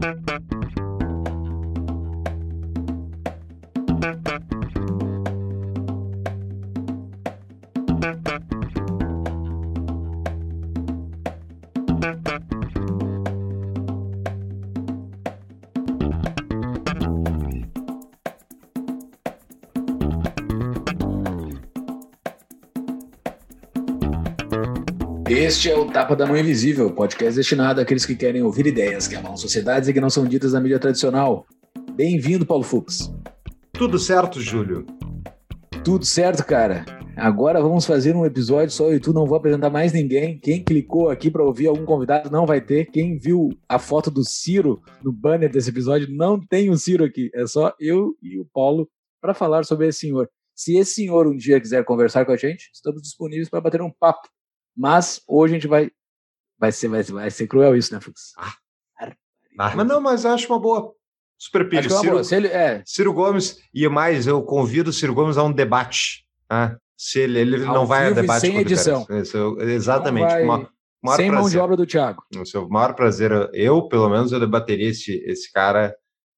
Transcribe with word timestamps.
Thank 0.00 0.30
you. 0.52 0.59
Este 25.50 25.68
é 25.68 25.76
o 25.76 25.84
Tapa 25.84 26.14
da 26.14 26.28
Mão 26.28 26.36
Invisível, 26.36 26.94
podcast 26.94 27.34
destinado 27.34 27.80
àqueles 27.80 28.06
que 28.06 28.14
querem 28.14 28.40
ouvir 28.40 28.68
ideias 28.68 29.08
que 29.08 29.16
amam 29.16 29.36
sociedades 29.36 29.88
e 29.88 29.92
que 29.92 30.00
não 30.00 30.08
são 30.08 30.24
ditas 30.24 30.52
na 30.52 30.60
mídia 30.60 30.78
tradicional. 30.78 31.44
Bem-vindo, 31.96 32.46
Paulo 32.46 32.62
Fux. 32.62 33.12
Tudo 33.72 33.98
certo, 33.98 34.40
Júlio? 34.40 34.86
Tudo 35.82 36.04
certo, 36.04 36.46
cara. 36.46 36.84
Agora 37.16 37.60
vamos 37.60 37.84
fazer 37.84 38.14
um 38.14 38.24
episódio 38.24 38.70
só 38.70 38.90
eu 38.90 38.94
e 38.94 39.00
tu, 39.00 39.12
não 39.12 39.26
vou 39.26 39.36
apresentar 39.36 39.70
mais 39.70 39.92
ninguém. 39.92 40.38
Quem 40.38 40.62
clicou 40.62 41.10
aqui 41.10 41.28
para 41.28 41.42
ouvir 41.42 41.66
algum 41.66 41.84
convidado 41.84 42.30
não 42.30 42.46
vai 42.46 42.60
ter. 42.60 42.84
Quem 42.84 43.18
viu 43.18 43.48
a 43.68 43.76
foto 43.76 44.08
do 44.08 44.24
Ciro 44.24 44.80
no 45.02 45.12
banner 45.12 45.50
desse 45.50 45.70
episódio 45.70 46.06
não 46.14 46.38
tem 46.38 46.70
o 46.70 46.78
Ciro 46.78 47.04
aqui. 47.04 47.28
É 47.34 47.44
só 47.44 47.74
eu 47.80 48.14
e 48.22 48.38
o 48.38 48.46
Paulo 48.54 48.88
para 49.20 49.34
falar 49.34 49.64
sobre 49.64 49.88
esse 49.88 49.98
senhor. 49.98 50.30
Se 50.54 50.76
esse 50.76 50.94
senhor 50.94 51.26
um 51.26 51.34
dia 51.34 51.60
quiser 51.60 51.84
conversar 51.84 52.24
com 52.24 52.30
a 52.30 52.36
gente, 52.36 52.70
estamos 52.72 53.02
disponíveis 53.02 53.48
para 53.48 53.60
bater 53.60 53.82
um 53.82 53.90
papo. 53.90 54.28
Mas 54.80 55.20
hoje 55.28 55.52
a 55.52 55.56
gente 55.58 55.68
vai. 55.68 55.90
Vai 56.58 56.72
ser, 56.72 56.88
vai, 56.88 57.02
vai 57.02 57.30
ser 57.30 57.46
cruel 57.46 57.76
isso, 57.76 57.92
né, 57.92 58.00
Fux? 58.00 58.32
Ah. 58.38 58.54
Mas 59.54 59.86
não, 59.86 60.00
mas 60.00 60.24
acho 60.24 60.46
uma 60.50 60.58
boa. 60.58 60.94
Super 61.38 61.68
pilha. 61.68 61.80
É 61.80 61.88
Ciro, 61.88 62.20
ele, 62.34 62.48
é. 62.48 62.82
Ciro 62.86 63.12
Gomes, 63.12 63.58
e 63.74 63.86
mais, 63.88 64.26
eu 64.26 64.42
convido 64.42 64.88
o 64.88 64.92
Ciro 64.92 65.12
Gomes 65.12 65.36
a 65.36 65.42
um 65.42 65.52
debate. 65.52 66.26
Né? 66.50 66.78
Se 66.96 67.20
ele, 67.20 67.40
ele 67.40 67.58
não 67.58 67.84
vai 67.84 68.06
a 68.06 68.10
debate 68.10 68.40
sem 68.40 68.56
edição. 68.56 69.06
Isso, 69.10 69.58
exatamente. 69.60 70.28
Vai... 70.28 70.44
Uma, 70.44 71.16
sem 71.16 71.28
prazer. 71.28 71.32
mão 71.32 71.50
de 71.50 71.58
obra 71.58 71.76
do 71.76 71.86
Thiago. 71.86 72.22
O 72.34 72.46
seu 72.46 72.66
maior 72.68 72.94
prazer, 72.94 73.32
eu, 73.52 73.86
pelo 73.86 74.08
menos, 74.08 74.32
eu 74.32 74.40
debateria 74.40 74.88
esse, 74.88 75.12
esse 75.26 75.52
cara 75.52 75.94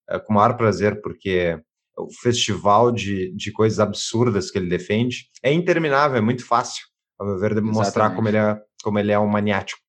é, 0.09 0.19
com 0.19 0.33
o 0.33 0.37
maior 0.37 0.57
prazer, 0.57 1.01
porque 1.01 1.61
o 1.97 2.13
festival 2.13 2.91
de, 2.91 3.33
de 3.37 3.53
coisas 3.53 3.79
absurdas 3.79 4.51
que 4.51 4.59
ele 4.59 4.69
defende 4.69 5.29
é 5.45 5.53
interminável, 5.53 6.17
é 6.17 6.21
muito 6.21 6.45
fácil 6.45 6.92
a 7.23 7.27
meu 7.27 7.39
ver, 7.39 7.61
mostrar 7.63 8.15
como 8.15 8.29
ele, 8.29 8.37
é, 8.37 8.61
como 8.83 8.99
ele 8.99 9.13
é 9.13 9.19
um 9.19 9.27
maniático. 9.27 9.81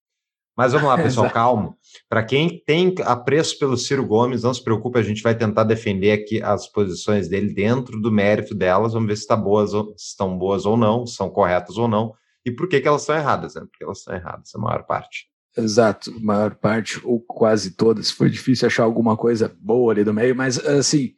Mas 0.55 0.71
vamos 0.71 0.87
lá, 0.87 0.97
pessoal, 1.01 1.29
calmo. 1.29 1.75
Para 2.07 2.23
quem 2.23 2.61
tem 2.65 2.93
apreço 3.03 3.57
pelo 3.57 3.77
Ciro 3.77 4.05
Gomes, 4.05 4.43
não 4.43 4.53
se 4.53 4.63
preocupe, 4.63 4.99
a 4.99 5.03
gente 5.03 5.23
vai 5.23 5.35
tentar 5.35 5.63
defender 5.63 6.11
aqui 6.11 6.41
as 6.41 6.67
posições 6.67 7.27
dele 7.27 7.53
dentro 7.53 7.99
do 7.99 8.11
mérito 8.11 8.53
delas. 8.53 8.93
Vamos 8.93 9.07
ver 9.07 9.17
se, 9.17 9.27
tá 9.27 9.35
boas, 9.35 9.71
se 9.71 10.09
estão 10.09 10.37
boas 10.37 10.65
ou 10.65 10.77
não, 10.77 11.05
se 11.05 11.15
são 11.15 11.29
corretas 11.29 11.77
ou 11.77 11.87
não, 11.87 12.13
e 12.45 12.51
por 12.51 12.67
que, 12.67 12.79
que 12.79 12.87
elas 12.87 13.01
estão 13.01 13.15
erradas, 13.15 13.55
né? 13.55 13.61
Porque 13.61 13.83
elas 13.83 13.99
estão 13.99 14.15
erradas, 14.15 14.53
a 14.53 14.59
maior 14.59 14.85
parte. 14.85 15.27
Exato, 15.55 16.11
a 16.11 16.19
maior 16.19 16.55
parte, 16.55 16.99
ou 17.03 17.19
quase 17.19 17.71
todas. 17.71 18.11
Foi 18.11 18.29
difícil 18.29 18.67
achar 18.67 18.83
alguma 18.83 19.15
coisa 19.15 19.55
boa 19.59 19.93
ali 19.93 20.03
do 20.03 20.13
meio, 20.13 20.35
mas 20.35 20.57
assim, 20.59 21.13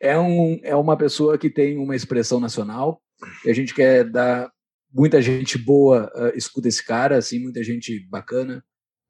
é, 0.00 0.18
um, 0.18 0.60
é 0.62 0.76
uma 0.76 0.96
pessoa 0.96 1.38
que 1.38 1.50
tem 1.50 1.78
uma 1.78 1.96
expressão 1.96 2.38
nacional 2.38 3.00
e 3.44 3.50
a 3.50 3.54
gente 3.54 3.74
quer 3.74 4.04
dar 4.04 4.50
muita 4.92 5.20
gente 5.20 5.58
boa 5.58 6.10
uh, 6.14 6.36
escuta 6.36 6.68
esse 6.68 6.84
cara, 6.84 7.16
assim, 7.16 7.38
muita 7.38 7.62
gente 7.62 8.06
bacana 8.08 8.62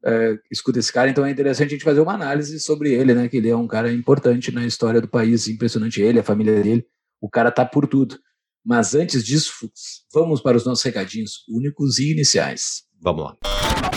uh, 0.04 0.38
escuta 0.50 0.78
esse 0.78 0.92
cara, 0.92 1.10
então 1.10 1.24
é 1.24 1.30
interessante 1.30 1.68
a 1.68 1.70
gente 1.70 1.84
fazer 1.84 2.00
uma 2.00 2.14
análise 2.14 2.58
sobre 2.60 2.92
ele, 2.92 3.14
né, 3.14 3.28
que 3.28 3.36
ele 3.36 3.48
é 3.48 3.56
um 3.56 3.66
cara 3.66 3.92
importante 3.92 4.52
na 4.52 4.66
história 4.66 5.00
do 5.00 5.08
país, 5.08 5.48
impressionante 5.48 6.00
ele, 6.00 6.20
a 6.20 6.24
família 6.24 6.62
dele, 6.62 6.84
o 7.20 7.28
cara 7.28 7.50
tá 7.50 7.64
por 7.64 7.86
tudo. 7.86 8.18
Mas 8.64 8.94
antes 8.94 9.24
disso, 9.24 9.52
vamos 10.12 10.42
para 10.42 10.56
os 10.56 10.66
nossos 10.66 10.84
recadinhos 10.84 11.44
únicos 11.48 11.98
e 11.98 12.12
iniciais. 12.12 12.82
Vamos 13.00 13.24
lá. 13.24 13.87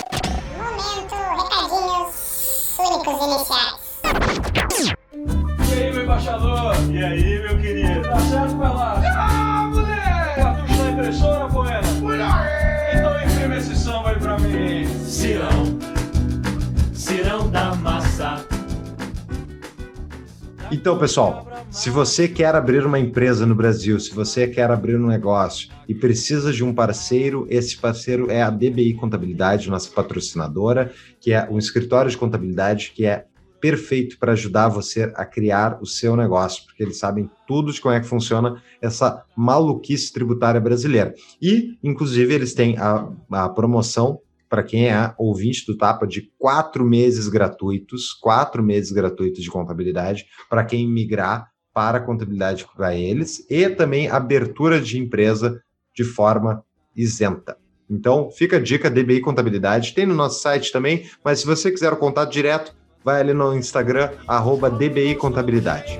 Então, 20.72 20.98
pessoal, 20.98 21.46
se 21.70 21.90
você 21.90 22.30
quer 22.30 22.56
abrir 22.56 22.86
uma 22.86 22.98
empresa 22.98 23.46
no 23.46 23.54
Brasil, 23.54 24.00
se 24.00 24.16
você 24.16 24.48
quer 24.48 24.72
abrir 24.72 24.96
um 24.96 25.06
negócio 25.06 25.70
e 25.86 25.94
precisa 25.94 26.54
de 26.54 26.64
um 26.64 26.74
parceiro, 26.74 27.46
esse 27.50 27.76
parceiro 27.76 28.32
é 28.32 28.42
a 28.42 28.50
DBI 28.50 28.94
Contabilidade, 28.94 29.70
nossa 29.70 29.92
patrocinadora, 29.92 30.94
que 31.20 31.34
é 31.34 31.46
um 31.50 31.58
escritório 31.58 32.10
de 32.10 32.16
contabilidade 32.16 32.94
que 32.96 33.06
é 33.06 33.26
perfeito 33.60 34.18
para 34.18 34.32
ajudar 34.32 34.70
você 34.70 35.12
a 35.14 35.26
criar 35.26 35.78
o 35.82 35.86
seu 35.86 36.16
negócio, 36.16 36.64
porque 36.66 36.82
eles 36.82 36.98
sabem 36.98 37.30
tudo 37.46 37.74
de 37.74 37.82
como 37.82 37.94
é 37.94 38.00
que 38.00 38.08
funciona 38.08 38.64
essa 38.82 39.26
maluquice 39.36 40.12
tributária 40.14 40.62
brasileira. 40.62 41.14
E, 41.42 41.78
inclusive, 41.84 42.34
eles 42.34 42.54
têm 42.54 42.78
a, 42.78 43.10
a 43.30 43.50
promoção 43.50 44.22
para 44.52 44.64
quem 44.64 44.90
é 44.90 45.14
ouvinte 45.18 45.66
do 45.66 45.78
Tapa 45.78 46.06
de 46.06 46.30
quatro 46.38 46.84
meses 46.84 47.30
gratuitos, 47.30 48.12
quatro 48.12 48.62
meses 48.62 48.92
gratuitos 48.92 49.42
de 49.42 49.50
contabilidade, 49.50 50.26
para 50.50 50.66
quem 50.66 50.86
migrar 50.86 51.50
para 51.74 52.00
a 52.00 52.02
contabilidade 52.02 52.68
para 52.76 52.94
eles, 52.94 53.46
e 53.50 53.70
também 53.70 54.10
abertura 54.10 54.82
de 54.82 55.00
empresa 55.00 55.64
de 55.96 56.04
forma 56.04 56.66
isenta. 56.94 57.58
Então, 57.90 58.30
fica 58.30 58.58
a 58.58 58.60
dica, 58.60 58.90
DBI 58.90 59.22
Contabilidade, 59.22 59.94
tem 59.94 60.06
no 60.06 60.14
nosso 60.14 60.42
site 60.42 60.70
também, 60.70 61.10
mas 61.24 61.40
se 61.40 61.46
você 61.46 61.72
quiser 61.72 61.94
o 61.94 61.98
contato 61.98 62.30
direto, 62.30 62.76
vai 63.06 63.22
ali 63.22 63.34
no 63.34 63.56
Instagram, 63.56 64.12
arroba 64.28 64.70
DBI 64.70 65.16
Contabilidade. 65.16 65.98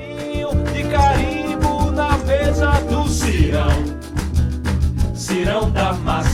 Cirão 5.16 5.72
da 5.72 5.94
massa. 5.94 6.31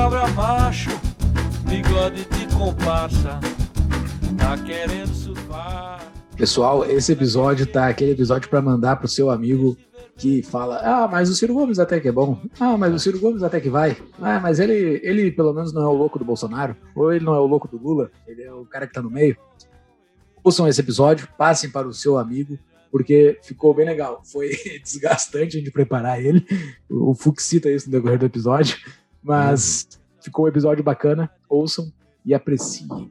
Cabra 0.00 0.26
macho, 0.28 0.88
bigode 1.68 2.24
de 2.24 2.56
comparsa. 2.56 3.38
Tá 4.38 4.56
querendo 4.56 5.14
surfar. 5.14 6.10
Pessoal, 6.34 6.86
esse 6.86 7.12
episódio 7.12 7.66
tá 7.66 7.86
aquele 7.86 8.12
episódio 8.12 8.48
para 8.48 8.62
mandar 8.62 8.96
pro 8.96 9.06
seu 9.06 9.28
amigo 9.28 9.76
que 10.16 10.42
fala: 10.42 10.80
Ah, 10.82 11.06
mas 11.06 11.28
o 11.28 11.34
Ciro 11.34 11.52
Gomes 11.52 11.78
até 11.78 12.00
que 12.00 12.08
é 12.08 12.12
bom. 12.12 12.40
Ah, 12.58 12.78
mas 12.78 12.94
o 12.94 12.98
Ciro 12.98 13.20
Gomes 13.20 13.42
até 13.42 13.60
que 13.60 13.68
vai. 13.68 13.94
Ah, 14.22 14.40
mas 14.40 14.58
ele, 14.58 15.02
ele 15.04 15.30
pelo 15.30 15.52
menos 15.52 15.70
não 15.70 15.82
é 15.82 15.86
o 15.86 15.92
louco 15.92 16.18
do 16.18 16.24
Bolsonaro. 16.24 16.74
Ou 16.96 17.12
ele 17.12 17.22
não 17.22 17.34
é 17.34 17.38
o 17.38 17.46
louco 17.46 17.68
do 17.68 17.76
Lula. 17.76 18.10
Ele 18.26 18.42
é 18.42 18.52
o 18.54 18.64
cara 18.64 18.86
que 18.86 18.94
tá 18.94 19.02
no 19.02 19.10
meio. 19.10 19.36
Ouçam 20.42 20.66
esse 20.66 20.80
episódio, 20.80 21.28
passem 21.36 21.68
para 21.68 21.86
o 21.86 21.92
seu 21.92 22.16
amigo, 22.16 22.58
porque 22.90 23.38
ficou 23.42 23.74
bem 23.74 23.84
legal. 23.84 24.22
Foi 24.24 24.48
desgastante 24.82 25.60
de 25.60 25.70
preparar 25.70 26.24
ele. 26.24 26.46
O 26.88 27.14
Fux 27.14 27.44
cita 27.44 27.70
isso 27.70 27.84
no 27.84 27.92
decorrer 27.92 28.18
do 28.18 28.24
episódio. 28.24 28.78
Mas 29.22 29.88
ficou 30.22 30.44
um 30.44 30.48
episódio 30.48 30.82
bacana. 30.82 31.30
Ouçam 31.48 31.92
e 32.24 32.34
apreciem. 32.34 33.10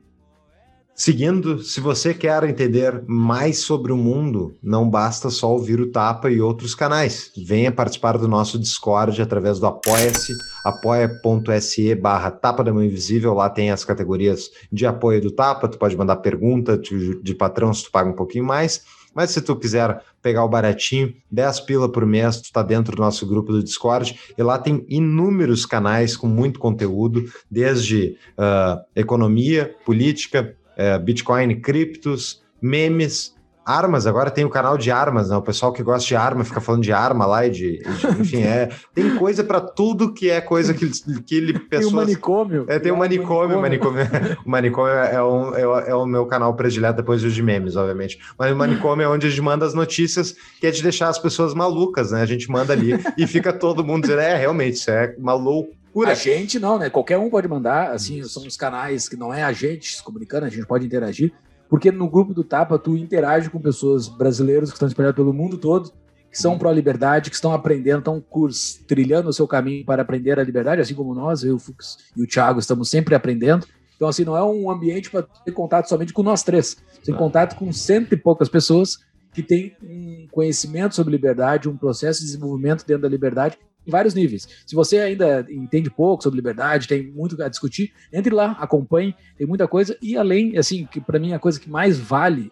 Seguindo, 1.00 1.64
se 1.64 1.80
você 1.80 2.14
quer 2.14 2.44
entender 2.44 3.06
mais 3.08 3.60
sobre 3.60 3.94
o 3.94 3.96
mundo, 3.96 4.58
não 4.62 4.90
basta 4.90 5.30
só 5.30 5.50
ouvir 5.50 5.80
o 5.80 5.90
Tapa 5.90 6.30
e 6.30 6.42
outros 6.42 6.76
canais. 6.76 7.32
Venha 7.38 7.72
participar 7.72 8.18
do 8.18 8.28
nosso 8.28 8.60
Discord 8.60 9.22
através 9.22 9.60
do 9.60 9.66
Apoia-se, 9.66 10.34
apoia.se 10.66 11.96
barra 11.96 12.30
Tapa 12.32 12.66
da 12.66 12.74
Mão 12.74 12.84
Invisível. 12.84 13.34
Lá 13.34 13.50
tem 13.50 13.72
as 13.72 13.86
categorias 13.86 14.50
de 14.70 14.86
apoio 14.86 15.22
do 15.22 15.32
Tapa, 15.32 15.70
tu 15.70 15.78
pode 15.78 15.96
mandar 15.96 16.18
pergunta 16.18 16.78
de, 16.78 17.24
de 17.24 17.34
patrão 17.34 17.74
se 17.74 17.86
tu 17.86 17.92
paga 17.92 18.10
um 18.10 18.16
pouquinho 18.16 18.44
mais. 18.44 18.84
Mas 19.20 19.32
se 19.32 19.42
tu 19.42 19.54
quiser 19.54 20.02
pegar 20.22 20.46
o 20.46 20.48
baratinho, 20.48 21.14
10 21.30 21.60
pila 21.60 21.92
por 21.92 22.06
mês, 22.06 22.40
tu 22.40 22.54
tá 22.54 22.64
dentro 22.64 22.96
do 22.96 23.02
nosso 23.02 23.28
grupo 23.28 23.52
do 23.52 23.62
Discord, 23.62 24.18
e 24.38 24.42
lá 24.42 24.58
tem 24.58 24.86
inúmeros 24.88 25.66
canais 25.66 26.16
com 26.16 26.26
muito 26.26 26.58
conteúdo, 26.58 27.26
desde 27.52 28.16
uh, 28.38 28.82
economia, 28.96 29.76
política, 29.86 30.56
é, 30.78 30.98
Bitcoin, 30.98 31.60
criptos, 31.60 32.42
memes, 32.62 33.36
armas, 33.70 34.08
agora 34.08 34.32
tem 34.32 34.44
o 34.44 34.50
canal 34.50 34.78
de 34.78 34.90
armas, 34.90 35.30
né? 35.30 35.38
O 35.38 35.42
pessoal 35.42 35.72
que 35.72 35.84
gosta 35.84 36.08
de 36.08 36.16
arma 36.16 36.44
fica 36.44 36.60
falando 36.60 36.82
de 36.82 36.92
arma 36.92 37.26
lá 37.26 37.46
e 37.46 37.52
de. 37.52 37.78
de 37.84 38.22
enfim, 38.22 38.42
é. 38.44 38.70
Tem 38.94 39.16
coisa 39.16 39.44
para 39.44 39.62
tudo 39.62 40.14
que 40.14 40.30
é 40.30 40.42
coisa 40.42 40.74
que, 40.74 40.90
que 41.22 41.36
ele. 41.36 41.60
Pessoas, 41.60 41.86
Tem 41.86 41.94
um 41.94 41.96
manicômio. 41.96 42.66
É, 42.68 42.80
tem 42.80 42.92
o 42.92 42.98
manicômio, 42.98 43.62
manicômio. 43.62 44.04
o 44.46 44.50
manicômio 44.50 44.92
é, 44.94 45.24
um, 45.24 45.56
é, 45.56 45.68
o- 45.68 45.80
é 45.80 45.96
o 45.96 46.06
meu 46.06 46.26
canal 46.26 46.54
predileto 46.56 46.98
depois 46.98 47.22
dos 47.22 47.34
de 47.34 47.44
memes, 47.44 47.76
obviamente. 47.76 48.20
Mas 48.38 48.52
o 48.52 48.56
manicômio 48.56 49.04
é 49.04 49.08
onde 49.08 49.28
a 49.28 49.30
gente 49.30 49.42
manda 49.42 49.66
as 49.66 49.74
notícias 49.74 50.36
que 50.60 50.66
é 50.68 50.72
de 50.72 50.82
deixar 50.82 51.10
as 51.10 51.20
pessoas 51.20 51.54
malucas, 51.54 52.12
né? 52.12 52.22
A 52.22 52.26
gente 52.26 52.50
manda 52.50 52.74
ali 52.74 52.94
e 53.18 53.28
fica 53.28 53.54
todo 53.54 53.84
mundo 53.84 54.02
dizendo, 54.04 54.22
é, 54.22 54.36
realmente, 54.36 54.76
isso 54.76 54.90
é 54.90 55.14
uma 55.18 55.34
loucura. 55.34 56.12
A 56.12 56.14
gente 56.14 56.60
não, 56.60 56.78
né? 56.80 56.90
Qualquer 56.90 57.18
um 57.18 57.30
pode 57.30 57.48
mandar, 57.48 57.92
assim, 57.92 58.24
são 58.24 58.46
os 58.46 58.56
canais 58.56 59.10
que 59.10 59.16
não 59.16 59.34
é 59.34 59.44
a 59.44 59.52
gente 59.52 59.96
se 59.98 60.04
comunicando, 60.04 60.46
a 60.46 60.50
gente 60.50 60.66
pode 60.66 60.86
interagir, 60.86 61.32
porque 61.70 61.92
no 61.92 62.10
grupo 62.10 62.34
do 62.34 62.44
Tapa 62.44 62.80
tu 62.80 62.98
interage 62.98 63.50
com 63.50 63.60
pessoas 63.60 64.08
brasileiras 64.08 64.70
que 64.70 64.76
estão 64.76 64.88
espalhadas 64.88 65.16
pelo 65.16 65.32
mundo 65.32 65.58
todo, 65.58 65.92
que 66.32 66.38
são 66.38 66.58
pró-liberdade, 66.58 67.30
que 67.30 67.36
estão 67.36 67.54
aprendendo, 67.54 68.00
estão 68.00 68.20
curs, 68.20 68.84
trilhando 68.88 69.30
o 69.30 69.34
seu 69.34 69.48
caminho 69.48 69.86
para 69.86 70.02
aprender 70.02 70.40
a 70.40 70.44
liberdade, 70.44 70.82
assim 70.82 70.96
como 70.96 71.14
nós, 71.14 71.44
eu, 71.44 71.56
o 71.56 71.60
Fux 71.60 71.98
e 72.16 72.24
o 72.24 72.28
Thiago, 72.28 72.60
estamos 72.60 72.90
sempre 72.90 73.16
aprendendo. 73.16 73.66
Então, 73.96 74.08
assim, 74.08 74.24
não 74.24 74.36
é 74.36 74.44
um 74.44 74.70
ambiente 74.72 75.10
para 75.10 75.24
ter 75.24 75.52
contato 75.52 75.88
somente 75.88 76.14
com 76.14 76.24
nós 76.24 76.42
três. 76.44 76.78
Tem 77.04 77.14
contato 77.14 77.56
com 77.56 77.72
cento 77.72 78.14
e 78.14 78.18
poucas 78.18 78.48
pessoas 78.48 78.98
que 79.34 79.44
têm 79.44 79.76
um 79.84 80.28
conhecimento 80.32 80.96
sobre 80.96 81.12
liberdade, 81.12 81.70
um 81.70 81.78
processo 81.78 82.20
de 82.20 82.28
desenvolvimento 82.28 82.86
dentro 82.86 83.04
da 83.04 83.10
liberdade 83.10 83.58
em 83.90 83.92
vários 83.92 84.14
níveis. 84.14 84.48
Se 84.66 84.76
você 84.76 85.00
ainda 85.00 85.46
entende 85.50 85.90
pouco 85.90 86.24
sobre 86.24 86.38
liberdade, 86.38 86.88
tem 86.88 87.12
muito 87.12 87.42
a 87.42 87.50
discutir, 87.50 87.92
entre 88.14 88.34
lá, 88.34 88.52
acompanhe, 88.60 89.16
tem 89.38 89.46
muita 89.46 89.68
coisa. 89.68 89.98
E 90.02 90.16
além, 90.16 90.58
assim, 90.58 90.88
que 90.90 91.02
para 91.02 91.20
mim 91.20 91.34
a 91.34 91.40
coisa 91.40 91.60
que 91.60 91.70
mais 91.70 92.00
vale 92.00 92.52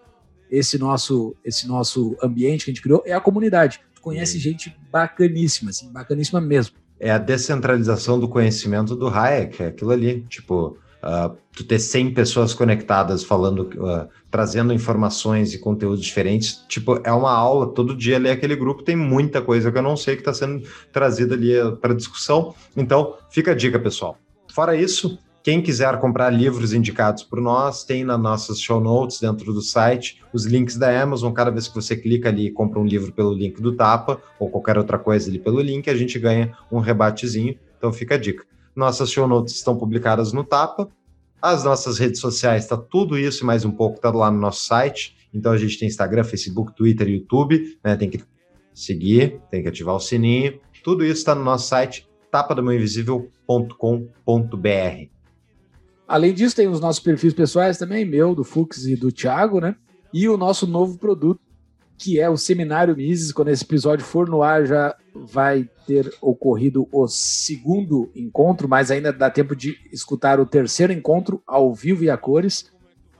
esse 0.50 0.78
nosso 0.78 1.36
esse 1.44 1.68
nosso 1.68 2.16
ambiente 2.24 2.66
que 2.66 2.72
a 2.72 2.74
gente 2.74 2.82
criou 2.82 3.04
é 3.06 3.14
a 3.14 3.22
comunidade. 3.22 3.80
Tu 3.94 4.02
conhece 4.02 4.40
gente 4.40 4.76
bacaníssima, 4.92 5.70
assim, 5.70 5.92
bacaníssima 5.92 6.42
mesmo. 6.42 6.76
É 7.00 7.12
a 7.12 7.18
descentralização 7.18 8.20
do 8.20 8.28
conhecimento 8.28 8.96
do 8.96 9.08
Hayek, 9.08 9.62
é 9.62 9.68
aquilo 9.68 9.92
ali. 9.92 10.26
Tipo, 10.28 10.78
ah, 11.02 11.32
tu 11.56 11.64
ter 11.64 11.80
100 11.80 12.14
pessoas 12.14 12.54
conectadas 12.54 13.24
falando, 13.24 13.70
ah, 13.86 14.08
trazendo 14.30 14.74
informações 14.74 15.54
e 15.54 15.60
conteúdos 15.60 16.04
diferentes. 16.04 16.64
Tipo, 16.68 17.00
é 17.04 17.12
uma 17.12 17.32
aula, 17.32 17.74
todo 17.74 17.96
dia 17.96 18.18
ali 18.18 18.30
aquele 18.30 18.56
grupo 18.56 18.84
tem 18.84 18.96
muita 18.96 19.42
coisa 19.42 19.72
que 19.72 19.78
eu 19.78 19.84
não 19.84 19.96
sei 19.96 20.16
que 20.16 20.22
está 20.22 20.34
sendo 20.34 20.64
trazida 20.92 21.36
ali 21.36 21.54
para 21.82 21.94
discussão. 21.94 22.54
Então, 22.76 23.16
fica 23.30 23.52
a 23.52 23.56
dica, 23.56 23.80
pessoal. 23.80 24.18
Fora 24.54 24.76
isso, 24.76 25.20
quem 25.48 25.62
quiser 25.62 25.98
comprar 26.00 26.30
livros 26.30 26.74
indicados 26.74 27.24
por 27.24 27.40
nós, 27.40 27.86
tem 27.86 28.04
nas 28.04 28.20
nossas 28.20 28.60
show 28.60 28.82
notes 28.82 29.22
dentro 29.22 29.54
do 29.54 29.62
site 29.62 30.22
os 30.34 30.46
links 30.46 30.76
da 30.76 31.02
Amazon. 31.02 31.32
Cada 31.32 31.50
vez 31.50 31.70
que 31.70 31.76
você 31.76 31.96
clica 31.96 32.28
ali 32.28 32.48
e 32.48 32.52
compra 32.52 32.80
um 32.80 32.86
livro 32.86 33.14
pelo 33.14 33.34
link 33.34 33.62
do 33.62 33.74
Tapa 33.74 34.22
ou 34.38 34.50
qualquer 34.50 34.78
outra 34.78 35.00
coisa 35.00 35.30
ali 35.30 35.40
pelo 35.40 35.62
link, 35.62 35.90
a 35.90 35.96
gente 35.96 36.20
ganha 36.20 36.52
um 36.70 36.80
rebatezinho. 36.80 37.58
Então 37.78 37.94
fica 37.94 38.16
a 38.16 38.18
dica. 38.18 38.44
Nossas 38.78 39.12
show 39.12 39.28
notes 39.28 39.56
estão 39.56 39.76
publicadas 39.76 40.32
no 40.32 40.44
Tapa. 40.44 40.88
As 41.42 41.64
nossas 41.64 41.98
redes 41.98 42.22
sociais, 42.22 42.64
está 42.64 42.78
tudo 42.78 43.18
isso 43.18 43.44
e 43.44 43.46
mais 43.46 43.66
um 43.66 43.72
pouco, 43.72 43.96
está 43.96 44.12
lá 44.12 44.30
no 44.30 44.40
nosso 44.40 44.66
site. 44.66 45.18
Então 45.34 45.52
a 45.52 45.58
gente 45.58 45.80
tem 45.80 45.88
Instagram, 45.88 46.24
Facebook, 46.24 46.76
Twitter, 46.76 47.10
YouTube, 47.10 47.80
né? 47.84 47.96
Tem 47.96 48.08
que 48.08 48.24
seguir, 48.76 49.42
tem 49.50 49.64
que 49.64 49.70
ativar 49.70 49.96
o 49.96 50.00
sininho. 50.00 50.60
Tudo 50.84 51.04
isso 51.04 51.16
está 51.16 51.34
no 51.34 51.44
nosso 51.44 51.68
site, 51.68 52.08
tapadamãoinvisível.com.br. 52.30 55.10
Além 56.08 56.36
disso, 56.36 56.56
tem 56.56 56.68
os 56.68 56.80
nossos 56.80 57.02
perfis 57.02 57.34
pessoais 57.34 57.80
também, 57.80 58.06
meu, 58.06 58.36
do 58.36 58.44
Fux 58.44 58.86
e 58.86 58.96
do 58.96 59.12
Thiago, 59.12 59.60
né? 59.60 59.76
E 60.14 60.30
o 60.30 60.38
nosso 60.38 60.68
novo 60.68 61.00
produto, 61.00 61.42
que 61.98 62.20
é 62.20 62.30
o 62.30 62.38
Seminário 62.38 62.96
Mises. 62.96 63.32
Quando 63.32 63.50
esse 63.50 63.64
episódio 63.64 64.06
for 64.06 64.30
no 64.30 64.44
ar, 64.44 64.66
já 64.66 64.96
vai 65.16 65.70
ter 65.86 66.14
ocorrido 66.22 66.88
o 66.92 67.08
segundo 67.08 68.12
encontro, 68.16 68.68
mas 68.68 68.92
ainda 68.92 69.12
dá 69.12 69.30
tempo 69.30 69.56
de 69.56 69.78
escutar 69.92 70.40
o 70.40 70.46
terceiro 70.46 70.94
encontro 70.94 71.42
ao 71.48 71.74
vivo 71.74 72.04
e 72.04 72.10
a 72.10 72.18
cores. 72.18 72.72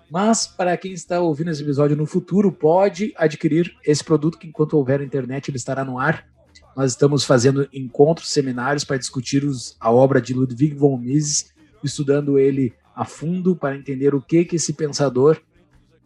Mas 0.10 0.48
para 0.48 0.78
quem 0.78 0.94
está 0.94 1.20
ouvindo 1.20 1.50
esse 1.52 1.62
episódio 1.62 1.98
no 1.98 2.06
futuro, 2.06 2.52
pode 2.52 3.14
adquirir 3.18 3.74
esse 3.86 4.04
produto 4.04 4.38
que 4.38 4.48
enquanto 4.48 4.74
houver 4.76 5.02
internet 5.02 5.50
ele 5.50 5.58
estará 5.58 5.84
no 5.84 6.00
ar. 6.00 6.26
Nós 6.76 6.92
estamos 6.92 7.24
fazendo 7.26 7.68
encontros, 7.74 8.30
seminários 8.30 8.84
para 8.84 8.98
discutir 8.98 9.44
os- 9.44 9.76
a 9.80 9.92
obra 9.92 10.22
de 10.22 10.34
Ludwig 10.34 10.76
von 10.76 10.98
Mises, 10.98 11.52
estudando 11.84 12.38
ele 12.38 12.74
a 12.96 13.04
fundo 13.04 13.56
para 13.56 13.76
entender 13.76 14.14
o 14.16 14.22
que 14.22 14.46
que 14.46 14.56
esse 14.56 14.74
pensador 14.74 15.42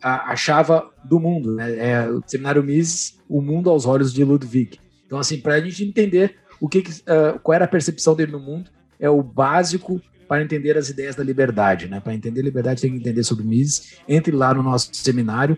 achava 0.01 0.89
do 1.03 1.19
mundo. 1.19 1.55
Né? 1.55 1.77
É 1.77 2.09
o 2.09 2.21
seminário 2.25 2.63
Mises, 2.63 3.19
o 3.29 3.41
mundo 3.41 3.69
aos 3.69 3.85
olhos 3.85 4.13
de 4.13 4.23
Ludwig. 4.23 4.79
Então, 5.05 5.19
assim, 5.19 5.39
para 5.39 5.55
a 5.55 5.61
gente 5.61 5.83
entender 5.83 6.35
o 6.59 6.69
que, 6.69 6.81
que 6.81 6.91
ah, 7.07 7.39
qual 7.41 7.55
era 7.55 7.65
a 7.65 7.67
percepção 7.67 8.15
dele 8.15 8.31
no 8.31 8.39
mundo, 8.39 8.69
é 8.99 9.09
o 9.09 9.21
básico 9.21 10.01
para 10.27 10.41
entender 10.41 10.77
as 10.77 10.89
ideias 10.89 11.15
da 11.15 11.23
liberdade, 11.23 11.89
né? 11.89 11.99
Para 11.99 12.13
entender 12.13 12.41
liberdade 12.41 12.81
tem 12.81 12.91
que 12.91 12.97
entender 12.97 13.23
sobre 13.23 13.43
Mises. 13.43 13.97
Entre 14.07 14.33
lá 14.33 14.53
no 14.53 14.63
nosso 14.63 14.89
seminário, 14.93 15.57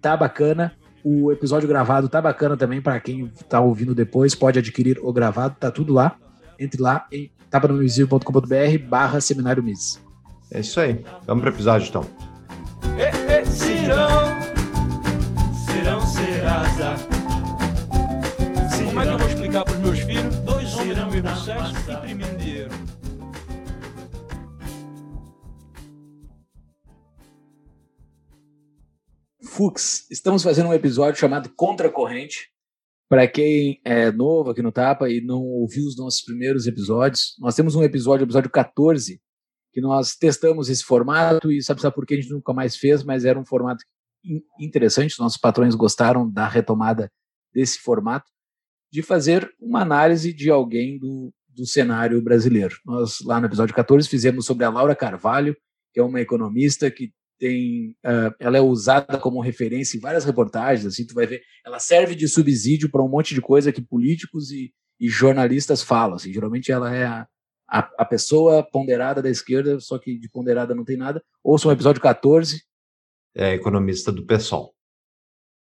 tá 0.00 0.16
bacana. 0.16 0.72
O 1.04 1.30
episódio 1.30 1.68
gravado 1.68 2.08
tá 2.08 2.20
bacana 2.20 2.56
também 2.56 2.82
para 2.82 2.98
quem 2.98 3.30
tá 3.48 3.60
ouvindo 3.60 3.94
depois, 3.94 4.34
pode 4.34 4.58
adquirir 4.58 4.98
o 5.00 5.12
gravado, 5.12 5.56
tá 5.60 5.70
tudo 5.70 5.92
lá. 5.92 6.16
Entre 6.58 6.82
lá 6.82 7.06
em 7.12 7.30
tapanomisil.com.br 7.48 8.88
barra 8.88 9.20
seminário 9.20 9.62
Mises. 9.62 10.02
É 10.50 10.60
isso 10.60 10.80
aí. 10.80 11.04
Vamos 11.26 11.42
para 11.42 11.52
o 11.52 11.54
episódio 11.54 11.88
então. 11.88 12.29
É, 13.00 13.08
é, 13.32 13.44
serão, 13.46 14.26
serão, 15.54 16.00
serasa. 16.06 16.96
Como 18.84 19.00
é 19.00 19.04
que 19.04 19.08
eu 19.08 19.18
vou 19.18 19.26
explicar 19.26 19.64
pros 19.64 19.78
meus 19.78 20.00
filhos? 20.00 20.36
Dois 20.40 20.74
homens 20.74 20.98
no 20.98 21.10
mesmo 21.10 21.36
sexo 21.36 21.72
e 21.88 21.92
imprimindo 21.94 22.36
dinheiro. 22.36 22.70
Fux, 29.44 30.06
estamos 30.10 30.42
fazendo 30.42 30.68
um 30.68 30.74
episódio 30.74 31.18
chamado 31.18 31.48
Contracorrente. 31.56 32.50
Para 33.08 33.26
quem 33.26 33.80
é 33.82 34.12
novo 34.12 34.50
aqui 34.50 34.60
no 34.60 34.70
Tapa 34.70 35.08
e 35.08 35.22
não 35.22 35.40
ouviu 35.42 35.86
os 35.86 35.96
nossos 35.96 36.20
primeiros 36.20 36.66
episódios, 36.66 37.34
nós 37.38 37.54
temos 37.54 37.74
um 37.74 37.82
episódio, 37.82 38.24
episódio 38.24 38.50
14, 38.50 39.18
que 39.72 39.80
nós 39.80 40.16
testamos 40.16 40.68
esse 40.68 40.84
formato 40.84 41.50
e 41.50 41.62
sabe, 41.62 41.80
sabe 41.80 41.94
por 41.94 42.06
que 42.06 42.14
a 42.14 42.16
gente 42.16 42.30
nunca 42.30 42.52
mais 42.52 42.76
fez, 42.76 43.04
mas 43.04 43.24
era 43.24 43.38
um 43.38 43.44
formato 43.44 43.84
in- 44.24 44.42
interessante, 44.58 45.12
os 45.12 45.18
nossos 45.18 45.38
patrões 45.38 45.74
gostaram 45.74 46.30
da 46.30 46.48
retomada 46.48 47.10
desse 47.52 47.78
formato, 47.78 48.30
de 48.92 49.02
fazer 49.02 49.50
uma 49.60 49.82
análise 49.82 50.32
de 50.32 50.50
alguém 50.50 50.98
do, 50.98 51.32
do 51.48 51.66
cenário 51.66 52.20
brasileiro. 52.22 52.76
Nós, 52.84 53.18
lá 53.24 53.40
no 53.40 53.46
episódio 53.46 53.74
14, 53.74 54.08
fizemos 54.08 54.44
sobre 54.44 54.64
a 54.64 54.70
Laura 54.70 54.94
Carvalho, 54.94 55.56
que 55.92 56.00
é 56.00 56.02
uma 56.02 56.20
economista 56.20 56.90
que 56.90 57.12
tem, 57.38 57.96
ah, 58.04 58.34
ela 58.38 58.58
é 58.58 58.60
usada 58.60 59.18
como 59.18 59.40
referência 59.40 59.96
em 59.96 60.00
várias 60.00 60.24
reportagens, 60.24 60.86
assim, 60.86 61.06
tu 61.06 61.14
vai 61.14 61.26
ver, 61.26 61.40
ela 61.64 61.78
serve 61.78 62.14
de 62.14 62.28
subsídio 62.28 62.90
para 62.90 63.02
um 63.02 63.08
monte 63.08 63.34
de 63.34 63.40
coisa 63.40 63.72
que 63.72 63.80
políticos 63.80 64.50
e, 64.50 64.72
e 65.00 65.08
jornalistas 65.08 65.82
falam, 65.82 66.16
assim, 66.16 66.32
geralmente 66.32 66.70
ela 66.70 66.94
é 66.94 67.06
a, 67.06 67.26
a, 67.70 67.78
a 67.98 68.04
pessoa 68.04 68.62
ponderada 68.62 69.22
da 69.22 69.30
esquerda, 69.30 69.78
só 69.78 69.98
que 69.98 70.18
de 70.18 70.28
ponderada 70.28 70.74
não 70.74 70.84
tem 70.84 70.96
nada. 70.96 71.22
Ouça 71.42 71.68
o 71.68 71.72
episódio 71.72 72.02
14, 72.02 72.62
É 73.34 73.54
economista 73.54 74.10
do 74.10 74.26
PSOL. 74.26 74.74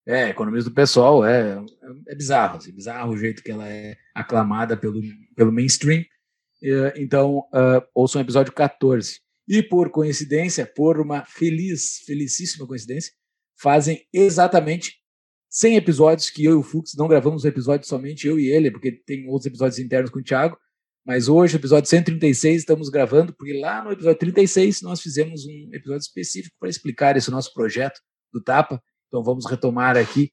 é, 0.06 0.28
economista 0.28 0.68
do 0.68 0.74
pessoal, 0.74 1.24
é, 1.24 1.58
é 2.08 2.14
bizarro, 2.14 2.58
assim, 2.58 2.72
bizarro 2.72 3.12
o 3.12 3.16
jeito 3.16 3.42
que 3.42 3.50
ela 3.50 3.66
é 3.66 3.96
aclamada 4.14 4.76
pelo, 4.76 5.00
pelo 5.34 5.50
mainstream. 5.50 6.04
Então, 6.96 7.38
uh, 7.38 7.82
ouçam 7.94 8.20
o 8.20 8.24
episódio 8.24 8.52
14. 8.52 9.20
E 9.46 9.62
por 9.62 9.90
coincidência, 9.90 10.66
por 10.66 11.00
uma 11.00 11.24
feliz, 11.24 11.98
felicíssima 12.06 12.66
coincidência, 12.66 13.12
fazem 13.60 14.06
exatamente 14.12 14.94
100 15.50 15.76
episódios 15.76 16.30
que 16.30 16.44
eu 16.44 16.52
e 16.52 16.56
o 16.56 16.62
Fux 16.62 16.94
não 16.96 17.06
gravamos 17.06 17.44
um 17.44 17.48
episódio 17.48 17.86
somente 17.86 18.26
eu 18.26 18.38
e 18.38 18.50
ele, 18.50 18.70
porque 18.70 18.90
tem 18.90 19.28
outros 19.28 19.46
episódios 19.46 19.78
internos 19.78 20.10
com 20.10 20.18
o 20.18 20.22
Thiago. 20.22 20.56
Mas 21.06 21.28
hoje, 21.28 21.56
episódio 21.56 21.88
136, 21.88 22.62
estamos 22.62 22.88
gravando, 22.88 23.34
porque 23.34 23.52
lá 23.60 23.84
no 23.84 23.92
episódio 23.92 24.18
36 24.18 24.80
nós 24.80 25.02
fizemos 25.02 25.44
um 25.44 25.68
episódio 25.74 26.00
específico 26.00 26.56
para 26.58 26.70
explicar 26.70 27.14
esse 27.14 27.30
nosso 27.30 27.52
projeto 27.52 28.00
do 28.32 28.42
Tapa. 28.42 28.82
Então 29.08 29.22
vamos 29.22 29.44
retomar 29.44 29.98
aqui 29.98 30.32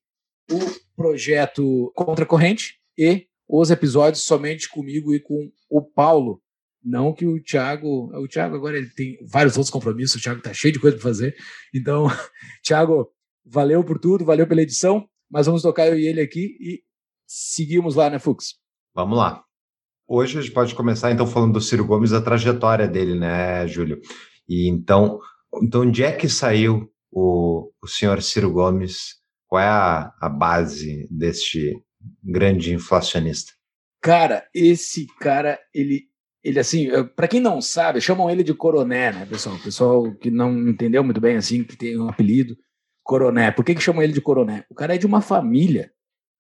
o 0.50 0.60
projeto 0.96 1.92
Contracorrente 1.94 2.80
e 2.98 3.28
os 3.50 3.70
episódios 3.70 4.24
somente 4.24 4.70
comigo 4.70 5.14
e 5.14 5.20
com 5.20 5.52
o 5.70 5.82
Paulo. 5.82 6.42
Não 6.82 7.14
que 7.14 7.26
o 7.26 7.44
Thiago. 7.44 8.10
O 8.18 8.28
Thiago 8.30 8.56
agora 8.56 8.78
ele 8.78 8.90
tem 8.92 9.18
vários 9.30 9.58
outros 9.58 9.72
compromissos, 9.72 10.16
o 10.16 10.24
Thiago 10.24 10.42
tá 10.42 10.54
cheio 10.54 10.74
de 10.74 10.80
coisa 10.80 10.96
para 10.96 11.04
fazer. 11.04 11.36
Então, 11.76 12.08
Thiago, 12.64 13.12
valeu 13.46 13.84
por 13.84 14.00
tudo, 14.00 14.24
valeu 14.24 14.48
pela 14.48 14.62
edição, 14.62 15.06
mas 15.30 15.48
vamos 15.48 15.64
tocar 15.64 15.88
eu 15.88 16.00
e 16.00 16.08
ele 16.08 16.22
aqui 16.22 16.56
e 16.62 16.82
seguimos 17.28 17.96
lá, 17.96 18.10
né, 18.10 18.20
Fux? 18.20 18.56
Vamos 18.96 19.18
lá. 19.18 19.44
Hoje 20.14 20.38
a 20.38 20.42
gente 20.42 20.54
pode 20.54 20.76
começar 20.76 21.10
então 21.10 21.26
falando 21.26 21.54
do 21.54 21.62
Ciro 21.62 21.86
Gomes, 21.86 22.12
a 22.12 22.22
trajetória 22.22 22.86
dele, 22.86 23.18
né, 23.18 23.66
Júlio? 23.66 23.98
E 24.46 24.68
então, 24.68 25.22
então 25.64 25.84
onde 25.84 26.04
é 26.04 26.12
que 26.12 26.28
saiu 26.28 26.92
o, 27.10 27.72
o 27.82 27.88
senhor 27.88 28.22
Ciro 28.22 28.52
Gomes 28.52 29.22
Qual 29.48 29.62
é 29.62 29.68
a, 29.68 30.14
a 30.20 30.28
base 30.28 31.08
deste 31.10 31.82
grande 32.22 32.74
inflacionista? 32.74 33.54
Cara, 34.02 34.46
esse 34.54 35.08
cara, 35.22 35.58
ele, 35.74 36.10
ele 36.44 36.60
assim, 36.60 36.90
para 37.16 37.30
quem 37.30 37.40
não 37.40 37.62
sabe, 37.62 38.02
chamam 38.02 38.30
ele 38.30 38.44
de 38.44 38.54
Coroné, 38.54 39.14
né, 39.14 39.26
pessoal? 39.26 39.58
Pessoal 39.60 40.14
que 40.16 40.30
não 40.30 40.68
entendeu 40.68 41.06
muito 41.06 41.22
bem, 41.22 41.38
assim, 41.38 41.64
que 41.64 41.78
tem 41.78 41.98
um 41.98 42.10
apelido, 42.10 42.58
Coroné. 43.02 43.50
Por 43.50 43.64
que, 43.64 43.74
que 43.74 43.82
chamam 43.82 44.04
ele 44.04 44.12
de 44.12 44.20
Coroné? 44.20 44.66
O 44.70 44.76
cara 44.76 44.94
é 44.94 44.98
de 44.98 45.06
uma 45.06 45.22
família 45.22 45.90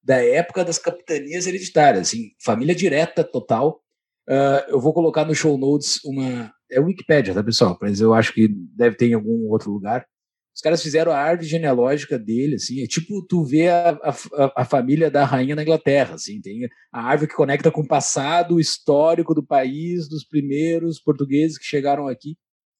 da 0.03 0.15
época 0.23 0.65
das 0.65 0.77
capitanias 0.77 1.45
hereditárias, 1.45 2.07
assim, 2.07 2.31
família 2.43 2.73
direta 2.73 3.23
total. 3.23 3.81
Uh, 4.27 4.63
eu 4.69 4.79
vou 4.79 4.93
colocar 4.93 5.25
no 5.25 5.35
show 5.35 5.57
notes 5.57 6.03
uma. 6.03 6.51
É 6.69 6.79
Wikipedia, 6.79 7.33
tá, 7.33 7.43
pessoal? 7.43 7.77
Mas 7.81 7.99
eu 7.99 8.13
acho 8.13 8.33
que 8.33 8.47
deve 8.47 8.95
ter 8.95 9.07
em 9.07 9.13
algum 9.13 9.49
outro 9.49 9.71
lugar. 9.71 10.05
Os 10.53 10.61
caras 10.61 10.83
fizeram 10.83 11.11
a 11.11 11.17
árvore 11.17 11.47
genealógica 11.47 12.19
dele, 12.19 12.55
assim, 12.55 12.83
é 12.83 12.87
tipo 12.87 13.25
tu 13.25 13.43
vê 13.43 13.69
a, 13.69 13.91
a, 13.91 14.61
a, 14.61 14.65
família 14.65 15.09
da 15.09 15.23
rainha 15.23 15.55
na 15.55 15.61
Inglaterra, 15.61 16.15
assim, 16.15 16.41
tem 16.41 16.67
a 16.91 17.01
árvore 17.01 17.29
que 17.29 17.37
conecta 17.37 17.71
com 17.71 17.81
o 17.81 17.87
passado 17.87 18.59
histórico 18.59 19.33
do 19.33 19.45
país, 19.45 20.09
dos 20.09 20.25
primeiros 20.25 20.99
portugueses 20.99 21.57
que 21.57 21.63
chegaram 21.63 22.07
aqui, 22.07 22.37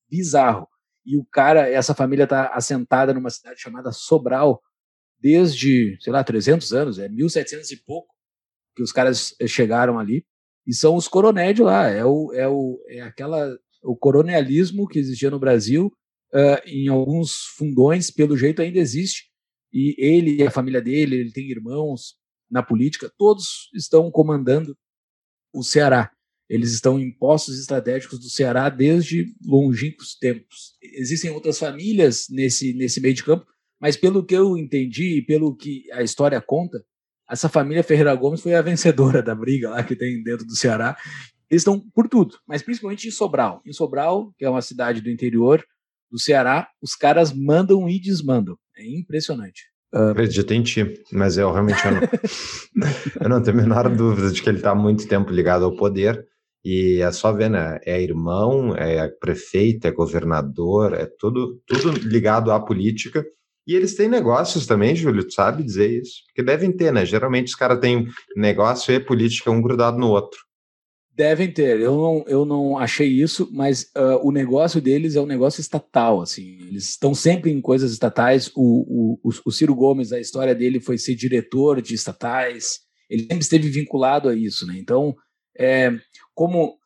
bizarro. 0.09 0.67
E 1.05 1.17
o 1.17 1.25
cara, 1.31 1.67
essa 1.67 1.95
família 1.95 2.25
está 2.25 2.47
assentada 2.47 3.13
numa 3.13 3.29
cidade 3.29 3.59
chamada 3.61 3.91
Sobral 3.93 4.61
desde, 5.21 5.97
sei 6.01 6.11
lá, 6.11 6.23
300 6.23 6.73
anos, 6.73 6.99
é 6.99 7.07
1700 7.07 7.71
e 7.71 7.77
pouco 7.77 8.13
que 8.75 8.81
os 8.81 8.91
caras 8.91 9.35
chegaram 9.47 9.99
ali, 9.99 10.25
e 10.65 10.73
são 10.73 10.95
os 10.95 11.07
coronéis 11.07 11.57
lá, 11.59 11.89
é 11.89 12.05
o, 12.05 12.31
é 12.33 12.47
o, 12.47 12.79
é 12.87 13.01
aquela, 13.01 13.57
o 13.83 13.95
coronelismo 13.95 14.87
que 14.87 14.99
existia 14.99 15.29
no 15.29 15.39
Brasil, 15.39 15.91
uh, 16.33 16.61
em 16.65 16.87
alguns 16.87 17.45
fundões, 17.57 18.09
pelo 18.09 18.37
jeito 18.37 18.61
ainda 18.61 18.79
existe. 18.79 19.29
E 19.73 19.95
ele 19.97 20.35
e 20.35 20.43
a 20.43 20.51
família 20.51 20.81
dele, 20.81 21.15
ele 21.15 21.31
tem 21.31 21.49
irmãos 21.49 22.15
na 22.49 22.61
política, 22.61 23.11
todos 23.17 23.69
estão 23.73 24.11
comandando 24.11 24.77
o 25.53 25.63
Ceará. 25.63 26.11
Eles 26.49 26.73
estão 26.73 26.99
em 26.99 27.09
postos 27.09 27.57
estratégicos 27.57 28.19
do 28.19 28.29
Ceará 28.29 28.67
desde 28.67 29.33
longínquos 29.45 30.15
tempos. 30.15 30.75
Existem 30.81 31.31
outras 31.31 31.57
famílias 31.57 32.27
nesse, 32.29 32.73
nesse 32.73 32.99
meio 32.99 33.13
de 33.13 33.23
campo, 33.23 33.45
mas 33.81 33.97
pelo 33.97 34.23
que 34.23 34.35
eu 34.35 34.55
entendi 34.55 35.17
e 35.17 35.21
pelo 35.21 35.55
que 35.55 35.91
a 35.91 36.03
história 36.03 36.39
conta, 36.39 36.85
essa 37.27 37.49
família 37.49 37.81
Ferreira 37.81 38.13
Gomes 38.13 38.41
foi 38.41 38.53
a 38.53 38.61
vencedora 38.61 39.23
da 39.23 39.33
briga 39.33 39.71
lá 39.71 39.83
que 39.83 39.95
tem 39.95 40.21
dentro 40.21 40.45
do 40.45 40.55
Ceará. 40.55 40.95
Eles 41.49 41.61
estão 41.61 41.79
por 41.93 42.07
tudo, 42.07 42.37
mas 42.47 42.61
principalmente 42.61 43.07
em 43.07 43.11
Sobral. 43.11 43.61
Em 43.65 43.73
Sobral, 43.73 44.31
que 44.37 44.45
é 44.45 44.49
uma 44.49 44.61
cidade 44.61 45.01
do 45.01 45.09
interior, 45.09 45.65
do 46.11 46.19
Ceará, 46.19 46.67
os 46.81 46.93
caras 46.93 47.33
mandam 47.33 47.89
e 47.89 47.99
desmandam. 47.99 48.57
É 48.77 48.85
impressionante. 48.85 49.63
Uh... 49.93 50.11
Acredito 50.11 50.51
em 50.51 50.61
ti, 50.61 51.01
mas 51.11 51.37
eu 51.37 51.51
realmente 51.51 51.83
eu 51.85 51.91
não, 51.91 52.01
eu 53.21 53.29
não 53.29 53.41
tenho 53.41 53.57
a 53.57 53.61
menor 53.61 53.89
dúvida 53.95 54.31
de 54.31 54.41
que 54.41 54.49
ele 54.49 54.57
está 54.57 54.75
muito 54.75 55.07
tempo 55.07 55.31
ligado 55.31 55.65
ao 55.65 55.75
poder. 55.75 56.25
E 56.63 57.01
é 57.01 57.11
só 57.11 57.33
ver, 57.33 57.49
né? 57.49 57.79
É 57.85 57.99
irmão, 57.99 58.75
é 58.75 59.07
prefeito, 59.07 59.87
é 59.87 59.91
governador, 59.91 60.93
é 60.93 61.07
tudo, 61.17 61.59
tudo 61.65 61.91
ligado 62.07 62.51
à 62.51 62.59
política. 62.59 63.25
E 63.67 63.75
eles 63.75 63.95
têm 63.95 64.09
negócios 64.09 64.65
também, 64.65 64.95
Júlio, 64.95 65.23
tu 65.23 65.33
sabe 65.33 65.63
dizer 65.63 66.01
isso? 66.01 66.23
Porque 66.27 66.43
devem 66.43 66.71
ter, 66.71 66.91
né? 66.91 67.05
Geralmente 67.05 67.47
os 67.47 67.55
caras 67.55 67.79
têm 67.79 68.07
negócio 68.35 68.93
e 68.93 68.99
política 68.99 69.51
um 69.51 69.61
grudado 69.61 69.97
no 69.97 70.09
outro. 70.09 70.39
Devem 71.13 71.51
ter. 71.51 71.79
Eu 71.79 71.95
não, 71.95 72.25
eu 72.27 72.45
não 72.45 72.77
achei 72.77 73.07
isso, 73.07 73.49
mas 73.51 73.83
uh, 73.95 74.17
o 74.23 74.31
negócio 74.31 74.81
deles 74.81 75.15
é 75.15 75.21
um 75.21 75.25
negócio 75.25 75.61
estatal. 75.61 76.21
Assim, 76.21 76.57
eles 76.61 76.89
estão 76.89 77.13
sempre 77.13 77.51
em 77.51 77.61
coisas 77.61 77.91
estatais. 77.91 78.49
O, 78.55 79.19
o, 79.23 79.29
o 79.45 79.51
Ciro 79.51 79.75
Gomes, 79.75 80.11
a 80.11 80.19
história 80.19 80.55
dele 80.55 80.79
foi 80.79 80.97
ser 80.97 81.13
diretor 81.13 81.81
de 81.81 81.93
estatais. 81.93 82.79
Ele 83.09 83.23
sempre 83.23 83.39
esteve 83.39 83.69
vinculado 83.69 84.29
a 84.29 84.35
isso, 84.35 84.65
né? 84.65 84.75
Então, 84.77 85.15
é, 85.57 85.91
como 86.33 86.79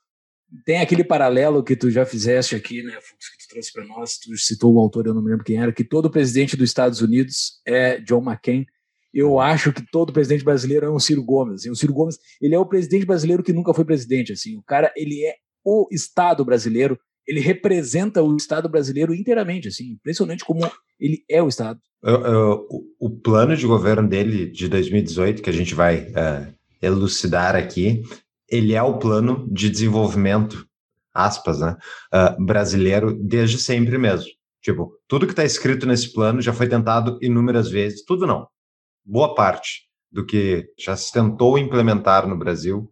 tem 0.65 0.79
aquele 0.79 1.03
paralelo 1.03 1.63
que 1.63 1.75
tu 1.75 1.89
já 1.89 2.05
fizeste 2.05 2.55
aqui, 2.55 2.82
né, 2.84 2.94
Fux, 2.94 3.35
trouxe 3.55 3.71
para 3.71 3.85
nós, 3.85 4.17
tu 4.17 4.38
citou 4.38 4.74
o 4.74 4.79
autor, 4.79 5.07
eu 5.07 5.13
não 5.13 5.21
me 5.21 5.29
lembro 5.29 5.45
quem 5.45 5.57
era, 5.57 5.71
que 5.71 5.83
todo 5.83 6.12
presidente 6.12 6.55
dos 6.55 6.69
Estados 6.69 7.01
Unidos 7.01 7.62
é 7.65 8.00
John 8.00 8.21
McCain 8.21 8.65
eu 9.15 9.39
acho 9.39 9.71
que 9.71 9.81
todo 9.89 10.12
presidente 10.12 10.43
brasileiro 10.43 10.85
é 10.85 10.91
um 10.91 11.00
Ciro 11.00 11.24
Gomes. 11.24 11.62
Assim. 11.62 11.69
O 11.69 11.75
Ciro 11.75 11.93
Gomes, 11.93 12.19
ele 12.41 12.53
é 12.53 12.59
o 12.59 12.65
presidente 12.65 13.05
brasileiro 13.05 13.41
que 13.41 13.53
nunca 13.53 13.74
foi 13.74 13.85
presidente. 13.85 14.33
Assim. 14.33 14.57
O 14.57 14.62
cara, 14.62 14.91
ele 14.93 15.24
é 15.24 15.35
o 15.63 15.88
Estado 15.89 16.43
brasileiro, 16.43 17.00
ele 17.25 17.39
representa 17.39 18.21
o 18.21 18.35
Estado 18.35 18.67
brasileiro 18.67 19.15
inteiramente. 19.15 19.69
Assim. 19.69 19.91
Impressionante 19.91 20.43
como 20.43 20.69
ele 21.00 21.24
é 21.29 21.41
o 21.41 21.47
Estado. 21.47 21.79
o, 22.03 23.07
o, 23.07 23.09
plano 23.09 23.55
de 23.55 23.65
governo 23.65 24.05
dele 24.05 24.47
de 24.47 24.67
2018, 24.67 25.41
que 25.41 25.50
a 25.50 25.53
gente 25.53 25.74
vai 25.74 26.09
uh, 26.09 26.53
elucidar 26.81 27.55
aqui, 27.55 28.03
ele 28.50 28.74
é 28.74 28.83
o 28.83 29.00
plano 29.00 29.47
de 29.50 29.69
desenvolvimento, 29.69 30.67
aspas, 31.15 31.60
né, 31.60 31.77
uh, 32.13 32.45
brasileiro 32.45 33.17
desde 33.24 33.57
sempre 33.57 33.98
mesmo. 33.98 34.29
Tipo, 34.62 34.91
tudo 35.07 35.25
que 35.25 35.34
está 35.34 35.45
escrito 35.45 35.86
nesse 35.86 36.12
plano 36.12 36.41
já 36.41 36.51
foi 36.51 36.67
tentado 36.67 37.17
inúmeras 37.22 37.69
vezes, 37.69 38.03
tudo 38.03 38.27
não, 38.27 38.48
boa 39.05 39.34
parte 39.36 39.86
do 40.12 40.25
que 40.25 40.65
já 40.79 40.95
se 40.95 41.12
tentou 41.12 41.57
implementar 41.57 42.27
no 42.27 42.38
Brasil 42.38 42.91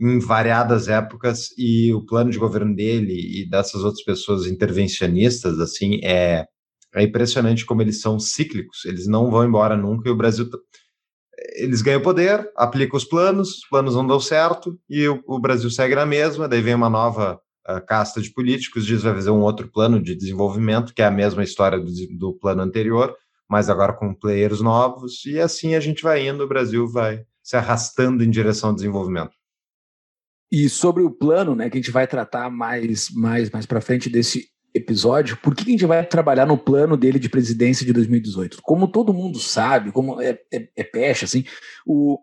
em 0.00 0.18
variadas 0.18 0.88
épocas 0.88 1.48
e 1.58 1.92
o 1.92 2.04
plano 2.04 2.30
de 2.30 2.38
governo 2.38 2.74
dele 2.74 3.14
e 3.42 3.48
dessas 3.48 3.84
outras 3.84 4.02
pessoas 4.02 4.46
intervencionistas 4.46 5.58
assim 5.60 6.00
é 6.02 6.46
é 6.92 7.04
impressionante 7.04 7.64
como 7.64 7.82
eles 7.82 8.00
são 8.00 8.18
cíclicos, 8.18 8.84
eles 8.84 9.06
não 9.06 9.30
vão 9.30 9.44
embora 9.44 9.76
nunca 9.76 10.08
e 10.08 10.12
o 10.12 10.16
Brasil 10.16 10.50
eles 11.54 11.82
ganham 11.82 12.00
poder, 12.00 12.50
aplicam 12.56 12.96
os 12.96 13.04
planos, 13.04 13.58
os 13.58 13.68
planos 13.68 13.94
não 13.94 14.06
dão 14.06 14.20
certo 14.20 14.78
e 14.88 15.08
o, 15.08 15.22
o 15.26 15.38
Brasil 15.38 15.70
segue 15.70 15.94
na 15.94 16.06
mesma, 16.06 16.48
daí 16.48 16.60
vem 16.60 16.74
uma 16.74 16.90
nova 16.90 17.40
uh, 17.68 17.84
casta 17.86 18.20
de 18.20 18.32
políticos, 18.32 18.86
diz 18.86 19.02
vai 19.02 19.14
fazer 19.14 19.30
um 19.30 19.40
outro 19.40 19.70
plano 19.70 20.02
de 20.02 20.14
desenvolvimento, 20.14 20.94
que 20.94 21.02
é 21.02 21.06
a 21.06 21.10
mesma 21.10 21.42
história 21.42 21.78
do, 21.78 21.90
do 22.18 22.32
plano 22.34 22.62
anterior, 22.62 23.16
mas 23.48 23.68
agora 23.68 23.92
com 23.92 24.14
players 24.14 24.60
novos, 24.60 25.24
e 25.26 25.40
assim 25.40 25.74
a 25.74 25.80
gente 25.80 26.02
vai 26.02 26.26
indo, 26.26 26.44
o 26.44 26.48
Brasil 26.48 26.86
vai 26.86 27.24
se 27.42 27.56
arrastando 27.56 28.22
em 28.22 28.30
direção 28.30 28.70
ao 28.70 28.74
desenvolvimento. 28.74 29.32
E 30.52 30.68
sobre 30.68 31.02
o 31.02 31.10
plano, 31.10 31.54
né, 31.54 31.70
que 31.70 31.78
a 31.78 31.80
gente 31.80 31.92
vai 31.92 32.06
tratar 32.06 32.50
mais 32.50 33.08
mais 33.10 33.50
mais 33.50 33.66
para 33.66 33.80
frente 33.80 34.10
desse 34.10 34.48
episódio, 34.74 35.36
por 35.36 35.54
que 35.54 35.68
a 35.68 35.72
gente 35.72 35.86
vai 35.86 36.04
trabalhar 36.04 36.46
no 36.46 36.56
plano 36.56 36.96
dele 36.96 37.18
de 37.18 37.28
presidência 37.28 37.84
de 37.84 37.92
2018? 37.92 38.58
Como 38.62 38.88
todo 38.88 39.14
mundo 39.14 39.38
sabe, 39.38 39.92
como 39.92 40.20
é, 40.20 40.38
é, 40.52 40.68
é 40.76 40.84
pecha, 40.84 41.24
assim, 41.24 41.44
o, 41.86 42.18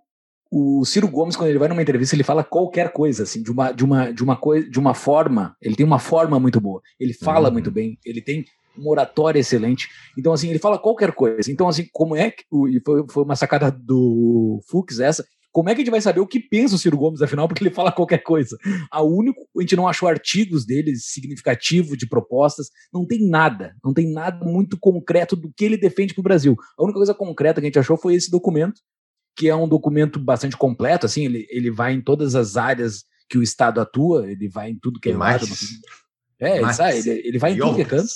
o 0.51 0.85
Ciro 0.85 1.07
Gomes, 1.07 1.35
quando 1.35 1.49
ele 1.49 1.59
vai 1.59 1.67
numa 1.67 1.81
entrevista, 1.81 2.15
ele 2.15 2.23
fala 2.23 2.43
qualquer 2.43 2.91
coisa, 2.91 3.23
assim, 3.23 3.41
de 3.41 3.51
uma, 3.51 3.71
de 3.71 3.83
uma, 3.83 4.11
de 4.11 4.23
uma 4.23 4.35
coisa, 4.35 4.69
de 4.69 4.79
uma 4.79 4.93
forma, 4.93 5.55
ele 5.61 5.75
tem 5.75 5.85
uma 5.85 5.99
forma 5.99 6.39
muito 6.39 6.59
boa, 6.59 6.81
ele 6.99 7.13
fala 7.13 7.47
uhum. 7.47 7.53
muito 7.53 7.71
bem, 7.71 7.97
ele 8.05 8.21
tem 8.21 8.45
uma 8.77 8.91
oratória 8.91 9.39
excelente. 9.39 9.89
Então, 10.17 10.31
assim, 10.31 10.49
ele 10.49 10.59
fala 10.59 10.77
qualquer 10.77 11.11
coisa. 11.11 11.51
Então, 11.51 11.67
assim, 11.67 11.87
como 11.91 12.15
é 12.15 12.29
que. 12.29 12.43
Foi, 12.85 13.05
foi 13.09 13.23
uma 13.23 13.35
sacada 13.35 13.71
do 13.71 14.59
Fux 14.69 14.99
essa. 14.99 15.25
Como 15.57 15.69
é 15.69 15.73
que 15.73 15.81
a 15.81 15.83
gente 15.83 15.91
vai 15.91 16.01
saber 16.01 16.19
o 16.19 16.27
que 16.27 16.39
pensa 16.39 16.75
o 16.75 16.77
Ciro 16.77 16.95
Gomes, 16.95 17.19
afinal, 17.19 17.47
porque 17.49 17.63
ele 17.63 17.73
fala 17.73 17.91
qualquer 17.91 18.19
coisa? 18.19 18.55
A 18.91 19.01
único, 19.01 19.41
a 19.57 19.61
gente 19.61 19.75
não 19.75 19.87
achou 19.87 20.07
artigos 20.07 20.67
dele 20.67 20.95
significativo 20.95 21.97
de 21.97 22.07
propostas, 22.07 22.69
não 22.93 23.07
tem 23.07 23.27
nada, 23.27 23.73
não 23.83 23.91
tem 23.91 24.07
nada 24.07 24.45
muito 24.45 24.77
concreto 24.79 25.35
do 25.35 25.51
que 25.51 25.65
ele 25.65 25.75
defende 25.75 26.13
para 26.13 26.21
o 26.21 26.23
Brasil. 26.23 26.55
A 26.77 26.83
única 26.83 26.99
coisa 26.99 27.15
concreta 27.15 27.59
que 27.59 27.65
a 27.65 27.69
gente 27.69 27.79
achou 27.79 27.97
foi 27.97 28.13
esse 28.13 28.29
documento, 28.29 28.79
que 29.35 29.49
é 29.49 29.55
um 29.55 29.67
documento 29.67 30.19
bastante 30.19 30.55
completo, 30.55 31.07
assim, 31.07 31.25
ele, 31.25 31.47
ele 31.49 31.71
vai 31.71 31.91
em 31.91 32.01
todas 32.01 32.35
as 32.35 32.55
áreas 32.55 33.05
que 33.27 33.39
o 33.39 33.41
Estado 33.41 33.81
atua, 33.81 34.31
ele 34.31 34.47
vai 34.47 34.69
em 34.69 34.77
tudo 34.79 34.99
que 34.99 35.09
é 35.09 35.17
lado. 35.17 35.47
É, 36.39 36.57
ele, 36.59 37.09
ele, 37.09 37.27
ele 37.29 37.39
vai 37.39 37.53
em 37.53 37.57
tudo 37.57 37.73
que 37.73 37.81
é 37.81 37.85
canto. 37.85 38.13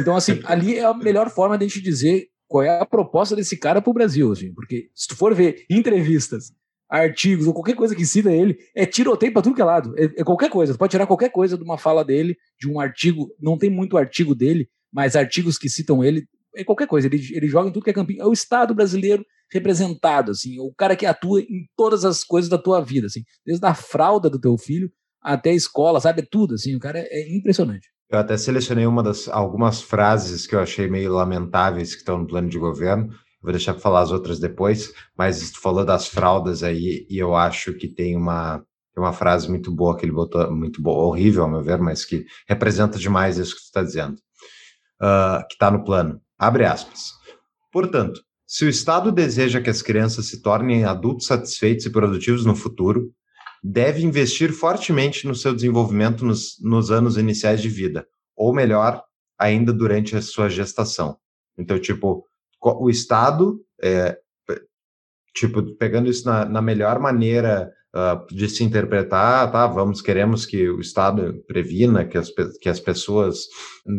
Então, 0.00 0.16
assim, 0.16 0.40
ali 0.42 0.76
é 0.76 0.84
a 0.84 0.92
melhor 0.92 1.30
forma 1.30 1.56
de 1.56 1.64
a 1.64 1.68
gente 1.68 1.80
dizer 1.80 2.26
qual 2.48 2.62
é 2.62 2.80
a 2.80 2.86
proposta 2.86 3.34
desse 3.34 3.56
cara 3.56 3.82
para 3.82 3.90
o 3.90 3.94
Brasil, 3.94 4.30
assim, 4.30 4.52
porque 4.52 4.88
se 4.94 5.08
tu 5.08 5.16
for 5.16 5.34
ver 5.34 5.64
entrevistas, 5.70 6.52
artigos 6.88 7.46
ou 7.46 7.52
qualquer 7.52 7.74
coisa 7.74 7.94
que 7.94 8.06
cita 8.06 8.30
ele, 8.30 8.56
é 8.74 8.86
tiroteio 8.86 9.32
para 9.32 9.42
tudo 9.42 9.56
que 9.56 9.62
é 9.62 9.64
lado. 9.64 9.94
É, 9.98 10.04
é, 10.04 10.24
qualquer 10.24 10.48
coisa. 10.48 10.72
Tu 10.72 10.78
pode 10.78 10.90
tirar 10.90 11.06
qualquer 11.06 11.30
coisa 11.30 11.56
de 11.56 11.64
uma 11.64 11.76
fala 11.76 12.04
dele, 12.04 12.36
de 12.58 12.68
um 12.68 12.78
artigo. 12.78 13.28
Não 13.40 13.58
tem 13.58 13.68
muito 13.68 13.98
artigo 13.98 14.34
dele, 14.34 14.68
mas 14.92 15.16
artigos 15.16 15.58
que 15.58 15.68
citam 15.68 16.04
ele, 16.04 16.26
é 16.54 16.64
qualquer 16.64 16.86
coisa. 16.86 17.08
Ele, 17.08 17.20
ele 17.32 17.48
joga 17.48 17.68
em 17.68 17.72
tudo 17.72 17.84
que 17.84 17.90
é 17.90 17.92
campinho. 17.92 18.22
É 18.22 18.26
o 18.26 18.32
Estado 18.32 18.74
brasileiro 18.74 19.24
representado, 19.52 20.32
assim, 20.32 20.58
o 20.58 20.72
cara 20.72 20.96
que 20.96 21.06
atua 21.06 21.40
em 21.40 21.68
todas 21.76 22.04
as 22.04 22.24
coisas 22.24 22.48
da 22.50 22.58
tua 22.58 22.80
vida, 22.80 23.06
assim, 23.06 23.22
desde 23.44 23.64
a 23.64 23.74
fralda 23.74 24.28
do 24.28 24.40
teu 24.40 24.58
filho 24.58 24.90
até 25.22 25.50
a 25.50 25.54
escola, 25.54 26.00
sabe? 26.00 26.22
É 26.22 26.26
tudo, 26.28 26.54
assim, 26.54 26.74
o 26.74 26.80
cara 26.80 26.98
é, 26.98 27.06
é 27.10 27.36
impressionante. 27.36 27.88
Eu 28.08 28.18
até 28.18 28.36
selecionei 28.36 28.86
uma 28.86 29.02
das 29.02 29.28
algumas 29.28 29.82
frases 29.82 30.46
que 30.46 30.54
eu 30.54 30.60
achei 30.60 30.88
meio 30.88 31.12
lamentáveis 31.12 31.92
que 31.92 32.00
estão 32.00 32.18
no 32.18 32.26
plano 32.26 32.48
de 32.48 32.58
governo. 32.58 33.12
Vou 33.42 33.52
deixar 33.52 33.74
para 33.74 33.82
falar 33.82 34.00
as 34.00 34.10
outras 34.12 34.38
depois, 34.38 34.92
mas 35.16 35.50
tu 35.50 35.60
falou 35.60 35.84
das 35.84 36.08
fraldas 36.08 36.62
aí 36.62 37.06
e 37.08 37.18
eu 37.18 37.34
acho 37.34 37.74
que 37.74 37.88
tem 37.88 38.16
uma 38.16 38.64
tem 38.94 39.04
uma 39.04 39.12
frase 39.12 39.48
muito 39.48 39.70
boa 39.70 39.94
que 39.96 40.06
ele 40.06 40.12
botou, 40.12 40.50
muito 40.50 40.80
boa, 40.80 41.04
horrível 41.04 41.42
ao 41.42 41.50
meu 41.50 41.62
ver, 41.62 41.78
mas 41.78 42.02
que 42.04 42.24
representa 42.48 42.98
demais 42.98 43.36
isso 43.36 43.54
que 43.54 43.60
tu 43.60 43.64
está 43.64 43.82
dizendo, 43.82 44.14
uh, 45.02 45.46
que 45.48 45.54
está 45.54 45.70
no 45.70 45.84
plano. 45.84 46.18
Abre 46.38 46.64
aspas. 46.64 47.12
Portanto, 47.70 48.22
Se 48.48 48.64
o 48.64 48.68
Estado 48.68 49.10
deseja 49.10 49.60
que 49.60 49.68
as 49.68 49.82
crianças 49.82 50.26
se 50.26 50.40
tornem 50.40 50.84
adultos 50.84 51.26
satisfeitos 51.26 51.84
e 51.84 51.90
produtivos 51.90 52.46
no 52.46 52.54
futuro, 52.54 53.12
deve 53.62 54.04
investir 54.04 54.52
fortemente 54.52 55.26
no 55.26 55.34
seu 55.34 55.54
desenvolvimento 55.54 56.24
nos, 56.24 56.56
nos 56.62 56.90
anos 56.90 57.16
iniciais 57.16 57.60
de 57.60 57.68
vida, 57.68 58.06
ou 58.36 58.54
melhor, 58.54 59.02
ainda 59.38 59.72
durante 59.72 60.16
a 60.16 60.22
sua 60.22 60.48
gestação. 60.48 61.16
Então, 61.58 61.78
tipo, 61.78 62.24
o 62.60 62.90
Estado, 62.90 63.60
é, 63.82 64.18
tipo, 65.34 65.62
pegando 65.76 66.08
isso 66.08 66.26
na, 66.26 66.44
na 66.44 66.62
melhor 66.62 66.98
maneira 66.98 67.70
uh, 67.94 68.34
de 68.34 68.48
se 68.48 68.64
interpretar, 68.64 69.50
tá? 69.50 69.66
Vamos, 69.66 70.00
queremos 70.00 70.44
que 70.46 70.68
o 70.68 70.80
Estado 70.80 71.42
previna 71.46 72.04
que 72.04 72.18
as, 72.18 72.30
que 72.60 72.68
as 72.68 72.80
pessoas 72.80 73.46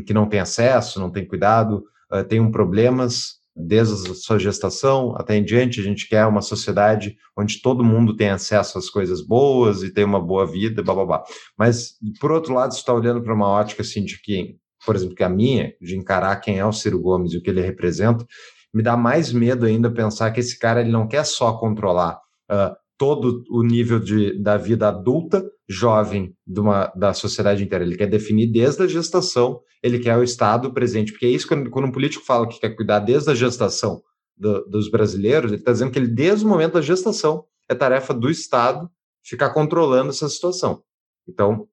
que 0.06 0.14
não 0.14 0.28
têm 0.28 0.40
acesso, 0.40 1.00
não 1.00 1.12
têm 1.12 1.28
cuidado, 1.28 1.84
uh, 2.12 2.24
tenham 2.24 2.52
problemas 2.52 3.38
desde 3.58 4.12
a 4.12 4.14
sua 4.14 4.38
gestação 4.38 5.16
até 5.18 5.36
em 5.36 5.44
diante, 5.44 5.80
a 5.80 5.84
gente 5.84 6.08
quer 6.08 6.26
uma 6.26 6.42
sociedade 6.42 7.18
onde 7.36 7.62
todo 7.62 7.84
mundo 7.84 8.16
tem 8.16 8.30
acesso 8.30 8.78
às 8.78 8.90
coisas 8.90 9.22
boas 9.22 9.82
e 9.82 9.92
tem 9.92 10.04
uma 10.04 10.22
boa 10.22 10.46
vida, 10.46 10.84
blá, 10.84 10.94
blá, 10.94 11.06
blá. 11.06 11.24
Mas, 11.58 11.94
por 12.20 12.32
outro 12.32 12.54
lado, 12.54 12.74
você 12.74 12.80
está 12.80 12.94
olhando 12.94 13.22
para 13.22 13.34
uma 13.34 13.48
ótica 13.48 13.82
assim 13.82 14.04
de 14.04 14.22
que, 14.22 14.58
por 14.86 14.96
exemplo, 14.96 15.16
que 15.16 15.24
a 15.24 15.30
minha, 15.30 15.74
de 15.82 15.98
encarar 15.98 16.36
quem 16.38 16.60
é 16.60 16.66
o 16.66 16.72
Ciro 16.72 17.00
Gomes 17.00 17.34
e 17.34 17.38
o 17.38 17.42
que 17.42 17.50
ele 17.50 17.62
representa, 17.62 18.26
me 18.74 18.84
dá 18.84 18.96
mais 18.96 19.34
medo 19.34 19.66
ainda 19.66 19.92
pensar 19.92 20.32
que 20.32 20.40
esse 20.40 20.60
cara 20.60 20.82
ele 20.82 20.92
não 20.92 21.08
quer 21.08 21.26
só 21.26 21.54
controlar 21.54 22.20
uh, 22.52 22.76
todo 22.98 23.44
o 23.50 23.62
nível 23.64 24.00
de, 24.00 24.42
da 24.42 24.58
vida 24.58 24.88
adulta, 24.88 25.46
jovem 25.70 26.36
de 26.46 26.60
uma, 26.60 26.88
da 26.96 27.14
sociedade 27.14 27.64
inteira. 27.64 27.86
Ele 27.86 27.98
quer 27.98 28.08
definir 28.08 28.48
desde 28.48 28.84
a 28.84 28.88
gestação, 28.88 29.62
ele 29.84 30.00
quer 30.00 30.18
o 30.18 30.24
Estado 30.24 30.74
presente, 30.74 31.12
porque 31.12 31.26
é 31.26 31.30
isso 31.30 31.48
quando, 31.48 31.70
quando 31.70 31.86
um 31.86 31.92
político 31.92 32.26
fala 32.26 32.48
que 32.48 32.60
quer 32.60 32.76
cuidar 32.76 33.00
desde 33.00 33.30
a 33.30 33.36
gestação 33.36 34.02
do, 34.36 34.66
dos 34.66 34.90
brasileiros, 34.90 35.52
ele 35.52 35.62
está 35.62 35.72
dizendo 35.72 35.92
que 35.92 36.00
ele, 36.00 36.08
desde 36.08 36.46
o 36.46 36.50
momento 36.50 36.74
da 36.74 36.82
gestação, 36.82 37.44
é 37.70 37.76
tarefa 37.76 38.14
do 38.14 38.30
Estado 38.30 38.90
ficar 39.24 39.52
controlando 39.52 40.10
essa 40.10 40.28
situação. 40.30 40.82
Então, 41.28 41.68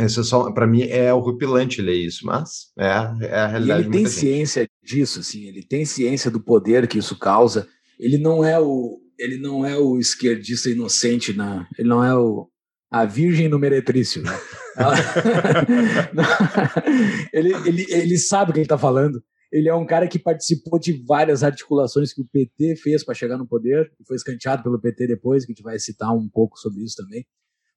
isso 0.00 0.20
é 0.20 0.24
só, 0.24 0.50
para 0.52 0.66
mim, 0.66 0.82
é 0.82 1.12
horripilante 1.12 1.82
ler 1.82 1.96
isso, 1.96 2.24
mas 2.24 2.72
é, 2.78 2.86
é 3.26 3.34
a 3.34 3.46
realidade. 3.46 3.82
E 3.82 3.84
ele 3.84 3.92
tem 3.92 4.06
ciência 4.06 4.68
disso, 4.82 5.20
assim, 5.20 5.44
ele 5.44 5.62
tem 5.62 5.84
ciência 5.84 6.30
do 6.30 6.40
poder 6.40 6.86
que 6.88 6.98
isso 6.98 7.18
causa. 7.18 7.68
Ele 7.98 8.18
não 8.18 8.44
é 8.44 8.58
o, 8.58 9.01
ele 9.22 9.38
não 9.38 9.64
é 9.64 9.78
o 9.78 9.98
esquerdista 9.98 10.68
inocente, 10.68 11.32
na, 11.32 11.68
ele 11.78 11.88
não 11.88 12.02
é 12.02 12.14
o, 12.14 12.48
a 12.90 13.04
virgem 13.04 13.48
no 13.48 13.58
meretrício. 13.58 14.22
Né? 14.22 14.30
ele, 17.32 17.54
ele, 17.66 17.86
ele 17.88 18.18
sabe 18.18 18.50
o 18.50 18.52
que 18.52 18.58
ele 18.58 18.64
está 18.64 18.76
falando. 18.76 19.22
Ele 19.52 19.68
é 19.68 19.74
um 19.74 19.86
cara 19.86 20.08
que 20.08 20.18
participou 20.18 20.78
de 20.78 21.04
várias 21.06 21.44
articulações 21.44 22.12
que 22.12 22.20
o 22.20 22.26
PT 22.26 22.76
fez 22.76 23.04
para 23.04 23.14
chegar 23.14 23.38
no 23.38 23.46
poder, 23.46 23.92
e 24.00 24.04
foi 24.04 24.16
escanteado 24.16 24.62
pelo 24.62 24.80
PT 24.80 25.06
depois, 25.06 25.44
que 25.44 25.52
a 25.52 25.54
gente 25.54 25.62
vai 25.62 25.78
citar 25.78 26.10
um 26.10 26.28
pouco 26.28 26.58
sobre 26.58 26.82
isso 26.82 26.96
também. 26.96 27.24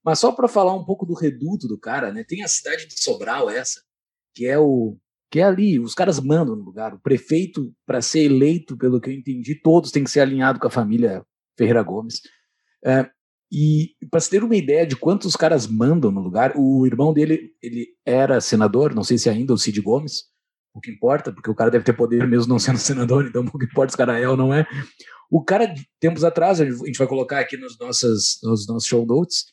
Mas 0.03 0.19
só 0.19 0.31
para 0.31 0.47
falar 0.47 0.73
um 0.73 0.85
pouco 0.85 1.05
do 1.05 1.13
reduto 1.13 1.67
do 1.67 1.79
cara, 1.79 2.11
né? 2.11 2.23
Tem 2.27 2.43
a 2.43 2.47
cidade 2.47 2.87
de 2.87 2.99
Sobral 2.99 3.49
essa, 3.49 3.81
que 4.33 4.47
é 4.47 4.57
o 4.57 4.97
que 5.31 5.39
é 5.39 5.43
ali, 5.43 5.79
os 5.79 5.93
caras 5.93 6.19
mandam 6.19 6.55
no 6.55 6.63
lugar. 6.63 6.93
O 6.93 6.99
prefeito, 6.99 7.73
para 7.85 8.01
ser 8.01 8.21
eleito, 8.21 8.77
pelo 8.77 9.01
que 9.01 9.09
eu 9.09 9.13
entendi, 9.13 9.59
todos 9.61 9.91
têm 9.91 10.03
que 10.03 10.09
ser 10.09 10.21
alinhados 10.21 10.61
com 10.61 10.67
a 10.67 10.71
família 10.71 11.25
Ferreira 11.57 11.81
Gomes. 11.83 12.21
É, 12.85 13.09
e 13.51 13.95
para 14.09 14.19
você 14.19 14.31
ter 14.31 14.43
uma 14.43 14.55
ideia 14.55 14.85
de 14.85 14.95
quantos 14.95 15.35
caras 15.35 15.67
mandam 15.67 16.11
no 16.11 16.21
lugar, 16.21 16.53
o 16.55 16.85
irmão 16.85 17.13
dele 17.13 17.51
ele 17.61 17.87
era 18.05 18.41
senador, 18.41 18.93
não 18.93 19.03
sei 19.03 19.17
se 19.17 19.29
ainda, 19.29 19.53
o 19.53 19.57
Cid 19.57 19.79
Gomes, 19.81 20.23
o 20.73 20.81
que 20.81 20.91
importa, 20.91 21.31
porque 21.31 21.49
o 21.49 21.55
cara 21.55 21.71
deve 21.71 21.85
ter 21.85 21.93
poder 21.93 22.27
mesmo 22.27 22.49
não 22.49 22.59
sendo 22.59 22.77
senador, 22.79 23.25
então 23.25 23.45
o 23.45 23.57
que 23.57 23.65
importa 23.65 23.91
se 23.91 23.95
o 23.95 23.97
cara 23.97 24.19
é 24.19 24.27
ou 24.27 24.35
não 24.35 24.53
é. 24.53 24.67
O 25.31 25.43
cara, 25.43 25.73
tempos 25.99 26.23
atrás, 26.23 26.61
a 26.61 26.65
gente 26.65 26.97
vai 26.97 27.07
colocar 27.07 27.39
aqui 27.39 27.57
nos, 27.57 27.77
nossas, 27.79 28.39
nos 28.43 28.67
nossos 28.67 28.87
show 28.87 29.05
notes, 29.05 29.45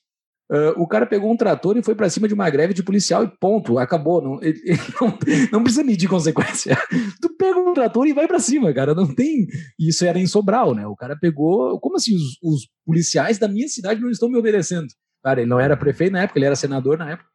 Uh, 0.52 0.74
o 0.76 0.86
cara 0.86 1.06
pegou 1.06 1.32
um 1.32 1.36
trator 1.36 1.78
e 1.78 1.82
foi 1.82 1.94
para 1.94 2.10
cima 2.10 2.28
de 2.28 2.34
uma 2.34 2.50
greve 2.50 2.74
de 2.74 2.82
policial 2.82 3.24
e 3.24 3.38
ponto, 3.40 3.78
acabou. 3.78 4.20
Não, 4.20 4.42
ele, 4.42 4.60
ele 4.68 4.82
não, 5.00 5.18
não, 5.50 5.62
precisa 5.62 5.82
medir 5.82 6.10
consequência. 6.10 6.76
Tu 7.22 7.34
pega 7.38 7.58
um 7.58 7.72
trator 7.72 8.06
e 8.06 8.12
vai 8.12 8.28
para 8.28 8.38
cima, 8.38 8.70
cara. 8.74 8.94
Não 8.94 9.06
tem. 9.14 9.46
Isso 9.80 10.04
era 10.04 10.18
em 10.18 10.26
Sobral, 10.26 10.74
né? 10.74 10.86
O 10.86 10.94
cara 10.94 11.16
pegou. 11.16 11.80
Como 11.80 11.96
assim? 11.96 12.14
Os, 12.14 12.36
os, 12.42 12.68
policiais 12.84 13.38
da 13.38 13.48
minha 13.48 13.66
cidade 13.66 14.02
não 14.02 14.10
estão 14.10 14.28
me 14.28 14.36
obedecendo. 14.36 14.88
Cara, 15.24 15.40
ele 15.40 15.48
não 15.48 15.58
era 15.58 15.74
prefeito 15.74 16.12
na 16.12 16.22
época, 16.22 16.38
ele 16.38 16.46
era 16.46 16.56
senador 16.56 16.98
na 16.98 17.12
época. 17.12 17.30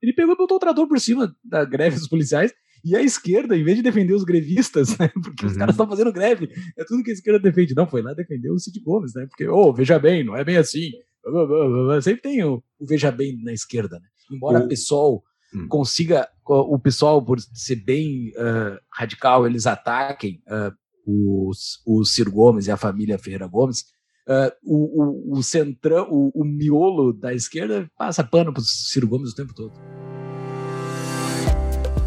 Ele 0.00 0.14
pegou 0.14 0.34
e 0.34 0.38
botou 0.38 0.56
o 0.56 0.60
trator 0.60 0.88
por 0.88 0.98
cima 0.98 1.30
da 1.44 1.62
greve 1.66 1.96
dos 1.96 2.08
policiais. 2.08 2.54
E 2.82 2.96
a 2.96 3.02
esquerda, 3.02 3.54
em 3.54 3.64
vez 3.64 3.76
de 3.76 3.82
defender 3.82 4.14
os 4.14 4.24
grevistas, 4.24 4.96
né? 4.96 5.08
Porque 5.08 5.44
uhum. 5.44 5.50
os 5.50 5.58
caras 5.58 5.74
estão 5.74 5.86
fazendo 5.86 6.10
greve, 6.10 6.48
é 6.78 6.84
tudo 6.84 7.02
que 7.02 7.10
a 7.10 7.12
esquerda 7.12 7.38
defende. 7.38 7.74
Não, 7.74 7.86
foi 7.86 8.00
lá 8.00 8.14
defender 8.14 8.50
o 8.50 8.58
Cid 8.58 8.80
Gomes, 8.80 9.12
né? 9.14 9.26
Porque, 9.26 9.46
ô, 9.46 9.68
oh, 9.68 9.74
veja 9.74 9.98
bem, 9.98 10.24
não 10.24 10.34
é 10.34 10.42
bem 10.42 10.56
assim 10.56 10.90
Sempre 12.02 12.22
tem 12.22 12.44
o, 12.44 12.62
o 12.78 12.86
veja 12.86 13.10
bem 13.10 13.42
na 13.42 13.52
esquerda, 13.52 13.98
né? 13.98 14.06
Embora 14.30 14.60
o 14.60 14.68
PSOL 14.68 15.22
hum. 15.54 15.66
consiga, 15.68 16.28
o 16.46 16.78
PSOL, 16.78 17.24
por 17.24 17.40
ser 17.40 17.76
bem 17.76 18.30
uh, 18.30 18.78
radical, 18.92 19.46
eles 19.46 19.66
ataquem 19.66 20.40
uh, 20.46 20.72
os, 21.06 21.80
o 21.86 22.04
Ciro 22.04 22.30
Gomes 22.30 22.66
e 22.66 22.70
a 22.70 22.76
família 22.76 23.18
Ferreira 23.18 23.46
Gomes, 23.46 23.80
uh, 24.28 24.52
o, 24.62 25.34
o, 25.34 25.38
o 25.38 25.42
centrão, 25.42 26.06
o, 26.10 26.30
o 26.34 26.44
miolo 26.44 27.12
da 27.12 27.34
esquerda 27.34 27.90
passa 27.96 28.22
pano 28.22 28.52
para 28.52 28.60
o 28.60 28.64
Ciro 28.64 29.08
Gomes 29.08 29.32
o 29.32 29.34
tempo 29.34 29.54
todo. 29.54 29.72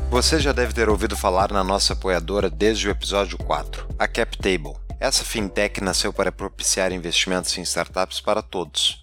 Você 0.10 0.40
já 0.40 0.52
deve 0.52 0.74
ter 0.74 0.90
ouvido 0.90 1.18
falar 1.18 1.52
na 1.52 1.64
nossa 1.64 1.94
apoiadora 1.94 2.50
desde 2.50 2.88
o 2.88 2.92
episódio 2.92 3.38
4, 3.40 3.88
a 3.98 4.08
CapTable. 4.08 4.76
Essa 5.00 5.26
fintech 5.26 5.82
nasceu 5.82 6.14
para 6.14 6.32
propiciar 6.32 6.92
investimentos 6.92 7.58
em 7.58 7.64
startups 7.64 8.22
para 8.22 8.42
todos 8.42 9.03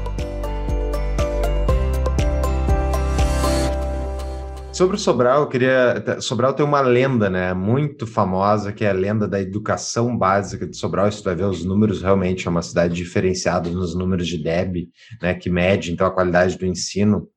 Sobre 4.73 4.95
o 4.95 4.99
Sobral, 4.99 5.41
eu 5.41 5.47
queria. 5.47 6.21
Sobral 6.21 6.53
tem 6.53 6.65
uma 6.65 6.79
lenda, 6.79 7.29
né? 7.29 7.53
Muito 7.53 8.07
famosa, 8.07 8.71
que 8.71 8.85
é 8.85 8.89
a 8.89 8.93
lenda 8.93 9.27
da 9.27 9.39
educação 9.41 10.17
básica 10.17 10.65
de 10.65 10.77
Sobral. 10.77 11.09
Isso 11.09 11.23
vai 11.23 11.35
ver 11.35 11.43
os 11.43 11.65
números, 11.65 12.01
realmente 12.01 12.47
é 12.47 12.49
uma 12.49 12.61
cidade 12.61 12.95
diferenciada 12.95 13.69
nos 13.69 13.93
números 13.93 14.27
de 14.27 14.41
DEB, 14.41 14.89
né? 15.21 15.33
Que 15.33 15.49
mede, 15.49 15.91
então, 15.91 16.07
a 16.07 16.11
qualidade 16.11 16.57
do 16.57 16.65
ensino 16.65 17.27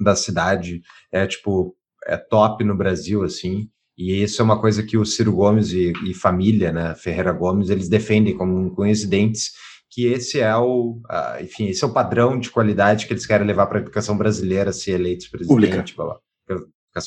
da 0.00 0.16
cidade. 0.16 0.82
É 1.12 1.26
tipo, 1.26 1.76
é 2.06 2.16
top 2.16 2.64
no 2.64 2.76
Brasil, 2.76 3.22
assim. 3.22 3.68
E 3.96 4.22
isso 4.22 4.42
é 4.42 4.44
uma 4.44 4.60
coisa 4.60 4.82
que 4.82 4.98
o 4.98 5.06
Ciro 5.06 5.32
Gomes 5.32 5.72
e, 5.72 5.92
e 6.04 6.12
família, 6.12 6.72
né? 6.72 6.94
Ferreira 6.96 7.32
Gomes, 7.32 7.70
eles 7.70 7.88
defendem 7.88 8.36
como 8.36 8.74
coincidentes 8.74 9.52
que 9.88 10.06
esse 10.06 10.40
é 10.40 10.56
o, 10.56 11.00
enfim, 11.40 11.68
esse 11.68 11.84
é 11.84 11.86
o 11.86 11.92
padrão 11.92 12.36
de 12.36 12.50
qualidade 12.50 13.06
que 13.06 13.12
eles 13.12 13.24
querem 13.24 13.46
levar 13.46 13.68
para 13.68 13.78
a 13.78 13.80
educação 13.80 14.18
brasileira, 14.18 14.72
se 14.72 14.90
eleitos 14.90 15.28
presidente, 15.28 15.94
blá, 15.94 16.06
blá. 16.06 16.23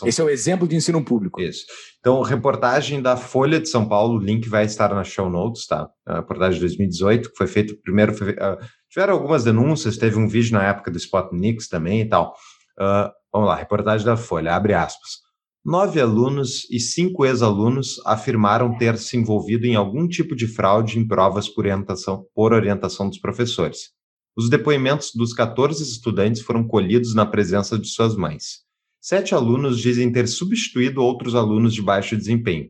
Esse 0.05 0.19
é 0.19 0.23
o 0.23 0.29
exemplo 0.29 0.67
de 0.67 0.75
ensino 0.75 1.03
público. 1.03 1.39
Isso. 1.39 1.65
Então, 1.99 2.21
reportagem 2.21 3.01
da 3.01 3.15
Folha 3.15 3.59
de 3.59 3.69
São 3.69 3.87
Paulo, 3.87 4.15
o 4.15 4.21
link 4.21 4.49
vai 4.49 4.65
estar 4.65 4.93
na 4.93 5.03
show 5.03 5.29
notes, 5.29 5.65
tá? 5.65 5.89
A 6.05 6.17
reportagem 6.17 6.55
de 6.55 6.61
2018, 6.61 7.31
que 7.31 7.37
foi 7.37 7.47
feito 7.47 7.79
primeiro. 7.81 8.13
Foi, 8.13 8.31
uh, 8.31 8.57
tiveram 8.89 9.13
algumas 9.13 9.45
denúncias, 9.45 9.97
teve 9.97 10.17
um 10.17 10.27
vídeo 10.27 10.53
na 10.53 10.63
época 10.63 10.91
do 10.91 10.97
Spotnix 10.97 11.69
também 11.69 12.01
e 12.01 12.09
tal. 12.09 12.33
Uh, 12.77 13.09
vamos 13.31 13.47
lá, 13.47 13.55
reportagem 13.55 14.05
da 14.05 14.17
Folha, 14.17 14.53
abre 14.53 14.73
aspas. 14.73 15.25
Nove 15.65 15.99
alunos 15.99 16.69
e 16.71 16.79
cinco 16.79 17.25
ex-alunos 17.25 18.01
afirmaram 18.05 18.77
ter 18.77 18.97
se 18.97 19.17
envolvido 19.17 19.65
em 19.65 19.75
algum 19.75 20.07
tipo 20.07 20.35
de 20.35 20.47
fraude 20.47 20.99
em 20.99 21.07
provas 21.07 21.49
por 21.49 21.65
orientação, 21.65 22.25
por 22.33 22.53
orientação 22.53 23.09
dos 23.09 23.19
professores. 23.19 23.89
Os 24.37 24.49
depoimentos 24.49 25.11
dos 25.13 25.33
14 25.33 25.81
estudantes 25.83 26.41
foram 26.41 26.65
colhidos 26.65 27.15
na 27.15 27.25
presença 27.25 27.77
de 27.77 27.87
suas 27.87 28.15
mães. 28.15 28.66
Sete 29.09 29.33
alunos 29.33 29.79
dizem 29.79 30.11
ter 30.11 30.27
substituído 30.27 31.01
outros 31.01 31.33
alunos 31.33 31.73
de 31.73 31.81
baixo 31.81 32.17
desempenho. 32.17 32.69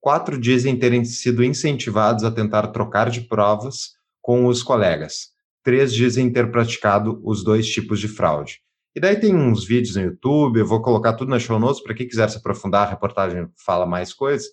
Quatro 0.00 0.40
dizem 0.40 0.78
terem 0.78 1.04
sido 1.04 1.44
incentivados 1.44 2.24
a 2.24 2.30
tentar 2.30 2.68
trocar 2.68 3.10
de 3.10 3.20
provas 3.20 3.90
com 4.22 4.46
os 4.46 4.62
colegas. 4.62 5.32
Três 5.62 5.92
dizem 5.92 6.32
ter 6.32 6.50
praticado 6.50 7.20
os 7.22 7.44
dois 7.44 7.68
tipos 7.68 8.00
de 8.00 8.08
fraude. 8.08 8.60
E 8.96 9.00
daí 9.00 9.14
tem 9.20 9.36
uns 9.36 9.66
vídeos 9.66 9.94
no 9.96 10.04
YouTube, 10.04 10.58
eu 10.58 10.66
vou 10.66 10.80
colocar 10.80 11.12
tudo 11.12 11.28
na 11.28 11.38
show 11.38 11.58
notes 11.60 11.82
para 11.82 11.92
quem 11.92 12.08
quiser 12.08 12.30
se 12.30 12.38
aprofundar, 12.38 12.86
a 12.86 12.90
reportagem 12.90 13.46
fala 13.62 13.84
mais 13.84 14.14
coisas. 14.14 14.46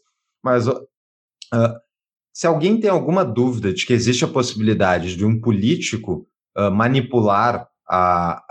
Mas 0.43 0.67
uh, 0.67 0.85
se 2.33 2.45
alguém 2.45 2.77
tem 2.77 2.89
alguma 2.89 3.23
dúvida 3.23 3.71
de 3.71 3.85
que 3.85 3.93
existe 3.93 4.25
a 4.25 4.27
possibilidade 4.27 5.15
de 5.15 5.25
um 5.25 5.39
político 5.39 6.27
uh, 6.57 6.69
manipular 6.69 7.70
a, 7.93 8.41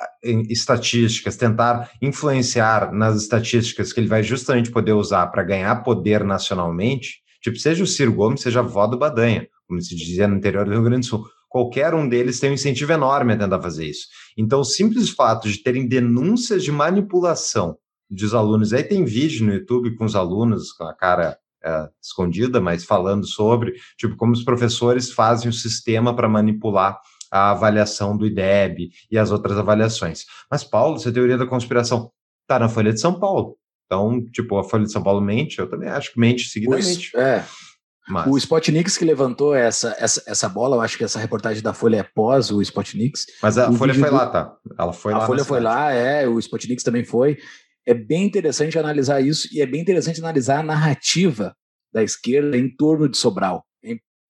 estatísticas, 0.50 1.35
tentar 1.35 1.90
influenciar 2.03 2.92
nas 2.92 3.22
estatísticas 3.22 3.90
que 3.90 3.98
ele 3.98 4.07
vai 4.07 4.22
justamente 4.22 4.70
poder 4.70 4.92
usar 4.92 5.29
para 5.29 5.42
ganhar 5.42 5.83
poder 5.83 6.22
nacionalmente, 6.22 7.22
tipo, 7.42 7.59
seja 7.59 7.83
o 7.83 7.87
Ciro 7.87 8.12
Gomes, 8.12 8.42
seja 8.42 8.61
a 8.61 8.62
vó 8.62 8.87
do 8.87 8.98
Badanha, 8.98 9.48
como 9.66 9.81
se 9.81 9.96
dizia 9.96 10.29
no 10.29 10.37
interior 10.37 10.66
do 10.66 10.72
Rio 10.72 10.83
Grande 10.83 11.07
do 11.07 11.11
Sul. 11.11 11.24
Qualquer 11.48 11.94
um 11.94 12.07
deles 12.07 12.38
tem 12.38 12.50
um 12.50 12.55
incentivo 12.55 12.92
enorme 12.92 13.33
a 13.33 13.38
tentar 13.38 13.62
fazer 13.62 13.87
isso. 13.87 14.09
Então, 14.37 14.61
o 14.61 14.64
simples 14.64 15.09
fato 15.09 15.48
de 15.48 15.62
terem 15.62 15.88
denúncias 15.88 16.62
de 16.62 16.70
manipulação 16.70 17.79
dos 18.11 18.35
alunos, 18.35 18.74
aí 18.74 18.85
tem 18.85 19.07
vídeo 19.07 19.46
no 19.46 19.55
YouTube 19.55 19.96
com 19.96 20.05
os 20.05 20.14
alunos 20.14 20.70
com 20.72 20.85
a 20.85 20.94
cara 20.94 21.38
é, 21.64 21.88
escondida, 22.03 22.61
mas 22.61 22.85
falando 22.85 23.26
sobre, 23.26 23.72
tipo, 23.96 24.16
como 24.16 24.33
os 24.33 24.44
professores 24.44 25.11
fazem 25.11 25.48
o 25.48 25.53
sistema 25.53 26.14
para 26.14 26.29
manipular 26.29 27.00
a 27.30 27.50
avaliação 27.50 28.16
do 28.16 28.26
IDEB 28.26 28.90
e 29.10 29.16
as 29.16 29.30
outras 29.30 29.56
avaliações. 29.56 30.24
Mas, 30.50 30.64
Paulo, 30.64 30.96
essa 30.96 31.12
teoria 31.12 31.38
da 31.38 31.46
conspiração 31.46 32.10
está 32.42 32.58
na 32.58 32.68
Folha 32.68 32.92
de 32.92 33.00
São 33.00 33.18
Paulo. 33.18 33.56
Então, 33.86 34.24
tipo, 34.32 34.58
a 34.58 34.64
Folha 34.64 34.84
de 34.84 34.92
São 34.92 35.02
Paulo 35.02 35.20
mente, 35.20 35.58
eu 35.58 35.68
também 35.68 35.88
acho 35.88 36.12
que 36.12 36.20
mente 36.20 36.48
seguidamente. 36.48 37.16
É. 37.16 37.44
Mas... 38.08 38.26
O 38.26 38.36
Spotnix 38.36 38.96
que 38.96 39.04
levantou 39.04 39.54
essa, 39.54 39.94
essa, 39.98 40.22
essa 40.26 40.48
bola, 40.48 40.76
eu 40.76 40.80
acho 40.80 40.98
que 40.98 41.04
essa 41.04 41.18
reportagem 41.18 41.62
da 41.62 41.72
Folha 41.72 41.98
é 41.98 42.02
pós 42.02 42.50
o 42.50 42.60
Spotnix. 42.60 43.26
Mas 43.40 43.56
a 43.56 43.70
Folha 43.72 43.94
foi 43.94 44.08
do... 44.08 44.14
lá, 44.14 44.26
tá? 44.26 44.56
Ela 44.78 44.92
foi 44.92 45.12
a 45.12 45.18
lá. 45.18 45.24
A 45.24 45.26
Folha 45.26 45.44
foi 45.44 45.60
lá, 45.60 45.92
é, 45.92 46.26
o 46.26 46.38
Spotnix 46.38 46.82
também 46.82 47.04
foi. 47.04 47.38
É 47.86 47.94
bem 47.94 48.24
interessante 48.24 48.78
analisar 48.78 49.20
isso 49.20 49.48
e 49.52 49.60
é 49.60 49.66
bem 49.66 49.80
interessante 49.80 50.20
analisar 50.20 50.60
a 50.60 50.62
narrativa 50.62 51.54
da 51.92 52.02
esquerda 52.02 52.56
em 52.56 52.68
torno 52.74 53.08
de 53.08 53.16
Sobral 53.16 53.64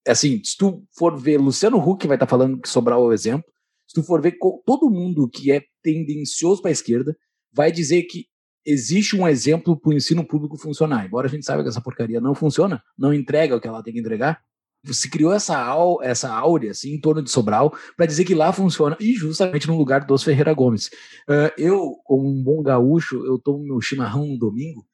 assim, 0.06 0.42
se 0.44 0.56
tu 0.56 0.84
for 0.96 1.18
ver, 1.18 1.38
Luciano 1.38 1.78
Huck 1.78 2.06
vai 2.06 2.16
estar 2.16 2.26
tá 2.26 2.30
falando 2.30 2.60
que 2.60 2.68
Sobral 2.68 3.04
é 3.04 3.08
o 3.08 3.12
exemplo, 3.12 3.50
se 3.86 3.94
tu 3.94 4.02
for 4.02 4.20
ver 4.20 4.36
todo 4.64 4.90
mundo 4.90 5.28
que 5.28 5.50
é 5.50 5.62
tendencioso 5.82 6.62
para 6.62 6.70
a 6.70 6.72
esquerda, 6.72 7.16
vai 7.52 7.72
dizer 7.72 8.04
que 8.04 8.26
existe 8.64 9.16
um 9.16 9.26
exemplo 9.26 9.78
para 9.78 9.90
o 9.90 9.92
ensino 9.92 10.24
público 10.26 10.56
funcionar. 10.56 11.06
Embora 11.06 11.26
a 11.26 11.30
gente 11.30 11.44
saiba 11.44 11.62
que 11.62 11.68
essa 11.68 11.80
porcaria 11.80 12.20
não 12.20 12.34
funciona, 12.34 12.82
não 12.96 13.12
entrega 13.12 13.56
o 13.56 13.60
que 13.60 13.66
ela 13.66 13.82
tem 13.82 13.92
que 13.92 14.00
entregar, 14.00 14.40
se 14.86 15.10
criou 15.10 15.32
essa, 15.32 15.74
essa 16.02 16.32
áurea 16.32 16.70
assim, 16.70 16.94
em 16.94 17.00
torno 17.00 17.22
de 17.22 17.30
Sobral 17.30 17.74
para 17.96 18.06
dizer 18.06 18.24
que 18.24 18.34
lá 18.34 18.52
funciona, 18.52 18.96
e 19.00 19.12
justamente 19.14 19.66
no 19.66 19.76
lugar 19.76 20.04
dos 20.06 20.22
Ferreira 20.22 20.54
Gomes. 20.54 20.86
Uh, 21.28 21.52
eu, 21.58 21.96
como 22.04 22.28
um 22.28 22.42
bom 22.42 22.62
gaúcho, 22.62 23.24
eu 23.26 23.38
tomo 23.38 23.64
meu 23.64 23.80
chimarrão 23.80 24.26
no 24.26 24.38
domingo, 24.38 24.86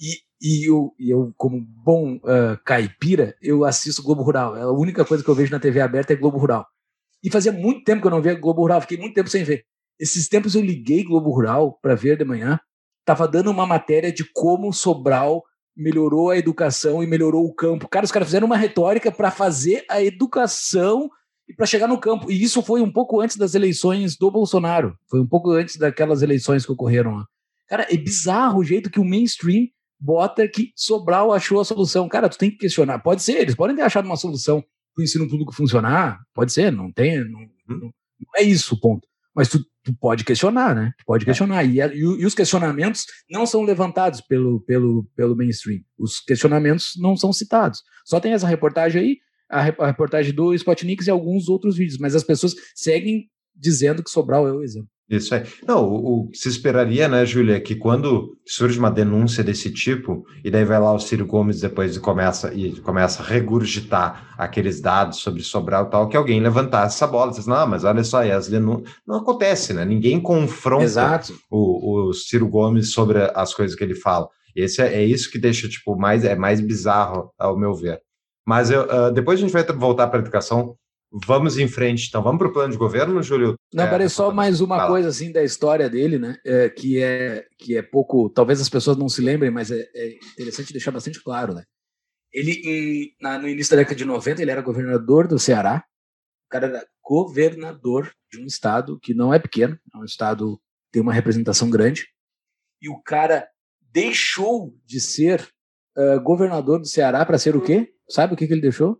e 0.00 0.18
e 0.42 0.68
eu, 0.68 0.92
eu 0.98 1.32
como 1.36 1.60
bom 1.60 2.16
uh, 2.16 2.58
caipira, 2.64 3.36
eu 3.40 3.64
assisto 3.64 4.02
Globo 4.02 4.24
Rural. 4.24 4.56
É 4.56 4.62
a 4.62 4.70
única 4.72 5.04
coisa 5.04 5.22
que 5.22 5.30
eu 5.30 5.34
vejo 5.36 5.52
na 5.52 5.60
TV 5.60 5.80
aberta 5.80 6.12
é 6.12 6.16
Globo 6.16 6.36
Rural. 6.36 6.66
E 7.22 7.30
fazia 7.30 7.52
muito 7.52 7.84
tempo 7.84 8.00
que 8.00 8.06
eu 8.08 8.10
não 8.10 8.20
via 8.20 8.34
Globo 8.34 8.62
Rural, 8.62 8.80
fiquei 8.80 8.98
muito 8.98 9.14
tempo 9.14 9.30
sem 9.30 9.44
ver. 9.44 9.64
Esses 10.00 10.28
tempos 10.28 10.56
eu 10.56 10.60
liguei 10.60 11.04
Globo 11.04 11.30
Rural 11.30 11.78
para 11.80 11.94
ver 11.94 12.18
de 12.18 12.24
manhã, 12.24 12.58
tava 13.04 13.28
dando 13.28 13.52
uma 13.52 13.64
matéria 13.64 14.12
de 14.12 14.24
como 14.32 14.72
Sobral 14.72 15.44
melhorou 15.76 16.30
a 16.30 16.36
educação 16.36 17.04
e 17.04 17.06
melhorou 17.06 17.46
o 17.46 17.54
campo. 17.54 17.88
Cara, 17.88 18.04
os 18.04 18.10
caras 18.10 18.26
fizeram 18.26 18.48
uma 18.48 18.56
retórica 18.56 19.12
para 19.12 19.30
fazer 19.30 19.84
a 19.88 20.02
educação 20.02 21.08
e 21.48 21.54
para 21.54 21.66
chegar 21.66 21.86
no 21.86 22.00
campo. 22.00 22.32
E 22.32 22.42
isso 22.42 22.62
foi 22.62 22.80
um 22.80 22.92
pouco 22.92 23.20
antes 23.20 23.36
das 23.36 23.54
eleições 23.54 24.16
do 24.16 24.28
Bolsonaro. 24.28 24.98
Foi 25.08 25.20
um 25.20 25.26
pouco 25.26 25.52
antes 25.52 25.76
daquelas 25.76 26.20
eleições 26.20 26.66
que 26.66 26.72
ocorreram 26.72 27.14
lá. 27.14 27.26
Cara, 27.68 27.86
é 27.88 27.96
bizarro 27.96 28.58
o 28.58 28.64
jeito 28.64 28.90
que 28.90 29.00
o 29.00 29.04
mainstream 29.04 29.68
bota 30.02 30.48
que 30.48 30.72
Sobral 30.74 31.32
achou 31.32 31.60
a 31.60 31.64
solução. 31.64 32.08
Cara, 32.08 32.28
tu 32.28 32.36
tem 32.36 32.50
que 32.50 32.56
questionar. 32.56 32.98
Pode 32.98 33.22
ser, 33.22 33.40
eles 33.40 33.54
podem 33.54 33.76
ter 33.76 33.82
achado 33.82 34.04
uma 34.04 34.16
solução 34.16 34.60
para 34.60 35.00
o 35.00 35.04
ensino 35.04 35.28
público 35.28 35.54
funcionar, 35.54 36.18
pode 36.34 36.52
ser, 36.52 36.72
não 36.72 36.92
tem, 36.92 37.18
não, 37.24 37.40
uhum. 37.40 37.48
não, 37.68 37.78
não 37.78 38.36
é 38.36 38.42
isso, 38.42 38.78
ponto. 38.78 39.06
Mas 39.34 39.48
tu, 39.48 39.64
tu, 39.82 39.94
pode 39.98 40.24
questionar, 40.24 40.74
né? 40.74 40.92
Tu 40.98 41.04
pode 41.06 41.24
é. 41.24 41.26
questionar. 41.26 41.64
E, 41.64 41.80
e, 41.80 41.94
e, 41.94 42.26
os 42.26 42.34
questionamentos 42.34 43.06
não 43.30 43.46
são 43.46 43.62
levantados 43.62 44.20
pelo, 44.20 44.60
pelo, 44.60 45.08
pelo 45.16 45.34
mainstream. 45.34 45.80
Os 45.98 46.20
questionamentos 46.20 46.92
não 46.98 47.16
são 47.16 47.32
citados. 47.32 47.82
Só 48.04 48.20
tem 48.20 48.32
essa 48.32 48.46
reportagem 48.46 49.00
aí, 49.00 49.16
a, 49.50 49.60
a 49.84 49.86
reportagem 49.86 50.34
do 50.34 50.52
Spotnix 50.54 51.06
e 51.06 51.10
alguns 51.10 51.48
outros 51.48 51.76
vídeos, 51.76 51.98
mas 51.98 52.14
as 52.14 52.24
pessoas 52.24 52.54
seguem 52.74 53.30
dizendo 53.54 54.02
que 54.02 54.10
Sobral 54.10 54.46
é 54.46 54.52
o 54.52 54.62
exemplo. 54.62 54.90
Isso 55.16 55.34
aí. 55.34 55.42
Não, 55.66 55.84
o, 55.84 56.20
o, 56.20 56.28
que 56.28 56.38
se 56.38 56.48
esperaria, 56.48 57.06
né, 57.06 57.26
Júlia, 57.26 57.56
é 57.56 57.60
que 57.60 57.74
quando 57.74 58.34
surge 58.46 58.78
uma 58.78 58.90
denúncia 58.90 59.44
desse 59.44 59.70
tipo, 59.70 60.24
e 60.42 60.50
daí 60.50 60.64
vai 60.64 60.80
lá 60.80 60.92
o 60.94 60.98
Ciro 60.98 61.26
Gomes 61.26 61.60
depois 61.60 61.94
e 61.94 62.00
começa, 62.00 62.52
e 62.54 62.80
começa 62.80 63.22
a 63.22 63.26
regurgitar 63.26 64.34
aqueles 64.38 64.80
dados 64.80 65.18
sobre 65.18 65.42
Sobral 65.42 65.86
e 65.86 65.90
tal, 65.90 66.08
que 66.08 66.16
alguém 66.16 66.40
levantasse 66.40 66.96
essa 66.96 67.06
bola 67.06 67.30
diz, 67.30 67.46
não, 67.46 67.66
mas 67.66 67.84
olha 67.84 68.02
só, 68.02 68.24
e 68.24 68.32
as 68.32 68.48
denúncias... 68.48 68.90
Não 69.06 69.16
acontece, 69.16 69.74
né? 69.74 69.84
Ninguém 69.84 70.18
confronta 70.18 71.22
o, 71.50 72.08
o, 72.08 72.12
Ciro 72.14 72.48
Gomes 72.48 72.92
sobre 72.92 73.18
as 73.34 73.52
coisas 73.52 73.76
que 73.76 73.84
ele 73.84 73.94
fala. 73.94 74.28
Esse 74.56 74.80
é, 74.80 74.94
é 74.94 75.04
isso 75.04 75.30
que 75.30 75.38
deixa, 75.38 75.68
tipo, 75.68 75.94
mais, 75.94 76.24
é 76.24 76.34
mais 76.34 76.60
bizarro, 76.60 77.30
ao 77.38 77.58
meu 77.58 77.74
ver. 77.74 78.00
Mas 78.46 78.70
eu, 78.70 78.82
uh, 78.82 79.12
depois 79.12 79.38
a 79.38 79.42
gente 79.42 79.52
vai 79.52 79.64
voltar 79.64 80.08
para 80.08 80.18
a 80.18 80.22
educação, 80.22 80.74
Vamos 81.12 81.58
em 81.58 81.68
frente, 81.68 82.08
então. 82.08 82.22
Vamos 82.22 82.38
para 82.38 82.48
o 82.48 82.52
plano 82.52 82.72
de 82.72 82.78
governo, 82.78 83.22
Júlio? 83.22 83.54
Não, 83.72 83.84
é, 83.84 84.08
só 84.08 84.32
mais 84.32 84.62
uma 84.62 84.86
coisa 84.86 85.08
assim 85.10 85.30
da 85.30 85.44
história 85.44 85.88
dele, 85.90 86.18
né? 86.18 86.38
É, 86.44 86.70
que, 86.70 87.02
é, 87.02 87.46
que 87.58 87.76
é 87.76 87.82
pouco. 87.82 88.30
Talvez 88.30 88.60
as 88.62 88.68
pessoas 88.68 88.96
não 88.96 89.10
se 89.10 89.20
lembrem, 89.20 89.50
mas 89.50 89.70
é, 89.70 89.86
é 89.94 90.14
interessante 90.32 90.72
deixar 90.72 90.90
bastante 90.90 91.22
claro, 91.22 91.52
né? 91.52 91.64
Ele, 92.32 92.52
em, 92.64 93.14
na, 93.20 93.38
no 93.38 93.46
início 93.46 93.72
da 93.72 93.82
década 93.82 93.94
de 93.94 94.06
90, 94.06 94.40
ele 94.40 94.50
era 94.50 94.62
governador 94.62 95.28
do 95.28 95.38
Ceará. 95.38 95.84
O 96.46 96.50
cara 96.50 96.66
era 96.68 96.86
governador 97.04 98.10
de 98.30 98.40
um 98.40 98.46
estado 98.46 98.98
que 98.98 99.12
não 99.12 99.34
é 99.34 99.38
pequeno, 99.38 99.78
é 99.94 99.98
um 99.98 100.04
estado 100.04 100.56
que 100.56 100.92
tem 100.92 101.02
uma 101.02 101.12
representação 101.12 101.68
grande. 101.68 102.06
E 102.80 102.88
o 102.88 103.02
cara 103.02 103.46
deixou 103.92 104.74
de 104.86 104.98
ser 104.98 105.46
uh, 105.96 106.20
governador 106.22 106.80
do 106.80 106.86
Ceará 106.86 107.26
para 107.26 107.38
ser 107.38 107.54
o 107.54 107.60
quê? 107.60 107.92
Sabe 108.08 108.32
o 108.32 108.36
que, 108.36 108.46
que 108.46 108.52
ele 108.54 108.62
deixou? 108.62 108.98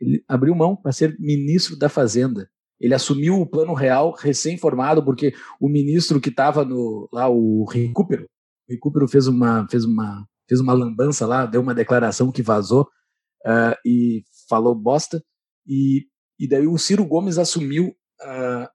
Ele 0.00 0.24
abriu 0.28 0.54
mão 0.54 0.76
para 0.76 0.92
ser 0.92 1.16
ministro 1.18 1.76
da 1.76 1.88
Fazenda. 1.88 2.48
Ele 2.80 2.94
assumiu 2.94 3.40
o 3.40 3.46
plano 3.46 3.72
real 3.72 4.12
recém-formado, 4.12 5.04
porque 5.04 5.32
o 5.60 5.68
ministro 5.68 6.20
que 6.20 6.28
estava 6.28 6.66
lá, 7.12 7.28
o 7.28 7.64
Recupero, 7.64 8.24
o 8.68 8.72
Recupero 8.72 9.08
fez 9.08 9.26
uma, 9.26 9.66
fez 9.70 9.84
uma, 9.84 10.26
fez 10.48 10.60
uma 10.60 10.72
lambança 10.72 11.26
lá, 11.26 11.46
deu 11.46 11.60
uma 11.60 11.74
declaração 11.74 12.32
que 12.32 12.42
vazou 12.42 12.82
uh, 13.46 13.74
e 13.86 14.24
falou 14.48 14.74
bosta. 14.74 15.22
E, 15.66 16.06
e 16.38 16.48
daí 16.48 16.66
o 16.66 16.76
Ciro 16.76 17.04
Gomes 17.04 17.38
assumiu 17.38 17.88
uh, 17.88 18.68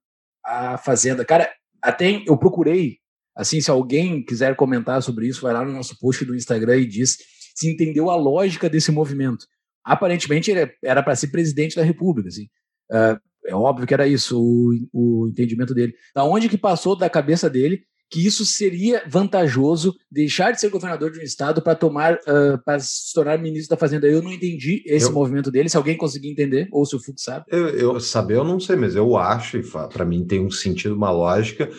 a 0.45 0.77
Fazenda. 0.77 1.25
Cara, 1.25 1.49
até 1.81 2.23
eu 2.25 2.37
procurei, 2.37 2.97
assim, 3.35 3.61
se 3.61 3.69
alguém 3.69 4.23
quiser 4.23 4.55
comentar 4.55 5.03
sobre 5.03 5.27
isso, 5.27 5.41
vai 5.41 5.53
lá 5.53 5.63
no 5.63 5.73
nosso 5.73 5.97
post 5.99 6.23
do 6.25 6.35
Instagram 6.35 6.77
e 6.77 6.87
diz 6.87 7.17
se 7.53 7.69
entendeu 7.69 8.09
a 8.09 8.15
lógica 8.15 8.69
desse 8.69 8.89
movimento 8.89 9.45
aparentemente 9.93 10.51
ele 10.51 10.71
era 10.83 11.03
para 11.03 11.15
ser 11.15 11.27
presidente 11.27 11.75
da 11.75 11.83
República, 11.83 12.29
assim. 12.29 12.45
Uh, 12.91 13.19
é 13.45 13.55
óbvio 13.55 13.87
que 13.87 13.93
era 13.93 14.07
isso 14.07 14.39
o, 14.39 14.71
o 14.93 15.27
entendimento 15.27 15.73
dele. 15.73 15.93
Da 16.13 16.23
onde 16.23 16.49
que 16.49 16.57
passou 16.57 16.95
da 16.95 17.09
cabeça 17.09 17.49
dele 17.49 17.83
que 18.11 18.25
isso 18.25 18.43
seria 18.43 19.03
vantajoso 19.07 19.95
deixar 20.11 20.51
de 20.51 20.59
ser 20.59 20.69
governador 20.69 21.11
de 21.11 21.19
um 21.19 21.23
estado 21.23 21.61
para 21.61 21.75
tomar 21.75 22.15
uh, 22.15 22.57
para 22.65 22.79
se 22.79 23.13
tornar 23.13 23.37
ministro 23.37 23.75
da 23.75 23.79
Fazenda. 23.79 24.07
Eu 24.07 24.21
não 24.21 24.33
entendi 24.33 24.81
esse 24.85 25.07
eu, 25.07 25.13
movimento 25.13 25.51
dele. 25.51 25.69
Se 25.69 25.77
alguém 25.77 25.95
conseguir 25.95 26.31
entender, 26.31 26.67
ou 26.71 26.85
se 26.85 26.95
o 26.95 26.99
Fux 26.99 27.21
sabe. 27.21 27.45
Eu, 27.49 27.69
eu 27.69 27.99
saber, 27.99 28.37
eu 28.37 28.43
não 28.43 28.59
sei, 28.59 28.75
mas 28.75 28.95
eu 28.95 29.15
acho, 29.15 29.57
e 29.57 29.63
para 29.93 30.05
mim 30.05 30.25
tem 30.25 30.43
um 30.43 30.49
sentido, 30.49 30.95
uma 30.95 31.11
lógica, 31.11 31.69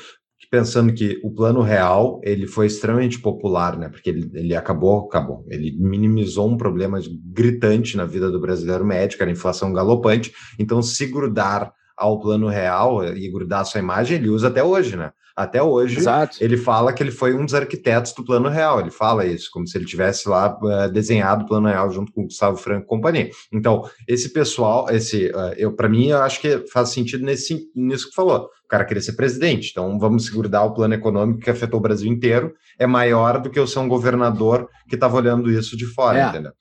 pensando 0.50 0.92
que 0.92 1.20
o 1.22 1.32
plano 1.32 1.62
real 1.62 2.20
ele 2.24 2.46
foi 2.46 2.66
extremamente 2.66 3.20
popular, 3.20 3.78
né? 3.78 3.88
Porque 3.88 4.10
ele, 4.10 4.30
ele 4.34 4.56
acabou, 4.56 5.06
acabou. 5.06 5.46
Ele 5.48 5.76
minimizou 5.78 6.50
um 6.50 6.56
problema 6.56 6.98
gritante 7.32 7.96
na 7.96 8.04
vida 8.04 8.30
do 8.30 8.40
brasileiro 8.40 8.84
médio, 8.84 9.16
que 9.16 9.22
era 9.22 9.30
a 9.30 9.32
inflação 9.32 9.72
galopante. 9.72 10.32
Então, 10.58 10.82
se 10.82 11.06
grudar 11.06 11.72
ao 11.96 12.18
plano 12.18 12.48
real 12.48 13.04
e 13.14 13.30
grudar 13.30 13.64
sua 13.64 13.78
imagem, 13.78 14.16
ele 14.16 14.28
usa 14.28 14.48
até 14.48 14.64
hoje, 14.64 14.96
né? 14.96 15.12
Até 15.40 15.62
hoje, 15.62 15.98
Exato. 15.98 16.36
ele 16.38 16.58
fala 16.58 16.92
que 16.92 17.02
ele 17.02 17.10
foi 17.10 17.32
um 17.32 17.46
dos 17.46 17.54
arquitetos 17.54 18.12
do 18.12 18.22
Plano 18.22 18.50
Real. 18.50 18.78
Ele 18.78 18.90
fala 18.90 19.24
isso, 19.24 19.48
como 19.50 19.66
se 19.66 19.78
ele 19.78 19.86
tivesse 19.86 20.28
lá 20.28 20.54
uh, 20.62 20.92
desenhado 20.92 21.44
o 21.44 21.48
Plano 21.48 21.66
Real 21.66 21.90
junto 21.90 22.12
com 22.12 22.20
o 22.20 22.24
Gustavo 22.24 22.58
Franco 22.58 22.84
e 22.84 22.88
companhia. 22.88 23.30
Então, 23.50 23.88
esse 24.06 24.32
pessoal, 24.34 24.86
esse, 24.90 25.28
uh, 25.28 25.54
eu 25.56 25.72
para 25.72 25.88
mim, 25.88 26.08
eu 26.08 26.18
acho 26.18 26.42
que 26.42 26.66
faz 26.70 26.90
sentido 26.90 27.24
nesse, 27.24 27.70
nisso 27.74 28.10
que 28.10 28.14
falou. 28.14 28.50
O 28.64 28.68
cara 28.68 28.84
queria 28.84 29.02
ser 29.02 29.14
presidente, 29.14 29.70
então 29.70 29.98
vamos 29.98 30.26
segurar 30.26 30.62
o 30.64 30.74
plano 30.74 30.92
econômico 30.92 31.40
que 31.40 31.50
afetou 31.50 31.80
o 31.80 31.82
Brasil 31.82 32.12
inteiro. 32.12 32.52
É 32.78 32.86
maior 32.86 33.40
do 33.40 33.48
que 33.48 33.58
eu 33.58 33.66
ser 33.66 33.78
um 33.78 33.88
governador 33.88 34.68
que 34.88 34.94
estava 34.94 35.16
olhando 35.16 35.50
isso 35.50 35.74
de 35.74 35.86
fora, 35.86 36.18
é. 36.18 36.28
entendeu? 36.28 36.52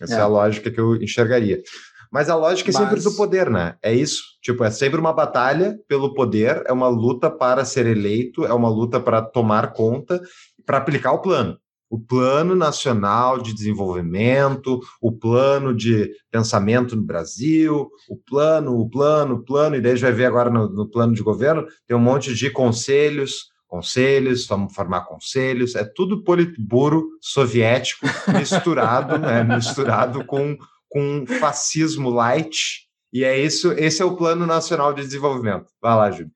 Essa 0.00 0.14
é. 0.14 0.18
é 0.18 0.22
a 0.22 0.26
lógica 0.26 0.70
que 0.70 0.80
eu 0.80 0.96
enxergaria. 0.96 1.62
Mas 2.12 2.28
a 2.28 2.34
lógica 2.36 2.70
Mas... 2.72 2.80
é 2.80 2.84
sempre 2.84 3.02
do 3.02 3.16
poder, 3.16 3.50
né? 3.50 3.76
É 3.82 3.92
isso. 3.92 4.22
Tipo, 4.42 4.64
é 4.64 4.70
sempre 4.70 4.98
uma 4.98 5.12
batalha 5.12 5.76
pelo 5.88 6.14
poder, 6.14 6.62
é 6.66 6.72
uma 6.72 6.88
luta 6.88 7.30
para 7.30 7.64
ser 7.64 7.86
eleito, 7.86 8.44
é 8.44 8.52
uma 8.52 8.68
luta 8.68 9.00
para 9.00 9.22
tomar 9.22 9.72
conta, 9.72 10.20
para 10.64 10.78
aplicar 10.78 11.12
o 11.12 11.20
plano. 11.20 11.58
o 11.88 12.00
Plano 12.00 12.56
Nacional 12.56 13.40
de 13.40 13.54
Desenvolvimento, 13.54 14.80
o 15.00 15.12
plano 15.12 15.72
de 15.72 16.10
pensamento 16.32 16.96
no 16.96 17.02
Brasil, 17.02 17.88
o 18.08 18.16
plano, 18.16 18.80
o 18.80 18.90
plano, 18.90 19.36
o 19.36 19.44
plano, 19.44 19.76
e 19.76 19.80
daí 19.80 19.92
a 19.92 19.94
gente 19.94 20.04
vai 20.04 20.12
ver 20.12 20.24
agora 20.26 20.50
no, 20.50 20.68
no 20.68 20.90
plano 20.90 21.14
de 21.14 21.22
governo, 21.22 21.64
tem 21.86 21.96
um 21.96 22.00
monte 22.00 22.34
de 22.34 22.50
conselhos, 22.50 23.50
conselhos, 23.66 24.46
vamos 24.46 24.74
formar 24.74 25.02
conselhos, 25.02 25.74
é 25.74 25.84
tudo 25.84 26.22
politburo 26.22 27.08
soviético 27.20 28.06
misturado, 28.36 29.18
né, 29.18 29.42
misturado 29.56 30.24
com, 30.24 30.56
com 30.88 31.26
fascismo 31.26 32.10
light, 32.10 32.86
e 33.12 33.24
é 33.24 33.38
isso, 33.38 33.72
esse 33.72 34.02
é 34.02 34.04
o 34.04 34.16
Plano 34.16 34.46
Nacional 34.46 34.92
de 34.92 35.02
Desenvolvimento. 35.02 35.66
Vai 35.80 35.96
lá, 35.96 36.10
Júlio. 36.10 36.30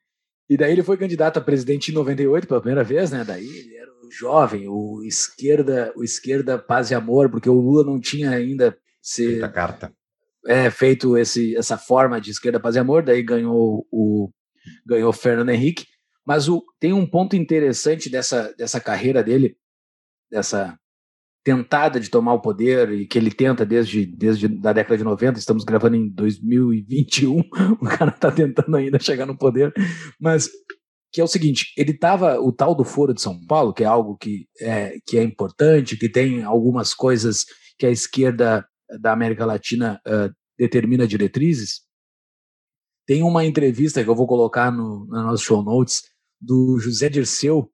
E 0.49 0.57
daí 0.57 0.73
ele 0.73 0.83
foi 0.83 0.97
candidato 0.97 1.39
a 1.39 1.41
presidente 1.41 1.91
em 1.91 1.95
98 1.95 2.49
pela 2.49 2.61
primeira 2.61 2.83
vez, 2.83 3.11
né? 3.11 3.23
Daí 3.25 3.47
ele 3.47 3.77
era 3.77 3.91
o 3.93 4.11
jovem, 4.11 4.67
o 4.69 5.03
esquerda, 5.05 5.93
o 5.95 6.03
esquerda 6.03 6.59
paz 6.59 6.91
e 6.91 6.95
amor, 6.95 7.31
porque 7.31 7.49
o 7.49 7.61
Lula 7.61 7.85
não 7.85 8.01
tinha 8.01 8.31
ainda 8.31 8.77
se 9.01 9.39
carta. 9.53 9.93
É, 10.47 10.71
feito 10.71 11.17
esse, 11.19 11.55
essa 11.55 11.77
forma 11.77 12.21
de 12.21 12.31
esquerda 12.31 12.59
paz 12.59 12.75
e 12.75 12.79
amor, 12.79 13.03
daí 13.03 13.23
ganhou 13.23 13.87
o 13.93 14.31
ganhou 14.87 15.13
Fernando 15.13 15.51
Henrique, 15.51 15.87
mas 16.27 16.49
o, 16.49 16.65
tem 16.79 16.93
um 16.93 17.07
ponto 17.07 17.37
interessante 17.37 18.09
dessa, 18.09 18.53
dessa 18.55 18.81
carreira 18.81 19.23
dele, 19.23 19.57
dessa 20.31 20.79
tentada 21.51 21.99
de 21.99 22.09
tomar 22.09 22.35
o 22.35 22.41
poder 22.41 22.93
e 22.93 23.07
que 23.07 23.19
ele 23.19 23.31
tenta 23.33 23.67
desde, 23.67 24.07
desde 24.07 24.47
da 24.47 24.73
década 24.73 24.97
de 24.97 25.03
90, 25.03 25.37
estamos 25.37 25.65
gravando 25.65 25.97
em 25.97 26.09
2021, 26.09 27.41
o 27.81 27.87
cara 27.87 28.11
está 28.11 28.31
tentando 28.31 28.77
ainda 28.77 29.01
chegar 29.01 29.27
no 29.27 29.37
poder, 29.37 29.73
mas 30.21 30.49
que 31.13 31.21
é 31.21 31.25
o 31.25 31.27
seguinte, 31.27 31.73
ele 31.77 31.91
estava, 31.91 32.41
o 32.41 32.53
tal 32.53 32.73
do 32.73 32.85
Foro 32.85 33.13
de 33.13 33.21
São 33.21 33.45
Paulo, 33.47 33.75
que 33.75 33.83
é 33.83 33.87
algo 33.87 34.17
que 34.17 34.47
é, 34.61 34.95
que 35.05 35.19
é 35.19 35.25
importante, 35.25 35.97
que 35.97 36.09
tem 36.09 36.45
algumas 36.45 36.95
coisas 36.95 37.45
que 37.77 37.85
a 37.85 37.91
esquerda 37.91 38.65
da 39.01 39.13
América 39.13 39.45
Latina 39.45 40.01
uh, 40.07 40.33
determina 40.57 41.09
diretrizes, 41.09 41.81
tem 43.09 43.25
uma 43.25 43.45
entrevista 43.45 44.05
que 44.05 44.09
eu 44.09 44.15
vou 44.15 44.29
colocar 44.29 44.71
no, 44.71 45.05
na 45.09 45.25
nossa 45.25 45.43
show 45.43 45.65
notes, 45.65 46.03
do 46.41 46.79
José 46.79 47.09
Dirceu, 47.09 47.69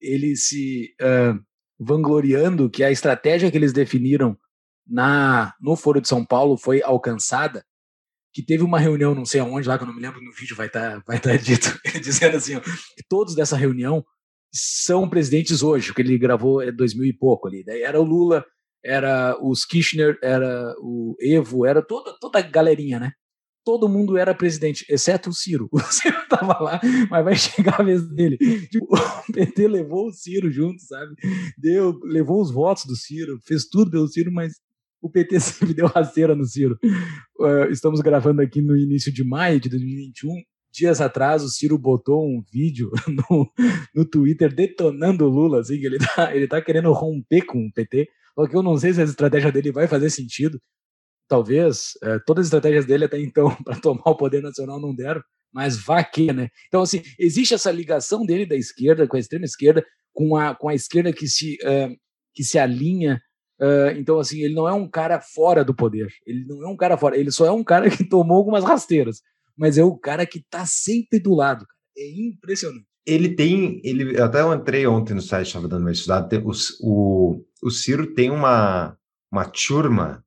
ele 0.00 0.34
se... 0.34 0.94
Uh, 0.98 1.46
vangloriando 1.78 2.68
que 2.68 2.82
a 2.82 2.90
estratégia 2.90 3.50
que 3.50 3.56
eles 3.56 3.72
definiram 3.72 4.36
na 4.86 5.54
no 5.60 5.76
Foro 5.76 6.00
de 6.00 6.08
São 6.08 6.24
Paulo 6.24 6.56
foi 6.56 6.82
alcançada, 6.82 7.64
que 8.32 8.42
teve 8.42 8.62
uma 8.62 8.78
reunião, 8.78 9.14
não 9.14 9.24
sei 9.24 9.40
aonde, 9.40 9.68
lá 9.68 9.76
que 9.76 9.84
eu 9.84 9.88
não 9.88 9.94
me 9.94 10.00
lembro, 10.00 10.22
no 10.22 10.32
vídeo 10.32 10.56
vai 10.56 10.66
estar 10.66 10.96
tá, 10.96 11.02
vai 11.06 11.20
tá 11.20 11.36
dito, 11.36 11.78
dizendo 12.02 12.36
assim, 12.36 12.56
ó, 12.56 12.60
que 12.60 13.04
todos 13.08 13.34
dessa 13.34 13.56
reunião 13.56 14.04
são 14.52 15.08
presidentes 15.08 15.62
hoje, 15.62 15.92
que 15.92 16.00
ele 16.00 16.18
gravou 16.18 16.62
é 16.62 16.72
2000 16.72 17.04
e 17.04 17.12
pouco 17.12 17.46
ali. 17.46 17.62
Daí 17.64 17.82
era 17.82 18.00
o 18.00 18.04
Lula, 18.04 18.44
era 18.84 19.36
os 19.42 19.64
Kirchner, 19.64 20.18
era 20.22 20.74
o 20.80 21.14
Evo, 21.20 21.66
era 21.66 21.82
toda, 21.82 22.16
toda 22.18 22.38
a 22.38 22.42
galerinha, 22.42 22.98
né? 22.98 23.12
Todo 23.64 23.88
mundo 23.88 24.16
era 24.16 24.34
presidente, 24.34 24.84
exceto 24.88 25.30
o 25.30 25.34
Ciro. 25.34 25.68
O 25.72 25.80
Ciro 25.80 26.16
tava 26.28 26.58
lá, 26.58 26.80
mas 27.10 27.24
vai 27.24 27.36
chegar 27.36 27.80
a 27.80 27.84
vez 27.84 28.06
dele. 28.08 28.36
Tipo, 28.70 28.86
o 29.28 29.32
PT 29.32 29.68
levou 29.68 30.08
o 30.08 30.12
Ciro 30.12 30.50
junto, 30.50 30.80
sabe? 30.82 31.14
Deu, 31.56 31.98
levou 32.04 32.40
os 32.40 32.50
votos 32.50 32.84
do 32.84 32.96
Ciro, 32.96 33.38
fez 33.44 33.66
tudo 33.66 33.90
pelo 33.90 34.08
Ciro, 34.08 34.32
mas 34.32 34.54
o 35.00 35.10
PT 35.10 35.40
sempre 35.40 35.74
deu 35.74 35.86
rasteira 35.86 36.34
no 36.34 36.44
Ciro. 36.44 36.78
Uh, 37.38 37.70
estamos 37.70 38.00
gravando 38.00 38.42
aqui 38.42 38.60
no 38.60 38.76
início 38.76 39.12
de 39.12 39.24
maio 39.24 39.60
de 39.60 39.68
2021. 39.68 40.30
Dias 40.70 41.00
atrás, 41.00 41.42
o 41.42 41.48
Ciro 41.48 41.78
botou 41.78 42.24
um 42.24 42.42
vídeo 42.52 42.90
no, 43.08 43.50
no 43.94 44.04
Twitter 44.04 44.54
detonando 44.54 45.24
o 45.24 45.28
Lula, 45.28 45.60
assim, 45.60 45.78
que 45.78 45.86
ele 45.86 45.98
tá, 45.98 46.34
ele 46.34 46.46
tá 46.46 46.60
querendo 46.60 46.92
romper 46.92 47.42
com 47.42 47.66
o 47.66 47.72
PT. 47.72 48.06
Só 48.34 48.46
que 48.46 48.54
eu 48.54 48.62
não 48.62 48.76
sei 48.76 48.92
se 48.92 49.00
a 49.00 49.04
estratégia 49.04 49.50
dele 49.50 49.72
vai 49.72 49.88
fazer 49.88 50.10
sentido, 50.10 50.60
talvez, 51.28 51.92
é, 52.02 52.18
todas 52.20 52.42
as 52.42 52.46
estratégias 52.46 52.86
dele 52.86 53.04
até 53.04 53.20
então 53.20 53.54
para 53.62 53.78
tomar 53.80 54.02
o 54.06 54.16
poder 54.16 54.42
nacional 54.42 54.80
não 54.80 54.94
deram, 54.94 55.22
mas 55.52 55.76
vá 55.76 56.02
que, 56.02 56.32
né? 56.32 56.48
Então, 56.66 56.82
assim, 56.82 57.02
existe 57.18 57.54
essa 57.54 57.70
ligação 57.70 58.24
dele 58.24 58.46
da 58.46 58.56
esquerda, 58.56 59.06
com 59.06 59.16
a 59.16 59.20
extrema 59.20 59.44
esquerda, 59.44 59.84
com 60.12 60.36
a, 60.36 60.54
com 60.54 60.68
a 60.68 60.74
esquerda 60.74 61.12
que 61.12 61.26
se, 61.26 61.58
uh, 61.62 61.94
que 62.34 62.44
se 62.44 62.58
alinha. 62.58 63.20
Uh, 63.60 63.96
então, 63.96 64.18
assim, 64.18 64.40
ele 64.40 64.54
não 64.54 64.68
é 64.68 64.72
um 64.72 64.88
cara 64.88 65.20
fora 65.20 65.64
do 65.64 65.74
poder. 65.74 66.08
Ele 66.26 66.44
não 66.46 66.62
é 66.62 66.68
um 66.68 66.76
cara 66.76 66.96
fora. 66.96 67.16
Ele 67.16 67.30
só 67.30 67.46
é 67.46 67.50
um 67.50 67.64
cara 67.64 67.88
que 67.90 68.04
tomou 68.04 68.36
algumas 68.36 68.64
rasteiras. 68.64 69.20
Mas 69.56 69.78
é 69.78 69.82
o 69.82 69.96
cara 69.96 70.26
que 70.26 70.38
está 70.38 70.64
sempre 70.66 71.18
do 71.18 71.34
lado. 71.34 71.66
É 71.96 72.08
impressionante. 72.20 72.86
Ele 73.06 73.30
tem. 73.30 73.80
Ele, 73.82 74.18
eu 74.18 74.24
até 74.24 74.42
entrei 74.54 74.86
ontem 74.86 75.14
no 75.14 75.22
site, 75.22 75.46
estava 75.46 75.66
dando 75.66 75.80
uma 75.80 75.90
estudada. 75.90 76.40
O, 76.44 76.52
o, 76.80 77.44
o 77.62 77.70
Ciro 77.70 78.14
tem 78.14 78.30
uma, 78.30 78.96
uma 79.32 79.46
turma 79.46 80.22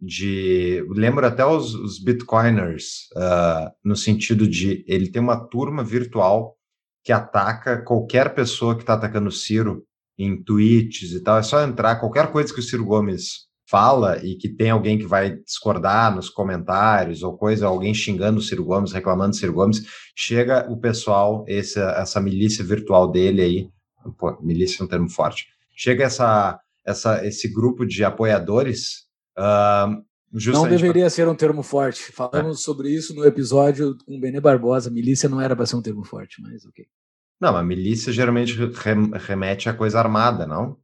de. 0.00 0.84
Lembro 0.90 1.26
até 1.26 1.44
os, 1.44 1.74
os 1.74 1.98
bitcoiners, 1.98 3.08
uh, 3.16 3.70
no 3.84 3.96
sentido 3.96 4.46
de 4.46 4.84
ele 4.86 5.10
tem 5.10 5.20
uma 5.20 5.48
turma 5.48 5.82
virtual 5.82 6.56
que 7.04 7.12
ataca 7.12 7.82
qualquer 7.82 8.34
pessoa 8.34 8.74
que 8.74 8.82
está 8.82 8.94
atacando 8.94 9.28
o 9.28 9.32
Ciro 9.32 9.84
em 10.18 10.42
tweets 10.42 11.12
e 11.12 11.22
tal. 11.22 11.38
É 11.38 11.42
só 11.42 11.62
entrar, 11.62 11.96
qualquer 11.96 12.30
coisa 12.30 12.52
que 12.52 12.60
o 12.60 12.62
Ciro 12.62 12.84
Gomes 12.84 13.48
fala 13.68 14.18
e 14.24 14.34
que 14.34 14.48
tem 14.48 14.70
alguém 14.70 14.98
que 14.98 15.06
vai 15.06 15.36
discordar 15.36 16.14
nos 16.14 16.30
comentários 16.30 17.22
ou 17.22 17.36
coisa, 17.36 17.66
alguém 17.66 17.92
xingando 17.92 18.38
o 18.38 18.42
Ciro 18.42 18.64
Gomes, 18.64 18.92
reclamando 18.92 19.30
do 19.30 19.36
Ciro 19.36 19.52
Gomes, 19.52 19.82
chega 20.16 20.66
o 20.70 20.78
pessoal, 20.78 21.44
essa, 21.46 21.90
essa 21.92 22.20
milícia 22.20 22.64
virtual 22.64 23.10
dele 23.10 23.42
aí, 23.42 23.68
pô, 24.18 24.38
milícia 24.42 24.82
é 24.82 24.84
um 24.84 24.88
termo 24.88 25.10
forte, 25.10 25.46
chega 25.76 26.04
essa, 26.04 26.58
essa, 26.86 27.26
esse 27.26 27.52
grupo 27.52 27.84
de 27.84 28.02
apoiadores 28.04 29.07
Uh, 29.38 30.02
não 30.52 30.68
deveria 30.68 31.02
pra... 31.02 31.10
ser 31.10 31.28
um 31.28 31.34
termo 31.34 31.62
forte. 31.62 32.12
Falamos 32.12 32.60
é. 32.60 32.62
sobre 32.62 32.90
isso 32.90 33.14
no 33.14 33.24
episódio 33.24 33.96
com 34.04 34.16
o 34.16 34.20
Benê 34.20 34.40
Barbosa. 34.40 34.90
Milícia 34.90 35.28
não 35.28 35.40
era 35.40 35.54
para 35.54 35.64
ser 35.64 35.76
um 35.76 35.82
termo 35.82 36.04
forte, 36.04 36.42
mas 36.42 36.66
ok. 36.66 36.84
Não, 37.40 37.56
a 37.56 37.62
milícia 37.62 38.12
geralmente 38.12 38.58
remete 39.14 39.68
a 39.68 39.74
coisa 39.74 39.98
armada, 39.98 40.46
não? 40.46 40.76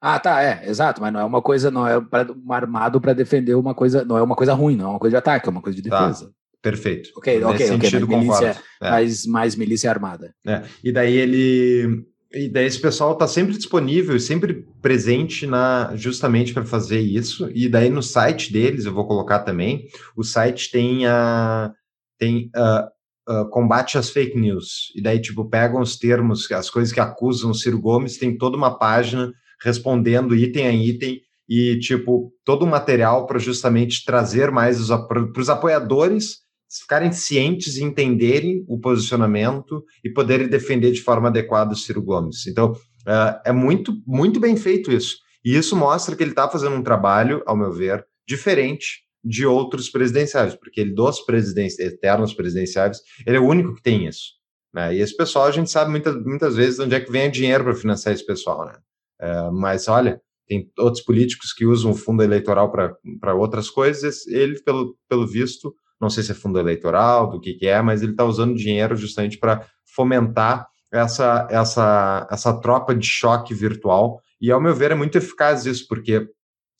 Ah, 0.00 0.20
tá, 0.20 0.42
é, 0.42 0.68
exato, 0.68 1.00
mas 1.00 1.10
não 1.10 1.20
é 1.20 1.24
uma 1.24 1.40
coisa, 1.40 1.70
não 1.70 1.88
é 1.88 1.98
pra, 2.00 2.26
um 2.30 2.52
armado 2.52 3.00
para 3.00 3.14
defender 3.14 3.54
uma 3.54 3.74
coisa, 3.74 4.04
não 4.04 4.18
é 4.18 4.22
uma 4.22 4.36
coisa 4.36 4.52
ruim, 4.52 4.76
não 4.76 4.84
é 4.84 4.88
uma 4.90 4.98
coisa 4.98 5.14
de 5.14 5.18
ataque, 5.18 5.48
é 5.48 5.50
uma 5.50 5.62
coisa 5.62 5.80
de 5.80 5.88
tá, 5.88 6.06
defesa. 6.06 6.26
Tá, 6.26 6.32
perfeito. 6.60 7.10
Ok, 7.16 7.42
ok, 7.42 7.54
ok, 7.54 7.66
sentido, 7.66 8.06
mas 8.06 8.22
milícia, 8.22 8.62
é. 8.82 8.90
mais, 8.90 9.26
mais 9.26 9.56
milícia 9.56 9.90
armada. 9.90 10.34
É. 10.46 10.62
E 10.84 10.92
daí 10.92 11.16
ele 11.16 12.06
e 12.36 12.48
daí 12.48 12.66
esse 12.66 12.80
pessoal 12.80 13.12
está 13.12 13.26
sempre 13.26 13.56
disponível, 13.56 14.18
sempre 14.20 14.66
presente 14.82 15.46
na 15.46 15.92
justamente 15.96 16.52
para 16.52 16.64
fazer 16.64 17.00
isso. 17.00 17.50
E 17.54 17.68
daí 17.68 17.88
no 17.88 18.02
site 18.02 18.52
deles, 18.52 18.84
eu 18.84 18.92
vou 18.92 19.06
colocar 19.06 19.40
também, 19.40 19.86
o 20.16 20.22
site 20.22 20.70
tem 20.70 21.06
a 21.06 21.72
tem 22.18 22.50
uh, 22.56 23.32
uh, 23.32 23.48
combate 23.50 23.98
às 23.98 24.10
fake 24.10 24.38
news. 24.38 24.92
E 24.94 25.02
daí 25.02 25.20
tipo 25.20 25.48
pegam 25.48 25.80
os 25.80 25.96
termos, 25.96 26.50
as 26.52 26.70
coisas 26.70 26.92
que 26.92 27.00
acusam 27.00 27.50
o 27.50 27.54
Ciro 27.54 27.80
Gomes, 27.80 28.18
tem 28.18 28.36
toda 28.36 28.56
uma 28.56 28.78
página 28.78 29.32
respondendo 29.62 30.34
item 30.34 30.66
a 30.66 30.72
item 30.72 31.20
e 31.48 31.78
tipo 31.78 32.32
todo 32.44 32.64
o 32.64 32.66
material 32.66 33.26
para 33.26 33.38
justamente 33.38 34.04
trazer 34.04 34.50
mais 34.50 34.88
para 35.08 35.40
os 35.40 35.48
apoiadores 35.48 36.45
ficarem 36.68 37.12
cientes 37.12 37.76
e 37.76 37.84
entenderem 37.84 38.64
o 38.68 38.78
posicionamento 38.78 39.84
e 40.04 40.10
poderem 40.10 40.48
defender 40.48 40.92
de 40.92 41.00
forma 41.00 41.28
adequada 41.28 41.72
o 41.72 41.76
Ciro 41.76 42.02
Gomes. 42.02 42.46
Então, 42.46 42.72
uh, 42.72 43.40
é 43.44 43.52
muito, 43.52 43.94
muito 44.06 44.40
bem 44.40 44.56
feito 44.56 44.92
isso. 44.92 45.16
E 45.44 45.56
isso 45.56 45.76
mostra 45.76 46.16
que 46.16 46.22
ele 46.22 46.30
está 46.30 46.48
fazendo 46.48 46.74
um 46.74 46.82
trabalho, 46.82 47.42
ao 47.46 47.56
meu 47.56 47.72
ver, 47.72 48.04
diferente 48.26 49.04
de 49.24 49.46
outros 49.46 49.88
presidenciários, 49.88 50.54
porque 50.56 50.80
ele, 50.80 50.94
dos 50.94 51.20
presidenciais, 51.20 51.92
eternos 51.92 52.34
presidenciários, 52.34 53.00
ele 53.26 53.36
é 53.36 53.40
o 53.40 53.46
único 53.46 53.74
que 53.74 53.82
tem 53.82 54.06
isso. 54.06 54.34
Né? 54.74 54.96
E 54.96 55.00
esse 55.00 55.16
pessoal, 55.16 55.46
a 55.46 55.50
gente 55.50 55.70
sabe 55.70 55.90
muitas, 55.90 56.14
muitas 56.24 56.56
vezes 56.56 56.78
onde 56.78 56.94
é 56.94 57.00
que 57.00 57.10
vem 57.10 57.28
o 57.28 57.32
dinheiro 57.32 57.64
para 57.64 57.74
financiar 57.74 58.14
esse 58.14 58.26
pessoal. 58.26 58.66
Né? 58.66 58.78
Uh, 59.22 59.52
mas, 59.52 59.88
olha, 59.88 60.20
tem 60.46 60.70
outros 60.78 61.02
políticos 61.02 61.52
que 61.52 61.66
usam 61.66 61.90
o 61.90 61.96
fundo 61.96 62.22
eleitoral 62.22 62.70
para 62.70 63.34
outras 63.34 63.68
coisas, 63.68 64.26
ele, 64.26 64.60
pelo, 64.62 64.96
pelo 65.08 65.26
visto, 65.26 65.74
não 66.00 66.10
sei 66.10 66.22
se 66.22 66.32
é 66.32 66.34
fundo 66.34 66.58
eleitoral, 66.58 67.30
do 67.30 67.40
que, 67.40 67.54
que 67.54 67.66
é, 67.66 67.80
mas 67.80 68.02
ele 68.02 68.12
está 68.12 68.24
usando 68.24 68.54
dinheiro 68.54 68.96
justamente 68.96 69.38
para 69.38 69.66
fomentar 69.94 70.66
essa, 70.92 71.46
essa, 71.50 72.28
essa 72.30 72.60
tropa 72.60 72.94
de 72.94 73.06
choque 73.06 73.54
virtual. 73.54 74.20
E, 74.40 74.50
ao 74.50 74.60
meu 74.60 74.74
ver, 74.74 74.90
é 74.90 74.94
muito 74.94 75.16
eficaz 75.16 75.66
isso, 75.66 75.86
porque 75.88 76.26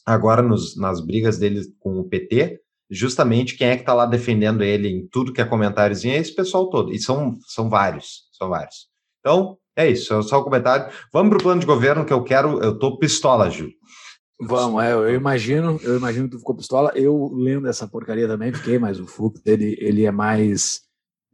agora 0.04 0.42
nos, 0.42 0.76
nas 0.76 1.04
brigas 1.04 1.38
dele 1.38 1.62
com 1.80 1.98
o 1.98 2.08
PT, 2.08 2.60
justamente 2.90 3.56
quem 3.56 3.68
é 3.68 3.76
que 3.76 3.82
está 3.82 3.94
lá 3.94 4.06
defendendo 4.06 4.62
ele 4.62 4.88
em 4.88 5.08
tudo 5.08 5.32
que 5.32 5.40
é 5.40 5.44
comentáriozinho 5.44 6.14
é 6.14 6.18
esse 6.18 6.34
pessoal 6.34 6.68
todo. 6.70 6.92
E 6.92 6.98
são, 6.98 7.36
são 7.46 7.68
vários, 7.68 8.28
são 8.32 8.48
vários. 8.48 8.88
Então, 9.20 9.56
é 9.74 9.90
isso, 9.90 10.14
é 10.14 10.22
só 10.22 10.38
o 10.38 10.40
um 10.40 10.44
comentário. 10.44 10.92
Vamos 11.12 11.30
para 11.30 11.38
o 11.38 11.42
plano 11.42 11.60
de 11.60 11.66
governo 11.66 12.04
que 12.04 12.12
eu 12.12 12.22
quero, 12.22 12.62
eu 12.62 12.78
tô 12.78 12.98
pistola, 12.98 13.50
Júlio. 13.50 13.74
Vamos, 14.38 14.82
é, 14.82 14.92
eu 14.92 15.14
imagino, 15.14 15.80
eu 15.82 15.96
imagino 15.96 16.26
que 16.26 16.32
tu 16.32 16.38
ficou 16.38 16.56
pistola. 16.56 16.92
Eu 16.94 17.32
lendo 17.32 17.68
essa 17.68 17.88
porcaria 17.88 18.28
também 18.28 18.52
fiquei, 18.52 18.78
mas 18.78 19.00
o 19.00 19.06
Fux, 19.06 19.40
ele, 19.46 19.76
ele 19.80 20.04
é 20.04 20.10
mais 20.10 20.86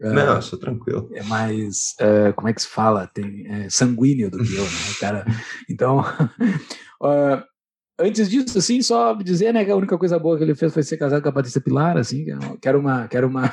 Uh, 0.02 0.12
Não, 0.12 0.34
eu 0.34 0.42
sou 0.42 0.58
tranquilo. 0.58 1.08
É 1.14 1.22
mais, 1.22 1.94
uh, 2.00 2.34
como 2.34 2.48
é 2.48 2.52
que 2.52 2.60
se 2.60 2.68
fala? 2.68 3.06
Tem, 3.06 3.46
é, 3.46 3.70
sanguíneo 3.70 4.30
do 4.30 4.38
que 4.38 4.56
eu, 4.56 4.64
né, 4.64 4.70
cara? 4.98 5.24
Então, 5.70 6.00
uh, 6.00 7.42
antes 8.00 8.28
disso, 8.28 8.58
assim, 8.58 8.82
só 8.82 9.14
dizer, 9.14 9.54
né, 9.54 9.64
que 9.64 9.70
a 9.70 9.76
única 9.76 9.96
coisa 9.96 10.18
boa 10.18 10.36
que 10.36 10.42
ele 10.42 10.56
fez 10.56 10.74
foi 10.74 10.82
ser 10.82 10.96
casado 10.96 11.22
com 11.22 11.28
a 11.28 11.32
Patrícia 11.32 11.60
Pilar, 11.60 11.96
assim, 11.96 12.24
que 12.60 12.68
era 12.68 12.76
uma, 12.76 13.06
que 13.06 13.16
era 13.16 13.26
uma, 13.26 13.48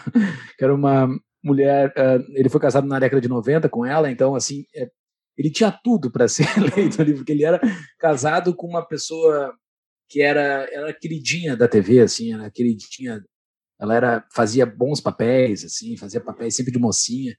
que 0.57 0.63
era 0.63 0.73
uma 0.73 1.07
mulher, 1.43 1.93
ele 2.33 2.49
foi 2.49 2.59
casado 2.59 2.88
na 2.88 2.99
década 2.99 3.21
de 3.21 3.29
90 3.29 3.69
com 3.69 3.85
ela, 3.85 4.09
então, 4.09 4.33
assim, 4.33 4.65
é, 4.75 4.89
ele 5.39 5.49
tinha 5.49 5.71
tudo 5.71 6.12
para 6.12 6.28
ser 6.30 6.45
eleito 6.58 7.02
ali, 7.02 7.15
porque 7.15 7.32
ele 7.32 7.45
era 7.45 7.60
casado 7.97 8.54
com 8.54 8.67
uma 8.67 8.86
pessoa 8.86 9.56
que 10.10 10.21
era, 10.21 10.67
era 10.71 10.93
queridinha 10.93 11.56
da 11.56 11.67
TV, 11.67 12.02
assim, 12.02 12.34
era 12.34 12.52
queridinha 12.52 13.23
ela 13.80 13.95
era, 13.95 14.28
fazia 14.34 14.65
bons 14.65 14.99
papéis, 14.99 15.63
assim, 15.63 15.95
fazia 15.95 16.19
papéis 16.19 16.56
sempre 16.56 16.73
de 16.73 16.78
mocinha. 16.78 17.36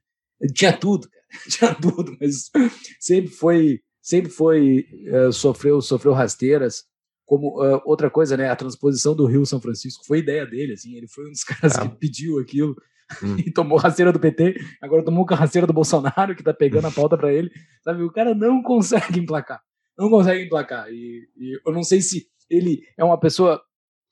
Tinha 0.54 0.72
tudo, 0.72 1.08
cara. 1.08 1.24
Tinha 1.48 1.74
tudo, 1.74 2.16
mas 2.18 2.50
sempre 2.98 3.30
foi, 3.30 3.80
sempre 4.00 4.30
foi, 4.30 4.86
uh, 5.12 5.32
sofreu, 5.32 5.82
sofreu 5.82 6.14
rasteiras. 6.14 6.84
Como 7.26 7.62
uh, 7.62 7.80
outra 7.84 8.10
coisa, 8.10 8.36
né? 8.36 8.48
A 8.48 8.56
transposição 8.56 9.14
do 9.14 9.26
Rio 9.26 9.44
São 9.44 9.60
Francisco 9.60 10.04
foi 10.06 10.20
ideia 10.20 10.46
dele, 10.46 10.72
assim. 10.72 10.96
Ele 10.96 11.06
foi 11.06 11.26
um 11.28 11.30
dos 11.30 11.44
caras 11.44 11.76
que 11.76 11.88
pediu 11.96 12.38
aquilo 12.38 12.74
hum. 13.22 13.36
e 13.44 13.52
tomou 13.52 13.78
rasteira 13.78 14.12
do 14.12 14.20
PT. 14.20 14.54
Agora 14.80 15.04
tomou 15.04 15.24
rasteira 15.24 15.66
do 15.66 15.72
Bolsonaro, 15.72 16.34
que 16.34 16.42
tá 16.42 16.54
pegando 16.54 16.86
a 16.86 16.90
pauta 16.90 17.16
para 17.16 17.32
ele. 17.32 17.50
Sabe? 17.82 18.02
O 18.02 18.12
cara 18.12 18.34
não 18.34 18.62
consegue 18.62 19.18
emplacar. 19.18 19.60
Não 19.98 20.08
consegue 20.08 20.44
emplacar. 20.44 20.88
E, 20.90 21.28
e 21.36 21.60
eu 21.66 21.72
não 21.72 21.82
sei 21.82 22.00
se 22.00 22.26
ele 22.48 22.82
é 22.98 23.04
uma 23.04 23.18
pessoa 23.18 23.62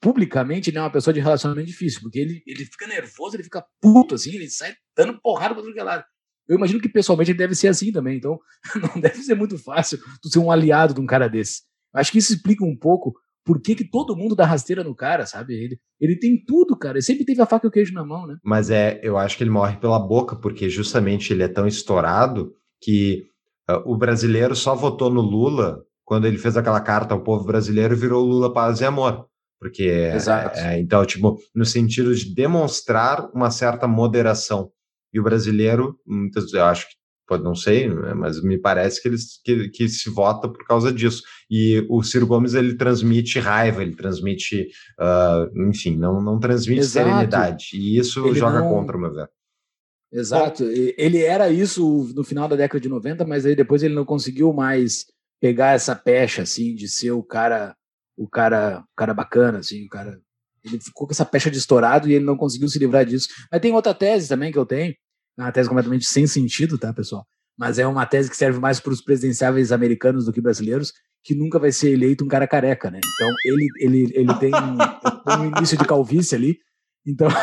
publicamente 0.00 0.70
ele 0.70 0.78
é 0.78 0.80
uma 0.80 0.92
pessoa 0.92 1.12
de 1.12 1.20
relacionamento 1.20 1.66
difícil, 1.66 2.00
porque 2.00 2.18
ele, 2.18 2.42
ele 2.46 2.64
fica 2.64 2.86
nervoso, 2.86 3.36
ele 3.36 3.42
fica 3.42 3.64
puto, 3.80 4.14
assim, 4.14 4.34
ele 4.34 4.48
sai 4.48 4.74
dando 4.96 5.20
porrada 5.20 5.54
pra 5.54 5.72
que 5.72 5.78
é 5.78 5.82
lado. 5.82 6.04
Eu 6.48 6.56
imagino 6.56 6.80
que 6.80 6.88
pessoalmente 6.88 7.30
ele 7.30 7.38
deve 7.38 7.54
ser 7.54 7.68
assim 7.68 7.92
também, 7.92 8.16
então 8.16 8.38
não 8.94 9.00
deve 9.00 9.22
ser 9.22 9.34
muito 9.34 9.58
fácil 9.58 9.98
tu 10.22 10.28
ser 10.30 10.38
um 10.38 10.50
aliado 10.50 10.94
de 10.94 11.00
um 11.00 11.06
cara 11.06 11.28
desse. 11.28 11.62
Acho 11.92 12.12
que 12.12 12.18
isso 12.18 12.32
explica 12.32 12.64
um 12.64 12.76
pouco 12.76 13.12
por 13.48 13.62
que, 13.62 13.74
que 13.74 13.88
todo 13.88 14.14
mundo 14.14 14.36
dá 14.36 14.44
rasteira 14.44 14.84
no 14.84 14.94
cara, 14.94 15.24
sabe? 15.24 15.54
Ele, 15.54 15.80
ele 15.98 16.18
tem 16.18 16.44
tudo, 16.44 16.76
cara. 16.76 16.98
Ele 16.98 17.02
sempre 17.02 17.24
teve 17.24 17.40
a 17.40 17.46
faca 17.46 17.66
e 17.66 17.68
o 17.68 17.70
queijo 17.70 17.94
na 17.94 18.04
mão, 18.04 18.26
né? 18.26 18.36
Mas 18.44 18.68
é, 18.68 19.00
eu 19.02 19.16
acho 19.16 19.38
que 19.38 19.42
ele 19.42 19.48
morre 19.48 19.78
pela 19.78 19.98
boca, 19.98 20.36
porque 20.36 20.68
justamente 20.68 21.32
ele 21.32 21.42
é 21.42 21.48
tão 21.48 21.66
estourado 21.66 22.52
que 22.78 23.24
uh, 23.70 23.90
o 23.90 23.96
brasileiro 23.96 24.54
só 24.54 24.74
votou 24.74 25.08
no 25.08 25.22
Lula 25.22 25.82
quando 26.04 26.26
ele 26.26 26.36
fez 26.36 26.58
aquela 26.58 26.82
carta 26.82 27.14
ao 27.14 27.22
povo 27.22 27.46
brasileiro 27.46 27.94
e 27.94 27.98
virou 27.98 28.22
Lula 28.22 28.52
paz 28.52 28.82
e 28.82 28.84
amor. 28.84 29.26
Porque, 29.58 30.12
é, 30.54 30.78
então, 30.78 31.02
tipo, 31.06 31.38
no 31.54 31.64
sentido 31.64 32.14
de 32.14 32.34
demonstrar 32.34 33.30
uma 33.34 33.50
certa 33.50 33.88
moderação. 33.88 34.70
E 35.10 35.18
o 35.18 35.22
brasileiro, 35.22 35.98
muitas 36.06 36.52
eu 36.52 36.66
acho 36.66 36.86
que, 36.86 36.96
pode 37.28 37.44
não 37.44 37.54
sei, 37.54 37.88
mas 37.88 38.42
me 38.42 38.58
parece 38.58 39.00
que, 39.00 39.08
eles, 39.08 39.40
que, 39.44 39.68
que 39.68 39.88
se 39.88 40.08
vota 40.08 40.48
por 40.48 40.64
causa 40.64 40.92
disso. 40.92 41.22
E 41.50 41.84
o 41.88 42.02
Ciro 42.02 42.26
Gomes, 42.26 42.54
ele 42.54 42.74
transmite 42.74 43.38
raiva, 43.38 43.82
ele 43.82 43.94
transmite, 43.94 44.68
uh, 44.98 45.68
enfim, 45.68 45.96
não, 45.96 46.20
não 46.20 46.40
transmite 46.40 46.80
Exato. 46.80 47.08
serenidade. 47.08 47.68
E 47.74 47.98
isso 47.98 48.26
ele 48.26 48.38
joga 48.38 48.60
não... 48.60 48.70
contra 48.70 48.96
o 48.96 49.00
meu 49.00 49.12
ver. 49.12 49.28
Exato. 50.10 50.64
Bom, 50.64 50.70
ele 50.70 51.22
era 51.22 51.50
isso 51.50 52.10
no 52.16 52.24
final 52.24 52.48
da 52.48 52.56
década 52.56 52.80
de 52.80 52.88
90, 52.88 53.26
mas 53.26 53.44
aí 53.44 53.54
depois 53.54 53.82
ele 53.82 53.94
não 53.94 54.06
conseguiu 54.06 54.52
mais 54.52 55.04
pegar 55.40 55.74
essa 55.74 55.94
pecha, 55.94 56.42
assim, 56.42 56.74
de 56.74 56.88
ser 56.88 57.12
o 57.12 57.22
cara 57.22 57.76
o 58.18 58.28
cara, 58.28 58.80
o 58.80 58.96
cara 58.96 59.14
bacana, 59.14 59.58
assim, 59.58 59.84
o 59.84 59.88
cara. 59.88 60.20
Ele 60.64 60.80
ficou 60.80 61.06
com 61.06 61.12
essa 61.12 61.24
pecha 61.24 61.50
de 61.50 61.56
estourado 61.56 62.08
e 62.08 62.14
ele 62.14 62.24
não 62.24 62.36
conseguiu 62.36 62.68
se 62.68 62.78
livrar 62.78 63.06
disso. 63.06 63.28
Mas 63.50 63.60
tem 63.60 63.72
outra 63.72 63.94
tese 63.94 64.28
também 64.28 64.50
que 64.50 64.58
eu 64.58 64.66
tenho, 64.66 64.92
é 65.38 65.42
uma 65.42 65.52
tese 65.52 65.68
completamente 65.68 66.04
sem 66.04 66.26
sentido, 66.26 66.76
tá, 66.76 66.92
pessoal? 66.92 67.26
Mas 67.56 67.78
é 67.78 67.86
uma 67.86 68.04
tese 68.06 68.28
que 68.28 68.36
serve 68.36 68.58
mais 68.58 68.80
para 68.80 68.92
os 68.92 69.00
presidenciáveis 69.00 69.72
americanos 69.72 70.24
do 70.24 70.32
que 70.32 70.40
brasileiros, 70.40 70.92
que 71.24 71.34
nunca 71.34 71.58
vai 71.58 71.72
ser 71.72 71.92
eleito 71.92 72.24
um 72.24 72.28
cara 72.28 72.46
careca, 72.46 72.90
né? 72.90 72.98
Então 72.98 73.34
ele, 73.44 73.68
ele, 73.80 74.12
ele 74.14 74.34
tem 74.38 74.52
um, 74.54 74.76
um 75.42 75.56
início 75.56 75.76
de 75.76 75.84
calvície 75.84 76.34
ali, 76.34 76.58
então. 77.06 77.28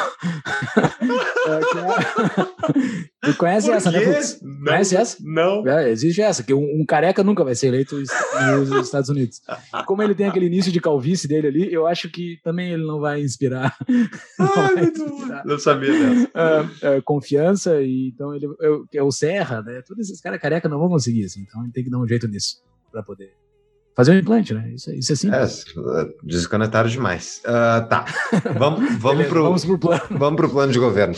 é, 3.23 3.31
tu 3.31 3.37
conhece 3.37 3.71
essa, 3.71 3.91
né, 3.91 4.01
Fux? 4.01 4.39
Conhece 4.63 4.95
essa? 4.95 5.17
Não. 5.21 5.67
É, 5.67 5.89
existe 5.89 6.21
essa, 6.21 6.43
que 6.43 6.53
um, 6.53 6.81
um, 6.81 6.85
careca 6.85 7.23
nunca 7.23 7.43
vai 7.43 7.55
ser 7.55 7.67
eleito 7.67 7.95
nos 7.97 8.09
Estados 8.85 9.09
Unidos. 9.09 9.41
Como 9.85 10.03
ele 10.03 10.15
tem 10.15 10.27
aquele 10.27 10.45
início 10.45 10.71
de 10.71 10.79
calvície 10.79 11.27
dele 11.27 11.47
ali, 11.47 11.73
eu 11.73 11.87
acho 11.87 12.09
que 12.09 12.39
também 12.43 12.71
ele 12.71 12.85
não 12.85 12.99
vai 12.99 13.21
inspirar. 13.21 13.75
Não, 14.37 14.51
Ai, 14.55 14.75
vai 14.75 14.83
inspirar. 14.85 15.45
não 15.45 15.57
sabia 15.59 15.91
dessa. 15.91 16.97
Uh, 16.97 17.01
confiança, 17.03 17.81
e 17.81 18.09
então 18.09 18.33
ele 18.35 18.47
é 18.93 19.01
o 19.01 19.11
Serra, 19.11 19.61
né? 19.61 19.81
Todos 19.81 20.09
esses 20.09 20.21
caras 20.21 20.39
careca 20.39 20.67
não 20.67 20.79
vão 20.79 20.89
conseguir, 20.89 21.25
assim, 21.25 21.41
então 21.41 21.63
ele 21.63 21.71
tem 21.71 21.83
que 21.83 21.89
dar 21.89 21.99
um 21.99 22.07
jeito 22.07 22.27
nisso 22.27 22.61
para 22.91 23.01
poder 23.01 23.33
fazer 23.95 24.11
um 24.11 24.19
implante, 24.19 24.53
né? 24.53 24.71
Isso, 24.75 24.91
isso 24.91 25.13
é 25.13 25.15
simples. 25.15 25.65
É, 25.77 26.07
desconectaram 26.21 26.89
demais. 26.89 27.41
Uh, 27.45 27.87
tá. 27.87 28.05
Vamos, 28.57 28.97
vamos, 28.97 29.01
Beleza, 29.01 29.29
pro, 29.29 29.43
vamos 29.43 29.65
pro 29.65 29.79
plano. 29.79 30.03
Vamos 30.11 30.35
pro 30.35 30.49
plano 30.49 30.71
de 30.71 30.79
governo. 30.79 31.15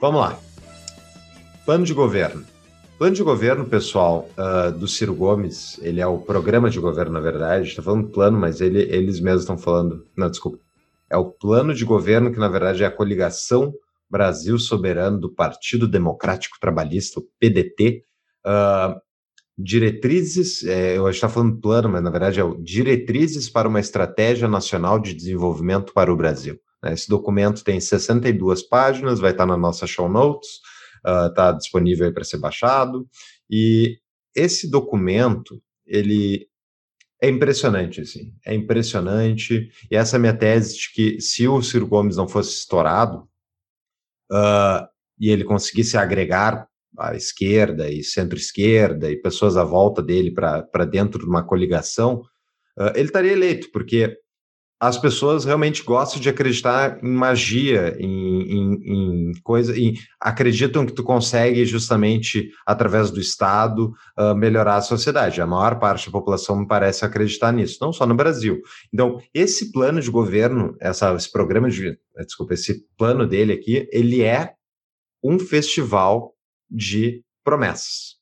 Vamos 0.00 0.20
lá. 0.20 0.38
Plano 1.64 1.84
de 1.84 1.94
governo. 1.94 2.44
Plano 2.98 3.14
de 3.14 3.22
governo, 3.22 3.64
pessoal, 3.64 4.28
uh, 4.36 4.70
do 4.70 4.86
Ciro 4.86 5.14
Gomes, 5.14 5.78
ele 5.82 6.00
é 6.00 6.06
o 6.06 6.18
programa 6.18 6.68
de 6.68 6.78
governo, 6.78 7.12
na 7.12 7.20
verdade. 7.20 7.68
Está 7.68 7.82
falando 7.82 8.08
plano, 8.08 8.38
mas 8.38 8.60
ele, 8.60 8.82
eles 8.82 9.20
mesmos 9.20 9.42
estão 9.42 9.56
falando. 9.56 10.06
Não, 10.16 10.30
desculpa. 10.30 10.58
É 11.10 11.16
o 11.16 11.26
plano 11.26 11.74
de 11.74 11.84
governo, 11.84 12.30
que 12.30 12.38
na 12.38 12.48
verdade 12.48 12.82
é 12.82 12.86
a 12.86 12.90
coligação 12.90 13.74
Brasil 14.08 14.58
Soberano 14.58 15.18
do 15.18 15.30
Partido 15.30 15.88
Democrático 15.88 16.58
Trabalhista, 16.60 17.20
o 17.20 17.26
PDT. 17.40 18.02
Uh, 18.44 18.48
ah, 18.48 19.00
diretrizes, 19.58 20.62
é, 20.64 20.98
eu 20.98 21.08
estou 21.08 21.28
falando 21.30 21.58
plano, 21.58 21.88
mas 21.88 22.02
na 22.02 22.10
verdade 22.10 22.38
é 22.38 22.44
o 22.44 22.62
Diretrizes 22.62 23.48
para 23.48 23.68
uma 23.68 23.80
Estratégia 23.80 24.46
Nacional 24.46 24.98
de 24.98 25.14
Desenvolvimento 25.14 25.92
para 25.94 26.12
o 26.12 26.16
Brasil. 26.16 26.60
Né? 26.86 26.94
Esse 26.94 27.08
documento 27.08 27.64
tem 27.64 27.80
62 27.80 28.62
páginas, 28.62 29.20
vai 29.20 29.32
estar 29.32 29.46
na 29.46 29.56
nossa 29.56 29.86
show 29.86 30.08
notes 30.08 30.48
está 31.28 31.50
ah, 31.50 31.52
uh, 31.52 31.56
disponível 31.56 32.12
para 32.12 32.24
ser 32.24 32.38
baixado. 32.38 33.08
E 33.48 33.98
esse 34.34 34.68
documento, 34.68 35.62
ele 35.86 36.48
é 37.22 37.28
impressionante, 37.28 38.00
assim, 38.00 38.34
é 38.44 38.54
impressionante. 38.54 39.70
E 39.90 39.96
essa 39.96 40.16
é 40.16 40.18
a 40.18 40.20
minha 40.20 40.36
tese 40.36 40.76
de 40.76 40.92
que 40.92 41.20
se 41.20 41.46
o 41.46 41.62
Ciro 41.62 41.86
Gomes 41.86 42.16
não 42.16 42.28
fosse 42.28 42.56
estourado 42.58 43.28
uh, 44.30 44.86
e 45.18 45.30
ele 45.30 45.44
conseguisse 45.44 45.96
agregar 45.96 46.68
a 46.98 47.14
esquerda 47.14 47.90
e 47.90 48.02
centro-esquerda 48.02 49.10
e 49.10 49.20
pessoas 49.20 49.56
à 49.56 49.64
volta 49.64 50.02
dele 50.02 50.30
para 50.32 50.84
dentro 50.84 51.20
de 51.20 51.26
uma 51.26 51.44
coligação, 51.44 52.22
uh, 52.78 52.90
ele 52.94 53.06
estaria 53.06 53.32
eleito, 53.32 53.70
porque 53.70 54.18
as 54.78 54.98
pessoas 54.98 55.44
realmente 55.44 55.82
gostam 55.82 56.20
de 56.20 56.28
acreditar 56.28 57.02
em 57.02 57.10
magia, 57.10 57.96
em, 57.98 58.42
em, 58.42 59.30
em 59.30 59.32
coisa, 59.42 59.78
em, 59.78 59.94
acreditam 60.20 60.84
que 60.84 60.92
tu 60.92 61.02
consegue 61.02 61.64
justamente 61.64 62.50
através 62.66 63.10
do 63.10 63.18
Estado 63.18 63.92
uh, 64.18 64.34
melhorar 64.34 64.76
a 64.76 64.82
sociedade. 64.82 65.40
A 65.40 65.46
maior 65.46 65.78
parte 65.78 66.06
da 66.06 66.12
população 66.12 66.60
me 66.60 66.66
parece 66.66 67.04
acreditar 67.04 67.52
nisso, 67.52 67.78
não 67.80 67.92
só 67.92 68.06
no 68.06 68.14
Brasil. 68.14 68.60
Então, 68.92 69.18
esse 69.32 69.72
plano 69.72 70.00
de 70.00 70.10
governo, 70.10 70.76
essa, 70.78 71.14
esse 71.14 71.32
programa 71.32 71.70
de, 71.70 71.98
desculpa, 72.18 72.52
esse 72.52 72.86
plano 72.98 73.26
dele 73.26 73.54
aqui, 73.54 73.88
ele 73.90 74.22
é 74.22 74.52
um 75.24 75.38
festival 75.38 76.34
de 76.70 77.22
promessas. 77.42 78.16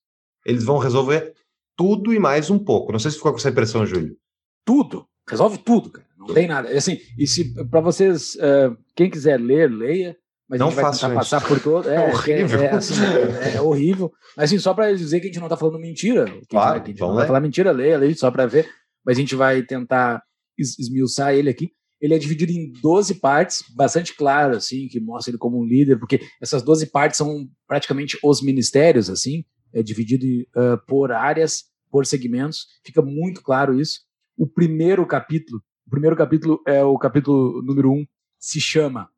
Eles 0.46 0.62
vão 0.62 0.78
resolver 0.78 1.34
tudo 1.76 2.12
e 2.12 2.18
mais 2.20 2.48
um 2.48 2.58
pouco. 2.58 2.92
Não 2.92 2.98
sei 3.00 3.10
se 3.10 3.16
ficou 3.16 3.32
com 3.32 3.38
essa 3.38 3.48
impressão, 3.48 3.84
Júlio. 3.84 4.16
Tudo. 4.64 5.06
Resolve 5.28 5.58
tudo, 5.58 5.90
cara. 5.90 6.06
Não 6.26 6.34
tem 6.34 6.46
nada. 6.46 6.68
Assim, 6.70 6.98
e 7.18 7.26
se 7.26 7.54
para 7.66 7.80
vocês, 7.80 8.34
uh, 8.36 8.76
quem 8.94 9.10
quiser 9.10 9.38
ler, 9.40 9.70
leia. 9.70 10.16
Mas 10.48 10.60
não 10.60 10.68
a 10.68 10.70
gente 10.70 10.80
vai 10.82 10.92
tentar 10.92 11.14
passar 11.14 11.40
por 11.46 11.58
todo. 11.60 11.88
É, 11.90 11.96
é 11.96 12.12
horrível. 12.12 12.60
É, 12.60 12.66
é, 12.66 12.70
assim, 12.70 12.94
é, 13.02 13.56
é, 13.56 13.60
horrível. 13.60 14.12
Mas 14.36 14.50
assim, 14.50 14.58
só 14.58 14.74
para 14.74 14.92
dizer 14.94 15.20
que 15.20 15.26
a 15.26 15.28
gente 15.28 15.38
não 15.38 15.46
está 15.46 15.56
falando 15.56 15.78
mentira. 15.78 16.26
Claro, 16.48 16.82
a 16.82 16.86
gente, 16.86 17.00
não 17.00 17.14
vai 17.14 17.26
falar 17.26 17.40
mentira, 17.40 17.72
leia, 17.72 17.98
leia 17.98 18.14
só 18.14 18.30
para 18.30 18.46
ver. 18.46 18.68
Mas 19.04 19.16
a 19.16 19.20
gente 19.20 19.34
vai 19.34 19.62
tentar 19.62 20.22
esmiuçar 20.58 21.34
ele 21.34 21.50
aqui. 21.50 21.70
Ele 22.00 22.14
é 22.14 22.18
dividido 22.18 22.52
em 22.52 22.70
12 22.82 23.14
partes, 23.14 23.64
bastante 23.74 24.14
claro, 24.14 24.56
assim, 24.56 24.88
que 24.88 25.00
mostra 25.00 25.30
ele 25.30 25.38
como 25.38 25.58
um 25.58 25.64
líder, 25.64 25.98
porque 25.98 26.20
essas 26.40 26.62
12 26.62 26.90
partes 26.90 27.16
são 27.16 27.48
praticamente 27.66 28.18
os 28.22 28.42
ministérios, 28.42 29.08
assim, 29.08 29.42
é 29.72 29.82
dividido 29.82 30.26
uh, 30.54 30.76
por 30.86 31.12
áreas, 31.12 31.64
por 31.90 32.04
segmentos, 32.04 32.66
fica 32.84 33.00
muito 33.00 33.40
claro 33.40 33.80
isso. 33.80 34.00
o 34.36 34.46
primeiro 34.46 35.06
capítulo, 35.06 35.62
primeiro 35.94 36.16
capítulo 36.16 36.60
é 36.66 36.82
o 36.82 36.98
capítulo 36.98 37.62
número 37.62 37.90
um, 37.92 38.06
se 38.38 38.60
chama 38.60 39.08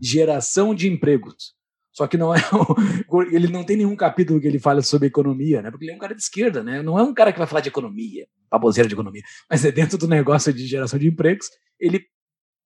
Geração 0.00 0.74
de 0.74 0.88
Empregos. 0.88 1.54
Só 1.92 2.06
que 2.06 2.16
não 2.16 2.34
é. 2.34 2.38
ele 3.32 3.48
não 3.48 3.64
tem 3.64 3.76
nenhum 3.76 3.94
capítulo 3.94 4.40
que 4.40 4.46
ele 4.46 4.58
fale 4.58 4.82
sobre 4.82 5.08
economia, 5.08 5.62
né? 5.62 5.70
Porque 5.70 5.84
ele 5.84 5.92
é 5.92 5.94
um 5.96 5.98
cara 5.98 6.14
de 6.14 6.20
esquerda, 6.20 6.62
né? 6.62 6.82
Não 6.82 6.98
é 6.98 7.02
um 7.02 7.14
cara 7.14 7.32
que 7.32 7.38
vai 7.38 7.46
falar 7.46 7.60
de 7.60 7.68
economia, 7.68 8.26
baboseira 8.50 8.88
de 8.88 8.94
economia, 8.94 9.22
mas 9.48 9.64
é 9.64 9.70
dentro 9.70 9.96
do 9.96 10.08
negócio 10.08 10.52
de 10.52 10.66
geração 10.66 10.98
de 10.98 11.06
empregos. 11.06 11.48
Ele 11.78 12.04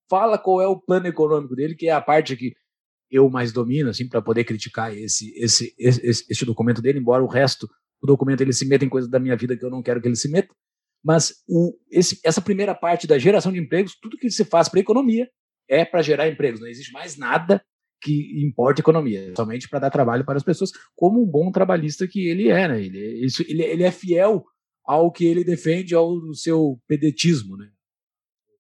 fala 0.09 0.39
qual 0.39 0.63
é 0.63 0.67
o 0.67 0.81
plano 0.81 1.07
econômico 1.07 1.55
dele, 1.55 1.75
que 1.75 1.89
é 1.89 1.93
a 1.93 2.01
parte 2.01 2.37
que 2.37 2.55
eu 3.11 3.29
mais 3.29 3.53
domino, 3.53 3.91
assim, 3.91 4.09
para 4.09 4.23
poder 4.23 4.45
criticar 4.45 4.97
esse, 4.97 5.33
esse, 5.37 5.75
esse, 5.79 6.27
esse 6.29 6.45
documento 6.45 6.81
dele, 6.83 6.99
embora 6.99 7.23
o 7.23 7.29
resto 7.29 7.69
do 8.01 8.07
documento 8.07 8.41
ele 8.41 8.53
se 8.53 8.67
meta 8.67 8.85
em 8.85 8.89
coisas 8.89 9.11
da 9.11 9.19
minha 9.19 9.37
vida 9.37 9.57
que 9.57 9.65
eu 9.65 9.71
não 9.71 9.83
quero 9.83 10.01
que 10.01 10.09
ele 10.09 10.17
se 10.17 10.31
meta. 10.31 10.55
Mas 11.05 11.35
o, 11.49 11.75
esse, 11.91 12.21
essa 12.25 12.41
primeira 12.41 12.75
parte 12.75 13.07
da 13.07 13.19
geração 13.19 13.53
de 13.53 13.59
empregos, 13.59 13.97
tudo 14.01 14.19
que 14.19 14.31
se 14.31 14.45
faz 14.45 14.69
para 14.69 14.81
a 14.81 14.83
economia 14.83 15.29
é 15.69 15.85
para 15.85 16.03
gerar 16.03 16.29
empregos. 16.29 16.61
Não 16.61 16.69
existe 16.69 16.93
mais 16.93 17.17
nada 17.17 17.63
que 18.01 18.45
importa 18.45 18.81
economia, 18.81 19.33
somente 19.37 19.69
para 19.69 19.81
dar 19.81 19.91
trabalho 19.91 20.25
para 20.25 20.37
as 20.37 20.43
pessoas, 20.43 20.71
como 20.95 21.23
um 21.23 21.27
bom 21.27 21.51
trabalhista 21.51 22.07
que 22.07 22.29
ele 22.29 22.49
é. 22.49 22.69
Né? 22.69 22.83
Ele, 22.85 23.27
ele, 23.49 23.63
ele 23.63 23.83
é 23.83 23.91
fiel 23.91 24.45
ao 24.85 25.11
que 25.13 25.27
ele 25.27 25.45
defende, 25.45 25.95
ao 25.95 26.33
seu 26.33 26.81
pedetismo, 26.87 27.57
né? 27.57 27.69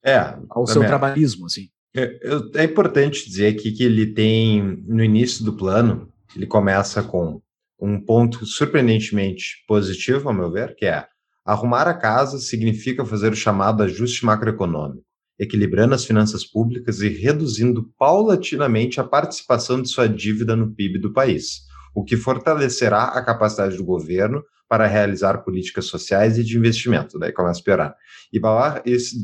É, 0.04 0.38
ao 0.50 0.66
seu 0.66 0.84
trabalhismo, 0.84 1.46
assim. 1.46 1.68
É, 1.96 2.18
é 2.56 2.64
importante 2.64 3.26
dizer 3.26 3.54
aqui 3.54 3.72
que 3.72 3.82
ele 3.82 4.12
tem, 4.12 4.62
no 4.86 5.02
início 5.02 5.44
do 5.44 5.56
plano, 5.56 6.12
ele 6.36 6.46
começa 6.46 7.02
com 7.02 7.40
um 7.80 8.00
ponto 8.00 8.44
surpreendentemente 8.44 9.64
positivo, 9.66 10.28
ao 10.28 10.34
meu 10.34 10.50
ver, 10.50 10.74
que 10.76 10.84
é 10.84 11.06
arrumar 11.48 11.88
a 11.88 11.94
casa 11.94 12.38
significa 12.38 13.06
fazer 13.06 13.32
o 13.32 13.36
chamado 13.36 13.82
ajuste 13.82 14.22
macroeconômico, 14.22 15.02
equilibrando 15.40 15.94
as 15.94 16.04
finanças 16.04 16.44
públicas 16.44 17.00
e 17.00 17.08
reduzindo 17.08 17.90
paulatinamente 17.98 19.00
a 19.00 19.04
participação 19.04 19.80
de 19.80 19.88
sua 19.88 20.06
dívida 20.06 20.54
no 20.54 20.74
PIB 20.74 20.98
do 20.98 21.10
país, 21.10 21.62
o 21.94 22.04
que 22.04 22.18
fortalecerá 22.18 23.04
a 23.04 23.24
capacidade 23.24 23.78
do 23.78 23.84
governo 23.84 24.44
para 24.68 24.86
realizar 24.86 25.38
políticas 25.38 25.86
sociais 25.86 26.36
e 26.36 26.44
de 26.44 26.58
investimento. 26.58 27.18
Daí 27.18 27.32
começa 27.32 27.60
a 27.60 27.64
piorar. 27.64 27.96
E 28.30 28.38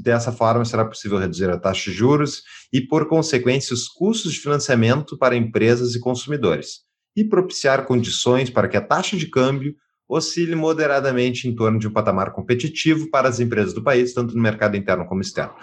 dessa 0.03 0.33
forma 0.33 0.65
será 0.65 0.87
possível 0.87 1.19
reduzir 1.19 1.51
a 1.51 1.61
taxa 1.61 1.91
de 1.91 1.95
juros 1.95 2.43
e, 2.73 2.81
por 2.81 3.07
consequência, 3.07 3.75
os 3.75 3.87
custos 3.87 4.33
de 4.33 4.41
financiamento 4.41 5.19
para 5.19 5.37
empresas 5.37 5.95
e 5.95 6.01
consumidores, 6.01 6.79
e 7.15 7.23
propiciar 7.23 7.85
condições 7.85 8.49
para 8.49 8.67
que 8.67 8.79
a 8.79 8.81
taxa 8.81 9.15
de 9.15 9.27
câmbio 9.27 9.75
oscile 10.09 10.55
moderadamente 10.55 11.49
em 11.49 11.55
torno 11.55 11.79
de 11.79 11.89
um 11.89 11.93
patamar 11.93 12.33
competitivo 12.33 13.11
para 13.11 13.29
as 13.29 13.41
empresas 13.41 13.73
do 13.73 13.83
país, 13.83 14.13
tanto 14.13 14.35
no 14.35 14.43
mercado 14.43 14.77
interno 14.77 15.07
como 15.07 15.21
externo. 15.21 15.55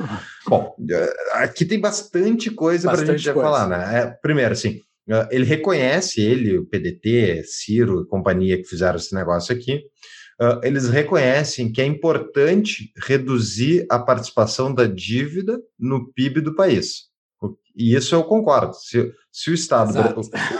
Bom, 0.47 0.75
eh, 0.89 1.13
aqui 1.33 1.65
tem 1.65 1.79
bastante 1.79 2.49
coisa 2.49 2.89
para 2.89 3.01
a 3.01 3.05
gente 3.05 3.23
coisa. 3.23 3.41
falar, 3.41 3.67
né? 3.67 3.99
É, 3.99 4.07
primeiro, 4.21 4.53
assim, 4.53 4.79
eh, 5.09 5.27
ele 5.31 5.45
reconhece, 5.45 6.21
ele, 6.21 6.57
o 6.57 6.65
PDT, 6.65 7.43
Ciro 7.45 8.01
e 8.01 8.07
companhia 8.07 8.57
que 8.57 8.67
fizeram 8.67 8.97
esse 8.97 9.13
negócio 9.13 9.55
aqui, 9.55 9.83
uh, 10.41 10.59
eles 10.63 10.89
reconhecem 10.89 11.71
que 11.71 11.81
é 11.81 11.85
importante 11.85 12.91
reduzir 12.97 13.85
a 13.89 13.99
participação 13.99 14.73
da 14.73 14.85
dívida 14.85 15.59
no 15.79 16.11
PIB 16.13 16.41
do 16.41 16.55
país. 16.55 17.11
E 17.75 17.95
isso 17.95 18.13
eu 18.13 18.23
concordo. 18.23 18.73
Se, 18.75 19.11
se 19.31 19.49
o, 19.49 19.53
Estado, 19.53 19.93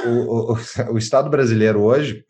o, 0.08 0.54
o, 0.54 0.94
o, 0.94 0.98
Estado 0.98 1.30
brasileiro 1.30 1.82
hoje, 1.82 2.26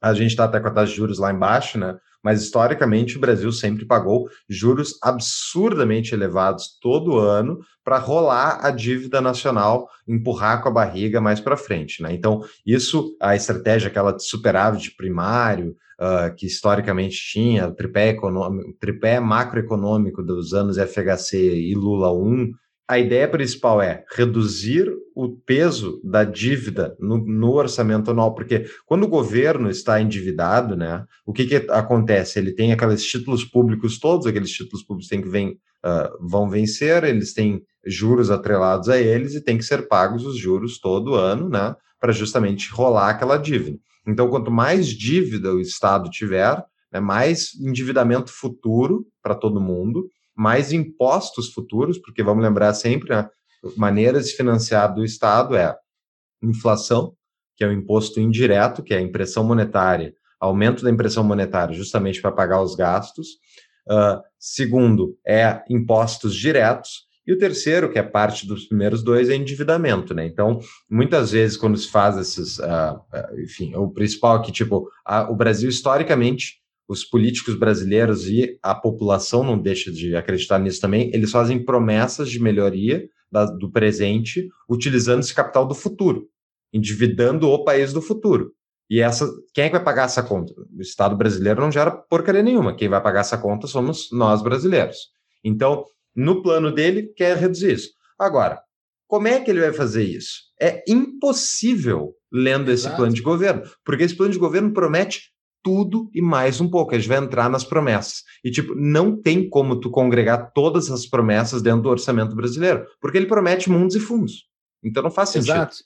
a 0.00 0.12
gente 0.14 0.30
está 0.30 0.44
até 0.44 0.60
com 0.60 0.68
a 0.68 0.70
taxa 0.70 0.92
de 0.92 0.96
juros 0.96 1.18
lá 1.18 1.32
embaixo, 1.32 1.78
né? 1.78 1.96
Mas 2.22 2.42
historicamente 2.42 3.16
o 3.16 3.20
Brasil 3.20 3.50
sempre 3.52 3.84
pagou 3.84 4.28
juros 4.48 4.98
absurdamente 5.02 6.12
elevados 6.12 6.78
todo 6.80 7.18
ano 7.18 7.60
para 7.84 7.98
rolar 7.98 8.58
a 8.62 8.70
dívida 8.70 9.20
nacional, 9.20 9.88
empurrar 10.06 10.62
com 10.62 10.68
a 10.68 10.72
barriga 10.72 11.20
mais 11.20 11.40
para 11.40 11.56
frente, 11.56 12.02
né? 12.02 12.12
Então, 12.12 12.44
isso, 12.66 13.16
a 13.20 13.36
estratégia 13.36 13.88
aquela 13.88 14.12
de 14.12 14.24
superávit 14.24 14.96
primário, 14.96 15.76
uh, 15.98 16.34
que 16.34 16.46
historicamente 16.46 17.16
tinha, 17.16 17.68
o 17.68 17.74
tripé, 17.74 18.10
econômico, 18.10 18.72
tripé 18.80 19.20
macroeconômico 19.20 20.22
dos 20.22 20.52
anos 20.52 20.76
FHC 20.76 21.36
e 21.36 21.74
Lula 21.74 22.12
1, 22.12 22.52
a 22.88 22.98
ideia 22.98 23.28
principal 23.28 23.82
é 23.82 24.02
reduzir 24.16 24.90
o 25.14 25.28
peso 25.28 26.00
da 26.02 26.24
dívida 26.24 26.96
no, 26.98 27.18
no, 27.18 27.52
orçamento 27.52 28.10
anual, 28.10 28.34
porque 28.34 28.64
quando 28.86 29.02
o 29.02 29.08
governo 29.08 29.68
está 29.68 30.00
endividado, 30.00 30.74
né, 30.74 31.04
o 31.26 31.32
que, 31.32 31.44
que 31.44 31.70
acontece? 31.70 32.38
Ele 32.38 32.50
tem 32.50 32.72
aqueles 32.72 33.04
títulos 33.04 33.44
públicos, 33.44 33.98
todos 33.98 34.26
aqueles 34.26 34.50
títulos 34.50 34.82
públicos 34.82 35.08
têm 35.08 35.20
que 35.20 35.28
vem, 35.28 35.50
uh, 35.84 36.26
vão 36.26 36.48
vencer, 36.48 37.04
eles 37.04 37.34
têm 37.34 37.62
juros 37.84 38.30
atrelados 38.30 38.88
a 38.88 38.98
eles 38.98 39.34
e 39.34 39.44
tem 39.44 39.58
que 39.58 39.64
ser 39.64 39.86
pagos 39.86 40.24
os 40.24 40.38
juros 40.38 40.80
todo 40.80 41.14
ano, 41.14 41.50
né, 41.50 41.76
para 42.00 42.12
justamente 42.12 42.70
rolar 42.70 43.10
aquela 43.10 43.36
dívida. 43.36 43.78
Então, 44.06 44.30
quanto 44.30 44.50
mais 44.50 44.86
dívida 44.86 45.52
o 45.52 45.60
Estado 45.60 46.08
tiver, 46.08 46.64
né, 46.90 47.00
mais 47.00 47.50
endividamento 47.60 48.32
futuro 48.32 49.06
para 49.22 49.34
todo 49.34 49.60
mundo, 49.60 50.08
mais 50.38 50.72
impostos 50.72 51.52
futuros, 51.52 51.98
porque 51.98 52.22
vamos 52.22 52.44
lembrar 52.44 52.72
sempre, 52.72 53.10
né, 53.10 53.28
maneiras 53.76 54.28
de 54.28 54.36
financiar 54.36 54.94
do 54.94 55.04
Estado 55.04 55.56
é 55.56 55.76
inflação, 56.40 57.12
que 57.56 57.64
é 57.64 57.66
o 57.66 57.72
imposto 57.72 58.20
indireto, 58.20 58.82
que 58.82 58.94
é 58.94 58.98
a 58.98 59.02
impressão 59.02 59.42
monetária, 59.42 60.14
aumento 60.38 60.84
da 60.84 60.90
impressão 60.90 61.24
monetária 61.24 61.74
justamente 61.74 62.22
para 62.22 62.30
pagar 62.30 62.62
os 62.62 62.76
gastos. 62.76 63.30
Uh, 63.90 64.22
segundo, 64.38 65.18
é 65.26 65.60
impostos 65.68 66.36
diretos. 66.36 67.08
E 67.26 67.32
o 67.32 67.38
terceiro, 67.38 67.90
que 67.90 67.98
é 67.98 68.02
parte 68.02 68.46
dos 68.46 68.66
primeiros 68.66 69.02
dois, 69.02 69.28
é 69.28 69.34
endividamento, 69.34 70.14
né? 70.14 70.24
Então, 70.24 70.60
muitas 70.88 71.32
vezes, 71.32 71.56
quando 71.56 71.76
se 71.76 71.88
faz 71.88 72.16
esses. 72.16 72.58
Uh, 72.58 73.00
enfim, 73.42 73.74
o 73.74 73.90
principal 73.90 74.36
aqui, 74.36 74.52
tipo, 74.52 74.88
o 75.28 75.34
Brasil, 75.34 75.68
historicamente, 75.68 76.60
os 76.88 77.04
políticos 77.04 77.54
brasileiros 77.54 78.26
e 78.26 78.58
a 78.62 78.74
população 78.74 79.44
não 79.44 79.60
deixa 79.60 79.92
de 79.92 80.16
acreditar 80.16 80.58
nisso 80.58 80.80
também, 80.80 81.10
eles 81.12 81.30
fazem 81.30 81.62
promessas 81.62 82.30
de 82.30 82.40
melhoria 82.40 83.06
da, 83.30 83.44
do 83.44 83.70
presente 83.70 84.48
utilizando 84.68 85.20
esse 85.20 85.34
capital 85.34 85.66
do 85.66 85.74
futuro, 85.74 86.26
endividando 86.72 87.48
o 87.48 87.62
país 87.62 87.92
do 87.92 88.00
futuro. 88.00 88.52
E 88.90 89.02
essa, 89.02 89.30
quem 89.52 89.64
é 89.64 89.66
que 89.68 89.76
vai 89.76 89.84
pagar 89.84 90.06
essa 90.06 90.22
conta? 90.22 90.54
O 90.74 90.80
Estado 90.80 91.14
brasileiro 91.14 91.60
não 91.60 91.70
gera 91.70 91.90
porcaria 91.90 92.42
nenhuma. 92.42 92.74
Quem 92.74 92.88
vai 92.88 93.02
pagar 93.02 93.20
essa 93.20 93.36
conta 93.36 93.66
somos 93.66 94.08
nós 94.10 94.42
brasileiros. 94.42 94.96
Então, 95.44 95.84
no 96.16 96.42
plano 96.42 96.72
dele, 96.72 97.12
quer 97.14 97.36
reduzir 97.36 97.74
isso. 97.74 97.90
Agora, 98.18 98.62
como 99.06 99.28
é 99.28 99.40
que 99.40 99.50
ele 99.50 99.60
vai 99.60 99.74
fazer 99.74 100.04
isso? 100.04 100.40
É 100.60 100.82
impossível 100.88 102.14
lendo 102.32 102.70
Exato. 102.70 102.88
esse 102.88 102.96
plano 102.96 103.14
de 103.14 103.22
governo, 103.22 103.62
porque 103.84 104.04
esse 104.04 104.16
plano 104.16 104.32
de 104.32 104.38
governo 104.38 104.72
promete 104.72 105.32
tudo 105.68 106.08
e 106.14 106.22
mais 106.22 106.62
um 106.62 106.68
pouco. 106.68 106.94
A 106.94 106.98
gente 106.98 107.08
vai 107.08 107.18
entrar 107.18 107.50
nas 107.50 107.62
promessas. 107.62 108.22
E, 108.42 108.50
tipo, 108.50 108.74
não 108.74 109.14
tem 109.20 109.46
como 109.48 109.78
tu 109.78 109.90
congregar 109.90 110.50
todas 110.54 110.90
as 110.90 111.04
promessas 111.04 111.60
dentro 111.60 111.82
do 111.82 111.90
orçamento 111.90 112.34
brasileiro, 112.34 112.86
porque 113.02 113.18
ele 113.18 113.26
promete 113.26 113.70
mundos 113.70 113.94
e 113.94 114.00
fundos. 114.00 114.46
Então 114.82 115.02
não 115.02 115.10
faz 115.10 115.28
sentido. 115.28 115.52
Exato. 115.52 115.76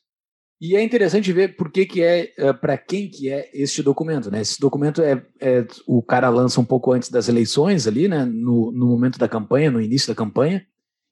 E 0.60 0.76
é 0.76 0.82
interessante 0.82 1.32
ver 1.32 1.56
por 1.56 1.72
que, 1.72 1.84
que 1.84 2.00
é, 2.00 2.32
é 2.38 2.52
para 2.52 2.78
quem 2.78 3.10
que 3.10 3.28
é 3.28 3.50
este 3.52 3.82
documento, 3.82 4.30
né? 4.30 4.40
Esse 4.40 4.60
documento 4.60 5.02
é, 5.02 5.20
é, 5.40 5.66
o 5.88 6.00
cara 6.00 6.28
lança 6.28 6.60
um 6.60 6.64
pouco 6.64 6.92
antes 6.92 7.10
das 7.10 7.28
eleições 7.28 7.88
ali, 7.88 8.06
né? 8.06 8.24
No, 8.24 8.70
no 8.70 8.86
momento 8.86 9.18
da 9.18 9.28
campanha, 9.28 9.72
no 9.72 9.80
início 9.80 10.06
da 10.06 10.14
campanha, 10.14 10.64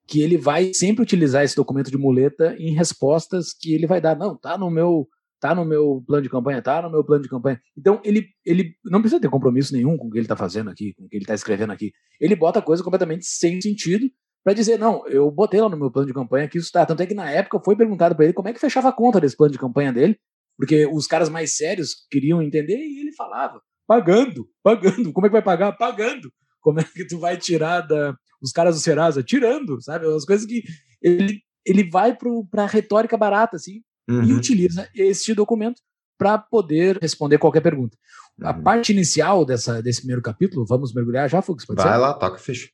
que 0.06 0.20
ele 0.20 0.38
vai 0.38 0.72
sempre 0.72 1.02
utilizar 1.02 1.42
esse 1.42 1.56
documento 1.56 1.90
de 1.90 1.98
muleta 1.98 2.54
em 2.60 2.72
respostas 2.72 3.52
que 3.52 3.74
ele 3.74 3.88
vai 3.88 4.00
dar. 4.00 4.16
Não, 4.16 4.36
tá 4.36 4.56
no 4.56 4.70
meu 4.70 5.08
tá 5.40 5.54
no 5.54 5.64
meu 5.64 6.04
plano 6.06 6.22
de 6.22 6.28
campanha, 6.28 6.62
tá 6.62 6.82
no 6.82 6.90
meu 6.90 7.02
plano 7.02 7.22
de 7.22 7.28
campanha. 7.28 7.60
Então, 7.76 8.00
ele, 8.04 8.28
ele 8.44 8.74
não 8.84 9.00
precisa 9.00 9.20
ter 9.20 9.30
compromisso 9.30 9.72
nenhum 9.72 9.96
com 9.96 10.06
o 10.06 10.10
que 10.10 10.18
ele 10.18 10.26
está 10.26 10.36
fazendo 10.36 10.70
aqui, 10.70 10.92
com 10.94 11.04
o 11.04 11.08
que 11.08 11.16
ele 11.16 11.24
está 11.24 11.34
escrevendo 11.34 11.72
aqui. 11.72 11.92
Ele 12.20 12.36
bota 12.36 12.60
coisa 12.60 12.84
completamente 12.84 13.24
sem 13.24 13.60
sentido 13.60 14.08
para 14.44 14.52
dizer, 14.52 14.78
não, 14.78 15.06
eu 15.06 15.30
botei 15.30 15.60
lá 15.60 15.68
no 15.68 15.76
meu 15.76 15.90
plano 15.90 16.06
de 16.06 16.14
campanha 16.14 16.48
que 16.48 16.58
isso 16.58 16.66
está. 16.66 16.84
Tanto 16.84 17.02
é 17.02 17.06
que 17.06 17.14
na 17.14 17.30
época 17.30 17.60
foi 17.64 17.74
perguntado 17.74 18.14
para 18.14 18.24
ele 18.24 18.34
como 18.34 18.48
é 18.48 18.52
que 18.52 18.60
fechava 18.60 18.90
a 18.90 18.92
conta 18.92 19.20
desse 19.20 19.36
plano 19.36 19.52
de 19.52 19.58
campanha 19.58 19.92
dele, 19.92 20.18
porque 20.56 20.86
os 20.86 21.06
caras 21.06 21.28
mais 21.28 21.56
sérios 21.56 22.06
queriam 22.10 22.42
entender 22.42 22.76
e 22.76 23.00
ele 23.00 23.12
falava, 23.12 23.60
pagando, 23.86 24.46
pagando. 24.62 25.12
Como 25.12 25.26
é 25.26 25.28
que 25.28 25.34
vai 25.34 25.42
pagar? 25.42 25.72
Pagando. 25.72 26.30
Como 26.60 26.80
é 26.80 26.84
que 26.84 27.06
tu 27.06 27.18
vai 27.18 27.36
tirar 27.36 27.80
da, 27.80 28.14
os 28.42 28.52
caras 28.52 28.74
do 28.74 28.80
Serasa? 28.80 29.22
Tirando, 29.22 29.80
sabe? 29.82 30.06
As 30.06 30.24
coisas 30.24 30.46
que 30.46 30.62
ele, 31.02 31.40
ele 31.64 31.88
vai 31.88 32.14
para 32.14 32.64
a 32.64 32.66
retórica 32.66 33.16
barata, 33.16 33.56
assim, 33.56 33.82
uhum. 34.08 34.24
e 34.24 34.32
utiliza 34.32 34.88
este 34.94 35.34
documento 35.34 35.80
para 36.18 36.38
poder 36.38 36.98
responder 37.00 37.38
qualquer 37.38 37.60
pergunta. 37.60 37.96
Uhum. 38.38 38.48
A 38.48 38.54
parte 38.54 38.92
inicial 38.92 39.44
dessa, 39.44 39.82
desse 39.82 40.00
primeiro 40.00 40.22
capítulo, 40.22 40.66
vamos 40.66 40.92
mergulhar 40.92 41.28
já, 41.28 41.40
Fux? 41.40 41.64
Vai 41.66 41.76
ser? 41.76 41.96
lá, 41.96 42.14
toca 42.14 42.38
ficha. 42.38 42.68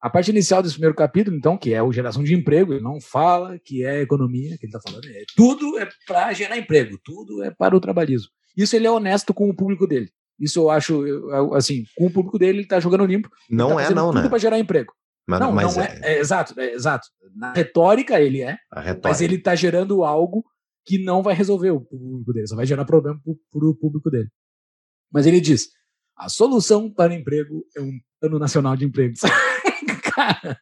A 0.00 0.08
parte 0.08 0.30
inicial 0.30 0.62
desse 0.62 0.74
primeiro 0.74 0.94
capítulo, 0.94 1.36
então, 1.36 1.58
que 1.58 1.74
é 1.74 1.80
a 1.80 1.90
geração 1.90 2.22
de 2.22 2.32
emprego, 2.32 2.72
ele 2.72 2.82
não 2.82 3.00
fala 3.00 3.58
que 3.64 3.84
é 3.84 4.00
economia, 4.00 4.56
que 4.56 4.66
ele 4.66 4.76
está 4.76 4.80
falando, 4.80 5.04
é, 5.06 5.24
tudo 5.34 5.76
é 5.78 5.88
para 6.06 6.32
gerar 6.32 6.56
emprego, 6.56 6.98
tudo 7.04 7.42
é 7.42 7.50
para 7.50 7.76
o 7.76 7.80
trabalhismo. 7.80 8.28
Isso 8.56 8.76
ele 8.76 8.86
é 8.86 8.90
honesto 8.90 9.34
com 9.34 9.48
o 9.50 9.54
público 9.54 9.86
dele. 9.88 10.08
Isso 10.38 10.60
eu 10.60 10.70
acho, 10.70 11.04
eu- 11.04 11.54
assim, 11.54 11.84
com 11.96 12.06
o 12.06 12.10
público 12.12 12.38
dele, 12.38 12.58
ele 12.58 12.68
tá 12.68 12.78
jogando 12.78 13.04
limpo. 13.04 13.28
Não 13.50 13.74
tá 13.74 13.82
é, 13.82 13.90
não, 13.90 14.10
tudo 14.12 14.22
né? 14.22 14.28
para 14.28 14.38
gerar 14.38 14.58
emprego. 14.58 14.92
Mas, 15.26 15.40
não, 15.40 15.52
mas 15.52 15.76
não 15.76 15.82
é, 15.82 15.98
é, 16.00 16.14
é, 16.14 16.18
Exato, 16.20 16.58
é, 16.58 16.72
exato. 16.72 17.06
Na 17.34 17.52
retórica 17.52 18.20
ele 18.20 18.40
é, 18.40 18.56
retórica. 18.72 19.08
mas 19.08 19.20
ele 19.20 19.38
tá 19.38 19.54
gerando 19.54 20.04
algo 20.04 20.44
que 20.88 20.96
não 20.96 21.22
vai 21.22 21.34
resolver 21.34 21.70
o 21.70 21.82
público 21.82 22.32
dele, 22.32 22.46
só 22.46 22.56
vai 22.56 22.64
gerar 22.64 22.86
problema 22.86 23.20
pro, 23.22 23.38
pro 23.52 23.76
público 23.76 24.10
dele. 24.10 24.30
Mas 25.12 25.26
ele 25.26 25.38
diz: 25.38 25.68
a 26.16 26.30
solução 26.30 26.90
para 26.90 27.12
o 27.12 27.16
emprego 27.16 27.62
é 27.76 27.80
um 27.82 27.92
plano 28.18 28.38
nacional 28.38 28.74
de 28.74 28.86
empregos. 28.86 29.20
Cara, 30.02 30.58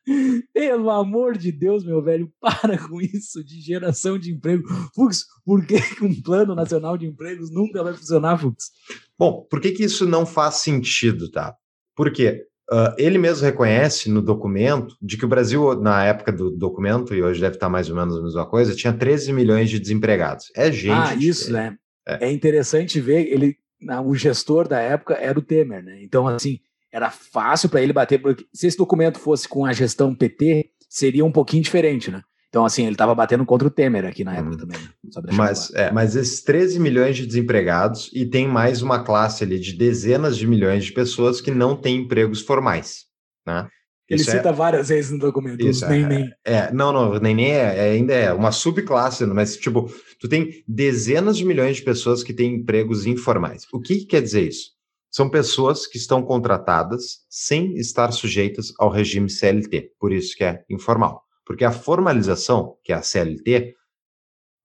pelo 0.52 0.90
amor 0.90 1.38
de 1.38 1.50
Deus, 1.52 1.84
meu 1.84 2.02
velho, 2.02 2.30
para 2.40 2.76
com 2.76 3.00
isso 3.00 3.42
de 3.42 3.60
geração 3.60 4.18
de 4.18 4.32
emprego. 4.32 4.68
Fux, 4.94 5.24
por 5.44 5.64
que 5.64 5.78
um 6.02 6.20
plano 6.20 6.54
nacional 6.54 6.98
de 6.98 7.06
empregos 7.06 7.50
nunca 7.50 7.82
vai 7.82 7.94
funcionar, 7.94 8.36
Fux? 8.36 8.70
Bom, 9.16 9.46
por 9.48 9.60
que, 9.60 9.72
que 9.72 9.84
isso 9.84 10.06
não 10.06 10.26
faz 10.26 10.56
sentido, 10.56 11.30
tá? 11.30 11.56
Porque 11.94 12.44
ah, 12.70 12.94
ele 12.98 13.18
mesmo 13.18 13.44
reconhece 13.44 14.10
no 14.10 14.20
documento 14.20 14.96
de 15.00 15.16
que 15.16 15.24
o 15.24 15.28
Brasil, 15.28 15.80
na 15.80 16.04
época 16.04 16.32
do 16.32 16.50
documento, 16.50 17.14
e 17.14 17.22
hoje 17.22 17.40
deve 17.40 17.56
estar 17.56 17.68
mais 17.68 17.88
ou 17.88 17.96
menos 17.96 18.16
a 18.16 18.22
mesma 18.22 18.46
coisa, 18.46 18.74
tinha 18.74 18.92
13 18.92 19.32
milhões 19.32 19.70
de 19.70 19.78
desempregados. 19.78 20.50
É 20.54 20.70
gente. 20.70 20.92
ah, 20.92 21.14
isso, 21.14 21.52
né? 21.52 21.76
É. 22.06 22.28
É. 22.28 22.32
interessante 22.32 23.00
ver, 23.00 23.26
ele, 23.26 23.56
o 24.04 24.14
gestor 24.14 24.68
da 24.68 24.80
época 24.80 25.14
era 25.14 25.38
o 25.38 25.42
Temer, 25.42 25.82
né? 25.82 26.02
Então, 26.02 26.26
assim, 26.26 26.60
era 26.92 27.10
fácil 27.10 27.68
para 27.68 27.82
ele 27.82 27.92
bater, 27.92 28.18
porque 28.20 28.44
se 28.52 28.66
esse 28.66 28.76
documento 28.76 29.18
fosse 29.18 29.48
com 29.48 29.64
a 29.64 29.72
gestão 29.72 30.14
PT, 30.14 30.70
seria 30.88 31.24
um 31.24 31.32
pouquinho 31.32 31.62
diferente, 31.62 32.10
né? 32.10 32.22
Então, 32.56 32.64
assim, 32.64 32.84
ele 32.84 32.92
estava 32.92 33.14
batendo 33.14 33.44
contra 33.44 33.68
o 33.68 33.70
Temer 33.70 34.06
aqui 34.06 34.24
na 34.24 34.34
época 34.34 34.54
Hum. 34.54 34.58
também. 34.58 34.80
né? 34.80 34.88
Mas, 35.34 35.70
é, 35.74 35.92
mas 35.92 36.16
esses 36.16 36.40
13 36.42 36.80
milhões 36.80 37.14
de 37.14 37.26
desempregados 37.26 38.10
e 38.14 38.24
tem 38.24 38.48
mais 38.48 38.80
uma 38.80 39.04
classe 39.04 39.44
ali 39.44 39.58
de 39.60 39.74
dezenas 39.74 40.38
de 40.38 40.46
milhões 40.46 40.86
de 40.86 40.92
pessoas 40.92 41.38
que 41.42 41.50
não 41.50 41.76
têm 41.76 41.96
empregos 41.96 42.40
formais. 42.40 43.04
Né? 43.46 43.68
ele 44.08 44.22
Isso 44.22 44.30
é- 44.30 44.36
cita 44.38 44.52
várias 44.54 44.88
vezes 44.88 45.10
no 45.10 45.18
documento, 45.18 45.66
Isso, 45.66 45.86
nem, 45.86 46.04
é, 46.04 46.08
nem. 46.08 46.30
É, 46.46 46.72
não, 46.72 46.92
não, 46.94 47.18
nem, 47.18 47.34
nem 47.34 47.50
é, 47.52 47.76
é, 47.76 47.90
ainda 47.92 48.14
é 48.14 48.32
uma 48.32 48.50
subclasse, 48.52 49.26
mas 49.26 49.54
tipo, 49.58 49.92
tu 50.18 50.26
tem 50.26 50.64
dezenas 50.66 51.36
de 51.36 51.44
milhões 51.44 51.76
de 51.76 51.82
pessoas 51.82 52.22
que 52.22 52.32
têm 52.32 52.54
empregos 52.54 53.04
informais. 53.04 53.66
O 53.70 53.78
que, 53.82 53.96
que 53.96 54.06
quer 54.06 54.22
dizer 54.22 54.48
isso? 54.48 54.70
São 55.10 55.28
pessoas 55.28 55.86
que 55.86 55.98
estão 55.98 56.22
contratadas 56.22 57.18
sem 57.28 57.74
estar 57.76 58.10
sujeitas 58.12 58.72
ao 58.78 58.88
regime 58.88 59.28
CLT, 59.28 59.90
por 60.00 60.10
isso 60.10 60.34
que 60.34 60.44
é 60.44 60.62
informal. 60.70 61.25
Porque 61.46 61.64
a 61.64 61.70
formalização, 61.70 62.76
que 62.82 62.92
é 62.92 62.96
a 62.96 63.02
CLT, 63.02 63.76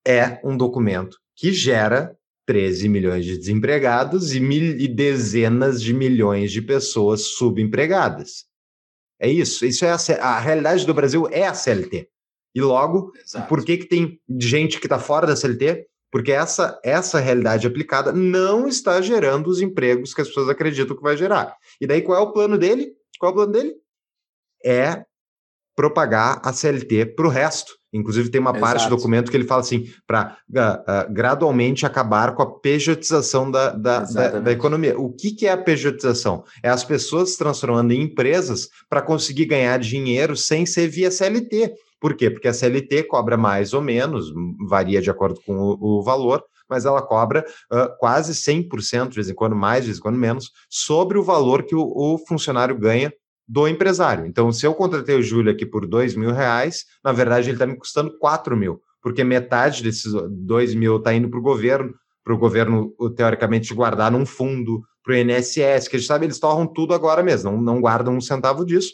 é 0.05 0.41
um 0.43 0.57
documento 0.57 1.17
que 1.35 1.53
gera 1.53 2.17
13 2.47 2.89
milhões 2.89 3.23
de 3.23 3.37
desempregados 3.37 4.33
e, 4.33 4.39
mil, 4.39 4.77
e 4.77 4.87
dezenas 4.87 5.81
de 5.81 5.93
milhões 5.93 6.51
de 6.51 6.61
pessoas 6.61 7.21
subempregadas. 7.21 8.45
É 9.19 9.29
isso. 9.29 9.63
Isso 9.63 9.85
é 9.85 9.91
a, 9.91 9.97
a 10.27 10.39
realidade 10.39 10.85
do 10.85 10.93
Brasil 10.93 11.27
é 11.31 11.45
a 11.45 11.53
CLT. 11.53 12.09
E 12.53 12.61
logo, 12.61 13.13
Exato. 13.23 13.47
por 13.47 13.63
que, 13.63 13.77
que 13.77 13.85
tem 13.85 14.19
gente 14.39 14.79
que 14.79 14.87
está 14.87 14.97
fora 14.99 15.27
da 15.27 15.35
CLT? 15.35 15.87
Porque 16.11 16.31
essa, 16.31 16.77
essa 16.83 17.19
realidade 17.19 17.65
aplicada 17.65 18.11
não 18.11 18.67
está 18.67 18.99
gerando 19.01 19.47
os 19.47 19.61
empregos 19.61 20.13
que 20.13 20.21
as 20.21 20.27
pessoas 20.27 20.49
acreditam 20.49 20.97
que 20.97 21.03
vai 21.03 21.15
gerar. 21.15 21.55
E 21.79 21.87
daí, 21.87 22.01
qual 22.01 22.17
é 22.17 22.21
o 22.21 22.33
plano 22.33 22.57
dele? 22.57 22.91
Qual 23.17 23.29
é 23.29 23.33
o 23.33 23.35
plano 23.35 23.53
dele? 23.53 23.75
É 24.65 25.05
propagar 25.81 26.39
a 26.43 26.53
CLT 26.53 27.07
para 27.15 27.25
o 27.25 27.29
resto. 27.29 27.73
Inclusive, 27.91 28.29
tem 28.29 28.39
uma 28.39 28.53
parte 28.53 28.81
do 28.81 28.81
Exato. 28.83 28.95
documento 28.95 29.31
que 29.31 29.35
ele 29.35 29.47
fala 29.47 29.61
assim: 29.61 29.89
para 30.05 30.37
gradualmente 31.09 31.87
acabar 31.87 32.35
com 32.35 32.43
a 32.43 32.59
pejotização 32.59 33.49
da, 33.49 33.71
da, 33.71 34.01
da, 34.01 34.39
da 34.39 34.51
economia. 34.51 34.97
O 34.97 35.11
que, 35.11 35.31
que 35.31 35.47
é 35.47 35.51
a 35.51 35.57
pejotização? 35.57 36.43
É 36.61 36.69
as 36.69 36.83
pessoas 36.83 37.31
se 37.31 37.37
transformando 37.39 37.91
em 37.91 38.03
empresas 38.03 38.69
para 38.87 39.01
conseguir 39.01 39.45
ganhar 39.45 39.79
dinheiro 39.79 40.37
sem 40.37 40.67
ser 40.67 40.87
via 40.87 41.09
CLT. 41.09 41.73
Por 41.99 42.15
quê? 42.15 42.29
Porque 42.29 42.47
a 42.47 42.53
CLT 42.53 43.03
cobra 43.03 43.35
mais 43.35 43.73
ou 43.73 43.81
menos, 43.81 44.31
varia 44.69 45.01
de 45.01 45.09
acordo 45.09 45.41
com 45.45 45.57
o, 45.57 45.99
o 45.99 46.03
valor, 46.03 46.43
mas 46.69 46.85
ela 46.85 47.01
cobra 47.01 47.43
ah, 47.71 47.89
quase 47.99 48.33
100%, 48.33 49.09
de 49.09 49.15
vez 49.15 49.29
em 49.29 49.35
quando 49.35 49.55
mais, 49.55 49.81
de 49.81 49.87
vez 49.87 49.97
em 49.97 50.01
quando 50.01 50.17
menos, 50.17 50.51
sobre 50.69 51.17
o 51.17 51.23
valor 51.23 51.63
que 51.63 51.75
o, 51.75 51.81
o 51.81 52.17
funcionário 52.19 52.77
ganha 52.77 53.11
do 53.51 53.67
empresário. 53.67 54.25
Então, 54.25 54.49
se 54.53 54.65
eu 54.65 54.73
contratei 54.73 55.13
o 55.13 55.21
Júlio 55.21 55.51
aqui 55.51 55.65
por 55.65 55.85
dois 55.85 56.15
mil 56.15 56.31
reais, 56.31 56.85
na 57.03 57.11
verdade 57.11 57.49
ele 57.49 57.55
está 57.55 57.67
me 57.67 57.75
custando 57.75 58.17
quatro 58.17 58.55
mil, 58.55 58.81
porque 59.03 59.25
metade 59.25 59.83
desses 59.83 60.13
dois 60.29 60.73
mil 60.73 60.95
está 60.95 61.13
indo 61.13 61.29
para 61.29 61.37
o 61.37 61.41
governo, 61.41 61.93
para 62.23 62.33
o 62.33 62.37
governo, 62.37 62.95
teoricamente, 63.13 63.73
guardar 63.73 64.09
num 64.09 64.25
fundo, 64.25 64.81
para 65.03 65.15
o 65.15 65.17
INSS, 65.17 65.89
que 65.89 65.97
a 65.97 65.99
gente 65.99 66.07
sabe, 66.07 66.25
eles 66.25 66.39
torram 66.39 66.65
tudo 66.65 66.93
agora 66.93 67.21
mesmo, 67.21 67.51
não, 67.51 67.61
não 67.61 67.81
guardam 67.81 68.15
um 68.15 68.21
centavo 68.21 68.65
disso, 68.65 68.93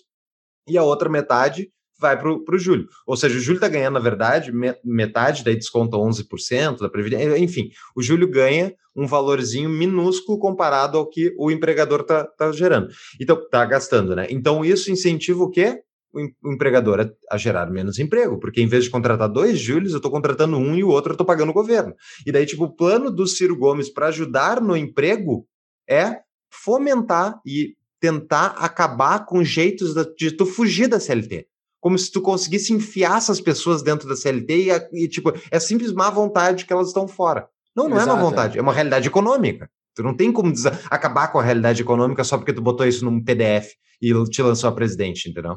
e 0.68 0.76
a 0.76 0.82
outra 0.82 1.08
metade 1.08 1.70
vai 2.00 2.18
para 2.20 2.32
o 2.32 2.60
Júlio. 2.60 2.88
Ou 3.06 3.16
seja, 3.18 3.38
o 3.38 3.40
Júlio 3.42 3.58
está 3.58 3.68
ganhando, 3.68 3.96
na 3.96 4.00
verdade, 4.00 4.52
me- 4.52 4.76
metade, 4.84 5.44
daí 5.44 5.56
desconta 5.56 5.98
11% 5.98 6.80
da 6.80 6.90
Previdência, 6.90 7.38
enfim, 7.38 7.70
o 7.96 8.02
Júlio 8.02 8.30
ganha 8.30 8.74
um 8.96 9.06
valorzinho 9.06 9.70
minúsculo 9.70 10.40
comparado 10.40 10.98
ao 10.98 11.08
que 11.10 11.34
o 11.38 11.52
empregador 11.52 12.02
está 12.02 12.26
tá 12.26 12.52
gerando. 12.52 12.88
Então, 13.22 13.38
está 13.40 13.64
gastando, 13.66 14.16
né? 14.16 14.28
Então, 14.30 14.66
isso 14.66 14.92
incentiva 14.92 15.44
o 15.44 15.50
quê? 15.52 15.82
O 16.14 16.20
em- 16.20 16.34
o 16.44 16.54
empregador 16.54 17.14
a, 17.30 17.38
gerar 17.38 17.70
menos 17.70 18.00
emprego, 18.00 18.40
porque 18.40 18.62
em 18.62 18.68
vez 18.68 18.86
de 18.86 18.90
contratar 18.90 19.30
dois 19.30 19.60
Júlios, 19.60 19.92
eu 19.92 19.98
estou 19.98 20.12
contratando 20.12 20.58
um 20.58 20.76
e 20.76 20.84
o 20.84 20.88
outro 20.90 21.12
eu 21.12 21.16
estou 21.16 21.28
pagando 21.28 21.50
o 21.50 21.54
governo. 21.54 21.94
E 22.26 22.32
daí, 22.32 22.46
tipo, 22.46 22.64
o 22.64 22.76
plano 22.76 23.12
do 23.12 23.28
Ciro 23.28 23.56
Gomes 23.58 23.90
para 23.90 24.08
ajudar 24.08 24.62
no 24.62 24.76
emprego 24.76 25.46
é 25.88 26.22
fomentar 26.52 27.40
e 27.46 27.76
tentar 28.00 28.48
acabar 28.58 29.26
com 29.26 29.44
jeitos 29.44 29.94
de 30.16 30.32
tu 30.32 30.46
fugir 30.46 30.88
da 30.88 31.00
CLT. 31.00 31.48
Como 31.80 31.98
se 31.98 32.12
tu 32.12 32.22
conseguisse 32.22 32.74
enfiar 32.74 33.18
essas 33.18 33.40
pessoas 33.40 33.82
dentro 33.84 34.08
da 34.08 34.16
CLT 34.16 34.64
e, 34.66 34.72
a- 34.72 34.90
e, 34.94 35.08
tipo, 35.08 35.32
é 35.52 35.60
simples 35.60 35.94
má 35.94 36.10
vontade 36.10 36.66
que 36.66 36.74
elas 36.74 36.88
estão 36.88 37.08
fora. 37.08 37.48
Não, 37.76 37.88
não 37.88 37.98
é 37.98 38.06
má 38.06 38.14
Exato, 38.14 38.20
vontade, 38.26 38.58
é 38.58 38.62
uma 38.62 38.74
realidade 38.74 39.08
econômica. 39.08 39.70
Tu 39.96 40.04
não 40.04 40.16
tem 40.16 40.32
como 40.32 40.52
acabar 40.90 41.28
com 41.30 41.40
a 41.40 41.44
realidade 41.44 41.82
econômica 41.82 42.24
só 42.24 42.38
porque 42.38 42.54
tu 42.54 42.62
botou 42.62 42.86
isso 42.88 43.04
num 43.06 43.24
PDF 43.24 43.74
e 44.02 44.12
te 44.30 44.42
lançou 44.42 44.70
a 44.70 44.74
presidente, 44.74 45.30
entendeu? 45.30 45.56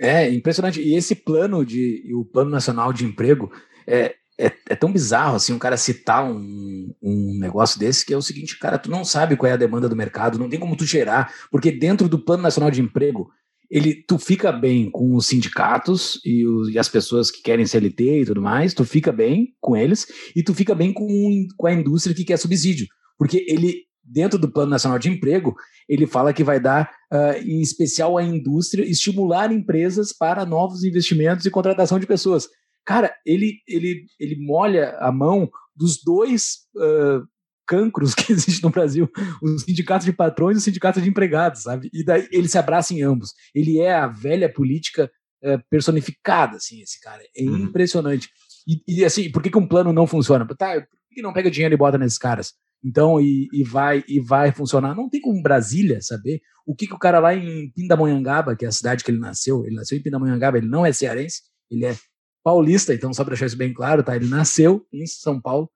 É 0.00 0.30
impressionante. 0.30 0.80
E 0.80 0.94
esse 0.94 1.14
plano 1.14 1.64
de 1.64 2.02
e 2.06 2.14
o 2.14 2.24
plano 2.24 2.50
nacional 2.50 2.92
de 2.92 3.04
emprego 3.04 3.50
é, 3.86 4.14
é, 4.38 4.52
é 4.68 4.76
tão 4.76 4.92
bizarro 4.92 5.36
assim, 5.36 5.52
um 5.52 5.58
cara 5.58 5.76
citar 5.76 6.24
um, 6.24 6.94
um 7.02 7.38
negócio 7.40 7.78
desse 7.80 8.06
que 8.06 8.14
é 8.14 8.16
o 8.16 8.22
seguinte, 8.22 8.58
cara, 8.58 8.78
tu 8.78 8.90
não 8.90 9.04
sabe 9.04 9.36
qual 9.36 9.50
é 9.50 9.54
a 9.54 9.58
demanda 9.58 9.88
do 9.88 9.96
mercado, 9.96 10.38
não 10.38 10.48
tem 10.48 10.60
como 10.60 10.76
tu 10.76 10.84
gerar, 10.84 11.32
porque 11.50 11.72
dentro 11.72 12.08
do 12.08 12.18
plano 12.24 12.42
nacional 12.42 12.70
de 12.70 12.80
emprego 12.80 13.30
ele, 13.70 14.02
tu 14.06 14.18
fica 14.18 14.50
bem 14.50 14.90
com 14.90 15.14
os 15.14 15.26
sindicatos 15.26 16.20
e, 16.24 16.44
e 16.72 16.78
as 16.78 16.88
pessoas 16.88 17.30
que 17.30 17.42
querem 17.42 17.66
CLT 17.66 18.22
e 18.22 18.26
tudo 18.26 18.40
mais, 18.40 18.72
tu 18.72 18.84
fica 18.84 19.12
bem 19.12 19.54
com 19.60 19.76
eles 19.76 20.06
e 20.34 20.42
tu 20.42 20.54
fica 20.54 20.74
bem 20.74 20.92
com, 20.92 21.46
com 21.56 21.66
a 21.66 21.72
indústria 21.72 22.14
que 22.14 22.24
quer 22.24 22.38
subsídio, 22.38 22.86
porque 23.18 23.44
ele 23.48 23.86
dentro 24.02 24.38
do 24.38 24.50
plano 24.50 24.70
nacional 24.70 24.98
de 24.98 25.10
emprego 25.10 25.54
ele 25.88 26.06
fala 26.06 26.32
que 26.32 26.42
vai 26.42 26.58
dar 26.58 26.90
ah, 27.10 27.38
em 27.38 27.60
especial 27.60 28.16
a 28.16 28.22
indústria, 28.22 28.84
estimular 28.84 29.52
empresas 29.52 30.12
para 30.12 30.46
novos 30.46 30.84
investimentos 30.84 31.44
e 31.44 31.50
contratação 31.50 31.98
de 31.98 32.06
pessoas. 32.06 32.48
Cara, 32.86 33.14
ele, 33.24 33.58
ele, 33.66 34.06
ele 34.18 34.36
molha 34.38 34.96
a 34.98 35.12
mão 35.12 35.48
dos 35.76 36.02
dois 36.02 36.60
ah, 36.78 37.22
cancros 37.68 38.14
que 38.16 38.32
existem 38.32 38.62
no 38.62 38.70
Brasil, 38.70 39.08
os 39.42 39.62
sindicatos 39.62 40.06
de 40.06 40.12
patrões 40.12 40.56
e 40.56 40.58
os 40.58 40.64
sindicatos 40.64 41.02
de 41.02 41.08
empregados, 41.08 41.62
sabe? 41.62 41.90
E 41.92 42.02
daí 42.02 42.26
ele 42.32 42.48
se 42.48 42.56
abraça 42.58 42.94
em 42.94 43.02
ambos. 43.02 43.34
Ele 43.54 43.78
é 43.78 43.94
a 43.94 44.06
velha 44.08 44.50
política 44.50 45.10
eh, 45.42 45.58
personificada, 45.70 46.56
assim, 46.56 46.80
esse 46.80 46.98
cara. 47.00 47.22
É 47.36 47.42
Uhum. 47.44 47.56
impressionante. 47.58 48.28
E, 48.66 48.82
e, 49.00 49.04
assim, 49.04 49.30
por 49.30 49.42
que, 49.42 49.50
que 49.50 49.58
um 49.58 49.68
plano 49.68 49.92
não 49.92 50.06
funciona? 50.06 50.46
Tá, 50.56 50.74
por 50.80 51.14
que 51.14 51.22
não 51.22 51.32
pega 51.32 51.50
dinheiro 51.50 51.74
e 51.74 51.78
bota 51.78 51.96
nesses 51.98 52.18
caras? 52.18 52.54
Então, 52.84 53.20
e, 53.20 53.48
e 53.52 53.62
vai 53.64 54.04
e 54.08 54.20
vai 54.20 54.52
funcionar. 54.52 54.94
Não 54.94 55.08
tem 55.08 55.20
como 55.20 55.42
Brasília 55.42 56.00
saber 56.00 56.40
o 56.66 56.74
que, 56.74 56.86
que 56.86 56.94
o 56.94 56.98
cara 56.98 57.18
lá 57.18 57.34
em 57.34 57.70
Pindamonhangaba, 57.72 58.54
que 58.56 58.64
é 58.64 58.68
a 58.68 58.72
cidade 58.72 59.02
que 59.04 59.10
ele 59.10 59.18
nasceu, 59.18 59.64
ele 59.64 59.74
nasceu 59.76 59.96
em 59.98 60.02
Pindamonhangaba, 60.02 60.58
ele 60.58 60.68
não 60.68 60.84
é 60.84 60.92
cearense, 60.92 61.42
ele 61.70 61.84
é 61.86 61.96
paulista, 62.44 62.94
então 62.94 63.12
só 63.12 63.24
para 63.24 63.32
deixar 63.32 63.46
isso 63.46 63.56
bem 63.56 63.72
claro, 63.72 64.02
tá? 64.02 64.14
Ele 64.16 64.28
nasceu 64.28 64.86
em 64.92 65.06
São 65.06 65.40
Paulo, 65.40 65.70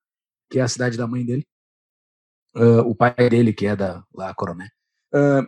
que 0.51 0.59
é 0.59 0.63
a 0.63 0.69
cidade 0.69 0.97
da 0.97 1.07
mãe 1.07 1.25
dele. 1.25 1.45
Ah, 2.55 2.83
o 2.83 2.95
pai 2.95 3.15
dele, 3.31 3.53
que 3.53 3.67
é 3.67 3.77
da 3.77 4.03
lá. 4.15 4.35
Ah, 5.15 5.47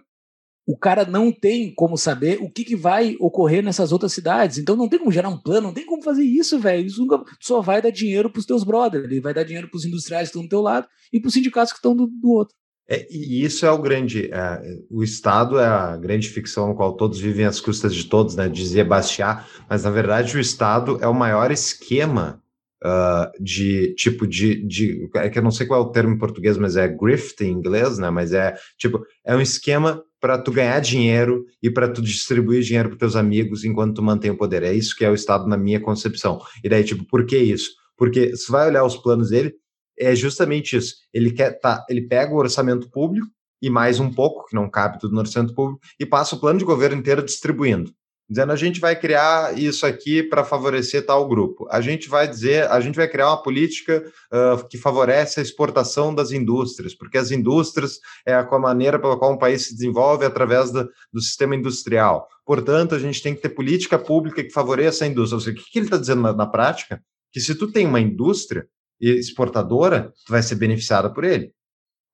o 0.66 0.78
cara 0.78 1.04
não 1.04 1.30
tem 1.30 1.74
como 1.74 1.96
saber 1.96 2.38
o 2.40 2.50
que, 2.50 2.64
que 2.64 2.76
vai 2.76 3.16
ocorrer 3.20 3.62
nessas 3.62 3.92
outras 3.92 4.12
cidades. 4.12 4.58
Então 4.58 4.74
não 4.76 4.88
tem 4.88 4.98
como 4.98 5.12
gerar 5.12 5.28
um 5.28 5.38
plano, 5.38 5.68
não 5.68 5.74
tem 5.74 5.84
como 5.84 6.02
fazer 6.02 6.24
isso, 6.24 6.58
velho. 6.58 6.86
Isso 6.86 7.00
nunca 7.00 7.22
só 7.40 7.60
vai 7.60 7.82
dar 7.82 7.90
dinheiro 7.90 8.30
pros 8.30 8.46
teus 8.46 8.64
brothers, 8.64 9.04
ele 9.04 9.20
vai 9.20 9.34
dar 9.34 9.44
dinheiro 9.44 9.68
pros 9.68 9.84
industriais 9.84 10.28
que 10.28 10.30
estão 10.30 10.42
do 10.42 10.48
teu 10.48 10.62
lado 10.62 10.86
e 11.12 11.20
pros 11.20 11.34
sindicatos 11.34 11.72
que 11.72 11.78
estão 11.78 11.94
do, 11.94 12.06
do 12.06 12.30
outro. 12.30 12.54
É, 12.86 13.06
e 13.10 13.42
isso 13.42 13.64
é 13.64 13.70
o 13.70 13.80
grande. 13.80 14.30
é, 14.32 14.60
o 14.90 15.02
Estado 15.02 15.58
é 15.58 15.66
a 15.66 15.96
grande 15.96 16.28
ficção 16.28 16.68
no 16.68 16.74
qual 16.74 16.94
todos 16.96 17.18
vivem 17.18 17.46
às 17.46 17.60
custas 17.60 17.94
de 17.94 18.04
todos, 18.04 18.36
né? 18.36 18.48
Dizia 18.48 18.84
Bastiat, 18.84 19.46
mas 19.68 19.84
na 19.84 19.90
verdade 19.90 20.36
o 20.36 20.40
Estado 20.40 20.98
é 21.00 21.06
o 21.06 21.14
maior 21.14 21.50
esquema 21.50 22.42
uh, 22.84 23.42
de 23.42 23.94
tipo 23.94 24.26
de, 24.26 24.66
de. 24.66 25.08
É 25.14 25.28
que 25.28 25.38
eu 25.38 25.42
não 25.42 25.50
sei 25.50 25.66
qual 25.66 25.82
é 25.82 25.84
o 25.84 25.90
termo 25.90 26.14
em 26.14 26.18
português, 26.18 26.58
mas 26.58 26.76
é 26.76 26.86
grift 26.86 27.42
em 27.42 27.50
inglês, 27.50 27.98
né? 27.98 28.10
Mas 28.10 28.32
é 28.32 28.54
tipo, 28.78 29.04
é 29.24 29.34
um 29.34 29.40
esquema 29.40 30.02
para 30.20 30.38
tu 30.38 30.52
ganhar 30.52 30.78
dinheiro 30.80 31.44
e 31.62 31.70
para 31.70 31.88
tu 31.88 32.00
distribuir 32.02 32.62
dinheiro 32.62 32.90
para 32.90 32.98
teus 32.98 33.16
amigos 33.16 33.64
enquanto 33.64 33.96
tu 33.96 34.02
mantém 34.02 34.30
o 34.30 34.36
poder. 34.36 34.62
É 34.62 34.72
isso 34.72 34.94
que 34.96 35.04
é 35.04 35.10
o 35.10 35.14
Estado 35.14 35.46
na 35.46 35.56
minha 35.56 35.80
concepção. 35.80 36.40
E 36.62 36.68
daí, 36.68 36.84
tipo, 36.84 37.04
por 37.04 37.26
que 37.26 37.36
isso? 37.36 37.70
Porque 37.96 38.36
se 38.36 38.50
vai 38.50 38.68
olhar 38.68 38.84
os 38.84 38.96
planos 38.96 39.30
dele, 39.30 39.54
é 39.98 40.14
justamente 40.14 40.76
isso. 40.76 40.94
Ele 41.12 41.30
quer 41.30 41.58
tá, 41.60 41.84
ele 41.88 42.02
pega 42.08 42.32
o 42.32 42.38
orçamento 42.38 42.90
público 42.90 43.26
e 43.62 43.70
mais 43.70 44.00
um 44.00 44.12
pouco, 44.12 44.46
que 44.46 44.54
não 44.54 44.68
cabe 44.68 44.98
tudo 44.98 45.14
no 45.14 45.20
orçamento 45.20 45.54
público, 45.54 45.80
e 45.98 46.04
passa 46.04 46.36
o 46.36 46.40
plano 46.40 46.58
de 46.58 46.64
governo 46.64 46.98
inteiro 46.98 47.22
distribuindo 47.22 47.90
dizendo 48.28 48.52
a 48.52 48.56
gente 48.56 48.80
vai 48.80 48.98
criar 48.98 49.58
isso 49.58 49.84
aqui 49.84 50.22
para 50.22 50.44
favorecer 50.44 51.04
tal 51.04 51.28
grupo. 51.28 51.66
A 51.70 51.80
gente 51.80 52.08
vai 52.08 52.26
dizer, 52.26 52.70
a 52.70 52.80
gente 52.80 52.96
vai 52.96 53.08
criar 53.08 53.28
uma 53.28 53.42
política 53.42 54.04
uh, 54.32 54.66
que 54.68 54.78
favorece 54.78 55.40
a 55.40 55.42
exportação 55.42 56.14
das 56.14 56.32
indústrias, 56.32 56.94
porque 56.94 57.18
as 57.18 57.30
indústrias 57.30 57.98
é 58.26 58.34
a 58.34 58.58
maneira 58.58 58.98
pela 58.98 59.18
qual 59.18 59.32
um 59.32 59.38
país 59.38 59.66
se 59.66 59.74
desenvolve 59.74 60.24
através 60.24 60.70
do 60.70 61.20
sistema 61.20 61.54
industrial. 61.54 62.26
Portanto, 62.46 62.94
a 62.94 62.98
gente 62.98 63.22
tem 63.22 63.34
que 63.34 63.42
ter 63.42 63.50
política 63.50 63.98
pública 63.98 64.42
que 64.42 64.50
favoreça 64.50 65.04
a 65.04 65.08
indústria. 65.08 65.36
Ou 65.36 65.40
seja, 65.40 65.56
o 65.56 65.58
que, 65.58 65.70
que 65.70 65.78
ele 65.78 65.86
está 65.86 65.96
dizendo 65.96 66.22
na, 66.22 66.32
na 66.32 66.46
prática? 66.46 67.02
Que 67.32 67.40
se 67.40 67.54
tu 67.54 67.70
tem 67.70 67.86
uma 67.86 68.00
indústria 68.00 68.66
exportadora, 69.00 70.12
tu 70.24 70.32
vai 70.32 70.42
ser 70.42 70.54
beneficiada 70.54 71.12
por 71.12 71.24
ele. 71.24 71.52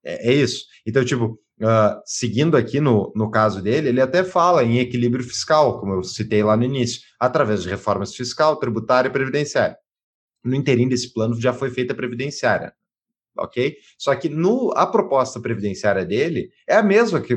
É, 0.05 0.31
é 0.31 0.35
isso. 0.35 0.65
Então, 0.87 1.05
tipo, 1.05 1.39
uh, 1.61 2.01
seguindo 2.05 2.57
aqui 2.57 2.81
no, 2.81 3.13
no 3.15 3.31
caso 3.31 3.63
dele, 3.63 3.89
ele 3.89 4.01
até 4.01 4.25
fala 4.25 4.65
em 4.65 4.79
equilíbrio 4.79 5.25
fiscal, 5.25 5.79
como 5.81 5.95
eu 5.95 6.03
citei 6.03 6.43
lá 6.43 6.57
no 6.57 6.65
início, 6.65 7.03
através 7.19 7.63
de 7.63 7.69
reformas 7.69 8.15
fiscal, 8.15 8.57
tributária 8.57 9.09
e 9.09 9.13
previdenciária. 9.13 9.77
No 10.43 10.55
inteirinho 10.55 10.89
desse 10.89 11.13
plano 11.13 11.39
já 11.41 11.53
foi 11.53 11.71
feita 11.71 11.93
a 11.93 11.97
previdenciária, 11.97 12.73
ok? 13.39 13.77
Só 13.99 14.15
que 14.15 14.29
no, 14.29 14.73
a 14.75 14.87
proposta 14.87 15.39
previdenciária 15.39 16.05
dele 16.05 16.51
é 16.67 16.77
a 16.77 16.83
mesma 16.83 17.21
que 17.21 17.35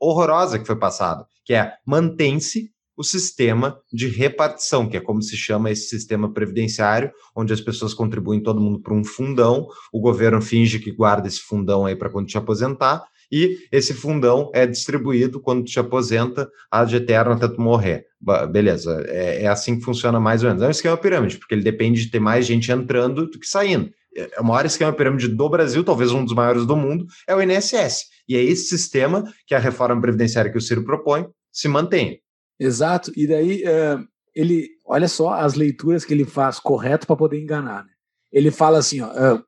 horrorosa 0.00 0.58
que 0.58 0.66
foi 0.66 0.76
passada, 0.76 1.26
que 1.44 1.52
é 1.52 1.74
mantém-se 1.84 2.70
o 3.00 3.02
sistema 3.02 3.80
de 3.90 4.08
repartição, 4.08 4.86
que 4.86 4.94
é 4.94 5.00
como 5.00 5.22
se 5.22 5.34
chama 5.34 5.70
esse 5.70 5.88
sistema 5.88 6.30
previdenciário, 6.30 7.10
onde 7.34 7.50
as 7.50 7.60
pessoas 7.60 7.94
contribuem 7.94 8.42
todo 8.42 8.60
mundo 8.60 8.78
para 8.78 8.92
um 8.92 9.02
fundão, 9.02 9.66
o 9.90 10.00
governo 10.00 10.42
finge 10.42 10.78
que 10.78 10.92
guarda 10.92 11.26
esse 11.26 11.40
fundão 11.40 11.86
aí 11.86 11.96
para 11.96 12.10
quando 12.10 12.26
te 12.26 12.36
aposentar, 12.36 13.02
e 13.30 13.58
esse 13.70 13.94
fundão 13.94 14.50
é 14.52 14.66
distribuído 14.66 15.40
quando 15.40 15.64
te 15.64 15.78
aposenta 15.78 16.50
ad 16.70 16.94
eterno 16.94 17.32
até 17.32 17.48
tu 17.48 17.60
morrer. 17.60 18.06
Beleza, 18.50 19.04
é, 19.08 19.44
é, 19.44 19.46
assim 19.46 19.78
que 19.78 19.84
funciona 19.84 20.18
mais 20.18 20.42
ou 20.42 20.48
menos. 20.48 20.62
É 20.62 20.66
um 20.66 20.70
esquema 20.70 20.96
pirâmide, 20.96 21.38
porque 21.38 21.54
ele 21.54 21.62
depende 21.62 22.04
de 22.04 22.10
ter 22.10 22.20
mais 22.20 22.44
gente 22.44 22.70
entrando 22.70 23.26
do 23.26 23.38
que 23.38 23.46
saindo. 23.46 23.90
É, 24.16 24.36
é 24.36 24.40
o 24.40 24.44
maior 24.44 24.66
esquema 24.66 24.92
pirâmide 24.92 25.28
do 25.28 25.48
Brasil, 25.48 25.84
talvez 25.84 26.10
um 26.10 26.24
dos 26.24 26.34
maiores 26.34 26.66
do 26.66 26.76
mundo, 26.76 27.06
é 27.26 27.34
o 27.34 27.40
INSS. 27.40 28.06
E 28.28 28.36
é 28.36 28.42
esse 28.42 28.64
sistema 28.64 29.24
que 29.46 29.54
a 29.54 29.58
reforma 29.58 30.00
previdenciária 30.00 30.50
que 30.50 30.58
o 30.58 30.60
Ciro 30.60 30.84
propõe 30.84 31.26
se 31.52 31.68
mantém. 31.68 32.20
Exato, 32.58 33.10
e 33.16 33.26
daí 33.26 33.62
uh, 33.62 34.06
ele, 34.34 34.68
olha 34.84 35.08
só 35.08 35.32
as 35.34 35.54
leituras 35.54 36.04
que 36.04 36.12
ele 36.12 36.26
faz 36.26 36.58
correto 36.58 37.06
para 37.06 37.16
poder 37.16 37.40
enganar. 37.40 37.84
Né? 37.84 37.90
Ele 38.30 38.50
fala 38.50 38.78
assim, 38.78 39.00
ó, 39.00 39.08
uh, 39.08 39.42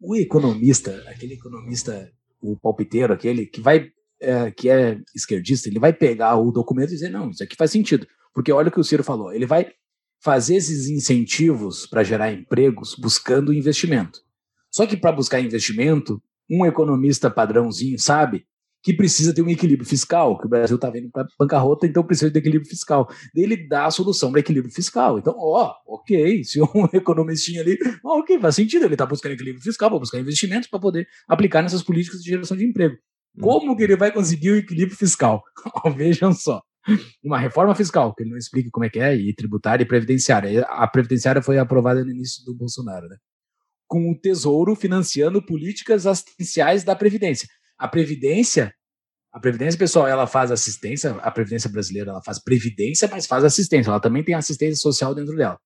o 0.00 0.16
economista, 0.16 1.02
aquele 1.08 1.34
economista 1.34 2.08
o 2.42 2.56
palpiteiro, 2.56 3.12
aquele 3.12 3.46
que 3.46 3.60
vai 3.60 3.90
é, 4.20 4.50
que 4.50 4.68
é 4.70 5.00
esquerdista, 5.14 5.68
ele 5.68 5.80
vai 5.80 5.92
pegar 5.92 6.36
o 6.36 6.52
documento 6.52 6.90
e 6.90 6.94
dizer, 6.94 7.10
não, 7.10 7.30
isso 7.30 7.42
aqui 7.42 7.56
faz 7.56 7.70
sentido. 7.70 8.06
Porque 8.32 8.52
olha 8.52 8.68
o 8.68 8.72
que 8.72 8.80
o 8.80 8.84
Ciro 8.84 9.02
falou, 9.02 9.32
ele 9.32 9.46
vai 9.46 9.72
fazer 10.22 10.54
esses 10.54 10.88
incentivos 10.88 11.86
para 11.86 12.04
gerar 12.04 12.32
empregos 12.32 12.94
buscando 12.94 13.52
investimento. 13.52 14.20
Só 14.70 14.86
que 14.86 14.96
para 14.96 15.12
buscar 15.12 15.40
investimento, 15.40 16.22
um 16.48 16.64
economista 16.64 17.28
padrãozinho 17.28 17.98
sabe 17.98 18.46
que 18.82 18.92
precisa 18.92 19.32
ter 19.32 19.42
um 19.42 19.48
equilíbrio 19.48 19.88
fiscal, 19.88 20.36
que 20.38 20.46
o 20.46 20.48
Brasil 20.48 20.74
está 20.76 20.90
vendo 20.90 21.08
para 21.10 21.26
bancarrota, 21.38 21.86
então 21.86 22.02
precisa 22.02 22.30
de 22.30 22.38
equilíbrio 22.38 22.68
fiscal. 22.68 23.08
Ele 23.34 23.56
dá 23.68 23.86
a 23.86 23.90
solução 23.90 24.30
para 24.30 24.40
equilíbrio 24.40 24.74
fiscal. 24.74 25.18
Então, 25.18 25.34
ó, 25.36 25.74
ok, 25.86 26.42
se 26.42 26.60
um 26.60 26.66
economistinha 26.92 27.60
ali, 27.60 27.78
ó, 28.04 28.18
ok, 28.18 28.40
faz 28.40 28.56
sentido, 28.56 28.84
ele 28.84 28.94
está 28.94 29.06
buscando 29.06 29.32
equilíbrio 29.32 29.62
fiscal 29.62 29.88
para 29.88 29.98
buscar 30.00 30.18
investimentos 30.18 30.68
para 30.68 30.80
poder 30.80 31.06
aplicar 31.28 31.62
nessas 31.62 31.82
políticas 31.82 32.22
de 32.22 32.30
geração 32.30 32.56
de 32.56 32.64
emprego. 32.64 32.96
Hum. 33.36 33.42
Como 33.42 33.76
que 33.76 33.84
ele 33.84 33.96
vai 33.96 34.12
conseguir 34.12 34.50
o 34.50 34.56
equilíbrio 34.56 34.96
fiscal? 34.96 35.42
Vejam 35.96 36.32
só. 36.32 36.60
Uma 37.22 37.38
reforma 37.38 37.74
fiscal, 37.76 38.12
que 38.12 38.24
ele 38.24 38.30
não 38.30 38.36
explica 38.36 38.68
como 38.72 38.84
é 38.84 38.90
que 38.90 38.98
é, 38.98 39.14
e 39.14 39.32
tributária 39.32 39.84
e 39.84 39.86
previdenciária. 39.86 40.62
A 40.62 40.88
previdenciária 40.88 41.40
foi 41.40 41.56
aprovada 41.56 42.04
no 42.04 42.10
início 42.10 42.44
do 42.44 42.52
Bolsonaro, 42.52 43.06
né? 43.06 43.16
Com 43.86 44.10
o 44.10 44.18
Tesouro 44.18 44.74
financiando 44.74 45.44
políticas 45.44 46.06
assistenciais 46.06 46.82
da 46.82 46.96
Previdência. 46.96 47.46
A 47.82 47.88
Previdência, 47.88 48.72
a 49.32 49.40
Previdência, 49.40 49.76
pessoal, 49.76 50.06
ela 50.06 50.24
faz 50.24 50.52
assistência, 50.52 51.16
a 51.16 51.32
Previdência 51.32 51.68
brasileira, 51.68 52.12
ela 52.12 52.22
faz 52.22 52.38
previdência, 52.38 53.08
mas 53.10 53.26
faz 53.26 53.42
assistência, 53.42 53.90
ela 53.90 53.98
também 53.98 54.22
tem 54.22 54.36
assistência 54.36 54.76
social 54.76 55.12
dentro 55.12 55.34
dela. 55.34 55.58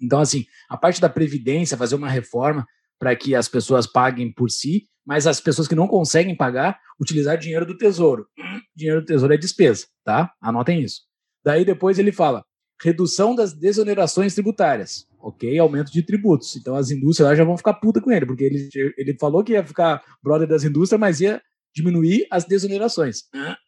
Então, 0.00 0.20
assim, 0.20 0.44
a 0.70 0.76
parte 0.76 1.00
da 1.00 1.08
Previdência, 1.08 1.76
fazer 1.76 1.96
uma 1.96 2.08
reforma 2.08 2.64
para 2.96 3.16
que 3.16 3.34
as 3.34 3.48
pessoas 3.48 3.88
paguem 3.88 4.32
por 4.32 4.48
si, 4.48 4.84
mas 5.04 5.26
as 5.26 5.40
pessoas 5.40 5.66
que 5.66 5.74
não 5.74 5.88
conseguem 5.88 6.36
pagar, 6.36 6.78
utilizar 7.00 7.36
dinheiro 7.36 7.66
do 7.66 7.76
Tesouro. 7.76 8.28
Dinheiro 8.72 9.00
do 9.00 9.06
Tesouro 9.08 9.34
é 9.34 9.36
despesa, 9.36 9.88
tá? 10.04 10.32
Anotem 10.40 10.80
isso. 10.80 11.00
Daí 11.44 11.64
depois 11.64 11.98
ele 11.98 12.12
fala, 12.12 12.44
redução 12.80 13.34
das 13.34 13.52
desonerações 13.52 14.32
tributárias. 14.32 15.08
Ok, 15.18 15.58
aumento 15.58 15.90
de 15.90 16.04
tributos. 16.04 16.54
Então 16.54 16.76
as 16.76 16.92
indústrias 16.92 17.28
lá 17.28 17.34
já 17.34 17.42
vão 17.42 17.56
ficar 17.56 17.74
puta 17.74 18.00
com 18.00 18.12
ele, 18.12 18.26
porque 18.26 18.44
ele, 18.44 18.68
ele 18.96 19.16
falou 19.18 19.42
que 19.42 19.54
ia 19.54 19.64
ficar 19.64 20.00
brother 20.22 20.46
das 20.46 20.62
indústrias, 20.62 21.00
mas 21.00 21.20
ia 21.20 21.42
diminuir 21.78 22.26
as 22.30 22.44
desonerações. 22.44 23.22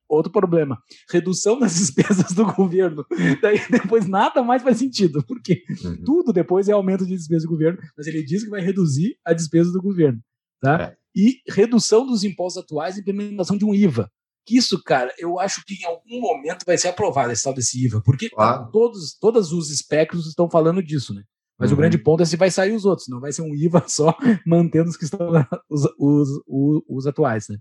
Outro 0.08 0.32
problema, 0.32 0.78
redução 1.10 1.58
das 1.58 1.74
despesas 1.78 2.32
do 2.32 2.44
governo. 2.44 3.04
Daí 3.40 3.60
depois 3.70 4.06
nada 4.08 4.42
mais 4.42 4.62
faz 4.62 4.78
sentido, 4.78 5.24
porque 5.26 5.62
uhum. 5.84 6.02
tudo 6.04 6.32
depois 6.32 6.68
é 6.68 6.72
aumento 6.72 7.06
de 7.06 7.16
despesa 7.16 7.44
do 7.44 7.50
governo, 7.50 7.78
mas 7.96 8.06
ele 8.06 8.24
diz 8.24 8.44
que 8.44 8.50
vai 8.50 8.60
reduzir 8.60 9.16
a 9.24 9.32
despesa 9.32 9.70
do 9.70 9.80
governo. 9.80 10.20
Tá? 10.60 10.82
É. 10.82 10.96
E 11.14 11.40
redução 11.48 12.06
dos 12.06 12.24
impostos 12.24 12.62
atuais 12.62 12.96
e 12.96 13.00
implementação 13.00 13.56
de 13.56 13.64
um 13.64 13.74
IVA. 13.74 14.10
Que 14.46 14.56
isso, 14.56 14.82
cara, 14.82 15.12
eu 15.18 15.38
acho 15.38 15.64
que 15.64 15.74
em 15.74 15.84
algum 15.84 16.20
momento 16.20 16.64
vai 16.66 16.76
ser 16.76 16.88
aprovado 16.88 17.32
esse 17.32 17.44
tal 17.44 17.54
desse 17.54 17.84
IVA, 17.84 18.02
porque 18.04 18.30
ah. 18.36 18.68
todos, 18.72 19.16
todos 19.18 19.52
os 19.52 19.70
espectros 19.70 20.26
estão 20.26 20.50
falando 20.50 20.82
disso, 20.82 21.14
né? 21.14 21.22
Mas 21.58 21.70
uhum. 21.70 21.74
o 21.74 21.78
grande 21.78 21.98
ponto 21.98 22.22
é 22.22 22.26
se 22.26 22.38
vai 22.38 22.50
sair 22.50 22.72
os 22.72 22.86
outros, 22.86 23.06
não 23.06 23.20
vai 23.20 23.32
ser 23.32 23.42
um 23.42 23.54
IVA 23.54 23.84
só 23.86 24.16
mantendo 24.46 24.88
os 24.88 24.96
que 24.96 25.04
estão 25.04 25.30
os, 25.68 25.84
os, 25.98 26.28
os, 26.48 26.82
os 26.88 27.06
atuais, 27.06 27.46
né? 27.48 27.58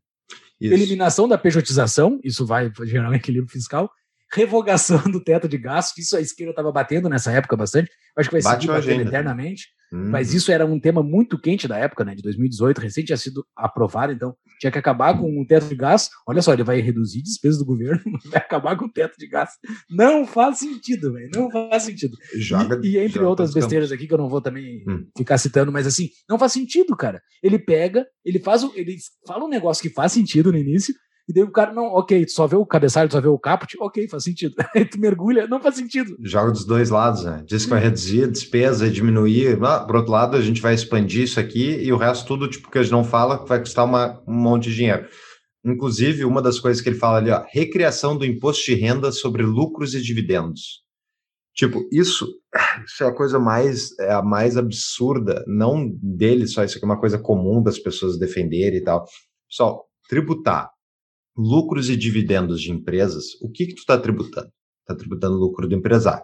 Isso. 0.60 0.74
Eliminação 0.74 1.28
da 1.28 1.38
pejotização, 1.38 2.20
isso 2.24 2.46
vai 2.46 2.72
gerar 2.84 3.10
um 3.10 3.14
equilíbrio 3.14 3.52
fiscal. 3.52 3.90
Revogação 4.32 5.02
do 5.12 5.24
teto 5.24 5.48
de 5.48 5.58
gastos, 5.58 6.06
isso 6.06 6.18
a 6.18 6.22
esquerda 6.22 6.52
estava 6.52 6.72
batendo 6.72 7.10
nessa 7.10 7.32
época 7.32 7.56
bastante. 7.56 7.90
Acho 8.18 8.30
que 8.30 8.40
vai 8.40 8.42
Bate 8.42 8.62
seguir 8.62 8.74
batendo 8.74 9.08
eternamente. 9.08 9.68
Hum. 9.92 10.10
Mas 10.12 10.34
isso 10.34 10.52
era 10.52 10.66
um 10.66 10.80
tema 10.80 11.02
muito 11.02 11.40
quente 11.40 11.68
da 11.68 11.78
época, 11.78 12.06
né? 12.06 12.14
De 12.14 12.22
2018, 12.22 12.80
recente 12.80 13.08
tinha 13.08 13.18
sido 13.18 13.44
aprovado, 13.56 14.14
então 14.14 14.36
tinha 14.60 14.72
que 14.72 14.78
acabar 14.78 15.18
com 15.18 15.42
o 15.42 15.46
teto 15.48 15.68
de 15.68 15.76
gás. 15.76 16.10
Olha 16.28 16.42
só, 16.42 16.54
ele 16.54 16.64
vai 16.64 16.80
reduzir 16.80 17.24
despesas 17.24 17.58
do 17.58 17.66
governo, 17.66 18.02
vai 18.30 18.40
acabar 18.40 18.78
com 18.78 18.86
o 18.86 18.92
teto 18.92 19.18
de 19.18 19.28
gás. 19.28 19.50
Não 19.90 20.28
faz 20.28 20.60
sentido, 20.60 21.14
velho. 21.14 21.30
Não 21.34 21.50
faz 21.50 21.84
sentido. 21.84 22.16
Joga, 22.36 22.80
e, 22.84 22.92
e 22.92 22.98
entre 23.00 23.22
outras 23.24 23.54
besteiras 23.54 23.92
aqui 23.92 24.08
que 24.08 24.14
eu 24.14 24.18
não 24.18 24.30
vou 24.30 24.42
também 24.42 24.84
hum. 24.88 25.08
ficar 25.18 25.38
citando, 25.38 25.72
mas 25.72 25.88
assim, 25.88 26.10
não 26.30 26.38
faz 26.38 26.52
sentido, 26.52 26.96
cara. 26.96 27.22
Ele 27.42 27.58
pega, 27.58 28.06
ele 28.24 28.40
faz, 28.40 28.64
o, 28.64 28.72
ele 28.76 28.96
fala 29.26 29.46
um 29.46 29.50
negócio 29.50 29.82
que 29.82 29.90
faz 29.90 30.12
sentido 30.12 30.52
no 30.52 30.58
início, 30.58 30.94
e 31.30 31.34
daí 31.34 31.44
o 31.44 31.52
cara, 31.52 31.72
não, 31.72 31.84
ok, 31.84 32.26
tu 32.26 32.32
só 32.32 32.48
vê 32.48 32.56
o 32.56 32.66
cabeçalho, 32.66 33.08
tu 33.08 33.12
só 33.12 33.22
vê 33.22 33.28
o 33.28 33.38
caput, 33.38 33.78
ok, 33.80 34.08
faz 34.08 34.24
sentido. 34.24 34.56
Aí 34.74 34.84
tu 34.84 35.00
mergulha, 35.00 35.46
não 35.46 35.62
faz 35.62 35.76
sentido. 35.76 36.18
Joga 36.24 36.52
dos 36.52 36.66
dois 36.66 36.90
lados, 36.90 37.24
né? 37.24 37.44
Diz 37.46 37.66
que 37.66 37.70
vai 37.70 37.80
reduzir 37.80 38.24
a 38.24 38.28
despesa, 38.28 38.90
diminuir. 38.90 39.64
Ah, 39.64 39.82
por 39.82 39.98
outro 39.98 40.12
lado, 40.12 40.36
a 40.36 40.42
gente 40.42 40.60
vai 40.60 40.74
expandir 40.74 41.22
isso 41.22 41.40
aqui 41.40 41.84
e 41.84 41.94
o 41.94 41.98
resto 41.98 42.26
tudo, 42.26 42.50
tipo, 42.50 42.72
que 42.72 42.80
a 42.80 42.82
gente 42.82 42.92
não 42.92 43.04
fala, 43.04 43.46
vai 43.46 43.60
custar 43.60 43.86
uma, 43.86 44.20
um 44.28 44.34
monte 44.34 44.72
de 44.72 44.78
dinheiro. 44.78 45.08
Inclusive, 45.64 46.26
uma 46.26 46.42
das 46.42 46.60
coisas 46.60 46.82
que 46.82 46.90
ele 46.90 46.98
fala 46.98 47.20
ali, 47.20 47.30
ó, 47.30 47.46
recriação 47.54 48.18
do 48.18 48.26
imposto 48.26 48.66
de 48.66 48.74
renda 48.74 49.12
sobre 49.12 49.44
lucros 49.44 49.94
e 49.94 50.02
dividendos. 50.02 50.84
Tipo, 51.54 51.88
isso, 51.92 52.28
isso 52.88 53.04
é 53.04 53.08
a 53.08 53.14
coisa 53.14 53.38
mais, 53.38 53.92
é 54.00 54.14
a 54.14 54.24
mais 54.24 54.58
absurda, 54.58 55.44
não 55.46 55.92
dele 56.02 56.48
só, 56.48 56.64
isso 56.64 56.78
aqui 56.78 56.86
é 56.86 56.90
uma 56.90 57.00
coisa 57.00 57.20
comum 57.20 57.62
das 57.62 57.78
pessoas 57.78 58.18
defenderem 58.18 58.80
e 58.80 58.84
tal. 58.84 59.06
Pessoal, 59.48 59.86
tributar 60.10 60.72
lucros 61.38 61.90
e 61.90 61.96
dividendos 61.96 62.62
de 62.62 62.72
empresas, 62.72 63.26
o 63.42 63.50
que, 63.50 63.68
que 63.68 63.76
tu 63.76 63.80
está 63.80 63.98
tributando? 63.98 64.50
Está 64.82 64.96
tributando 64.96 65.38
lucro 65.38 65.68
do 65.68 65.76
empresário. 65.76 66.24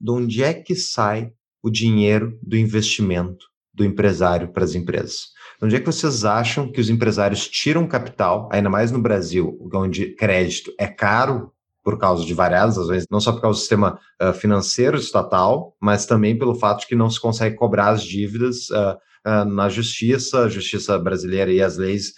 De 0.00 0.10
onde 0.10 0.42
é 0.42 0.52
que 0.52 0.74
sai 0.74 1.30
o 1.62 1.70
dinheiro 1.70 2.38
do 2.42 2.56
investimento 2.56 3.46
do 3.72 3.84
empresário 3.84 4.52
para 4.52 4.64
as 4.64 4.74
empresas? 4.74 5.28
De 5.58 5.66
onde 5.66 5.76
é 5.76 5.80
que 5.80 5.86
vocês 5.86 6.24
acham 6.24 6.70
que 6.70 6.80
os 6.80 6.90
empresários 6.90 7.48
tiram 7.48 7.86
capital, 7.86 8.48
ainda 8.52 8.68
mais 8.68 8.90
no 8.92 9.00
Brasil, 9.00 9.58
onde 9.72 10.14
crédito 10.14 10.72
é 10.78 10.86
caro, 10.86 11.52
por 11.82 11.98
causa 11.98 12.24
de 12.24 12.32
variadas 12.32 12.76
razões, 12.76 13.04
não 13.10 13.20
só 13.20 13.32
por 13.32 13.40
causa 13.40 13.58
do 13.58 13.60
sistema 13.60 13.98
uh, 14.20 14.32
financeiro 14.32 14.96
estatal, 14.96 15.76
mas 15.80 16.06
também 16.06 16.38
pelo 16.38 16.54
fato 16.54 16.80
de 16.80 16.86
que 16.86 16.94
não 16.94 17.10
se 17.10 17.20
consegue 17.20 17.56
cobrar 17.56 17.88
as 17.88 18.04
dívidas 18.04 18.70
uh, 18.70 18.96
uh, 19.26 19.44
na 19.44 19.68
justiça, 19.68 20.44
a 20.44 20.48
justiça 20.48 20.98
brasileira 20.98 21.52
e 21.52 21.62
as 21.62 21.76
leis 21.76 22.12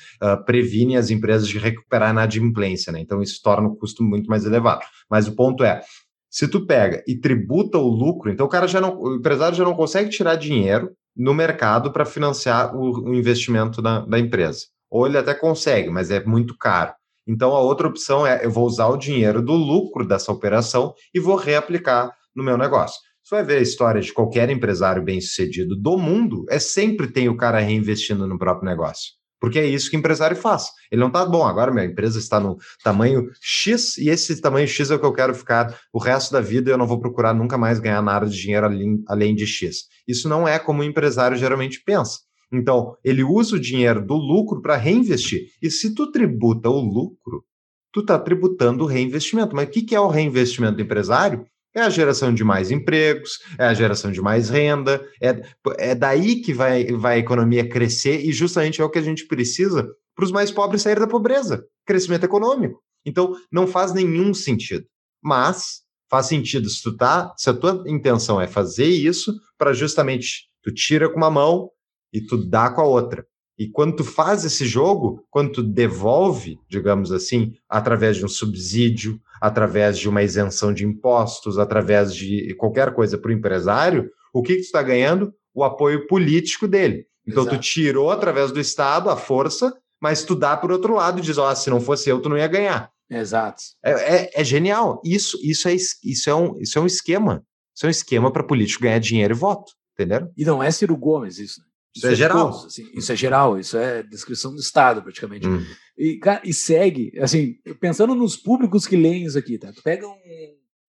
previnem 0.47 0.97
as 0.97 1.11
empresas 1.11 1.49
de 1.49 1.59
recuperar 1.59 2.09
a 2.09 2.13
inadimplência, 2.13 2.93
né? 2.93 3.01
Então 3.01 3.23
isso 3.23 3.41
torna 3.43 3.69
o 3.69 3.77
custo 3.77 4.03
muito 4.03 4.29
mais 4.29 4.45
elevado. 4.45 4.83
Mas 5.11 5.29
o 5.29 5.35
ponto 5.35 5.63
é, 5.65 5.83
se 6.31 6.49
tu 6.49 6.67
pega 6.67 7.03
e 7.07 7.17
tributa 7.17 7.79
o 7.79 7.87
lucro, 7.87 8.31
então 8.31 8.47
o 8.47 8.49
cara 8.49 8.67
já 8.67 8.81
não, 8.81 8.99
o 8.99 9.15
empresário 9.17 9.57
já 9.57 9.65
não 9.65 9.75
consegue 9.75 10.11
tirar 10.11 10.35
dinheiro 10.35 10.91
no 11.17 11.33
mercado 11.33 11.93
para 11.93 12.05
financiar 12.05 12.75
o, 12.75 13.09
o 13.09 13.15
investimento 13.15 13.81
da, 13.81 14.01
da 14.01 14.19
empresa. 14.19 14.67
Ou 14.91 15.07
ele 15.07 15.19
até 15.19 15.33
consegue, 15.33 15.91
mas 15.91 16.11
é 16.11 16.25
muito 16.25 16.57
caro. 16.59 16.93
Então, 17.27 17.55
a 17.55 17.61
outra 17.61 17.89
opção 17.89 18.27
é 18.27 18.45
eu 18.45 18.51
vou 18.51 18.67
usar 18.67 18.89
o 18.89 18.97
dinheiro 18.97 19.41
do 19.41 19.53
lucro 19.53 20.07
dessa 20.07 20.33
operação 20.33 20.93
e 21.15 21.21
vou 21.21 21.37
reaplicar 21.37 22.13
no 22.35 22.43
meu 22.43 22.59
negócio. 22.59 23.01
Você 23.25 23.37
vai 23.37 23.45
ver 23.45 23.57
a 23.57 23.63
história 23.63 24.03
de 24.03 24.13
qualquer 24.13 24.51
empresário 24.51 25.03
bem-sucedido 25.03 25.75
do 25.75 25.97
mundo, 25.97 26.45
é 26.51 26.59
sempre 26.59 27.09
tem 27.09 27.27
o 27.27 27.37
cara 27.39 27.59
reinvestindo 27.59 28.27
no 28.27 28.39
próprio 28.39 28.69
negócio. 28.69 29.13
Porque 29.41 29.59
é 29.59 29.67
isso 29.67 29.89
que 29.89 29.97
o 29.97 29.99
empresário 29.99 30.37
faz. 30.37 30.67
Ele 30.93 31.01
não 31.01 31.09
está 31.09 31.25
bom, 31.25 31.43
agora 31.43 31.73
minha 31.73 31.87
empresa 31.87 32.19
está 32.19 32.39
no 32.39 32.59
tamanho 32.83 33.31
X 33.41 33.97
e 33.97 34.11
esse 34.11 34.39
tamanho 34.43 34.69
X 34.69 34.91
é 34.91 34.95
o 34.95 34.99
que 34.99 35.07
eu 35.07 35.13
quero 35.13 35.35
ficar 35.35 35.75
o 35.91 35.99
resto 35.99 36.33
da 36.33 36.41
vida 36.43 36.69
e 36.69 36.73
eu 36.75 36.77
não 36.77 36.87
vou 36.87 37.01
procurar 37.01 37.33
nunca 37.33 37.57
mais 37.57 37.81
ganhar 37.81 38.03
nada 38.03 38.27
de 38.27 38.37
dinheiro 38.37 38.67
além, 39.09 39.35
de 39.35 39.47
X. 39.47 39.85
Isso 40.07 40.29
não 40.29 40.47
é 40.47 40.59
como 40.59 40.83
o 40.83 40.85
empresário 40.85 41.37
geralmente 41.37 41.83
pensa. 41.83 42.19
Então, 42.53 42.95
ele 43.03 43.25
usa 43.25 43.57
o 43.57 43.61
dinheiro 43.61 44.05
do 44.05 44.15
lucro 44.15 44.61
para 44.61 44.77
reinvestir. 44.77 45.47
E 45.63 45.71
se 45.71 45.95
tu 45.95 46.11
tributa 46.11 46.69
o 46.69 46.79
lucro, 46.79 47.43
tu 47.91 48.01
está 48.01 48.19
tributando 48.19 48.85
o 48.85 48.87
reinvestimento. 48.87 49.57
Mas 49.57 49.69
o 49.69 49.71
que, 49.71 49.81
que 49.81 49.95
é 49.95 50.01
o 50.01 50.09
reinvestimento 50.09 50.77
do 50.77 50.83
empresário? 50.83 51.47
É 51.75 51.81
a 51.81 51.91
geração 51.91 52.33
de 52.33 52.45
mais 52.45 52.71
empregos, 52.71 53.41
é 53.59 53.65
a 53.65 53.75
geração 53.75 54.13
de 54.13 54.21
mais 54.21 54.49
renda, 54.49 55.05
é, 55.21 55.43
é 55.79 55.95
daí 55.95 56.37
que 56.41 56.55
vai, 56.55 56.87
vai 56.93 57.17
a 57.17 57.19
economia 57.19 57.69
crescer 57.69 58.25
e 58.25 58.33
justamente 58.33 58.81
é 58.81 58.85
o 58.85 58.91
que 58.91 58.99
a 58.99 59.03
gente 59.03 59.27
precisa 59.27 59.89
para 60.15 60.25
os 60.25 60.31
mais 60.31 60.53
pobres 60.53 60.83
sair 60.83 60.99
da 61.01 61.07
pobreza, 61.07 61.67
crescimento 61.85 62.25
econômico. 62.25 62.81
Então, 63.05 63.35
não 63.51 63.67
faz 63.67 63.93
nenhum 63.93 64.33
sentido. 64.33 64.87
Mas 65.23 65.83
faz 66.09 66.27
sentido 66.27 66.69
se 66.69 66.83
tu 66.83 66.97
tá, 66.97 67.35
se 67.37 67.51
a 67.51 67.55
tua 67.55 67.83
intenção 67.87 68.41
é 68.41 68.47
fazer 68.47 68.87
isso 68.87 69.35
para 69.59 69.73
justamente 69.73 70.49
tu 70.63 70.73
tira 70.73 71.09
com 71.09 71.17
uma 71.17 71.31
mão 71.31 71.71
e 72.13 72.21
tu 72.21 72.37
dá 72.37 72.71
com 72.71 72.81
a 72.81 72.87
outra. 72.87 73.27
E 73.59 73.69
quando 73.69 73.97
tu 73.97 74.05
faz 74.05 74.45
esse 74.45 74.67
jogo, 74.67 75.25
quando 75.31 75.53
tu 75.53 75.63
devolve, 75.63 76.59
digamos 76.69 77.13
assim, 77.13 77.53
através 77.69 78.17
de 78.17 78.25
um 78.25 78.29
subsídio, 78.29 79.21
através 79.45 79.99
de 79.99 80.09
uma 80.09 80.23
isenção 80.23 80.73
de 80.73 80.87
impostos, 80.87 81.59
através 81.59 82.15
de 82.15 82.55
qualquer 82.55 82.95
coisa 82.95 83.19
para 83.19 83.29
o 83.29 83.35
empresário, 83.35 84.11
o 84.33 84.43
que, 84.43 84.55
que 84.55 84.63
tu 84.63 84.65
está 84.65 84.83
ganhando? 84.83 85.35
O 85.55 85.63
apoio 85.63 86.07
político 86.07 86.67
dele. 86.67 87.05
Então 87.29 87.43
Exato. 87.43 87.59
tu 87.59 87.63
tirou 87.63 88.11
através 88.11 88.51
do 88.51 88.59
Estado 88.59 89.11
a 89.11 89.19
força, 89.19 89.77
mas 90.01 90.25
tu 90.25 90.35
dá 90.35 90.57
por 90.57 90.73
outro 90.73 90.95
lado 90.95 91.19
e 91.19 91.23
diz, 91.23 91.37
ó, 91.37 91.53
oh, 91.53 91.55
se 91.55 91.69
não 91.69 91.79
fosse 91.79 92.09
eu, 92.09 92.23
tu 92.23 92.31
não 92.31 92.39
ia 92.39 92.47
ganhar. 92.47 92.91
Exato. 93.11 93.63
É, 93.85 93.91
é, 93.91 94.31
é 94.33 94.45
genial. 94.45 94.99
Isso, 95.05 95.39
isso, 95.43 95.69
é, 95.69 95.75
isso, 95.75 96.31
é 96.31 96.35
um, 96.35 96.59
isso 96.59 96.79
é 96.79 96.81
um 96.81 96.87
esquema. 96.87 97.45
Isso 97.77 97.85
é 97.85 97.89
um 97.89 97.91
esquema 97.91 98.33
para 98.33 98.45
político 98.45 98.85
ganhar 98.85 98.99
dinheiro 98.99 99.35
e 99.35 99.37
voto. 99.37 99.73
Entenderam? 99.93 100.31
E 100.39 100.45
não 100.47 100.63
é 100.63 100.71
Ciro 100.71 100.97
Gomes 100.97 101.39
isso, 101.39 101.61
né? 101.61 101.67
Isso, 101.95 101.99
isso 101.99 102.07
é, 102.07 102.13
é, 102.13 102.15
geral. 102.15 102.49
Assim, 102.49 102.91
isso 102.95 103.13
é 103.13 103.17
geral, 103.17 103.59
isso 103.59 103.77
é 103.77 104.03
descrição 104.03 104.53
do 104.53 104.61
Estado, 104.61 105.03
praticamente. 105.03 105.47
Hum. 105.47 105.65
E, 105.97 106.19
e 106.45 106.53
segue, 106.53 107.13
assim, 107.21 107.55
pensando 107.81 108.15
nos 108.15 108.37
públicos 108.37 108.87
que 108.87 108.97
leem 108.97 109.25
isso 109.25 109.39
aqui, 109.39 109.59
tá? 109.59 109.73
Tu 109.73 109.83
pega 109.83 110.07
um, 110.07 110.19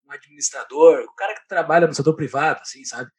um 0.07 0.13
administrador, 0.13 1.05
o 1.05 1.15
cara 1.15 1.35
que 1.35 1.47
trabalha 1.47 1.87
no 1.87 1.95
setor 1.95 2.15
privado, 2.15 2.61
assim, 2.63 2.83
sabe? 2.85 3.11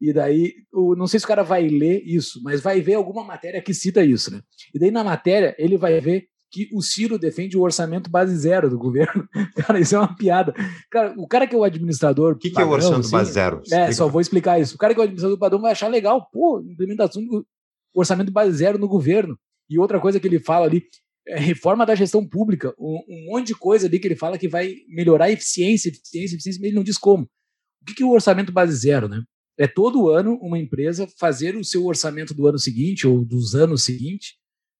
E 0.00 0.12
daí, 0.12 0.54
o, 0.72 0.94
não 0.94 1.06
sei 1.06 1.20
se 1.20 1.26
o 1.26 1.28
cara 1.28 1.42
vai 1.42 1.68
ler 1.68 2.02
isso, 2.04 2.40
mas 2.42 2.60
vai 2.60 2.80
ver 2.80 2.94
alguma 2.94 3.24
matéria 3.24 3.62
que 3.62 3.74
cita 3.74 4.04
isso, 4.04 4.30
né? 4.30 4.40
E 4.74 4.78
daí 4.78 4.90
na 4.90 5.04
matéria 5.04 5.54
ele 5.58 5.76
vai 5.76 6.00
ver 6.00 6.28
que 6.50 6.68
o 6.72 6.80
Ciro 6.80 7.18
defende 7.18 7.56
o 7.56 7.62
orçamento 7.62 8.10
base 8.10 8.36
zero 8.36 8.70
do 8.70 8.78
governo. 8.78 9.28
Cara, 9.56 9.80
isso 9.80 9.94
é 9.94 9.98
uma 9.98 10.16
piada. 10.16 10.54
Cara, 10.90 11.14
o 11.16 11.26
cara 11.26 11.46
que 11.46 11.54
é 11.54 11.58
o 11.58 11.64
administrador. 11.64 12.34
O 12.34 12.38
que, 12.38 12.50
que 12.50 12.60
é 12.60 12.64
o 12.64 12.70
orçamento 12.70 13.00
assim, 13.00 13.10
base 13.10 13.32
zero? 13.32 13.62
É, 13.70 13.92
só 13.92 14.08
vou 14.08 14.20
explicar 14.20 14.60
isso. 14.60 14.74
O 14.74 14.78
cara 14.78 14.94
que 14.94 15.00
é 15.00 15.02
o 15.02 15.04
administrador 15.04 15.38
padrão 15.38 15.60
vai 15.60 15.72
achar 15.72 15.88
legal, 15.88 16.28
pô, 16.32 16.60
implementação 16.60 17.24
do 17.24 17.46
orçamento 17.94 18.32
base 18.32 18.56
zero 18.56 18.78
no 18.78 18.88
governo. 18.88 19.38
E 19.68 19.78
outra 19.78 20.00
coisa 20.00 20.20
que 20.20 20.26
ele 20.26 20.38
fala 20.38 20.66
ali, 20.66 20.82
é 21.28 21.38
reforma 21.38 21.84
da 21.84 21.94
gestão 21.94 22.26
pública, 22.26 22.72
um, 22.78 23.00
um, 23.08 23.24
monte 23.30 23.48
de 23.48 23.54
coisa 23.54 23.86
ali 23.86 23.98
que 23.98 24.06
ele 24.06 24.14
fala 24.14 24.38
que 24.38 24.48
vai 24.48 24.74
melhorar 24.88 25.24
a 25.24 25.32
eficiência, 25.32 25.88
eficiência, 25.88 26.36
eficiência, 26.36 26.60
mas 26.60 26.68
ele 26.68 26.76
não 26.76 26.84
diz 26.84 26.96
como. 26.96 27.24
O 27.24 27.84
que, 27.86 27.94
que 27.94 28.02
é 28.02 28.06
o 28.06 28.10
orçamento 28.10 28.52
base 28.52 28.76
zero, 28.76 29.08
né? 29.08 29.22
É 29.58 29.66
todo 29.66 30.10
ano 30.10 30.38
uma 30.40 30.58
empresa 30.58 31.08
fazer 31.18 31.56
o 31.56 31.64
seu 31.64 31.84
orçamento 31.84 32.32
do 32.32 32.46
ano 32.46 32.58
seguinte 32.58 33.06
ou 33.06 33.24
dos 33.24 33.54
anos 33.54 33.84
seguintes 33.84 34.34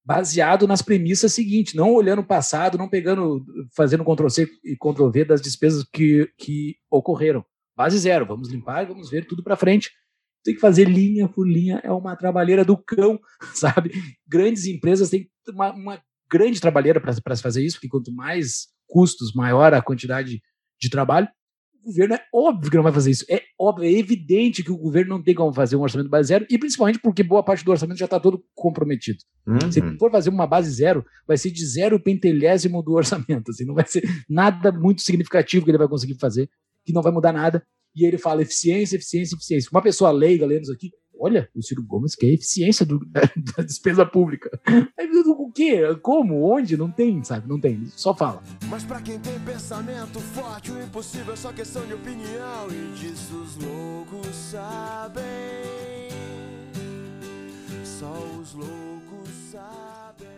baseado 0.07 0.69
nas 0.69 0.81
premissas 0.81 1.35
seguintes, 1.35 1.75
não 1.75 1.93
olhando 1.93 2.21
o 2.21 2.27
passado, 2.27 2.79
não 2.79 2.89
pegando, 2.89 3.45
fazendo 3.75 4.05
Ctrl-C 4.05 4.49
e 4.65 4.77
Ctrl-V 4.77 5.25
das 5.25 5.43
despesas 5.43 5.85
que, 5.93 6.31
que 6.39 6.77
ocorreram. 6.89 7.45
Base 7.77 7.99
zero, 7.99 8.25
vamos 8.25 8.49
limpar 8.49 8.87
vamos 8.87 9.11
ver 9.11 9.27
tudo 9.27 9.43
para 9.43 9.57
frente. 9.57 9.91
Tem 10.45 10.55
que 10.55 10.61
fazer 10.61 10.85
linha 10.85 11.29
por 11.29 11.47
linha, 11.47 11.81
é 11.83 11.91
uma 11.91 12.15
trabalheira 12.15 12.65
do 12.65 12.79
cão, 12.79 13.19
sabe? 13.53 13.91
Grandes 14.29 14.65
empresas 14.67 15.11
têm 15.11 15.29
uma, 15.49 15.73
uma 15.73 16.01
grande 16.31 16.61
trabalheira 16.61 17.01
para 17.01 17.37
fazer 17.37 17.65
isso, 17.65 17.77
porque 17.77 17.89
quanto 17.89 18.15
mais 18.15 18.69
custos, 18.87 19.35
maior 19.35 19.75
a 19.75 19.83
quantidade 19.83 20.41
de 20.81 20.89
trabalho 20.89 21.29
governo 21.87 22.15
é 22.15 22.21
óbvio 22.35 22.71
que 22.71 22.77
não 22.77 22.83
vai 22.83 22.93
fazer 22.93 23.11
isso. 23.11 23.25
É 23.31 23.43
óbvio, 23.59 23.85
é 23.85 23.93
evidente 23.93 24.63
que 24.63 24.71
o 24.71 24.77
governo 24.77 25.17
não 25.17 25.23
tem 25.23 25.35
como 25.35 25.53
fazer 25.53 25.77
um 25.77 25.83
orçamento 25.83 26.11
base 26.11 26.29
zero, 26.29 26.47
e 26.51 26.59
principalmente 26.59 26.99
porque 26.99 27.23
boa 27.23 27.43
parte 27.43 27.65
do 27.65 27.71
orçamento 27.71 27.99
já 27.99 28.05
está 28.05 28.21
todo 28.21 28.45
comprometido. 28.55 29.19
Uhum. 29.47 29.73
Se 29.73 29.81
for 29.99 30.11
fazer 30.11 30.31
uma 30.31 30.47
base 30.47 30.71
zero, 30.71 31.05
vai 31.27 31.37
ser 31.37 31.51
de 31.51 31.65
zero 31.65 31.99
pentelésimo 31.99 32.83
do 32.83 32.93
orçamento. 32.93 33.51
Assim, 33.51 33.65
não 33.65 33.75
vai 33.75 33.87
ser 33.87 34.03
nada 34.29 34.71
muito 34.73 35.03
significativo 35.03 35.65
que 35.65 35.71
ele 35.71 35.79
vai 35.79 35.89
conseguir 35.89 36.19
fazer, 36.19 36.51
que 36.85 36.93
não 36.93 37.03
vai 37.03 37.13
mudar 37.13 37.33
nada. 37.33 37.65
E 37.95 38.05
ele 38.05 38.19
fala 38.19 38.43
eficiência, 38.43 38.97
eficiência, 38.97 39.35
eficiência. 39.35 39.71
Uma 39.73 39.81
pessoa 39.81 40.11
leiga 40.11 40.45
lendo 40.45 40.65
isso 40.65 40.73
aqui, 40.73 40.91
olha, 41.19 41.49
o 41.55 41.63
Ciro 41.63 41.83
Gomes 41.83 42.15
quer 42.15 42.29
eficiência 42.29 42.85
do, 42.85 43.01
da 43.11 43.63
despesa 43.63 44.05
pública. 44.05 44.51
O 45.39 45.51
quê? 45.53 45.81
Como? 46.03 46.51
Onde? 46.53 46.77
Não 46.77 46.91
tem, 46.91 47.23
sabe? 47.25 47.49
Não 47.49 47.61
tem. 47.61 47.87
Só 47.97 48.15
fala. 48.15 48.43
Mas 48.69 48.85
pra 48.85 49.01
quem 49.01 49.19
tem 49.19 49.39
pensamento 49.41 50.21
forte, 50.21 50.71
o 50.71 50.83
impossível 50.83 51.33
é 51.33 51.37
só 51.37 51.53
questão 51.53 51.85
de 51.87 51.95
opinião. 51.95 52.69
E 52.71 52.99
disso 52.99 53.37
os 53.37 53.57
loucos 53.57 54.35
sabem. 54.35 55.25
Só 57.85 58.13
os 58.41 58.55
loucos 58.55 59.29
sabem. 59.51 60.29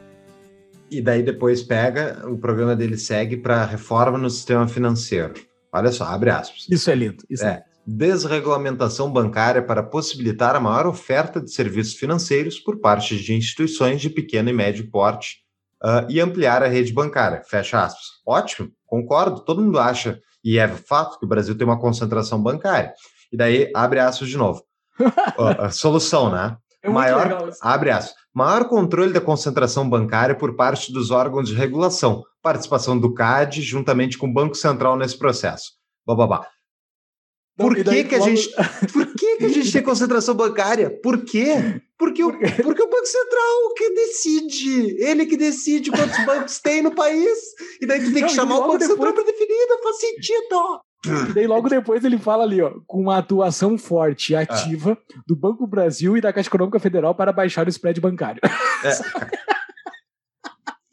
E 0.91 1.03
daí 1.03 1.23
depois 1.23 1.63
pega, 1.63 2.27
o 2.29 2.39
programa 2.39 2.75
dele 2.75 2.97
segue 2.97 3.37
para 3.37 3.65
reforma 3.65 4.17
no 4.17 4.31
sistema 4.31 4.67
financeiro. 4.67 5.35
Olha 5.73 5.93
só, 5.93 6.05
abre 6.05 6.31
aspas. 6.31 6.67
Isso 6.71 6.91
é 6.91 6.95
lindo. 6.95 7.25
Isso 7.29 7.45
é. 7.45 7.49
é 7.49 7.68
desregulamentação 7.91 9.11
bancária 9.11 9.63
para 9.63 9.83
possibilitar 9.83 10.55
a 10.55 10.61
maior 10.61 10.87
oferta 10.87 11.41
de 11.41 11.51
serviços 11.51 11.95
financeiros 11.95 12.61
por 12.61 12.81
parte 12.81 13.17
de 13.17 13.33
instituições 13.33 13.99
de 13.99 14.11
pequeno 14.11 14.51
e 14.51 14.53
médio 14.53 14.91
porte 14.91 15.39
uh, 15.83 16.05
e 16.07 16.21
ampliar 16.21 16.63
a 16.63 16.69
rede 16.69 16.93
bancária. 16.93 17.43
Fecha 17.49 17.83
aspas. 17.83 18.05
Ótimo, 18.27 18.71
concordo. 18.85 19.43
Todo 19.43 19.63
mundo 19.63 19.79
acha, 19.79 20.21
e 20.45 20.59
é 20.59 20.69
fato, 20.69 21.19
que 21.19 21.25
o 21.25 21.29
Brasil 21.29 21.57
tem 21.57 21.67
uma 21.67 21.81
concentração 21.81 22.43
bancária. 22.43 22.93
E 23.33 23.37
daí, 23.39 23.73
abre 23.75 24.01
aspas 24.01 24.29
de 24.29 24.37
novo. 24.37 24.63
uh, 25.01 25.73
solução, 25.73 26.31
né? 26.31 26.59
É 26.83 26.91
maior, 26.91 27.51
abre 27.63 27.91
aspas, 27.91 28.15
maior 28.35 28.69
controle 28.69 29.15
da 29.15 29.21
concentração 29.21 29.89
bancária 29.89 30.35
por 30.35 30.55
parte 30.57 30.93
dos 30.93 31.11
órgãos 31.11 31.49
de 31.49 31.55
regulação, 31.55 32.23
participação 32.43 32.99
do 32.99 33.15
CAD 33.15 33.63
juntamente 33.63 34.19
com 34.19 34.29
o 34.29 34.33
Banco 34.33 34.55
Central 34.55 34.97
nesse 34.97 35.19
processo. 35.19 35.73
Bababá. 36.07 36.47
Por 37.59 37.75
que, 37.75 37.83
daí, 37.83 38.05
que 38.05 38.15
a 38.15 38.19
logo... 38.19 38.31
gente. 38.31 38.55
Por 38.93 39.07
que, 39.15 39.37
que 39.37 39.45
a 39.45 39.49
gente 39.49 39.73
tem 39.73 39.83
concentração 39.83 40.35
bancária? 40.35 40.91
Por 41.03 41.25
quê? 41.25 41.81
Porque 41.99 42.23
o, 42.23 42.31
porque 42.31 42.83
o 42.83 42.89
Banco 42.89 43.07
Central 43.07 43.75
que 43.77 43.91
decide. 43.91 44.97
Ele 45.03 45.27
que 45.27 45.37
decide 45.37 45.91
quantos 45.91 46.25
bancos 46.25 46.61
tem 46.63 46.81
no 46.81 46.95
país. 46.95 47.37
E 47.81 47.87
daí 47.87 47.99
tu 47.99 48.13
tem 48.13 48.23
que 48.23 48.23
Não, 48.23 48.29
chamar 48.29 48.59
o 48.59 48.61
Banco 48.61 48.79
depois... 48.79 48.97
Central 48.97 49.13
para 49.13 49.25
definir, 49.25 49.67
não 49.69 49.83
faz 49.83 49.99
sentido. 49.99 50.81
E 51.31 51.33
daí 51.33 51.47
logo 51.47 51.69
depois 51.69 52.05
ele 52.05 52.19
fala 52.19 52.45
ali, 52.45 52.63
ó, 52.63 52.73
com 52.87 53.01
uma 53.01 53.19
atuação 53.19 53.77
forte 53.77 54.33
e 54.33 54.37
ativa 54.37 54.93
ah. 54.93 55.21
do 55.27 55.35
Banco 55.35 55.67
Brasil 55.67 56.17
e 56.17 56.21
da 56.21 56.33
Caixa 56.33 56.49
Econômica 56.49 56.79
Federal 56.79 57.15
para 57.15 57.33
baixar 57.33 57.67
o 57.67 57.71
spread 57.71 58.01
bancário. 58.01 58.41
É. 58.85 59.39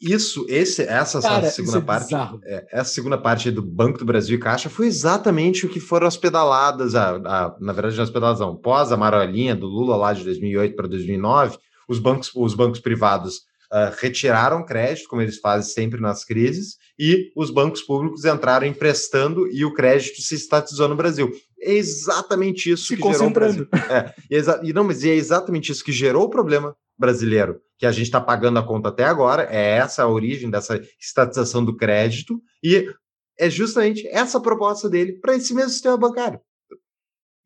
Isso, 0.00 0.44
esse, 0.48 0.82
essa, 0.82 1.22
Cara, 1.22 1.48
segunda 1.50 1.78
é 1.78 1.80
parte, 1.80 2.14
é, 2.44 2.66
essa 2.70 2.90
segunda 2.90 3.16
parte 3.16 3.50
do 3.50 3.62
Banco 3.62 3.98
do 3.98 4.04
Brasil 4.04 4.36
e 4.36 4.40
Caixa 4.40 4.68
foi 4.68 4.86
exatamente 4.86 5.64
o 5.64 5.70
que 5.70 5.80
foram 5.80 6.06
as 6.06 6.18
pedaladas, 6.18 6.94
a, 6.94 7.16
a, 7.16 7.56
na 7.58 7.72
verdade, 7.72 7.98
as 8.00 8.10
pedaladas 8.10 8.40
não, 8.40 8.54
pós 8.54 8.92
a 8.92 8.94
amarelinha 8.94 9.56
do 9.56 9.66
Lula 9.66 9.96
lá 9.96 10.12
de 10.12 10.22
2008 10.22 10.76
para 10.76 10.86
2009, 10.86 11.56
os 11.88 11.98
bancos, 11.98 12.30
os 12.34 12.54
bancos 12.54 12.80
privados 12.80 13.36
uh, 13.72 13.94
retiraram 13.98 14.66
crédito, 14.66 15.08
como 15.08 15.22
eles 15.22 15.38
fazem 15.38 15.72
sempre 15.72 16.00
nas 16.00 16.24
crises, 16.24 16.76
e 16.98 17.32
os 17.34 17.50
bancos 17.50 17.80
públicos 17.80 18.24
entraram 18.24 18.66
emprestando 18.66 19.46
e 19.48 19.64
o 19.64 19.72
crédito 19.72 20.20
se 20.20 20.34
estatizou 20.34 20.88
no 20.88 20.96
Brasil. 20.96 21.30
É 21.60 21.72
exatamente 21.72 22.70
isso 22.70 22.88
Se 22.88 22.96
que 22.96 23.02
gerou 23.02 23.28
o 23.28 23.30
Brasil. 23.30 23.68
É, 23.90 24.14
e 24.62 24.72
não, 24.72 24.84
mas 24.84 25.04
é 25.04 25.14
exatamente 25.14 25.72
isso 25.72 25.84
que 25.84 25.92
gerou 25.92 26.24
o 26.24 26.30
problema 26.30 26.76
brasileiro, 26.98 27.60
que 27.78 27.86
a 27.86 27.92
gente 27.92 28.06
está 28.06 28.20
pagando 28.20 28.58
a 28.58 28.66
conta 28.66 28.88
até 28.88 29.04
agora, 29.04 29.46
é 29.50 29.76
essa 29.76 30.02
a 30.02 30.08
origem 30.08 30.50
dessa 30.50 30.80
estatização 31.00 31.64
do 31.64 31.76
crédito, 31.76 32.40
e 32.62 32.90
é 33.38 33.50
justamente 33.50 34.06
essa 34.08 34.38
a 34.38 34.40
proposta 34.40 34.88
dele 34.88 35.14
para 35.14 35.36
esse 35.36 35.52
mesmo 35.54 35.70
sistema 35.70 35.96
bancário. 35.96 36.40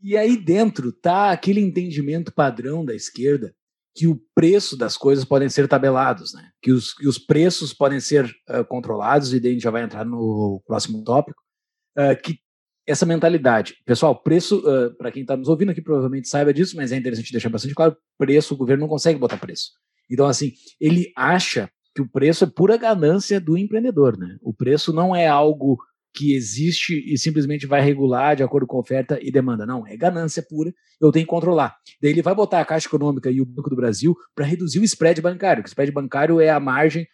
E 0.03 0.17
aí 0.17 0.37
dentro 0.37 0.93
tá 0.93 1.31
aquele 1.31 1.61
entendimento 1.61 2.33
padrão 2.33 2.85
da 2.85 2.95
esquerda 2.95 3.55
que 3.95 4.07
o 4.07 4.21
preço 4.35 4.77
das 4.77 4.97
coisas 4.97 5.25
podem 5.25 5.49
ser 5.49 5.69
tabelados, 5.69 6.33
né? 6.33 6.49
Que 6.63 6.71
os, 6.71 6.95
que 6.95 7.09
os 7.09 7.19
preços 7.19 7.75
podem 7.75 8.01
ser 8.01 8.33
ah, 8.49 8.65
controlados, 8.65 9.35
e 9.35 9.41
daí 9.41 9.51
a 9.51 9.53
gente 9.55 9.63
já 9.63 9.71
vai 9.71 9.83
entrar 9.83 10.05
no 10.05 10.63
próximo 10.65 11.03
tópico, 11.03 11.43
ah, 11.97 12.15
que 12.15 12.39
essa 12.91 13.07
mentalidade. 13.07 13.77
Pessoal, 13.87 14.21
preço, 14.21 14.63
para 14.99 15.11
quem 15.11 15.23
está 15.23 15.37
nos 15.37 15.49
ouvindo 15.49 15.71
aqui 15.71 15.81
provavelmente 15.81 16.29
saiba 16.29 16.53
disso, 16.53 16.77
mas 16.77 16.93
é 16.93 16.97
interessante 16.97 17.33
deixar 17.33 17.49
bastante 17.49 17.75
claro, 17.75 17.97
preço, 18.19 18.55
o 18.55 18.57
governo 18.57 18.83
não 18.83 18.89
consegue 18.89 19.19
botar 19.19 19.37
preço. 19.37 19.71
Então, 20.11 20.27
assim, 20.27 20.53
ele 20.81 21.13
acha 21.17 21.71
que 21.95 22.03
o 22.03 22.09
preço 22.09 22.45
é 22.45 22.47
pura 22.47 22.77
ganância 22.77 23.41
do 23.41 23.57
empreendedor, 23.57 24.19
né? 24.19 24.37
O 24.43 24.53
preço 24.53 24.93
não 24.93 25.15
é 25.15 25.27
algo 25.27 25.79
que 26.13 26.35
existe 26.35 27.05
e 27.07 27.17
simplesmente 27.17 27.67
vai 27.67 27.81
regular 27.81 28.35
de 28.35 28.43
acordo 28.43 28.67
com 28.67 28.79
oferta 28.79 29.19
e 29.23 29.31
demanda. 29.31 29.65
Não, 29.65 29.87
é 29.87 29.97
ganância 29.97 30.43
pura, 30.43 30.73
eu 31.01 31.13
tenho 31.13 31.25
que 31.25 31.31
controlar. 31.31 31.77
Daí 32.03 32.11
ele 32.11 32.23
vai 32.23 32.35
botar 32.35 32.61
a 32.61 32.65
Caixa 32.65 32.89
Econômica 32.89 33.31
e 33.31 33.41
o 33.41 33.47
Banco 33.47 33.71
do 33.71 33.77
Brasil 33.77 34.17
para 34.35 34.45
reduzir 34.45 34.81
o 34.81 34.85
spread 34.85 35.21
bancário, 35.21 35.63
que 35.63 35.69
o 35.69 35.71
spread 35.71 35.93
bancário 35.93 36.41
é 36.41 36.51
a 36.51 36.59
margem 36.59 37.07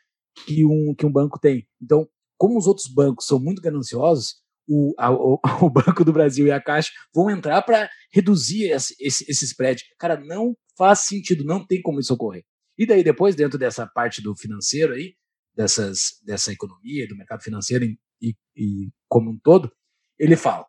que 0.46 0.64
um, 0.64 0.94
que 0.96 1.04
um 1.04 1.12
banco 1.12 1.38
tem. 1.38 1.66
Então, 1.82 2.08
como 2.38 2.58
os 2.58 2.66
outros 2.66 2.86
bancos 2.86 3.26
são 3.26 3.38
muito 3.38 3.60
gananciosos, 3.60 4.36
o, 4.68 4.94
a- 4.98 5.10
o, 5.12 5.40
o 5.62 5.70
Banco 5.70 6.04
do 6.04 6.12
Brasil 6.12 6.46
e 6.46 6.50
a 6.52 6.60
Caixa 6.60 6.90
vão 7.14 7.30
entrar 7.30 7.62
para 7.62 7.88
reduzir 8.12 8.70
esse, 8.70 8.94
esse, 9.00 9.24
esse 9.30 9.44
spread. 9.44 9.82
Cara, 9.98 10.18
não 10.18 10.56
faz 10.76 11.00
sentido, 11.00 11.44
não 11.44 11.64
tem 11.66 11.80
como 11.82 12.00
isso 12.00 12.12
ocorrer. 12.14 12.44
E 12.78 12.86
daí, 12.86 13.02
depois, 13.02 13.34
dentro 13.34 13.58
dessa 13.58 13.86
parte 13.86 14.20
do 14.22 14.36
financeiro 14.36 14.92
aí, 14.92 15.14
dessas, 15.54 16.20
dessa 16.24 16.52
economia, 16.52 17.08
do 17.08 17.16
mercado 17.16 17.42
financeiro 17.42 17.84
em- 17.84 17.98
e, 18.20 18.34
e 18.56 18.90
como 19.08 19.30
um 19.30 19.38
todo, 19.42 19.70
ele 20.18 20.36
fala: 20.36 20.66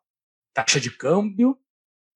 taxa 0.53 0.79
de 0.79 0.89
câmbio 0.91 1.57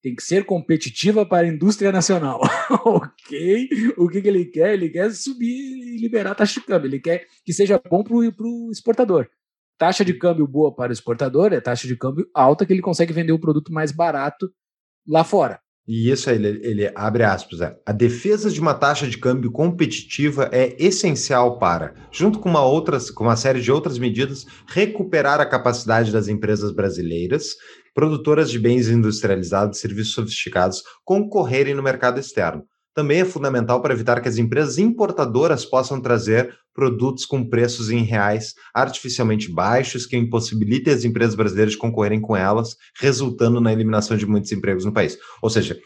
tem 0.02 0.16
que 0.16 0.24
ser 0.24 0.46
competitiva 0.46 1.26
para 1.26 1.46
a 1.46 1.50
indústria 1.50 1.92
nacional. 1.92 2.42
ok. 2.86 3.70
O 3.98 4.08
que, 4.10 4.22
que 4.22 4.28
ele 4.28 4.46
quer? 4.46 4.74
Ele 4.74 4.90
quer 4.90 5.12
subir 5.14 5.48
e 5.48 5.98
liberar 6.02 6.32
a 6.32 6.36
taxa 6.36 6.60
de 6.60 6.66
câmbio. 6.66 6.88
Ele 6.88 7.00
quer 7.00 7.28
que 7.46 7.54
seja 7.54 7.80
bom 7.90 8.04
para 8.04 8.16
o 8.16 8.72
exportador. 8.72 9.30
Taxa 9.82 10.06
de 10.06 10.14
câmbio 10.14 10.46
boa 10.46 10.72
para 10.72 10.92
o 10.92 10.94
exportador 10.94 11.52
é 11.54 11.60
taxa 11.60 11.88
de 11.88 11.98
câmbio 11.98 12.28
alta 12.36 12.68
que 12.68 12.72
ele 12.72 12.84
consegue 12.84 13.12
vender 13.12 13.32
o 13.32 13.40
produto 13.40 13.74
mais 13.74 13.92
barato 13.92 14.48
lá 15.08 15.24
fora. 15.24 15.60
E 15.88 16.12
isso 16.12 16.30
aí, 16.30 16.36
ele, 16.36 16.60
ele 16.64 16.92
abre 16.94 17.24
aspas, 17.24 17.62
é, 17.62 17.76
a 17.84 17.92
defesa 17.92 18.52
de 18.52 18.62
uma 18.62 18.76
taxa 18.76 19.08
de 19.08 19.18
câmbio 19.18 19.52
competitiva 19.52 20.48
é 20.52 20.76
essencial 20.78 21.58
para, 21.58 21.96
junto 22.12 22.38
com 22.38 22.48
uma, 22.48 22.64
outras, 22.64 23.10
com 23.10 23.24
uma 23.24 23.36
série 23.36 23.60
de 23.60 23.72
outras 23.72 23.98
medidas, 23.98 24.46
recuperar 24.68 25.42
a 25.42 25.48
capacidade 25.48 26.12
das 26.12 26.28
empresas 26.28 26.72
brasileiras, 26.72 27.56
produtoras 27.92 28.52
de 28.52 28.60
bens 28.60 28.88
industrializados 28.88 29.80
e 29.80 29.82
serviços 29.82 30.14
sofisticados, 30.14 30.84
concorrerem 31.04 31.74
no 31.74 31.82
mercado 31.82 32.20
externo. 32.20 32.64
Também 32.94 33.22
é 33.22 33.26
fundamental 33.26 33.82
para 33.82 33.94
evitar 33.94 34.22
que 34.22 34.28
as 34.28 34.38
empresas 34.38 34.78
importadoras 34.78 35.66
possam 35.66 36.02
trazer 36.02 36.54
produtos 36.74 37.26
com 37.26 37.48
preços 37.48 37.90
em 37.90 38.04
reais 38.04 38.54
artificialmente 38.74 39.52
baixos 39.52 40.06
que 40.06 40.18
impossibilitem 40.18 40.94
as 40.94 41.06
empresas 41.06 41.36
brasileiras 41.36 41.74
de 41.74 41.78
concorrerem 41.78 42.20
com 42.20 42.36
elas, 42.36 42.76
resultando 43.00 43.62
na 43.62 43.72
eliminação 43.72 44.18
de 44.18 44.26
muitos 44.26 44.52
empregos 44.52 44.86
no 44.86 44.94
país. 44.94 45.18
Ou 45.42 45.50
seja, 45.50 45.80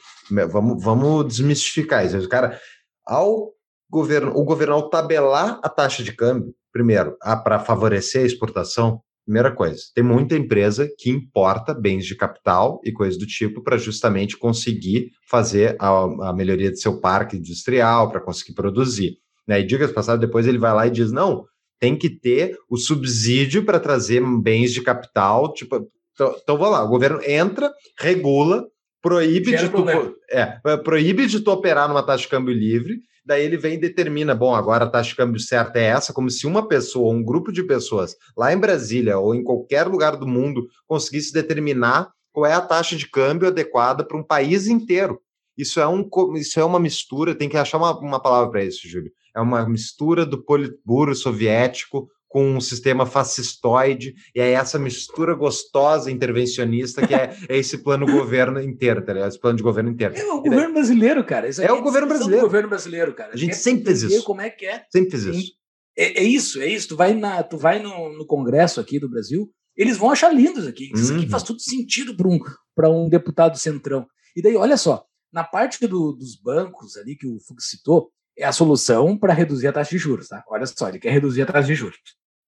vamos, 0.52 0.84
vamos 0.84 1.28
desmistificar 1.28 2.06
isso. 2.06 2.28
Cara, 2.28 2.60
ao 3.06 3.52
governo, 3.90 4.32
o 4.36 4.44
governo 4.44 4.74
ao 4.74 4.90
tabelar 4.90 5.60
a 5.64 5.70
taxa 5.70 6.04
de 6.04 6.12
câmbio, 6.12 6.54
primeiro, 6.72 7.16
para 7.44 7.60
favorecer 7.60 8.24
a 8.24 8.26
exportação, 8.26 9.02
primeira 9.26 9.52
coisa, 9.52 9.82
tem 9.94 10.04
muita 10.04 10.38
empresa 10.38 10.88
que 10.98 11.10
importa 11.10 11.74
bens 11.74 12.06
de 12.06 12.16
capital 12.16 12.80
e 12.84 12.92
coisas 12.92 13.18
do 13.18 13.26
tipo 13.26 13.62
para 13.62 13.78
justamente 13.78 14.38
conseguir 14.38 15.12
fazer 15.28 15.76
a, 15.80 16.30
a 16.30 16.34
melhoria 16.34 16.72
de 16.72 16.80
seu 16.80 17.00
parque 17.00 17.36
industrial, 17.36 18.10
para 18.10 18.22
conseguir 18.22 18.54
produzir. 18.54 19.18
Né? 19.48 19.60
E 19.60 19.66
diga-se 19.66 19.94
passado, 19.94 20.20
depois 20.20 20.48
ele 20.48 20.58
vai 20.58 20.74
lá 20.74 20.88
e 20.88 20.92
diz: 20.92 21.12
não, 21.12 21.46
tem 21.80 21.98
que 21.98 22.10
ter 22.10 22.58
o 22.70 22.78
subsídio 22.78 23.66
para 23.66 23.80
trazer 23.80 24.22
bens 24.42 24.72
de 24.72 24.82
capital. 24.82 25.54
Tipo, 25.54 25.88
então, 26.14 26.36
então 26.42 26.58
vamos 26.58 26.74
lá, 26.74 26.84
o 26.84 26.90
governo 26.90 27.20
entra, 27.24 27.72
regula, 28.00 28.64
proíbe 29.02 29.52
Gera 29.52 29.64
de, 29.64 29.70
tu, 29.70 29.86
é, 30.30 30.78
proíbe 30.78 31.28
de 31.28 31.40
tu 31.40 31.52
operar 31.52 31.88
numa 31.88 32.04
taxa 32.04 32.24
de 32.24 32.30
câmbio 32.30 32.54
livre, 32.54 33.00
daí 33.26 33.44
ele 33.44 33.58
vem 33.58 33.74
e 33.74 33.80
determina, 33.80 34.36
bom, 34.36 34.54
agora 34.54 34.86
a 34.86 34.90
taxa 34.90 35.10
de 35.10 35.16
câmbio 35.16 35.40
certa 35.40 35.80
é 35.80 35.86
essa, 35.86 36.14
como 36.14 36.30
se 36.30 36.46
uma 36.46 36.68
pessoa, 36.68 37.14
um 37.14 37.24
grupo 37.24 37.52
de 37.52 37.64
pessoas 37.64 38.16
lá 38.38 38.54
em 38.54 38.58
Brasília 38.58 39.18
ou 39.18 39.34
em 39.34 39.44
qualquer 39.44 39.88
lugar 39.88 40.16
do 40.16 40.28
mundo 40.28 40.68
conseguisse 40.88 41.34
determinar 41.34 42.12
qual 42.32 42.46
é 42.46 42.54
a 42.54 42.62
taxa 42.62 42.96
de 42.96 43.10
câmbio 43.10 43.48
adequada 43.48 44.06
para 44.06 44.18
um 44.18 44.24
país 44.24 44.68
inteiro. 44.68 45.20
Isso 45.58 45.80
é, 45.80 45.88
um, 45.88 46.08
isso 46.36 46.60
é 46.60 46.66
uma 46.66 46.80
mistura, 46.80 47.34
tem 47.34 47.48
que 47.48 47.58
achar 47.58 47.78
uma, 47.78 47.98
uma 47.98 48.20
palavra 48.22 48.52
para 48.52 48.64
isso, 48.64 48.88
Júlio. 48.88 49.12
É 49.34 49.40
uma 49.40 49.68
mistura 49.68 50.26
do 50.26 50.44
Politburo 50.44 51.16
soviético 51.16 52.10
com 52.36 52.58
um 52.58 52.60
sistema 52.60 53.06
fascistoide, 53.06 54.14
e 54.36 54.42
é 54.42 54.52
essa 54.52 54.78
mistura 54.78 55.34
gostosa 55.34 56.12
intervencionista 56.12 57.08
que 57.08 57.14
é, 57.16 57.34
é 57.48 57.58
esse 57.58 57.78
plano 57.78 58.06
governo 58.06 58.60
inteiro, 58.62 59.02
tá 59.06 59.14
ligado? 59.14 59.30
Esse 59.30 59.40
plano 59.40 59.56
de 59.56 59.64
governo 59.64 59.90
inteiro. 59.92 60.14
É 60.18 60.26
o 60.26 60.42
daí- 60.42 60.50
governo 60.52 60.74
brasileiro, 60.74 61.24
cara. 61.24 61.48
É 61.48 61.50
aqui 61.50 61.62
o 61.62 61.82
governo 61.82 61.84
descrição 61.84 62.08
do 62.10 62.10
brasileiro. 62.18 62.42
governo 62.46 62.68
brasileiro, 62.70 63.14
cara. 63.16 63.34
A 63.34 63.38
gente 63.38 63.52
Quer 63.52 63.56
sempre 63.56 63.86
fez 63.86 64.02
isso. 64.04 64.24
Como 64.26 64.42
é 64.42 64.50
que 64.50 64.66
é? 64.66 64.84
Sempre 64.92 65.18
Sim. 65.18 65.32
isso. 65.32 65.52
É, 65.98 66.20
é 66.20 66.24
isso, 66.24 66.62
é 66.62 66.68
isso. 66.68 66.90
Tu 66.90 66.98
vai, 66.98 67.14
na, 67.14 67.42
tu 67.42 67.58
vai 67.58 67.82
no, 67.82 68.18
no 68.18 68.26
Congresso 68.28 68.82
aqui 68.82 69.00
do 69.00 69.10
Brasil, 69.10 69.50
eles 69.78 69.96
vão 69.96 70.12
achar 70.12 70.30
lindos 70.36 70.68
aqui. 70.68 70.92
Isso 70.94 71.14
aqui 71.14 71.24
Uhum. 71.24 71.30
faz 71.30 71.42
todo 71.44 71.62
sentido 71.62 72.18
para 72.18 72.28
um, 72.28 72.38
pra 72.76 72.90
um 72.90 73.08
deputado 73.08 73.58
centrão. 73.58 74.06
E 74.36 74.42
daí, 74.42 74.58
olha 74.58 74.76
só, 74.76 75.06
na 75.32 75.46
parte 75.46 75.88
do- 75.88 76.12
dos 76.12 76.36
bancos 76.36 76.98
ali 76.98 77.16
que 77.16 77.26
o 77.28 77.40
Fux 77.48 77.70
citou, 77.70 78.10
é 78.38 78.44
a 78.44 78.52
solução 78.52 79.18
para 79.18 79.32
reduzir 79.34 79.68
a 79.68 79.72
taxa 79.72 79.92
de 79.92 79.98
juros, 79.98 80.28
tá? 80.28 80.44
Olha 80.50 80.66
só, 80.66 80.90
ele 80.90 81.00
quer 81.00 81.12
reduzir 81.14 81.44
a 81.44 81.46
taxa 81.46 81.68
de 81.68 81.76
juros. 81.76 81.98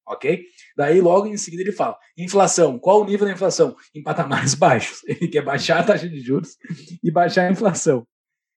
Ok? 0.08 0.46
Daí, 0.78 1.02
logo 1.02 1.28
em 1.28 1.38
seguida, 1.38 1.64
ele 1.64 1.72
fala: 1.72 1.98
inflação, 2.18 2.80
qual 2.80 3.02
o 3.02 3.06
nível 3.06 3.28
da 3.28 3.34
inflação? 3.34 3.76
Em 3.94 4.02
patamares 4.02 4.54
baixos. 4.56 5.04
Ele 5.06 5.28
quer 5.28 5.44
baixar 5.44 5.80
a 5.80 5.84
taxa 5.84 6.08
de 6.08 6.20
juros 6.22 6.56
e 7.04 7.12
baixar 7.12 7.48
a 7.48 7.52
inflação. 7.52 8.08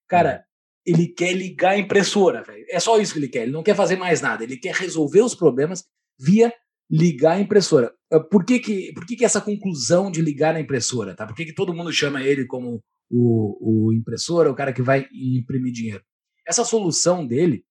Cara, 0.09 0.45
ele 0.87 1.09
quer 1.09 1.33
ligar 1.33 1.73
a 1.73 1.79
impressora, 1.79 2.43
velho. 2.43 2.65
É 2.69 2.79
só 2.79 2.99
isso 2.99 3.13
que 3.13 3.19
ele 3.19 3.29
quer. 3.29 3.43
Ele 3.43 3.53
não 3.53 3.63
quer 3.63 3.75
fazer 3.75 3.97
mais 3.97 4.21
nada. 4.21 4.45
Ele 4.45 4.57
quer 4.57 4.75
resolver 4.75 5.23
os 5.23 5.35
problemas 5.35 5.85
via 6.19 6.53
ligar 6.91 7.37
a 7.37 7.41
impressora. 7.41 7.93
Ah, 8.13 8.21
Por 8.21 8.45
que, 8.45 8.59
que, 8.59 8.93
por 8.93 9.07
que, 9.07 9.17
que 9.17 9.25
essa 9.25 9.41
conclusão 9.41 10.11
de 10.11 10.21
ligar 10.21 10.55
na 10.55 10.61
impressora? 10.61 11.15
Tá? 11.15 11.27
Por 11.27 11.37
que, 11.37 11.45
que 11.47 11.55
todo 11.55 11.75
mundo 11.75 11.93
chama 11.93 12.23
ele 12.23 12.47
como 12.47 12.83
o, 13.11 13.89
o 13.89 13.93
impressor, 13.93 14.47
o 14.47 14.55
cara 14.55 14.73
que 14.73 14.83
vai 14.83 15.07
imprimir 15.13 15.73
dinheiro? 15.73 16.03
Essa 16.47 16.65
solução 16.65 17.27
dele, 17.27 17.65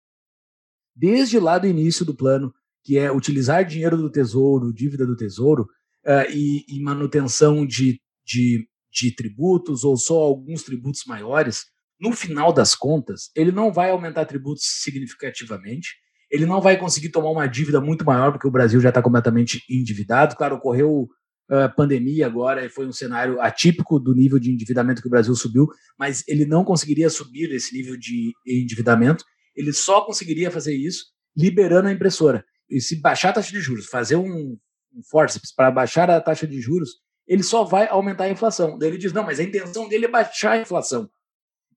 desde 0.95 1.39
lá 1.39 1.57
do 1.57 1.67
início 1.67 2.05
do 2.05 2.15
plano, 2.15 2.53
que 2.89 2.97
é 2.97 3.11
utilizar 3.11 3.63
dinheiro 3.63 3.95
do 3.95 4.09
tesouro, 4.09 4.73
dívida 4.73 5.05
do 5.05 5.15
tesouro, 5.15 5.67
ah, 6.03 6.25
e, 6.27 6.65
e 6.67 6.81
manutenção 6.81 7.63
de, 7.63 8.01
de, 8.25 8.67
de 8.91 9.15
tributos 9.15 9.83
ou 9.83 9.95
só 9.95 10.17
alguns 10.17 10.63
tributos 10.63 11.03
maiores, 11.05 11.65
no 12.01 12.11
final 12.13 12.51
das 12.51 12.73
contas, 12.73 13.29
ele 13.35 13.51
não 13.51 13.71
vai 13.71 13.91
aumentar 13.91 14.25
tributos 14.25 14.63
significativamente, 14.81 15.89
ele 16.31 16.47
não 16.47 16.59
vai 16.59 16.79
conseguir 16.79 17.09
tomar 17.09 17.29
uma 17.29 17.45
dívida 17.45 17.79
muito 17.79 18.03
maior, 18.03 18.31
porque 18.31 18.47
o 18.47 18.51
Brasil 18.51 18.81
já 18.81 18.89
está 18.89 19.03
completamente 19.03 19.61
endividado. 19.69 20.35
Claro, 20.35 20.55
ocorreu 20.55 21.07
a 21.47 21.69
pandemia 21.69 22.25
agora 22.25 22.65
e 22.65 22.69
foi 22.69 22.87
um 22.87 22.91
cenário 22.91 23.39
atípico 23.39 23.99
do 23.99 24.15
nível 24.15 24.39
de 24.39 24.51
endividamento 24.51 24.99
que 24.99 25.07
o 25.07 25.11
Brasil 25.11 25.35
subiu, 25.35 25.67
mas 25.95 26.23
ele 26.27 26.43
não 26.43 26.65
conseguiria 26.65 27.11
subir 27.11 27.51
esse 27.51 27.71
nível 27.71 27.95
de 27.95 28.33
endividamento, 28.47 29.23
ele 29.55 29.73
só 29.73 30.01
conseguiria 30.01 30.49
fazer 30.49 30.75
isso 30.75 31.05
liberando 31.37 31.87
a 31.87 31.91
impressora. 31.91 32.43
E 32.69 32.79
se 32.79 32.99
baixar 33.01 33.29
a 33.29 33.33
taxa 33.33 33.51
de 33.51 33.59
juros, 33.59 33.87
fazer 33.87 34.15
um, 34.15 34.57
um 34.93 35.03
forceps 35.09 35.53
para 35.53 35.71
baixar 35.71 36.09
a 36.09 36.21
taxa 36.21 36.47
de 36.47 36.59
juros, 36.61 36.97
ele 37.27 37.43
só 37.43 37.63
vai 37.63 37.87
aumentar 37.87 38.25
a 38.25 38.29
inflação. 38.29 38.77
Daí 38.77 38.89
ele 38.89 38.97
diz: 38.97 39.13
não, 39.13 39.23
mas 39.23 39.39
a 39.39 39.43
intenção 39.43 39.87
dele 39.87 40.05
é 40.05 40.09
baixar 40.09 40.53
a 40.53 40.61
inflação. 40.61 41.09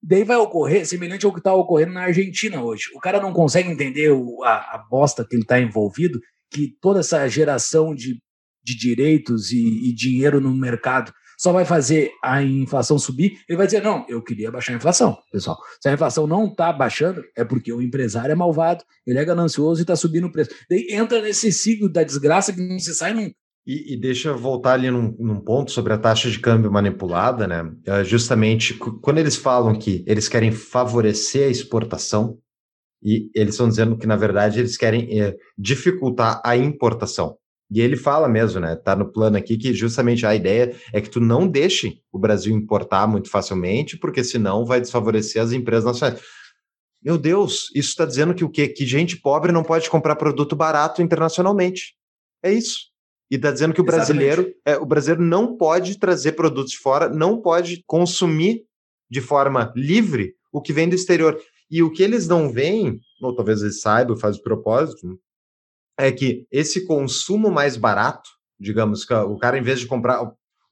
Daí 0.02 0.24
vai 0.24 0.36
ocorrer, 0.36 0.84
semelhante 0.84 1.24
ao 1.24 1.32
que 1.32 1.38
está 1.38 1.54
ocorrendo 1.54 1.92
na 1.92 2.02
Argentina 2.02 2.62
hoje. 2.62 2.86
O 2.94 2.98
cara 2.98 3.20
não 3.20 3.32
consegue 3.32 3.70
entender 3.70 4.10
o, 4.10 4.42
a, 4.42 4.56
a 4.74 4.86
bosta 4.90 5.24
que 5.24 5.36
ele 5.36 5.42
está 5.42 5.60
envolvido, 5.60 6.18
que 6.50 6.76
toda 6.80 7.00
essa 7.00 7.28
geração 7.28 7.94
de, 7.94 8.20
de 8.64 8.76
direitos 8.76 9.52
e, 9.52 9.88
e 9.88 9.94
dinheiro 9.94 10.40
no 10.40 10.52
mercado 10.52 11.12
só 11.42 11.50
vai 11.50 11.64
fazer 11.64 12.12
a 12.22 12.40
inflação 12.40 12.96
subir, 13.00 13.40
ele 13.48 13.56
vai 13.56 13.66
dizer: 13.66 13.82
não, 13.82 14.06
eu 14.08 14.22
queria 14.22 14.48
baixar 14.48 14.74
a 14.74 14.76
inflação, 14.76 15.18
pessoal. 15.32 15.58
Se 15.80 15.88
a 15.88 15.92
inflação 15.92 16.24
não 16.24 16.46
está 16.46 16.72
baixando, 16.72 17.20
é 17.36 17.44
porque 17.44 17.72
o 17.72 17.82
empresário 17.82 18.30
é 18.30 18.34
malvado, 18.36 18.84
ele 19.04 19.18
é 19.18 19.24
ganancioso 19.24 19.80
e 19.80 19.82
está 19.82 19.96
subindo 19.96 20.28
o 20.28 20.32
preço. 20.32 20.50
Daí 20.70 20.86
entra 20.90 21.20
nesse 21.20 21.50
ciclo 21.50 21.88
da 21.88 22.04
desgraça 22.04 22.52
que 22.52 22.60
não 22.60 22.78
se 22.78 22.94
sai 22.94 23.12
nunca. 23.12 23.34
E, 23.66 23.94
e, 23.94 24.00
deixa 24.00 24.28
eu 24.28 24.38
voltar 24.38 24.74
ali 24.74 24.90
num, 24.90 25.16
num, 25.18 25.40
ponto 25.40 25.70
sobre 25.70 25.92
a 25.92 25.98
taxa 25.98 26.30
de 26.30 26.38
câmbio 26.38 26.70
manipulada, 26.70 27.46
né? 27.46 27.72
É 27.86 28.04
justamente 28.04 28.74
quando 28.74 29.18
eles 29.18 29.36
falam 29.36 29.76
que 29.76 30.04
eles 30.06 30.28
querem 30.28 30.52
favorecer 30.52 31.48
a 31.48 31.50
exportação, 31.50 32.38
e 33.02 33.30
eles 33.34 33.54
estão 33.54 33.68
dizendo 33.68 33.98
que, 33.98 34.06
na 34.06 34.14
verdade, 34.14 34.60
eles 34.60 34.76
querem 34.76 35.20
é, 35.20 35.36
dificultar 35.58 36.40
a 36.44 36.56
importação. 36.56 37.36
E 37.72 37.80
ele 37.80 37.96
fala 37.96 38.28
mesmo, 38.28 38.60
né? 38.60 38.76
Tá 38.76 38.94
no 38.94 39.10
plano 39.10 39.38
aqui 39.38 39.56
que 39.56 39.72
justamente 39.72 40.26
a 40.26 40.34
ideia 40.34 40.76
é 40.92 41.00
que 41.00 41.08
tu 41.08 41.20
não 41.20 41.48
deixe 41.48 42.02
o 42.12 42.18
Brasil 42.18 42.54
importar 42.54 43.06
muito 43.06 43.30
facilmente, 43.30 43.96
porque 43.96 44.22
senão 44.22 44.66
vai 44.66 44.78
desfavorecer 44.78 45.40
as 45.40 45.52
empresas 45.52 45.84
nacionais. 45.84 46.20
Meu 47.02 47.16
Deus, 47.16 47.70
isso 47.74 47.88
está 47.88 48.04
dizendo 48.04 48.34
que 48.34 48.44
o 48.44 48.50
quê? 48.50 48.68
Que 48.68 48.84
gente 48.84 49.16
pobre 49.16 49.52
não 49.52 49.64
pode 49.64 49.88
comprar 49.88 50.16
produto 50.16 50.54
barato 50.54 51.00
internacionalmente. 51.00 51.94
É 52.42 52.52
isso. 52.52 52.92
E 53.30 53.36
está 53.36 53.50
dizendo 53.50 53.72
que 53.72 53.80
o 53.80 53.84
brasileiro, 53.84 54.52
é, 54.66 54.76
o 54.76 54.84
brasileiro 54.84 55.22
não 55.22 55.56
pode 55.56 55.98
trazer 55.98 56.32
produtos 56.32 56.72
de 56.72 56.78
fora, 56.78 57.08
não 57.08 57.40
pode 57.40 57.82
consumir 57.86 58.64
de 59.10 59.22
forma 59.22 59.72
livre 59.74 60.34
o 60.52 60.60
que 60.60 60.74
vem 60.74 60.90
do 60.90 60.94
exterior. 60.94 61.40
E 61.70 61.82
o 61.82 61.90
que 61.90 62.02
eles 62.02 62.28
não 62.28 62.52
veem, 62.52 63.00
ou 63.22 63.34
talvez 63.34 63.62
eles 63.62 63.80
saibam, 63.80 64.14
faz 64.14 64.36
o 64.36 64.42
propósito, 64.42 65.18
é 66.02 66.10
que 66.10 66.46
esse 66.50 66.84
consumo 66.84 67.50
mais 67.50 67.76
barato, 67.76 68.28
digamos 68.58 69.04
que 69.04 69.14
o 69.14 69.36
cara, 69.36 69.56
em 69.56 69.62
vez 69.62 69.78
de 69.78 69.86
comprar 69.86 70.20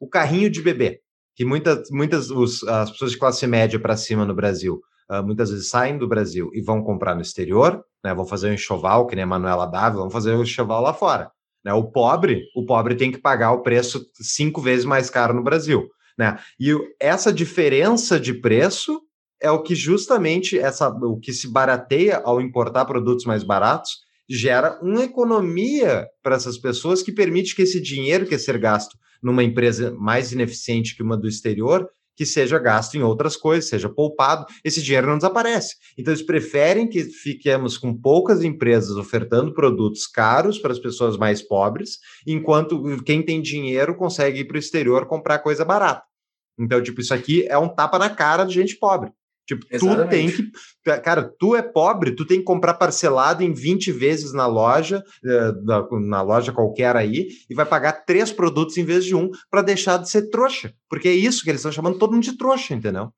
o 0.01 0.09
carrinho 0.09 0.51
de 0.51 0.61
bebê, 0.61 1.01
que 1.37 1.45
muitas, 1.45 1.89
muitas 1.91 2.31
os, 2.31 2.65
as 2.65 2.91
pessoas 2.91 3.13
de 3.13 3.19
classe 3.19 3.47
média 3.47 3.79
para 3.79 3.97
cima 3.97 4.25
no 4.25 4.35
Brasil, 4.35 4.81
uh, 5.09 5.23
muitas 5.23 5.51
vezes 5.51 5.69
saem 5.69 5.97
do 5.97 6.09
Brasil 6.09 6.51
e 6.53 6.61
vão 6.61 6.83
comprar 6.83 7.15
no 7.15 7.21
exterior, 7.21 7.85
né, 8.05 8.13
vão 8.13 8.27
fazer 8.27 8.51
um 8.51 8.55
enxoval, 8.55 9.07
que 9.07 9.15
nem 9.15 9.23
a 9.23 9.27
Manuela 9.27 9.67
Dávila, 9.67 10.03
vão 10.03 10.11
fazer 10.11 10.35
um 10.35 10.43
enxoval 10.43 10.83
lá 10.83 10.93
fora. 10.93 11.31
Né? 11.65 11.73
O 11.73 11.85
pobre, 11.85 12.45
o 12.57 12.65
pobre 12.65 12.97
tem 12.97 13.13
que 13.13 13.19
pagar 13.19 13.53
o 13.53 13.63
preço 13.63 14.05
cinco 14.15 14.61
vezes 14.61 14.85
mais 14.85 15.11
caro 15.11 15.33
no 15.33 15.45
Brasil. 15.45 15.89
Né? 16.19 16.39
E 16.59 16.75
essa 16.99 17.33
diferença 17.33 18.19
de 18.19 18.35
preço 18.35 19.01
é 19.41 19.51
o 19.51 19.63
que 19.63 19.77
justamente 19.77 20.59
essa, 20.59 20.89
o 20.89 21.19
que 21.19 21.33
se 21.33 21.49
barateia 21.49 22.21
ao 22.25 22.41
importar 22.41 22.85
produtos 22.85 23.25
mais 23.25 23.45
baratos 23.45 24.10
gera 24.31 24.79
uma 24.81 25.03
economia 25.03 26.07
para 26.23 26.37
essas 26.37 26.57
pessoas 26.57 27.03
que 27.03 27.11
permite 27.11 27.57
que 27.57 27.63
esse 27.63 27.81
dinheiro 27.81 28.25
que 28.25 28.37
é 28.37 28.39
ser 28.39 28.57
gasto 28.59 28.97
numa 29.21 29.43
empresa 29.43 29.93
mais 29.99 30.31
ineficiente 30.31 30.95
que 30.95 31.03
uma 31.03 31.17
do 31.17 31.27
exterior 31.27 31.89
que 32.17 32.27
seja 32.27 32.59
gasto 32.59 32.97
em 32.97 33.03
outras 33.03 33.35
coisas, 33.35 33.71
seja 33.71 33.89
poupado, 33.89 34.45
esse 34.63 34.83
dinheiro 34.83 35.07
não 35.07 35.17
desaparece. 35.17 35.77
Então, 35.97 36.13
eles 36.13 36.23
preferem 36.23 36.87
que 36.87 37.03
fiquemos 37.05 37.79
com 37.79 37.99
poucas 37.99 38.45
empresas 38.45 38.97
ofertando 38.99 39.55
produtos 39.55 40.07
caros 40.07 40.59
para 40.59 40.71
as 40.71 40.79
pessoas 40.79 41.17
mais 41.17 41.41
pobres, 41.41 41.99
enquanto 42.27 43.03
quem 43.05 43.25
tem 43.25 43.41
dinheiro 43.41 43.97
consegue 43.97 44.41
ir 44.41 44.45
para 44.45 44.57
o 44.57 44.59
exterior 44.59 45.07
comprar 45.07 45.39
coisa 45.39 45.65
barata. 45.65 46.03
Então, 46.59 46.83
tipo, 46.83 47.01
isso 47.01 47.15
aqui 47.15 47.47
é 47.49 47.57
um 47.57 47.69
tapa 47.75 47.99
na 47.99 48.11
cara 48.11 48.45
de 48.45 48.53
gente 48.53 48.77
pobre. 48.77 49.11
Tipo, 49.51 49.67
Exatamente. 49.69 50.05
tu 50.05 50.09
tem 50.09 50.31
que. 50.31 51.01
Cara, 51.03 51.25
tu 51.37 51.57
é 51.57 51.63
pobre, 51.63 52.15
tu 52.15 52.25
tem 52.25 52.39
que 52.39 52.45
comprar 52.45 52.75
parcelado 52.75 53.43
em 53.43 53.53
20 53.53 53.91
vezes 53.91 54.33
na 54.33 54.47
loja, 54.47 55.03
eh, 55.25 55.53
na 56.09 56.23
loja 56.23 56.53
qualquer 56.53 56.95
aí, 56.95 57.27
e 57.49 57.55
vai 57.55 57.67
pagar 57.67 58.05
três 58.05 58.31
produtos 58.31 58.77
em 58.77 58.85
vez 58.85 59.05
de 59.05 59.17
um 59.17 59.29
para 59.51 59.63
deixar 59.63 59.97
de 59.97 60.09
ser 60.09 60.31
trouxa. 60.31 60.73
Porque 60.89 61.09
é 61.09 61.13
isso 61.13 61.43
que 61.43 61.51
eles 61.51 61.61
estão 61.61 61.73
chamando 61.73 61.99
todo 61.99 62.13
mundo 62.13 62.23
de 62.23 62.39
trouxa, 62.39 62.75
entendeu? 62.75 63.11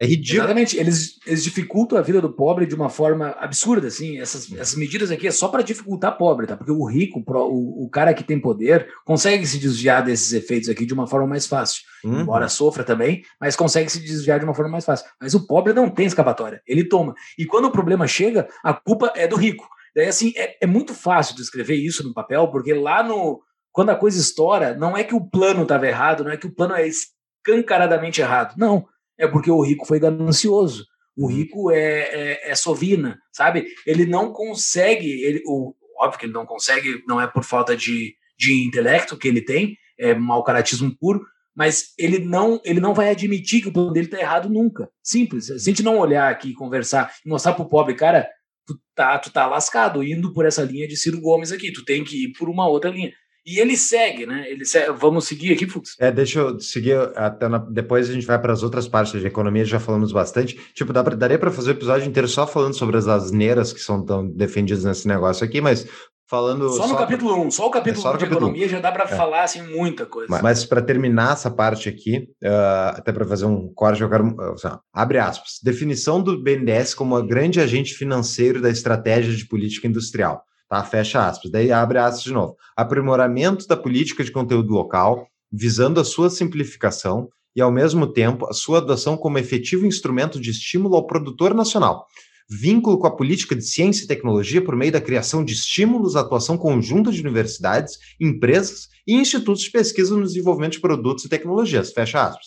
É 0.00 0.06
ridículo. 0.06 0.44
Exatamente. 0.44 0.78
Eles, 0.78 1.18
eles 1.26 1.44
dificultam 1.44 1.98
a 1.98 2.00
vida 2.00 2.22
do 2.22 2.32
pobre 2.32 2.64
de 2.64 2.74
uma 2.74 2.88
forma 2.88 3.36
absurda, 3.38 3.88
assim. 3.88 4.18
Essas, 4.18 4.50
essas 4.50 4.74
medidas 4.74 5.10
aqui 5.10 5.26
é 5.26 5.30
só 5.30 5.48
para 5.48 5.62
dificultar 5.62 6.16
pobre, 6.16 6.46
tá? 6.46 6.56
Porque 6.56 6.72
o 6.72 6.86
rico, 6.86 7.22
o, 7.26 7.84
o 7.84 7.90
cara 7.90 8.14
que 8.14 8.24
tem 8.24 8.40
poder, 8.40 8.88
consegue 9.04 9.46
se 9.46 9.58
desviar 9.58 10.02
desses 10.02 10.32
efeitos 10.32 10.70
aqui 10.70 10.86
de 10.86 10.94
uma 10.94 11.06
forma 11.06 11.26
mais 11.26 11.46
fácil. 11.46 11.82
Uhum. 12.02 12.20
Embora 12.20 12.48
sofra 12.48 12.82
também, 12.82 13.22
mas 13.38 13.54
consegue 13.54 13.90
se 13.90 14.00
desviar 14.00 14.38
de 14.38 14.46
uma 14.46 14.54
forma 14.54 14.70
mais 14.72 14.86
fácil. 14.86 15.06
Mas 15.20 15.34
o 15.34 15.46
pobre 15.46 15.74
não 15.74 15.90
tem 15.90 16.06
escapatória. 16.06 16.62
Ele 16.66 16.88
toma. 16.88 17.14
E 17.38 17.44
quando 17.44 17.66
o 17.66 17.72
problema 17.72 18.06
chega, 18.06 18.48
a 18.64 18.72
culpa 18.72 19.12
é 19.14 19.28
do 19.28 19.36
rico. 19.36 19.68
Daí, 19.94 20.06
assim, 20.06 20.32
é, 20.34 20.56
é 20.62 20.66
muito 20.66 20.94
fácil 20.94 21.36
descrever 21.36 21.74
isso 21.74 22.02
no 22.02 22.14
papel, 22.14 22.48
porque 22.48 22.72
lá 22.72 23.02
no. 23.02 23.42
Quando 23.70 23.90
a 23.90 23.96
coisa 23.96 24.18
estoura, 24.18 24.74
não 24.74 24.96
é 24.96 25.04
que 25.04 25.14
o 25.14 25.20
plano 25.20 25.62
estava 25.62 25.86
errado, 25.86 26.24
não 26.24 26.32
é 26.32 26.36
que 26.38 26.46
o 26.46 26.52
plano 26.52 26.74
é 26.74 26.88
escancaradamente 26.88 28.20
errado. 28.20 28.54
Não 28.56 28.86
é 29.20 29.28
porque 29.28 29.50
o 29.50 29.62
rico 29.62 29.86
foi 29.86 30.00
ganancioso. 30.00 30.86
O 31.16 31.26
uhum. 31.26 31.36
rico 31.36 31.70
é, 31.70 31.76
é, 31.76 32.50
é 32.50 32.54
sovina, 32.54 33.18
sabe? 33.32 33.66
Ele 33.86 34.06
não 34.06 34.32
consegue, 34.32 35.22
ele, 35.22 35.42
o, 35.46 35.74
óbvio 35.98 36.18
que 36.18 36.26
ele 36.26 36.32
não 36.32 36.46
consegue, 36.46 37.02
não 37.06 37.20
é 37.20 37.26
por 37.26 37.44
falta 37.44 37.76
de, 37.76 38.14
de 38.38 38.64
intelecto 38.64 39.18
que 39.18 39.28
ele 39.28 39.42
tem, 39.42 39.76
é 39.98 40.14
mau 40.14 40.42
caratismo 40.42 40.96
puro, 40.98 41.20
mas 41.54 41.92
ele 41.98 42.18
não, 42.20 42.58
ele 42.64 42.80
não 42.80 42.94
vai 42.94 43.10
admitir 43.10 43.60
que 43.60 43.68
o 43.68 43.72
plano 43.72 43.92
dele 43.92 44.06
está 44.06 44.18
errado 44.18 44.48
nunca. 44.48 44.88
Simples. 45.02 45.46
Se 45.46 45.52
a 45.52 45.58
gente 45.58 45.82
não 45.82 45.98
olhar 45.98 46.30
aqui, 46.30 46.54
conversar 46.54 47.12
e 47.24 47.28
mostrar 47.28 47.52
pro 47.52 47.68
pobre, 47.68 47.94
cara, 47.94 48.26
tu 48.66 48.80
tá, 48.94 49.18
tu 49.18 49.30
tá 49.30 49.46
lascado 49.46 50.02
indo 50.02 50.32
por 50.32 50.46
essa 50.46 50.62
linha 50.62 50.88
de 50.88 50.96
Ciro 50.96 51.20
Gomes 51.20 51.52
aqui, 51.52 51.70
tu 51.70 51.84
tem 51.84 52.02
que 52.02 52.24
ir 52.24 52.32
por 52.38 52.48
uma 52.48 52.66
outra 52.66 52.90
linha. 52.90 53.12
E 53.44 53.58
ele 53.58 53.76
segue, 53.76 54.26
né? 54.26 54.44
Ele 54.50 54.64
segue, 54.64 54.92
vamos 54.92 55.26
seguir 55.26 55.52
aqui, 55.52 55.66
Fux? 55.66 55.96
É, 55.98 56.12
deixa 56.12 56.40
eu 56.40 56.60
seguir 56.60 56.96
até 57.16 57.48
na, 57.48 57.58
depois 57.58 58.10
a 58.10 58.12
gente 58.12 58.26
vai 58.26 58.38
para 58.38 58.52
as 58.52 58.62
outras 58.62 58.86
partes 58.86 59.20
de 59.20 59.26
economia, 59.26 59.64
já 59.64 59.80
falamos 59.80 60.12
bastante. 60.12 60.58
Tipo, 60.74 60.92
dá 60.92 61.02
pra, 61.02 61.16
daria 61.16 61.38
para 61.38 61.50
fazer 61.50 61.70
o 61.70 61.72
episódio 61.72 62.06
inteiro 62.06 62.28
só 62.28 62.46
falando 62.46 62.74
sobre 62.74 62.96
as 62.96 63.08
asneiras 63.08 63.72
que 63.72 63.80
são 63.80 64.04
tão 64.04 64.28
defendidas 64.28 64.84
nesse 64.84 65.08
negócio 65.08 65.44
aqui, 65.44 65.60
mas 65.60 65.86
falando 66.28 66.68
só 66.68 66.84
no 66.84 66.90
só 66.90 66.96
capítulo 66.96 67.34
1, 67.34 67.46
um, 67.46 67.50
só 67.50 67.66
o 67.66 67.70
capítulo 67.70 68.04
1 68.04 68.06
é, 68.06 68.10
um 68.10 68.12
de 68.12 68.18
capítulo 68.18 68.38
economia 68.38 68.66
um. 68.66 68.68
já 68.68 68.80
dá 68.80 68.92
para 68.92 69.04
é. 69.04 69.08
falar 69.08 69.42
assim 69.42 69.62
muita 69.62 70.06
coisa. 70.06 70.28
Mas, 70.30 70.42
mas 70.42 70.64
para 70.64 70.80
terminar 70.80 71.32
essa 71.32 71.50
parte 71.50 71.88
aqui, 71.88 72.28
uh, 72.44 72.90
até 72.94 73.12
para 73.12 73.24
fazer 73.24 73.46
um 73.46 73.72
corte, 73.74 74.00
eu 74.00 74.08
quero 74.08 74.28
uh, 74.28 74.80
abre 74.92 75.18
aspas. 75.18 75.58
Definição 75.62 76.22
do 76.22 76.40
BNDES 76.40 76.94
como 76.94 77.16
a 77.16 77.26
grande 77.26 77.60
agente 77.60 77.94
financeiro 77.94 78.60
da 78.60 78.70
estratégia 78.70 79.34
de 79.34 79.46
política 79.46 79.88
industrial 79.88 80.44
Tá? 80.70 80.84
Fecha 80.84 81.26
aspas. 81.26 81.50
Daí 81.50 81.72
abre 81.72 81.98
aspas 81.98 82.22
de 82.22 82.32
novo. 82.32 82.56
Aprimoramento 82.76 83.66
da 83.66 83.76
política 83.76 84.22
de 84.22 84.30
conteúdo 84.30 84.72
local, 84.72 85.26
visando 85.52 86.00
a 86.00 86.04
sua 86.04 86.30
simplificação 86.30 87.28
e, 87.56 87.60
ao 87.60 87.72
mesmo 87.72 88.06
tempo, 88.06 88.46
a 88.48 88.52
sua 88.52 88.78
adoção 88.78 89.16
como 89.16 89.36
efetivo 89.36 89.84
instrumento 89.84 90.40
de 90.40 90.50
estímulo 90.50 90.94
ao 90.94 91.08
produtor 91.08 91.52
nacional. 91.54 92.06
Vínculo 92.48 92.98
com 92.98 93.06
a 93.08 93.16
política 93.16 93.56
de 93.56 93.64
ciência 93.64 94.04
e 94.04 94.06
tecnologia 94.06 94.62
por 94.62 94.76
meio 94.76 94.92
da 94.92 95.00
criação 95.00 95.44
de 95.44 95.54
estímulos 95.54 96.14
à 96.14 96.20
atuação 96.20 96.56
conjunta 96.56 97.10
de 97.10 97.20
universidades, 97.20 97.98
empresas 98.20 98.88
e 99.06 99.14
institutos 99.14 99.62
de 99.62 99.72
pesquisa 99.72 100.16
no 100.16 100.24
desenvolvimento 100.24 100.74
de 100.74 100.80
produtos 100.80 101.24
e 101.24 101.28
tecnologias. 101.28 101.92
Fecha 101.92 102.22
aspas 102.22 102.46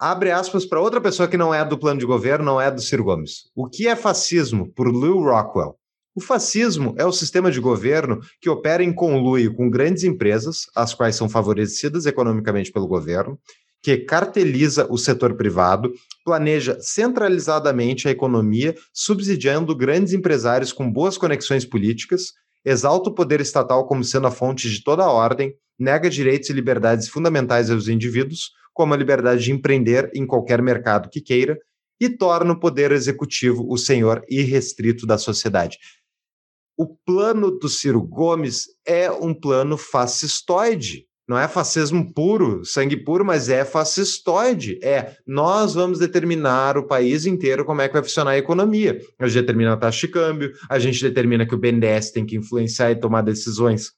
abre 0.00 0.32
aspas 0.32 0.66
para 0.66 0.80
outra 0.80 1.00
pessoa 1.00 1.28
que 1.28 1.36
não 1.36 1.54
é 1.54 1.64
do 1.64 1.78
plano 1.78 2.00
de 2.00 2.04
governo, 2.04 2.44
não 2.44 2.60
é 2.60 2.72
do 2.72 2.82
Ciro 2.82 3.04
Gomes. 3.04 3.48
O 3.54 3.68
que 3.68 3.86
é 3.86 3.94
fascismo, 3.94 4.68
por 4.74 4.88
Lou 4.88 5.22
Rockwell? 5.22 5.76
O 6.14 6.20
fascismo 6.20 6.94
é 6.98 7.06
o 7.06 7.12
sistema 7.12 7.50
de 7.50 7.58
governo 7.58 8.20
que 8.38 8.50
opera 8.50 8.84
em 8.84 8.92
conluio 8.92 9.54
com 9.54 9.70
grandes 9.70 10.04
empresas, 10.04 10.66
as 10.76 10.92
quais 10.92 11.16
são 11.16 11.26
favorecidas 11.26 12.04
economicamente 12.04 12.70
pelo 12.70 12.86
governo, 12.86 13.40
que 13.82 13.96
carteliza 13.96 14.86
o 14.90 14.98
setor 14.98 15.34
privado, 15.38 15.90
planeja 16.22 16.76
centralizadamente 16.82 18.06
a 18.06 18.10
economia, 18.10 18.74
subsidiando 18.92 19.74
grandes 19.74 20.12
empresários 20.12 20.70
com 20.70 20.92
boas 20.92 21.16
conexões 21.16 21.64
políticas, 21.64 22.34
exalta 22.62 23.08
o 23.08 23.14
poder 23.14 23.40
estatal 23.40 23.86
como 23.86 24.04
sendo 24.04 24.26
a 24.26 24.30
fonte 24.30 24.70
de 24.70 24.84
toda 24.84 25.02
a 25.02 25.10
ordem, 25.10 25.54
nega 25.78 26.10
direitos 26.10 26.50
e 26.50 26.52
liberdades 26.52 27.08
fundamentais 27.08 27.70
aos 27.70 27.88
indivíduos, 27.88 28.50
como 28.74 28.92
a 28.92 28.98
liberdade 28.98 29.44
de 29.44 29.50
empreender 29.50 30.10
em 30.14 30.26
qualquer 30.26 30.60
mercado 30.60 31.08
que 31.08 31.22
queira, 31.22 31.58
e 31.98 32.10
torna 32.10 32.52
o 32.52 32.60
poder 32.60 32.92
executivo 32.92 33.64
o 33.66 33.78
senhor 33.78 34.22
irrestrito 34.28 35.06
da 35.06 35.16
sociedade 35.16 35.78
o 36.82 36.96
plano 37.06 37.50
do 37.50 37.68
Ciro 37.68 38.02
Gomes 38.02 38.66
é 38.84 39.10
um 39.10 39.32
plano 39.32 39.76
fascistoide. 39.76 41.06
Não 41.28 41.38
é 41.38 41.46
fascismo 41.46 42.12
puro, 42.12 42.64
sangue 42.64 42.96
puro, 42.96 43.24
mas 43.24 43.48
é 43.48 43.64
fascistoide. 43.64 44.80
É, 44.82 45.14
nós 45.24 45.74
vamos 45.74 46.00
determinar 46.00 46.76
o 46.76 46.86
país 46.86 47.24
inteiro 47.24 47.64
como 47.64 47.80
é 47.80 47.86
que 47.86 47.94
vai 47.94 48.02
funcionar 48.02 48.32
a 48.32 48.38
economia. 48.38 49.00
A 49.18 49.28
gente 49.28 49.40
determina 49.40 49.72
a 49.72 49.76
taxa 49.76 50.06
de 50.06 50.12
câmbio, 50.12 50.52
a 50.68 50.78
gente 50.80 51.00
determina 51.00 51.46
que 51.46 51.54
o 51.54 51.58
BNDES 51.58 52.10
tem 52.10 52.26
que 52.26 52.36
influenciar 52.36 52.90
e 52.90 52.96
tomar 52.96 53.22
decisões 53.22 53.92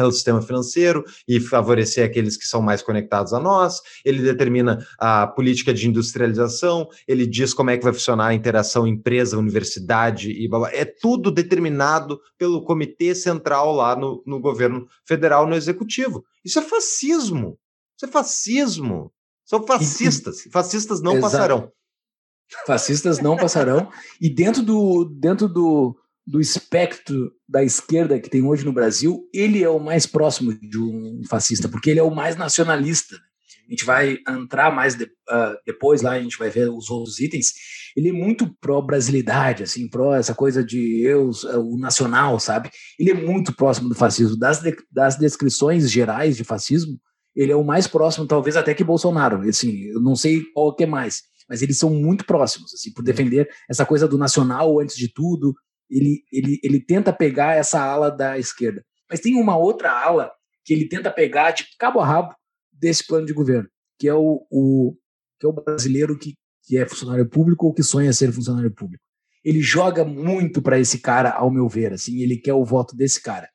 o 0.00 0.10
sistema 0.10 0.40
financeiro 0.40 1.04
e 1.28 1.40
favorecer 1.40 2.04
aqueles 2.04 2.36
que 2.36 2.46
são 2.46 2.62
mais 2.62 2.82
conectados 2.82 3.32
a 3.32 3.40
nós. 3.40 3.80
Ele 4.04 4.22
determina 4.22 4.78
a 4.98 5.26
política 5.26 5.74
de 5.74 5.88
industrialização, 5.88 6.88
ele 7.06 7.26
diz 7.26 7.52
como 7.52 7.70
é 7.70 7.76
que 7.76 7.84
vai 7.84 7.92
funcionar 7.92 8.28
a 8.28 8.34
interação 8.34 8.86
empresa, 8.86 9.38
universidade 9.38 10.30
e 10.30 10.48
blá, 10.48 10.60
blá. 10.60 10.70
é 10.72 10.84
tudo 10.84 11.30
determinado 11.30 12.20
pelo 12.38 12.64
comitê 12.64 13.14
central 13.14 13.72
lá 13.72 13.94
no, 13.94 14.22
no 14.26 14.40
governo 14.40 14.86
federal, 15.06 15.46
no 15.46 15.54
executivo. 15.54 16.24
Isso 16.44 16.58
é 16.58 16.62
fascismo. 16.62 17.58
Isso 17.96 18.06
é 18.06 18.08
fascismo. 18.08 19.12
São 19.44 19.66
fascistas. 19.66 20.42
Fascistas 20.50 21.02
não 21.02 21.16
Exato. 21.16 21.32
passarão. 21.32 21.72
Fascistas 22.66 23.18
não 23.18 23.36
passarão. 23.36 23.90
E 24.20 24.28
dentro 24.28 24.62
do, 24.62 25.04
dentro 25.04 25.48
do, 25.48 25.96
do 26.26 26.40
espectro 26.40 27.32
da 27.48 27.64
esquerda 27.64 28.20
que 28.20 28.30
tem 28.30 28.42
hoje 28.44 28.64
no 28.64 28.72
Brasil, 28.72 29.28
ele 29.34 29.62
é 29.62 29.68
o 29.68 29.80
mais 29.80 30.06
próximo 30.06 30.52
de 30.54 30.78
um 30.78 31.20
fascista, 31.28 31.68
porque 31.68 31.90
ele 31.90 31.98
é 32.00 32.02
o 32.02 32.14
mais 32.14 32.36
nacionalista. 32.36 33.16
A 33.66 33.70
gente 33.70 33.84
vai 33.84 34.18
entrar 34.28 34.74
mais 34.74 34.94
de- 34.94 35.08
ah, 35.28 35.56
depois 35.66 36.02
lá, 36.02 36.12
a 36.12 36.20
gente 36.20 36.38
vai 36.38 36.50
ver 36.50 36.68
os 36.70 36.90
outros 36.90 37.18
itens. 37.20 37.52
Ele 37.96 38.10
é 38.10 38.12
muito 38.12 38.52
pró-brasilidade, 38.60 39.62
assim, 39.62 39.88
pró 39.88 40.14
essa 40.14 40.34
coisa 40.34 40.62
de 40.64 41.00
eu, 41.02 41.30
o 41.56 41.78
nacional, 41.78 42.38
sabe? 42.38 42.70
Ele 42.98 43.10
é 43.10 43.14
muito 43.14 43.54
próximo 43.54 43.88
do 43.88 43.94
fascismo. 43.94 44.36
Das, 44.36 44.60
de- 44.60 44.76
das 44.90 45.16
descrições 45.16 45.90
gerais 45.90 46.36
de 46.36 46.44
fascismo, 46.44 46.98
ele 47.34 47.50
é 47.52 47.56
o 47.56 47.64
mais 47.64 47.86
próximo, 47.86 48.26
talvez 48.26 48.56
até 48.56 48.74
que 48.74 48.84
Bolsonaro. 48.84 49.40
Assim, 49.48 49.84
eu 49.84 50.00
não 50.00 50.14
sei 50.14 50.42
qual 50.54 50.74
que 50.74 50.84
é 50.84 50.86
mais, 50.86 51.22
mas 51.48 51.62
eles 51.62 51.78
são 51.78 51.90
muito 51.90 52.24
próximos, 52.26 52.74
assim, 52.74 52.92
por 52.92 53.02
defender 53.02 53.48
essa 53.70 53.86
coisa 53.86 54.06
do 54.06 54.18
nacional 54.18 54.78
antes 54.80 54.96
de 54.96 55.08
tudo. 55.12 55.54
Ele, 55.92 56.22
ele, 56.32 56.58
ele 56.62 56.80
tenta 56.80 57.12
pegar 57.12 57.54
essa 57.54 57.80
ala 57.80 58.10
da 58.10 58.38
esquerda. 58.38 58.82
Mas 59.10 59.20
tem 59.20 59.34
uma 59.36 59.56
outra 59.56 59.92
ala 59.92 60.32
que 60.64 60.72
ele 60.72 60.88
tenta 60.88 61.10
pegar 61.10 61.50
de 61.50 61.66
cabo 61.78 62.00
a 62.00 62.06
rabo 62.06 62.34
desse 62.72 63.06
plano 63.06 63.26
de 63.26 63.32
governo, 63.32 63.68
que 63.98 64.08
é 64.08 64.14
o, 64.14 64.46
o, 64.50 64.96
que 65.38 65.46
é 65.46 65.48
o 65.48 65.52
brasileiro 65.52 66.18
que, 66.18 66.34
que 66.64 66.78
é 66.78 66.88
funcionário 66.88 67.28
público 67.28 67.66
ou 67.66 67.74
que 67.74 67.82
sonha 67.82 68.12
ser 68.12 68.32
funcionário 68.32 68.72
público. 68.72 69.04
Ele 69.44 69.60
joga 69.60 70.04
muito 70.04 70.62
para 70.62 70.78
esse 70.78 71.00
cara, 71.00 71.30
ao 71.30 71.50
meu 71.50 71.68
ver, 71.68 71.92
assim, 71.92 72.20
ele 72.20 72.36
quer 72.36 72.54
o 72.54 72.64
voto 72.64 72.96
desse 72.96 73.20
cara. 73.20 73.48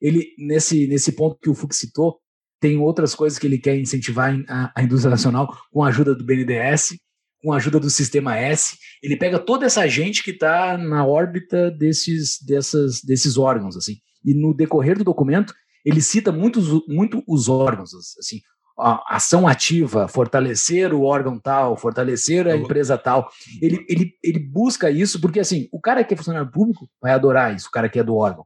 Ele, 0.00 0.34
nesse, 0.38 0.86
nesse 0.86 1.12
ponto 1.12 1.38
que 1.40 1.50
o 1.50 1.54
Fux 1.54 1.76
citou, 1.76 2.18
tem 2.60 2.78
outras 2.78 3.14
coisas 3.14 3.38
que 3.38 3.46
ele 3.46 3.58
quer 3.58 3.76
incentivar 3.76 4.34
a, 4.48 4.72
a 4.74 4.82
indústria 4.82 5.10
nacional 5.10 5.54
com 5.70 5.82
a 5.82 5.88
ajuda 5.88 6.14
do 6.14 6.24
BNDES, 6.24 6.96
com 7.44 7.52
a 7.52 7.56
ajuda 7.56 7.78
do 7.78 7.90
Sistema 7.90 8.36
S. 8.38 8.78
Ele 9.02 9.16
pega 9.18 9.38
toda 9.38 9.66
essa 9.66 9.86
gente 9.86 10.22
que 10.22 10.30
está 10.30 10.78
na 10.78 11.04
órbita 11.06 11.70
desses, 11.70 12.38
dessas, 12.42 13.02
desses 13.02 13.36
órgãos, 13.36 13.76
assim. 13.76 13.96
E 14.24 14.32
no 14.34 14.54
decorrer 14.54 14.96
do 14.96 15.04
documento, 15.04 15.54
ele 15.84 16.00
cita 16.00 16.32
muitos, 16.32 16.66
muito 16.88 17.22
os 17.28 17.48
órgãos, 17.48 17.90
assim. 18.18 18.40
A 18.78 19.16
ação 19.16 19.46
ativa, 19.46 20.08
fortalecer 20.08 20.92
o 20.94 21.02
órgão 21.02 21.38
tal, 21.38 21.76
fortalecer 21.76 22.46
a 22.46 22.52
Eu- 22.52 22.62
empresa 22.62 22.96
tal. 22.96 23.30
Ele, 23.60 23.84
ele, 23.88 24.12
ele 24.24 24.38
busca 24.38 24.90
isso 24.90 25.20
porque, 25.20 25.38
assim, 25.38 25.68
o 25.70 25.78
cara 25.78 26.02
que 26.02 26.14
é 26.14 26.16
funcionário 26.16 26.50
público 26.50 26.88
vai 27.00 27.12
adorar 27.12 27.54
isso, 27.54 27.68
o 27.68 27.70
cara 27.70 27.88
que 27.88 27.98
é 27.98 28.02
do 28.02 28.16
órgão. 28.16 28.44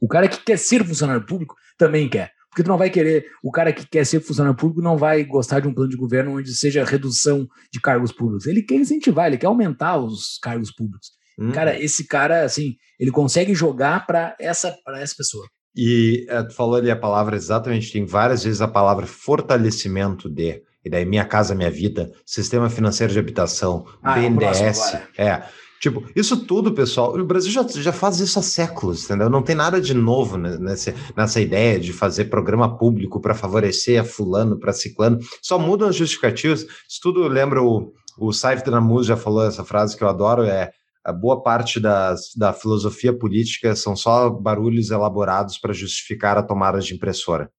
O 0.00 0.08
cara 0.08 0.26
que 0.26 0.42
quer 0.42 0.58
ser 0.58 0.82
funcionário 0.84 1.24
público 1.26 1.54
também 1.78 2.08
quer. 2.08 2.32
Porque 2.52 2.62
tu 2.62 2.68
não 2.68 2.76
vai 2.76 2.90
querer, 2.90 3.24
o 3.42 3.50
cara 3.50 3.72
que 3.72 3.88
quer 3.88 4.04
ser 4.04 4.20
funcionário 4.20 4.54
público 4.54 4.82
não 4.82 4.98
vai 4.98 5.24
gostar 5.24 5.60
de 5.60 5.66
um 5.66 5.72
plano 5.72 5.88
de 5.88 5.96
governo 5.96 6.36
onde 6.36 6.54
seja 6.54 6.84
redução 6.84 7.48
de 7.72 7.80
cargos 7.80 8.12
públicos. 8.12 8.46
Ele 8.46 8.62
quer 8.62 8.74
incentivar, 8.74 9.28
ele 9.28 9.38
quer 9.38 9.46
aumentar 9.46 9.96
os 9.96 10.38
cargos 10.42 10.70
públicos. 10.70 11.12
Hum. 11.38 11.50
Cara, 11.50 11.82
esse 11.82 12.06
cara, 12.06 12.44
assim, 12.44 12.74
ele 13.00 13.10
consegue 13.10 13.54
jogar 13.54 14.06
para 14.06 14.36
essa, 14.38 14.76
pra 14.84 15.00
essa 15.00 15.14
pessoa. 15.16 15.46
E 15.74 16.26
eh, 16.28 16.42
tu 16.42 16.54
falou 16.54 16.74
ali 16.74 16.90
a 16.90 16.96
palavra 16.96 17.34
exatamente, 17.34 17.90
tem 17.90 18.04
várias 18.04 18.44
vezes 18.44 18.60
a 18.60 18.68
palavra 18.68 19.06
fortalecimento 19.06 20.28
de, 20.28 20.62
e 20.84 20.90
daí 20.90 21.06
Minha 21.06 21.24
Casa 21.24 21.54
Minha 21.54 21.70
Vida, 21.70 22.12
Sistema 22.26 22.68
Financeiro 22.68 23.14
de 23.14 23.18
Habitação, 23.18 23.86
Ah, 24.02 24.22
é 24.22 24.28
BNDES. 24.28 24.94
É. 25.16 25.42
Tipo, 25.82 26.04
isso 26.14 26.46
tudo, 26.46 26.72
pessoal, 26.72 27.12
o 27.12 27.24
Brasil 27.24 27.50
já, 27.50 27.66
já 27.66 27.92
faz 27.92 28.20
isso 28.20 28.38
há 28.38 28.42
séculos, 28.42 29.04
entendeu? 29.04 29.28
Não 29.28 29.42
tem 29.42 29.56
nada 29.56 29.80
de 29.80 29.92
novo 29.92 30.38
nessa, 30.38 30.94
nessa 31.16 31.40
ideia 31.40 31.80
de 31.80 31.92
fazer 31.92 32.26
programa 32.26 32.78
público 32.78 33.20
para 33.20 33.34
favorecer 33.34 34.00
a 34.00 34.04
fulano, 34.04 34.56
para 34.56 34.72
ciclano. 34.72 35.18
Só 35.42 35.58
mudam 35.58 35.88
as 35.88 35.96
justificativas. 35.96 36.60
Isso 36.88 37.00
tudo 37.02 37.26
lembra 37.26 37.60
o, 37.60 37.92
o 38.16 38.32
Saif 38.32 38.62
Dramus 38.62 39.08
já 39.08 39.16
falou 39.16 39.44
essa 39.44 39.64
frase 39.64 39.96
que 39.96 40.04
eu 40.04 40.08
adoro, 40.08 40.44
é 40.44 40.70
a 41.04 41.12
boa 41.12 41.42
parte 41.42 41.80
das, 41.80 42.30
da 42.36 42.52
filosofia 42.52 43.12
política 43.12 43.74
são 43.74 43.96
só 43.96 44.30
barulhos 44.30 44.92
elaborados 44.92 45.58
para 45.58 45.72
justificar 45.72 46.38
a 46.38 46.44
tomada 46.44 46.78
de 46.78 46.94
impressora 46.94 47.50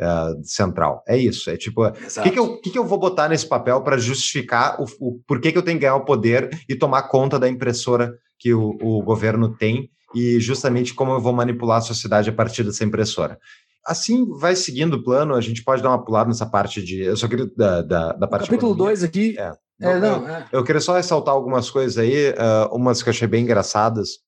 eh, 0.00 0.34
central. 0.42 1.02
É 1.06 1.16
isso. 1.16 1.50
É 1.50 1.56
tipo, 1.56 1.86
o 1.86 1.92
que, 1.92 2.30
que, 2.30 2.38
eu, 2.38 2.60
que, 2.60 2.70
que 2.70 2.78
eu 2.78 2.84
vou 2.84 2.98
botar 2.98 3.28
nesse 3.28 3.46
papel 3.46 3.80
para 3.82 3.98
justificar 3.98 4.80
o, 4.80 4.84
o 5.00 5.20
porquê 5.26 5.50
que 5.52 5.58
eu 5.58 5.62
tenho 5.62 5.76
que 5.78 5.82
ganhar 5.82 5.96
o 5.96 6.04
poder 6.04 6.50
e 6.68 6.74
tomar 6.74 7.02
conta 7.04 7.38
da 7.38 7.48
impressora 7.48 8.14
que 8.38 8.54
o, 8.54 8.76
o 8.80 9.02
governo 9.02 9.56
tem 9.56 9.90
e 10.14 10.38
justamente 10.40 10.94
como 10.94 11.12
eu 11.12 11.20
vou 11.20 11.32
manipular 11.32 11.78
a 11.78 11.82
sociedade 11.82 12.30
a 12.30 12.32
partir 12.32 12.62
dessa 12.64 12.84
impressora. 12.84 13.38
Assim 13.84 14.26
vai 14.38 14.54
seguindo 14.54 14.94
o 14.94 15.02
plano, 15.02 15.34
a 15.34 15.40
gente 15.40 15.62
pode 15.64 15.82
dar 15.82 15.88
uma 15.90 16.04
pulada 16.04 16.28
nessa 16.28 16.46
parte 16.46 16.82
de. 16.82 17.00
Eu 17.02 17.16
só 17.16 17.26
queria 17.26 17.46
da, 17.56 17.82
da, 17.82 18.12
da 18.12 18.26
parte. 18.28 18.46
Capítulo 18.48 18.74
2 18.74 19.02
aqui. 19.02 19.34
É. 19.38 19.52
É, 19.80 19.94
Eu- 19.94 20.00
não, 20.00 20.28
é. 20.28 20.44
Eu 20.52 20.64
queria 20.64 20.80
só 20.80 20.94
ressaltar 20.96 21.32
algumas 21.32 21.70
coisas 21.70 21.96
aí, 21.98 22.34
ah, 22.36 22.68
umas 22.72 23.02
que 23.02 23.08
eu 23.08 23.12
achei 23.12 23.28
bem 23.28 23.44
engraçadas, 23.44 24.18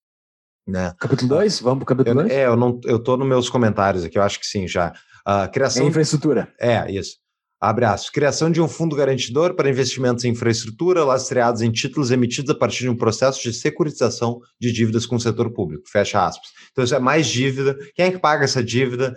né? 0.66 0.95
Capítulo 0.99 1.29
2? 1.29 1.61
Vamos 1.61 1.79
pro 1.85 1.87
capítulo 1.97 2.21
Eu, 2.21 2.23
2? 2.25 2.33
é, 2.33 2.47
eu 2.47 2.57
não, 2.57 2.81
eu 2.85 2.99
tô 3.03 3.16
nos 3.16 3.27
meus 3.29 3.49
comentários 3.51 4.05
aqui, 4.05 4.16
eu 4.16 4.23
acho 4.23 4.39
que 4.39 4.47
sim, 4.47 4.68
já. 4.68 4.93
A 5.31 5.45
É 5.45 5.49
criação 5.49 5.87
infraestrutura. 5.87 6.53
é, 6.59 6.91
isso. 6.91 7.16
Abraço. 7.62 8.11
Criação 8.11 8.51
de 8.51 8.59
um 8.59 8.66
fundo 8.66 8.97
garantidor 8.97 9.55
para 9.55 9.68
investimentos 9.68 10.24
em 10.24 10.31
infraestrutura 10.31 11.05
lastreados 11.05 11.61
em 11.61 11.70
títulos 11.70 12.11
emitidos 12.11 12.51
a 12.51 12.55
partir 12.55 12.85
de 12.85 12.89
um 12.89 12.97
processo 12.97 13.43
de 13.43 13.53
securitização 13.53 14.41
de 14.59 14.72
dívidas 14.72 15.05
com 15.05 15.16
o 15.16 15.20
setor 15.20 15.53
público. 15.53 15.87
Fecha 15.87 16.24
aspas. 16.24 16.49
Então, 16.72 16.83
isso 16.83 16.95
é 16.95 16.99
mais 16.99 17.26
dívida. 17.28 17.76
Quem 17.95 18.07
é 18.07 18.11
que 18.11 18.18
paga 18.18 18.45
essa 18.45 18.64
dívida? 18.64 19.14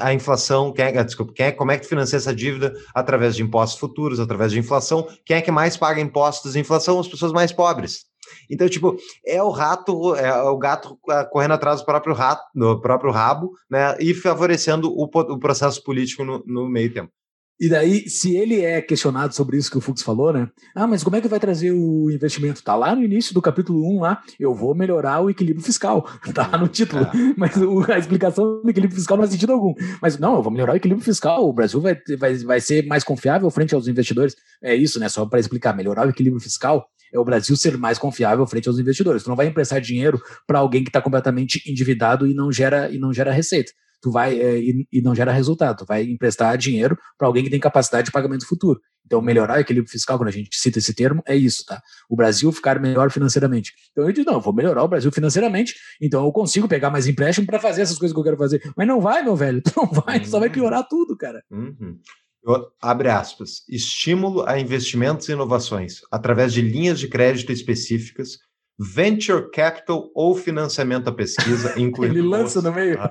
A 0.00 0.12
inflação, 0.12 0.70
quem 0.70 0.84
é, 0.84 1.02
desculpa, 1.02 1.32
quem 1.34 1.46
é, 1.46 1.52
como 1.52 1.72
é 1.72 1.78
que 1.78 1.86
financia 1.86 2.18
essa 2.18 2.34
dívida? 2.34 2.74
Através 2.94 3.34
de 3.34 3.42
impostos 3.42 3.80
futuros, 3.80 4.20
através 4.20 4.52
de 4.52 4.58
inflação. 4.58 5.08
Quem 5.24 5.38
é 5.38 5.40
que 5.40 5.50
mais 5.50 5.74
paga 5.74 5.98
impostos 5.98 6.54
e 6.56 6.60
inflação? 6.60 7.00
As 7.00 7.08
pessoas 7.08 7.32
mais 7.32 7.52
pobres. 7.52 8.07
Então, 8.50 8.68
tipo, 8.68 8.96
é 9.26 9.42
o 9.42 9.50
rato, 9.50 10.14
é 10.14 10.42
o 10.42 10.56
gato 10.56 10.98
ah, 11.08 11.24
correndo 11.24 11.52
atrás 11.54 11.80
do 11.80 11.86
próprio 11.86 12.14
rato, 12.14 12.42
do 12.54 12.80
próprio 12.80 13.10
rabo, 13.10 13.52
né? 13.70 13.96
E 14.00 14.14
favorecendo 14.14 14.90
o, 14.90 15.04
o 15.04 15.38
processo 15.38 15.82
político 15.82 16.24
no, 16.24 16.42
no 16.46 16.68
meio 16.68 16.92
tempo. 16.92 17.12
E 17.60 17.68
daí, 17.68 18.08
se 18.08 18.36
ele 18.36 18.60
é 18.64 18.80
questionado 18.80 19.34
sobre 19.34 19.56
isso 19.56 19.68
que 19.68 19.76
o 19.76 19.80
Fux 19.80 20.00
falou, 20.00 20.32
né? 20.32 20.48
Ah, 20.76 20.86
mas 20.86 21.02
como 21.02 21.16
é 21.16 21.20
que 21.20 21.26
vai 21.26 21.40
trazer 21.40 21.72
o 21.72 22.08
investimento? 22.08 22.62
Tá 22.62 22.76
lá 22.76 22.94
no 22.94 23.02
início 23.02 23.34
do 23.34 23.42
capítulo 23.42 23.84
1 23.96 24.00
lá, 24.00 24.22
eu 24.38 24.54
vou 24.54 24.76
melhorar 24.76 25.20
o 25.20 25.28
equilíbrio 25.28 25.64
fiscal. 25.64 26.08
Tá 26.32 26.46
lá 26.46 26.56
no 26.56 26.68
título. 26.68 27.02
É. 27.02 27.10
Mas 27.36 27.56
o- 27.56 27.84
a 27.90 27.98
explicação 27.98 28.62
do 28.62 28.70
equilíbrio 28.70 28.96
fiscal 28.96 29.16
não 29.16 29.24
faz 29.24 29.32
sentido 29.32 29.52
algum. 29.52 29.74
Mas 30.00 30.16
não, 30.18 30.36
eu 30.36 30.42
vou 30.42 30.52
melhorar 30.52 30.74
o 30.74 30.76
equilíbrio 30.76 31.04
fiscal. 31.04 31.48
O 31.48 31.52
Brasil 31.52 31.80
vai, 31.80 31.96
vai, 32.16 32.34
vai 32.36 32.60
ser 32.60 32.86
mais 32.86 33.02
confiável 33.02 33.50
frente 33.50 33.74
aos 33.74 33.88
investidores. 33.88 34.36
É 34.62 34.76
isso, 34.76 35.00
né? 35.00 35.08
Só 35.08 35.26
para 35.26 35.40
explicar, 35.40 35.74
melhorar 35.74 36.06
o 36.06 36.10
equilíbrio 36.10 36.40
fiscal 36.40 36.86
é 37.12 37.18
o 37.18 37.24
Brasil 37.24 37.56
ser 37.56 37.76
mais 37.76 37.98
confiável 37.98 38.46
frente 38.46 38.68
aos 38.68 38.78
investidores. 38.78 39.22
Tu 39.22 39.28
não 39.28 39.36
vai 39.36 39.46
emprestar 39.46 39.80
dinheiro 39.80 40.20
para 40.46 40.58
alguém 40.58 40.82
que 40.82 40.90
está 40.90 41.00
completamente 41.00 41.62
endividado 41.70 42.26
e 42.26 42.34
não 42.34 42.50
gera 42.52 42.90
e 42.90 42.98
não 42.98 43.12
gera 43.12 43.32
receita. 43.32 43.72
Tu 44.00 44.10
vai 44.10 44.38
é, 44.38 44.58
e, 44.58 44.86
e 44.92 45.02
não 45.02 45.14
gera 45.14 45.32
resultado. 45.32 45.78
Tu 45.78 45.86
vai 45.86 46.04
emprestar 46.04 46.56
dinheiro 46.56 46.96
para 47.16 47.26
alguém 47.26 47.44
que 47.44 47.50
tem 47.50 47.60
capacidade 47.60 48.06
de 48.06 48.12
pagamento 48.12 48.46
futuro. 48.46 48.80
Então, 49.08 49.22
melhorar 49.22 49.56
o 49.56 49.60
equilíbrio 49.60 49.90
fiscal, 49.90 50.18
quando 50.18 50.28
a 50.28 50.32
gente 50.32 50.50
cita 50.52 50.78
esse 50.78 50.94
termo, 50.94 51.22
é 51.26 51.34
isso, 51.34 51.64
tá? 51.64 51.82
O 52.10 52.14
Brasil 52.14 52.52
ficar 52.52 52.78
melhor 52.78 53.10
financeiramente. 53.10 53.72
Então 53.90 54.06
eu 54.06 54.12
digo, 54.12 54.30
não, 54.30 54.36
eu 54.36 54.40
vou 54.42 54.52
melhorar 54.52 54.84
o 54.84 54.88
Brasil 54.88 55.10
financeiramente, 55.10 55.74
então 55.98 56.22
eu 56.26 56.30
consigo 56.30 56.68
pegar 56.68 56.90
mais 56.90 57.06
empréstimo 57.06 57.46
para 57.46 57.58
fazer 57.58 57.80
essas 57.80 57.98
coisas 57.98 58.14
que 58.14 58.20
eu 58.20 58.24
quero 58.24 58.36
fazer. 58.36 58.60
Mas 58.76 58.86
não 58.86 59.00
vai, 59.00 59.22
meu 59.22 59.34
velho, 59.34 59.62
tu 59.62 59.72
não 59.80 59.86
vai, 59.86 60.20
tu 60.20 60.28
só 60.28 60.38
vai 60.38 60.50
piorar 60.50 60.86
tudo, 60.86 61.16
cara. 61.16 61.42
Uhum. 61.50 61.98
Eu- 62.44 62.66
abre 62.80 63.08
aspas. 63.08 63.62
Estímulo 63.68 64.48
a 64.48 64.58
investimentos 64.58 65.28
e 65.28 65.32
inovações 65.32 66.00
através 66.10 66.52
de 66.52 66.62
linhas 66.62 66.98
de 66.98 67.08
crédito 67.08 67.52
específicas, 67.52 68.38
venture 68.78 69.50
capital 69.50 70.08
ou 70.14 70.36
financiamento 70.36 71.08
à 71.08 71.12
pesquisa, 71.12 71.74
incluindo 71.80 72.14
Ele 72.18 72.22
lança 72.28 72.62
no 72.62 72.72
meio. 72.72 72.98
Ah. 73.00 73.10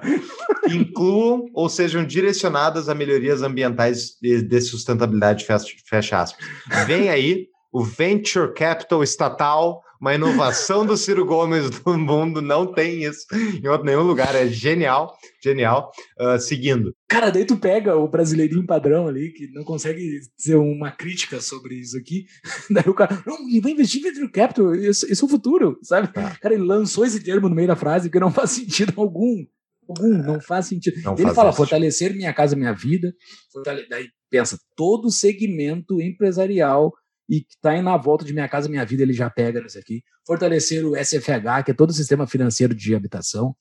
incluam 0.72 1.46
ou 1.54 1.68
sejam 1.70 2.06
direcionadas 2.06 2.90
a 2.90 2.96
melhorias 2.96 3.42
ambientais 3.42 4.18
de, 4.22 4.42
de 4.42 4.62
sustentabilidade, 4.62 5.46
fecha, 5.46 5.68
fecha 5.86 6.22
aspas. 6.22 6.46
Vem 6.86 7.10
aí 7.10 7.48
o 7.72 7.84
venture 7.84 8.54
capital 8.54 9.04
estatal, 9.04 9.82
uma 10.00 10.14
inovação 10.16 10.86
do 10.86 10.96
Ciro 10.98 11.26
Gomes 11.26 11.70
do 11.82 11.98
mundo, 11.98 12.42
não 12.42 12.72
tem 12.74 13.04
isso 13.04 13.26
em 13.64 13.68
outro 13.68 13.86
nenhum 13.86 14.04
lugar, 14.04 14.36
é 14.36 14.48
genial, 14.48 15.16
genial. 15.44 15.92
Ah, 16.20 16.38
seguindo. 16.40 16.94
Cara, 17.10 17.30
daí 17.30 17.46
tu 17.46 17.58
pega 17.58 17.96
o 17.96 18.08
brasileirinho 18.08 18.66
padrão 18.66 19.08
ali, 19.08 19.32
que 19.34 19.48
não 19.52 19.64
consegue 19.64 20.20
dizer 20.38 20.56
uma 20.56 20.92
crítica 20.92 21.40
sobre 21.42 21.76
isso 21.76 21.98
aqui. 21.98 22.26
Daí 22.70 22.84
o 22.88 22.94
cara, 22.94 23.22
não, 23.26 23.38
vai 23.62 23.72
investir 23.72 24.02
em 24.02 24.04
venture 24.06 24.32
capital, 24.32 24.76
isso, 24.76 25.12
isso 25.12 25.26
é 25.26 25.28
o 25.28 25.30
futuro, 25.30 25.78
sabe? 25.84 26.12
Tá. 26.12 26.38
Cara, 26.42 26.54
ele 26.54 26.64
lançou 26.64 27.06
esse 27.06 27.24
termo 27.24 27.48
no 27.50 27.56
meio 27.56 27.68
da 27.68 27.76
frase 27.76 28.10
que 28.10 28.20
não 28.20 28.30
faz 28.32 28.52
sentido 28.52 28.94
algum. 28.98 29.46
Algum, 29.90 30.18
não 30.22 30.42
faz 30.42 30.66
sentido. 30.68 30.98
Não 31.02 31.14
ele 31.14 31.24
faz 31.24 31.36
fala 31.36 31.52
sentido. 31.52 31.58
fortalecer 31.58 32.14
minha 32.14 32.34
casa, 32.34 32.56
minha 32.58 32.74
vida. 32.74 33.14
fortale- 33.54 33.88
Daí 33.90 34.08
pensa, 34.30 34.58
todo 34.76 35.10
segmento 35.10 36.02
empresarial 36.02 36.92
e 37.30 37.42
que 37.42 37.56
está 37.56 37.82
na 37.82 37.98
volta 37.98 38.24
de 38.24 38.34
minha 38.34 38.48
casa, 38.48 38.70
minha 38.70 38.86
vida, 38.86 39.04
ele 39.04 39.14
já 39.14 39.30
pega 39.30 39.62
nisso 39.62 39.78
aqui. 39.78 40.02
Fortalecer 40.26 40.86
o 40.86 40.96
SFH, 40.96 41.64
que 41.66 41.72
é 41.72 41.74
todo 41.74 41.90
o 41.90 41.94
sistema 41.94 42.26
financeiro 42.28 42.74
de 42.74 42.96
habitação. 42.96 43.56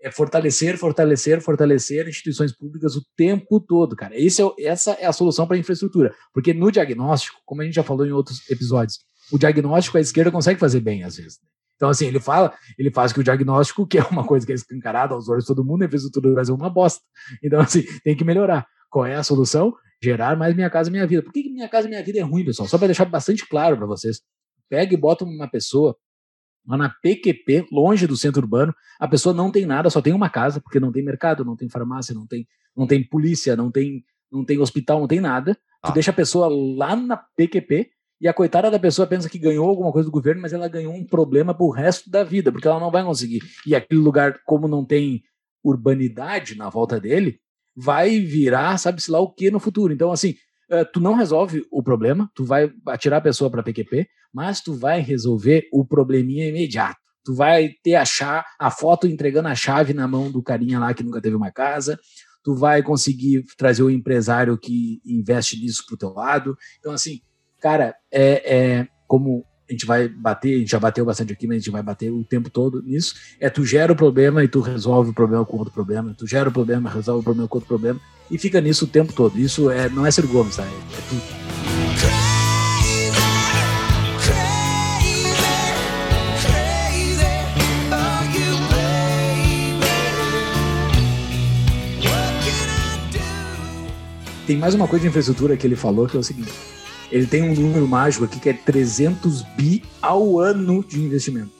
é 0.00 0.10
fortalecer, 0.10 0.76
fortalecer, 0.78 1.40
fortalecer 1.40 2.08
instituições 2.08 2.52
públicas 2.52 2.94
o 2.96 3.02
tempo 3.16 3.58
todo, 3.58 3.96
cara. 3.96 4.18
Esse 4.18 4.42
é, 4.42 4.46
essa 4.60 4.92
é 4.92 5.06
a 5.06 5.12
solução 5.12 5.46
para 5.46 5.56
a 5.56 5.58
infraestrutura. 5.58 6.14
Porque 6.32 6.52
no 6.52 6.70
diagnóstico, 6.70 7.40
como 7.44 7.62
a 7.62 7.64
gente 7.64 7.74
já 7.74 7.82
falou 7.82 8.06
em 8.06 8.12
outros 8.12 8.48
episódios, 8.50 9.00
o 9.32 9.38
diagnóstico 9.38 9.96
a 9.96 10.00
esquerda 10.00 10.30
consegue 10.30 10.60
fazer 10.60 10.80
bem 10.80 11.02
às 11.02 11.16
vezes. 11.16 11.38
Então, 11.76 11.90
assim, 11.90 12.06
ele 12.06 12.20
fala, 12.20 12.54
ele 12.78 12.90
faz 12.90 13.12
que 13.12 13.20
o 13.20 13.24
diagnóstico, 13.24 13.86
que 13.86 13.98
é 13.98 14.02
uma 14.04 14.24
coisa 14.24 14.46
que 14.46 14.52
é 14.52 14.54
escancarada 14.54 15.14
aos 15.14 15.28
olhos 15.28 15.44
de 15.44 15.48
todo 15.48 15.64
mundo, 15.64 15.82
a 15.82 15.86
infraestrutura 15.86 16.28
do 16.28 16.34
Brasil 16.34 16.54
é 16.54 16.58
uma 16.58 16.70
bosta. 16.70 17.00
Então, 17.42 17.60
assim, 17.60 17.82
tem 18.02 18.16
que 18.16 18.24
melhorar. 18.24 18.66
Qual 18.90 19.06
é 19.06 19.14
a 19.14 19.22
solução? 19.22 19.74
Gerar 20.02 20.36
mais 20.36 20.54
Minha 20.54 20.70
Casa 20.70 20.90
Minha 20.90 21.06
Vida. 21.06 21.22
Por 21.22 21.32
que, 21.32 21.42
que 21.42 21.50
Minha 21.50 21.68
Casa 21.68 21.88
Minha 21.88 22.02
Vida 22.02 22.18
é 22.18 22.22
ruim, 22.22 22.44
pessoal? 22.44 22.68
Só 22.68 22.78
para 22.78 22.88
deixar 22.88 23.04
bastante 23.06 23.46
claro 23.48 23.76
para 23.76 23.86
vocês. 23.86 24.20
Pega 24.68 24.92
e 24.92 24.96
bota 24.96 25.24
uma 25.24 25.48
pessoa 25.48 25.96
lá 26.66 26.76
na 26.76 26.88
PQP, 26.88 27.68
longe 27.70 28.06
do 28.06 28.16
centro 28.16 28.42
urbano, 28.42 28.74
a 28.98 29.06
pessoa 29.06 29.34
não 29.34 29.50
tem 29.50 29.64
nada, 29.64 29.88
só 29.88 30.02
tem 30.02 30.12
uma 30.12 30.28
casa, 30.28 30.60
porque 30.60 30.80
não 30.80 30.90
tem 30.90 31.04
mercado, 31.04 31.44
não 31.44 31.56
tem 31.56 31.68
farmácia, 31.68 32.14
não 32.14 32.26
tem, 32.26 32.46
não 32.76 32.86
tem 32.86 33.04
polícia, 33.04 33.54
não 33.54 33.70
tem, 33.70 34.04
não 34.30 34.44
tem 34.44 34.58
hospital, 34.58 35.00
não 35.00 35.06
tem 35.06 35.20
nada. 35.20 35.56
Ah. 35.80 35.88
Tu 35.88 35.94
deixa 35.94 36.10
a 36.10 36.14
pessoa 36.14 36.48
lá 36.48 36.96
na 36.96 37.16
PQP 37.16 37.90
e 38.20 38.26
a 38.26 38.34
coitada 38.34 38.70
da 38.70 38.78
pessoa 38.78 39.06
pensa 39.06 39.28
que 39.28 39.38
ganhou 39.38 39.68
alguma 39.68 39.92
coisa 39.92 40.08
do 40.08 40.12
governo, 40.12 40.42
mas 40.42 40.52
ela 40.52 40.68
ganhou 40.68 40.92
um 40.92 41.04
problema 41.04 41.54
pro 41.54 41.70
resto 41.70 42.10
da 42.10 42.24
vida, 42.24 42.50
porque 42.50 42.66
ela 42.66 42.80
não 42.80 42.90
vai 42.90 43.04
conseguir. 43.04 43.42
E 43.66 43.74
aquele 43.74 44.00
lugar, 44.00 44.40
como 44.44 44.66
não 44.66 44.84
tem 44.84 45.22
urbanidade 45.62 46.56
na 46.56 46.68
volta 46.70 46.98
dele, 46.98 47.40
vai 47.76 48.20
virar, 48.20 48.78
sabe-se 48.78 49.10
lá 49.10 49.20
o 49.20 49.30
que 49.30 49.50
no 49.50 49.60
futuro. 49.60 49.92
Então, 49.92 50.10
assim, 50.10 50.34
uh, 50.70 50.84
tu 50.92 51.00
não 51.00 51.14
resolve 51.14 51.64
o 51.70 51.82
problema, 51.82 52.30
tu 52.34 52.44
vai 52.44 52.72
atirar 52.86 53.18
a 53.18 53.22
pessoa 53.22 53.50
para 53.50 53.62
PQP, 53.62 54.06
mas 54.32 54.60
tu 54.60 54.74
vai 54.74 55.00
resolver 55.00 55.68
o 55.72 55.84
probleminha 55.84 56.48
imediato. 56.48 56.98
Tu 57.24 57.34
vai 57.34 57.70
ter 57.82 57.96
a, 57.96 58.04
a 58.58 58.70
foto 58.70 59.06
entregando 59.06 59.48
a 59.48 59.54
chave 59.54 59.92
na 59.92 60.06
mão 60.06 60.30
do 60.30 60.42
carinha 60.42 60.78
lá 60.78 60.94
que 60.94 61.02
nunca 61.02 61.20
teve 61.20 61.34
uma 61.34 61.50
casa, 61.50 61.98
tu 62.44 62.54
vai 62.54 62.82
conseguir 62.82 63.44
trazer 63.58 63.82
o 63.82 63.90
empresário 63.90 64.56
que 64.56 65.00
investe 65.04 65.60
nisso 65.60 65.84
pro 65.86 65.96
teu 65.96 66.10
lado. 66.10 66.56
Então, 66.78 66.92
assim, 66.92 67.20
cara, 67.60 67.96
é, 68.12 68.56
é 68.56 68.88
como 69.08 69.44
a 69.68 69.72
gente 69.72 69.84
vai 69.84 70.08
bater, 70.08 70.54
a 70.54 70.58
gente 70.58 70.70
já 70.70 70.78
bateu 70.78 71.04
bastante 71.04 71.32
aqui, 71.32 71.46
mas 71.46 71.56
a 71.56 71.58
gente 71.58 71.70
vai 71.70 71.82
bater 71.82 72.10
o 72.10 72.22
tempo 72.22 72.48
todo 72.48 72.82
nisso. 72.82 73.14
É 73.40 73.50
tu 73.50 73.64
gera 73.64 73.92
o 73.92 73.96
problema 73.96 74.44
e 74.44 74.48
tu 74.48 74.60
resolve 74.60 75.10
o 75.10 75.14
problema 75.14 75.44
com 75.44 75.56
outro 75.56 75.72
problema, 75.72 76.14
tu 76.16 76.26
gera 76.26 76.48
o 76.48 76.52
problema, 76.52 76.88
resolve 76.88 77.20
o 77.20 77.24
problema 77.24 77.48
com 77.48 77.58
outro 77.58 77.68
problema, 77.68 78.00
e 78.30 78.38
fica 78.38 78.60
nisso 78.60 78.84
o 78.84 78.88
tempo 78.88 79.12
todo. 79.12 79.38
Isso 79.38 79.70
é, 79.70 79.88
não 79.88 80.06
é 80.06 80.10
ser 80.10 80.26
Gomes, 80.26 80.56
tá? 80.56 80.62
É, 80.62 80.66
é 80.66 81.00
tudo. 81.08 81.46
Tem 94.46 94.56
mais 94.56 94.74
uma 94.76 94.86
coisa 94.86 95.02
de 95.02 95.08
infraestrutura 95.08 95.56
que 95.56 95.66
ele 95.66 95.74
falou 95.74 96.06
que 96.06 96.16
é 96.16 96.20
o 96.20 96.22
seguinte: 96.22 96.52
ele 97.16 97.26
tem 97.26 97.42
um 97.42 97.54
número 97.54 97.88
mágico 97.88 98.24
aqui 98.24 98.38
que 98.38 98.50
é 98.50 98.52
300 98.52 99.42
bi 99.56 99.82
ao 100.02 100.38
ano 100.38 100.84
de 100.84 101.00
investimento. 101.00 101.50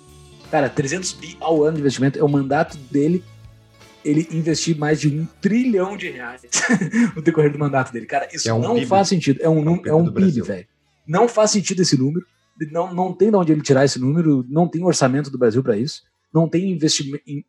Cara, 0.51 0.69
300 0.69 1.13
bi 1.15 1.37
ao 1.41 1.65
ano 1.65 1.77
de 1.77 1.81
investimento 1.81 2.19
é 2.19 2.23
o 2.23 2.29
mandato 2.29 2.77
dele. 2.91 3.25
Ele 4.05 4.29
investir 4.31 4.77
mais 4.77 5.01
de 5.01 5.09
um 5.09 5.27
trilhão 5.41 5.97
de 5.97 6.11
reais 6.11 6.43
no 7.17 7.23
decorrer 7.23 7.51
do 7.51 7.59
mandato 7.59 7.91
dele. 7.91 8.07
Cara, 8.07 8.29
isso 8.33 8.49
é 8.49 8.53
um 8.53 8.61
não 8.61 8.75
PIB. 8.75 8.87
faz 8.87 9.09
sentido. 9.09 9.41
É 9.41 9.49
um, 9.49 9.67
é 9.67 9.71
um, 9.71 9.83
é 9.87 9.95
um 9.95 10.13
PIB, 10.13 10.43
velho. 10.43 10.67
Não 11.07 11.27
faz 11.27 11.53
sentido 11.53 11.81
esse 11.81 11.97
número. 11.97 12.25
Não, 12.71 12.95
não 12.95 13.13
tem 13.13 13.31
de 13.31 13.37
onde 13.37 13.53
ele 13.53 13.63
tirar 13.63 13.85
esse 13.85 13.99
número. 13.99 14.45
Não 14.49 14.69
tem 14.69 14.85
orçamento 14.85 15.31
do 15.31 15.39
Brasil 15.39 15.63
para 15.63 15.77
isso. 15.77 16.03
Não 16.33 16.49
tem 16.49 16.79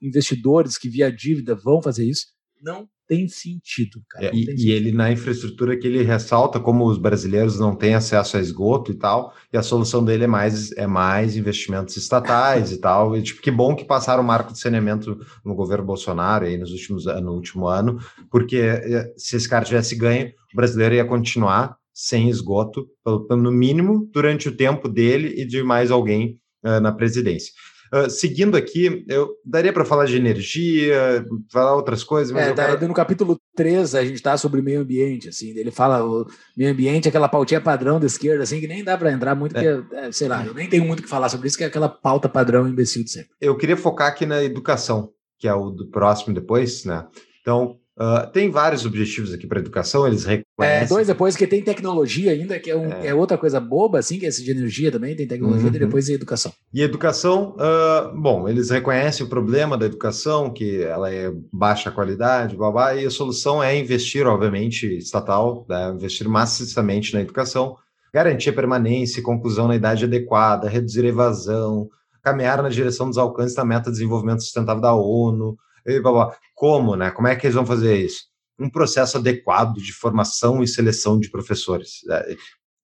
investidores 0.01 0.77
que 0.77 0.87
via 0.87 1.11
dívida 1.11 1.53
vão 1.53 1.81
fazer 1.81 2.05
isso. 2.05 2.27
Não 2.61 2.87
tem 3.07 3.27
sentido, 3.27 4.01
cara. 4.09 4.25
É, 4.25 4.31
e, 4.35 4.45
tem 4.45 4.55
e 4.57 4.71
ele, 4.71 4.91
na 4.91 5.11
infraestrutura 5.11 5.77
que 5.77 5.87
ele 5.87 6.03
ressalta, 6.03 6.59
como 6.59 6.85
os 6.85 6.97
brasileiros 6.97 7.59
não 7.59 7.75
têm 7.75 7.95
acesso 7.95 8.37
a 8.37 8.39
esgoto 8.39 8.91
e 8.91 8.95
tal, 8.95 9.33
e 9.51 9.57
a 9.57 9.63
solução 9.63 10.03
dele 10.03 10.25
é 10.25 10.27
mais, 10.27 10.71
é 10.73 10.85
mais 10.85 11.37
investimentos 11.37 11.95
estatais 11.95 12.71
e 12.71 12.77
tal. 12.79 13.15
E, 13.15 13.23
tipo, 13.23 13.41
que 13.41 13.49
bom 13.49 13.75
que 13.75 13.85
passaram 13.85 14.21
o 14.21 14.25
marco 14.25 14.51
de 14.51 14.59
saneamento 14.59 15.17
no 15.43 15.55
governo 15.55 15.85
Bolsonaro 15.85 16.45
aí 16.45 16.57
nos 16.57 16.71
últimos, 16.71 17.05
no 17.05 17.33
último 17.33 17.67
ano, 17.67 17.99
porque 18.29 18.57
eh, 18.57 19.13
se 19.17 19.37
esse 19.37 19.47
cara 19.47 19.63
tivesse 19.63 19.95
ganho, 19.95 20.31
o 20.53 20.55
brasileiro 20.55 20.95
ia 20.95 21.05
continuar 21.05 21.77
sem 21.93 22.29
esgoto, 22.29 22.87
no 23.31 23.51
mínimo, 23.51 24.07
durante 24.13 24.47
o 24.47 24.55
tempo 24.55 24.87
dele 24.87 25.33
e 25.35 25.45
de 25.45 25.63
mais 25.63 25.89
alguém 25.89 26.39
uh, 26.63 26.79
na 26.79 26.91
presidência. 26.91 27.51
Uh, 27.93 28.09
seguindo 28.09 28.57
aqui, 28.57 29.05
eu 29.07 29.29
daria 29.45 29.71
para 29.71 29.85
falar 29.85 30.05
de 30.05 30.17
energia, 30.17 31.25
falar 31.51 31.75
outras 31.75 32.03
coisas, 32.03 32.31
mas. 32.31 32.47
É, 32.47 32.53
tá, 32.53 32.65
quero... 32.65 32.87
no 32.87 32.93
capítulo 32.93 33.39
3 33.55 33.95
a 33.95 34.03
gente 34.03 34.15
está 34.15 34.37
sobre 34.37 34.61
meio 34.61 34.81
ambiente, 34.81 35.29
assim. 35.29 35.49
Ele 35.49 35.71
fala 35.71 36.05
o 36.05 36.25
meio 36.55 36.71
ambiente, 36.71 37.07
aquela 37.07 37.29
pautinha 37.29 37.61
padrão 37.61 37.99
da 37.99 38.05
esquerda, 38.05 38.43
assim, 38.43 38.59
que 38.59 38.67
nem 38.67 38.83
dá 38.83 38.97
para 38.97 39.11
entrar 39.11 39.35
muito, 39.35 39.57
é. 39.57 39.77
porque, 39.77 39.95
é, 39.95 40.11
sei 40.11 40.27
lá, 40.27 40.45
eu 40.45 40.53
nem 40.53 40.67
tenho 40.67 40.85
muito 40.85 40.99
o 40.99 41.03
que 41.03 41.09
falar 41.09 41.29
sobre 41.29 41.47
isso, 41.47 41.57
que 41.57 41.63
é 41.63 41.67
aquela 41.67 41.89
pauta 41.89 42.27
padrão 42.27 42.67
imbecil 42.67 43.03
de 43.03 43.11
sempre. 43.11 43.31
Eu 43.39 43.55
queria 43.55 43.77
focar 43.77 44.07
aqui 44.07 44.25
na 44.25 44.43
educação, 44.43 45.11
que 45.39 45.47
é 45.47 45.53
o 45.53 45.69
do 45.69 45.89
próximo 45.89 46.33
depois, 46.33 46.83
né? 46.85 47.05
Então, 47.41 47.77
Uh, 47.99 48.31
tem 48.31 48.51
vários 48.51 48.85
objetivos 48.85 49.33
aqui 49.33 49.47
para 49.47 49.59
educação, 49.59 50.05
eles 50.05 50.23
reconhecem. 50.23 50.45
É, 50.59 50.85
dois 50.85 51.07
depois, 51.07 51.35
que 51.35 51.47
tem 51.47 51.63
tecnologia 51.63 52.31
ainda, 52.31 52.59
que 52.59 52.69
é, 52.69 52.75
um, 52.75 52.93
é. 52.93 53.07
é, 53.07 53.15
outra 53.15 53.39
coisa 53.39 53.59
boba, 53.59 53.97
assim, 53.97 54.19
que 54.19 54.25
é 54.27 54.29
esse 54.29 54.43
de 54.43 54.51
energia 54.51 54.91
também, 54.91 55.15
tem 55.15 55.27
tecnologia, 55.27 55.67
uhum. 55.67 55.75
e 55.75 55.79
depois 55.79 56.07
é 56.07 56.13
educação. 56.13 56.53
E 56.71 56.83
educação, 56.83 57.55
uh, 57.55 58.15
bom, 58.15 58.47
eles 58.47 58.69
reconhecem 58.69 59.25
o 59.25 59.29
problema 59.29 59.75
da 59.75 59.87
educação, 59.87 60.53
que 60.53 60.83
ela 60.83 61.11
é 61.11 61.33
baixa 61.51 61.89
qualidade, 61.89 62.55
blá, 62.55 62.71
blá, 62.71 62.95
e 62.95 63.03
a 63.03 63.09
solução 63.09 63.63
é 63.63 63.75
investir, 63.75 64.27
obviamente, 64.27 64.85
estatal, 64.95 65.65
né, 65.67 65.89
investir 65.89 66.29
maciçamente 66.29 67.15
na 67.15 67.21
educação, 67.21 67.77
garantir 68.13 68.51
a 68.51 68.53
permanência 68.53 69.19
e 69.19 69.23
conclusão 69.23 69.67
na 69.67 69.75
idade 69.75 70.05
adequada, 70.05 70.69
reduzir 70.69 71.03
a 71.03 71.09
evasão, 71.09 71.89
caminhar 72.21 72.61
na 72.61 72.69
direção 72.69 73.07
dos 73.07 73.17
alcances 73.17 73.55
da 73.55 73.65
meta 73.65 73.85
de 73.85 73.93
desenvolvimento 73.93 74.43
sustentável 74.43 74.81
da 74.81 74.93
ONU, 74.93 75.57
e 75.87 75.99
blá, 76.01 76.11
blá. 76.11 76.37
Como, 76.53 76.95
né? 76.95 77.11
Como 77.11 77.27
é 77.27 77.35
que 77.35 77.47
eles 77.47 77.55
vão 77.55 77.65
fazer 77.65 77.97
isso? 77.97 78.25
Um 78.59 78.69
processo 78.69 79.17
adequado 79.17 79.75
de 79.75 79.93
formação 79.93 80.61
e 80.61 80.67
seleção 80.67 81.19
de 81.19 81.29
professores. 81.29 82.01
É, 82.09 82.35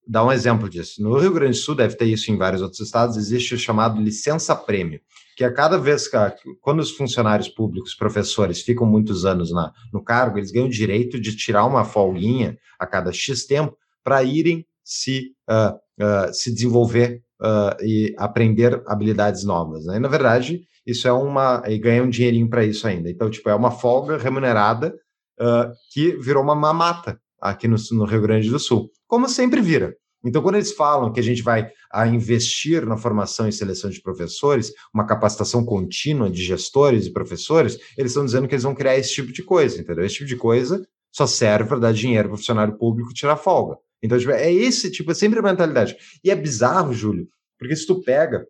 dá 0.07 0.23
um 0.23 0.31
exemplo 0.31 0.69
disso. 0.69 1.01
No 1.01 1.17
Rio 1.17 1.33
Grande 1.33 1.57
do 1.57 1.63
Sul, 1.63 1.75
deve 1.75 1.95
ter 1.95 2.05
isso 2.05 2.31
em 2.31 2.37
vários 2.37 2.61
outros 2.61 2.79
estados, 2.79 3.17
existe 3.17 3.55
o 3.55 3.57
chamado 3.57 4.01
licença-prêmio, 4.01 4.99
que 5.35 5.43
a 5.43 5.51
cada 5.51 5.77
vez 5.77 6.07
que, 6.07 6.17
quando 6.61 6.79
os 6.79 6.91
funcionários 6.91 7.49
públicos, 7.49 7.95
professores, 7.95 8.61
ficam 8.61 8.85
muitos 8.85 9.25
anos 9.25 9.51
na, 9.51 9.71
no 9.91 10.03
cargo, 10.03 10.37
eles 10.37 10.51
ganham 10.51 10.67
o 10.67 10.71
direito 10.71 11.19
de 11.19 11.35
tirar 11.35 11.65
uma 11.65 11.83
folguinha 11.83 12.57
a 12.79 12.85
cada 12.85 13.11
X 13.11 13.45
tempo 13.45 13.77
para 14.03 14.23
irem 14.23 14.65
se, 14.83 15.31
uh, 15.49 15.75
uh, 16.03 16.33
se 16.33 16.53
desenvolver 16.53 17.23
uh, 17.41 17.83
e 17.83 18.13
aprender 18.17 18.83
habilidades 18.85 19.43
novas. 19.43 19.85
Né? 19.85 19.97
E, 19.97 19.99
na 19.99 20.09
verdade, 20.09 20.67
isso 20.85 21.07
é 21.07 21.13
uma. 21.13 21.63
e 21.67 21.77
ganha 21.77 22.03
um 22.03 22.09
dinheirinho 22.09 22.49
para 22.49 22.65
isso 22.65 22.87
ainda. 22.87 23.09
Então, 23.09 23.29
tipo, 23.29 23.49
é 23.49 23.55
uma 23.55 23.71
folga 23.71 24.17
remunerada 24.17 24.93
uh, 25.39 25.71
que 25.91 26.15
virou 26.17 26.43
uma 26.43 26.55
mamata 26.55 27.19
aqui 27.41 27.67
no, 27.67 27.75
no, 27.91 28.05
Rio 28.05 28.21
Grande 28.21 28.49
do 28.49 28.59
Sul, 28.59 28.89
como 29.07 29.27
sempre 29.27 29.61
vira. 29.61 29.95
Então, 30.25 30.41
quando 30.41 30.55
eles 30.55 30.71
falam 30.71 31.11
que 31.11 31.19
a 31.19 31.23
gente 31.23 31.41
vai 31.41 31.69
a 31.91 32.07
investir 32.07 32.85
na 32.85 32.95
formação 32.95 33.47
e 33.47 33.51
seleção 33.51 33.89
de 33.89 34.01
professores, 34.01 34.71
uma 34.93 35.05
capacitação 35.05 35.65
contínua 35.65 36.29
de 36.29 36.41
gestores 36.41 37.05
e 37.05 37.11
professores, 37.11 37.77
eles 37.97 38.11
estão 38.11 38.23
dizendo 38.23 38.47
que 38.47 38.55
eles 38.55 38.63
vão 38.63 38.73
criar 38.73 38.97
esse 38.97 39.13
tipo 39.13 39.33
de 39.33 39.43
coisa, 39.43 39.81
entendeu? 39.81 40.05
Esse 40.05 40.15
tipo 40.15 40.27
de 40.27 40.37
coisa 40.37 40.81
só 41.11 41.27
serve 41.27 41.67
para 41.67 41.79
dar 41.79 41.93
dinheiro 41.93 42.29
para 42.29 42.35
o 42.35 42.37
funcionário 42.37 42.77
público 42.77 43.13
tirar 43.13 43.35
folga. 43.35 43.77
Então, 44.01 44.17
tipo, 44.17 44.31
é 44.31 44.51
esse 44.51 44.89
tipo, 44.89 45.11
é 45.11 45.13
sempre 45.13 45.39
a 45.39 45.41
mentalidade. 45.41 45.95
E 46.23 46.31
é 46.31 46.35
bizarro, 46.35 46.93
Júlio, 46.93 47.27
porque 47.59 47.75
se 47.75 47.85
tu 47.85 48.01
pega 48.01 48.45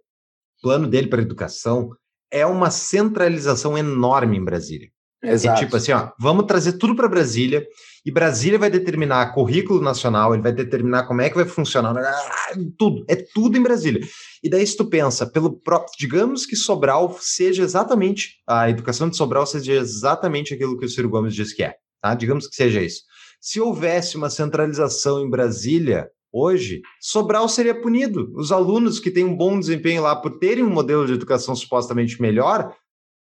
plano 0.61 0.88
dele 0.88 1.07
para 1.07 1.22
educação, 1.22 1.89
é 2.34 2.45
uma 2.47 2.72
centralização 2.72 3.77
enorme 3.77 4.38
em 4.38 4.43
Brasília. 4.43 4.89
Exato. 5.23 5.55
É 5.57 5.64
tipo 5.64 5.77
assim, 5.77 5.91
ó, 5.93 6.10
vamos 6.19 6.45
trazer 6.47 6.73
tudo 6.73 6.95
para 6.95 7.07
Brasília 7.07 7.65
e 8.05 8.11
Brasília 8.11 8.60
vai 8.60 8.69
determinar 8.69 9.34
currículo 9.34 9.80
nacional, 9.80 10.34
ele 10.34 10.43
vai 10.43 10.51
determinar 10.51 11.07
como 11.07 11.22
é 11.22 11.30
que 11.30 11.35
vai 11.35 11.45
funcionar, 11.45 11.93
tudo, 12.77 13.05
é 13.07 13.15
tudo 13.15 13.57
em 13.57 13.61
Brasília. 13.61 14.01
E 14.43 14.49
daí 14.49 14.65
se 14.68 14.76
tu 14.76 14.89
pensa, 14.89 15.26
pelo 15.26 15.57
próprio, 15.61 15.93
digamos 15.97 16.45
que 16.45 16.57
Sobral 16.57 17.15
seja 17.22 17.64
exatamente, 17.64 18.41
a 18.45 18.69
educação 18.69 19.07
de 19.07 19.15
Sobral 19.15 19.45
seja 19.45 19.73
exatamente 19.73 20.53
aquilo 20.53 20.77
que 20.77 20.85
o 20.85 20.89
Ciro 20.89 21.10
Gomes 21.10 21.34
diz 21.34 21.53
que 21.53 21.64
é, 21.64 21.76
tá? 22.01 22.14
Digamos 22.15 22.47
que 22.47 22.55
seja 22.55 22.81
isso. 22.81 23.03
Se 23.39 23.61
houvesse 23.61 24.18
uma 24.18 24.30
centralização 24.30 25.22
em 25.22 25.30
Brasília, 25.30 26.10
Hoje, 26.34 26.81
Sobral 26.99 27.47
seria 27.47 27.80
punido. 27.80 28.34
Os 28.35 28.51
alunos 28.51 28.99
que 28.99 29.11
têm 29.11 29.23
um 29.23 29.38
bom 29.38 29.60
desempenho 29.60 30.01
lá 30.01 30.15
por 30.15 30.39
terem 30.39 30.64
um 30.64 30.69
modelo 30.69 31.05
de 31.05 31.14
educação 31.14 31.55
supostamente 31.55 32.19
melhor, 32.19 32.76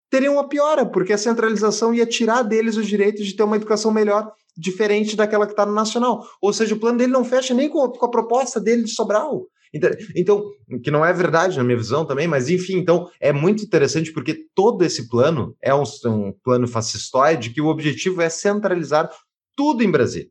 teriam 0.10 0.34
uma 0.34 0.50
piora, 0.50 0.86
porque 0.86 1.14
a 1.14 1.18
centralização 1.18 1.94
ia 1.94 2.06
tirar 2.06 2.42
deles 2.42 2.78
o 2.78 2.84
direito 2.84 3.24
de 3.24 3.36
ter 3.36 3.44
uma 3.44 3.58
educação 3.58 3.92
melhor, 3.92 4.32
diferente 4.58 5.16
daquela 5.16 5.46
que 5.46 5.54
está 5.54 5.68
no 5.68 5.74
nacional. 5.74 6.26
Ou 6.42 6.52
seja, 6.52 6.74
o 6.74 6.80
plano 6.80 6.98
dele 6.98 7.12
não 7.12 7.24
fecha 7.24 7.54
nem 7.54 7.70
com 7.70 7.84
a, 7.84 7.92
com 7.92 8.06
a 8.06 8.10
proposta 8.10 8.60
dele 8.60 8.84
de 8.84 8.92
Sobral. 8.92 9.46
Então, 9.72 9.90
então, 10.16 10.52
que 10.82 10.90
não 10.90 11.06
é 11.06 11.12
verdade 11.12 11.58
na 11.58 11.64
minha 11.64 11.78
visão 11.78 12.06
também, 12.06 12.28
mas 12.28 12.50
enfim, 12.50 12.78
então 12.78 13.12
é 13.20 13.34
muito 13.34 13.64
interessante 13.64 14.12
porque 14.12 14.48
todo 14.56 14.84
esse 14.84 15.10
plano 15.10 15.56
é 15.62 15.76
um, 15.76 15.84
um 16.06 16.34
plano 16.44 16.68
fascistoide 16.68 17.50
que 17.50 17.62
o 17.62 17.68
objetivo 17.68 18.22
é 18.22 18.30
centralizar 18.30 19.12
tudo 19.56 19.84
em 19.84 19.92
Brasília. 19.92 20.30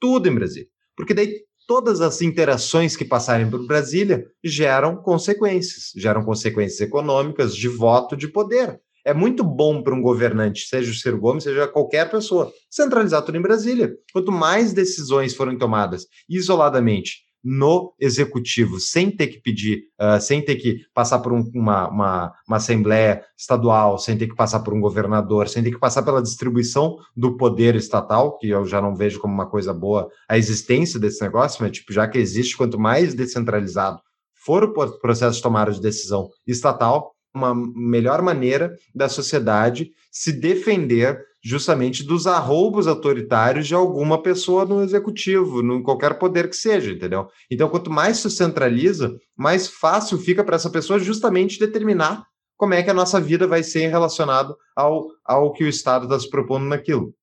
Tudo 0.00 0.28
em 0.28 0.34
Brasília. 0.34 0.68
Porque 0.96 1.12
daí 1.12 1.45
todas 1.66 2.00
as 2.00 2.22
interações 2.22 2.96
que 2.96 3.04
passarem 3.04 3.50
por 3.50 3.66
Brasília 3.66 4.24
geram 4.42 4.96
consequências, 4.96 5.92
geram 5.96 6.24
consequências 6.24 6.80
econômicas, 6.80 7.54
de 7.54 7.68
voto, 7.68 8.16
de 8.16 8.28
poder. 8.28 8.80
É 9.04 9.14
muito 9.14 9.44
bom 9.44 9.82
para 9.82 9.94
um 9.94 10.02
governante, 10.02 10.66
seja 10.66 10.90
o 10.90 10.94
Ciro 10.94 11.20
Gomes, 11.20 11.44
seja 11.44 11.68
qualquer 11.68 12.10
pessoa, 12.10 12.52
centralizar 12.70 13.22
tudo 13.22 13.38
em 13.38 13.42
Brasília. 13.42 13.94
Quanto 14.12 14.32
mais 14.32 14.72
decisões 14.72 15.34
forem 15.34 15.56
tomadas 15.56 16.06
isoladamente 16.28 17.25
no 17.48 17.94
executivo, 18.00 18.80
sem 18.80 19.08
ter 19.08 19.28
que 19.28 19.40
pedir, 19.40 19.84
uh, 20.00 20.20
sem 20.20 20.44
ter 20.44 20.56
que 20.56 20.80
passar 20.92 21.20
por 21.20 21.32
um, 21.32 21.48
uma, 21.54 21.88
uma, 21.88 22.34
uma, 22.48 22.56
assembleia 22.56 23.22
estadual, 23.38 23.98
sem 23.98 24.18
ter 24.18 24.26
que 24.26 24.34
passar 24.34 24.60
por 24.60 24.74
um 24.74 24.80
governador, 24.80 25.48
sem 25.48 25.62
ter 25.62 25.70
que 25.70 25.78
passar 25.78 26.02
pela 26.02 26.20
distribuição 26.20 26.96
do 27.16 27.36
poder 27.36 27.76
estatal, 27.76 28.36
que 28.36 28.48
eu 28.48 28.66
já 28.66 28.82
não 28.82 28.96
vejo 28.96 29.20
como 29.20 29.32
uma 29.32 29.48
coisa 29.48 29.72
boa 29.72 30.08
a 30.28 30.36
existência 30.36 30.98
desse 30.98 31.22
negócio, 31.22 31.62
mas 31.62 31.70
tipo, 31.70 31.92
já 31.92 32.08
que 32.08 32.18
existe, 32.18 32.56
quanto 32.56 32.80
mais 32.80 33.14
descentralizado 33.14 34.00
for 34.44 34.64
o 34.64 34.98
processo 34.98 35.36
de 35.36 35.42
tomada 35.42 35.70
de 35.70 35.80
decisão 35.80 36.28
estatal, 36.44 37.12
uma 37.32 37.54
melhor 37.54 38.22
maneira 38.22 38.74
da 38.92 39.08
sociedade 39.08 39.90
se 40.10 40.32
defender 40.32 41.22
justamente 41.46 42.02
dos 42.02 42.26
arroubos 42.26 42.88
autoritários 42.88 43.68
de 43.68 43.74
alguma 43.74 44.20
pessoa 44.20 44.64
no 44.64 44.82
executivo, 44.82 45.62
no 45.62 45.80
qualquer 45.80 46.18
poder 46.18 46.50
que 46.50 46.56
seja, 46.56 46.90
entendeu? 46.90 47.28
Então, 47.48 47.68
quanto 47.68 47.88
mais 47.88 48.16
se 48.16 48.28
centraliza, 48.28 49.16
mais 49.36 49.68
fácil 49.68 50.18
fica 50.18 50.42
para 50.42 50.56
essa 50.56 50.68
pessoa 50.68 50.98
justamente 50.98 51.60
determinar 51.60 52.26
como 52.56 52.74
é 52.74 52.82
que 52.82 52.90
a 52.90 52.94
nossa 52.94 53.20
vida 53.20 53.46
vai 53.46 53.62
ser 53.62 53.86
relacionado 53.86 54.56
ao, 54.74 55.06
ao 55.24 55.52
que 55.52 55.62
o 55.62 55.68
Estado 55.68 56.06
está 56.06 56.18
se 56.18 56.28
propondo 56.28 56.64
naquilo. 56.64 57.14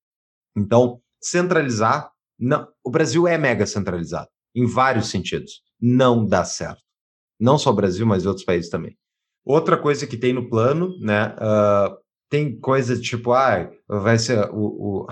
Então, 0.55 1.01
centralizar, 1.21 2.09
não, 2.39 2.65
o 2.81 2.89
Brasil 2.89 3.27
é 3.27 3.37
mega 3.37 3.65
centralizado, 3.65 4.29
em 4.55 4.65
vários 4.65 5.09
sentidos. 5.09 5.61
Não 5.81 6.25
dá 6.25 6.45
certo. 6.45 6.81
Não 7.37 7.57
só 7.57 7.71
o 7.71 7.75
Brasil, 7.75 8.05
mas 8.05 8.25
outros 8.25 8.45
países 8.45 8.69
também. 8.69 8.97
Outra 9.43 9.75
coisa 9.75 10.07
que 10.07 10.15
tem 10.15 10.31
no 10.31 10.49
plano, 10.49 10.97
né? 11.01 11.35
Uh, 11.35 12.02
tem 12.29 12.59
coisa 12.59 12.99
tipo, 12.99 13.31
ah, 13.31 13.69
vai 13.87 14.17
ser 14.17 14.49
o, 14.51 15.05
o, 15.05 15.07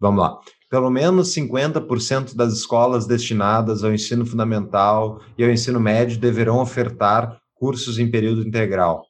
Vamos 0.00 0.20
lá. 0.20 0.38
Pelo 0.70 0.90
menos 0.90 1.34
50% 1.34 2.34
das 2.34 2.52
escolas 2.52 3.06
destinadas 3.06 3.82
ao 3.82 3.92
ensino 3.92 4.26
fundamental 4.26 5.20
e 5.38 5.44
ao 5.44 5.50
ensino 5.50 5.80
médio 5.80 6.18
deverão 6.18 6.60
ofertar 6.60 7.38
cursos 7.54 7.98
em 7.98 8.10
período 8.10 8.46
integral. 8.46 9.06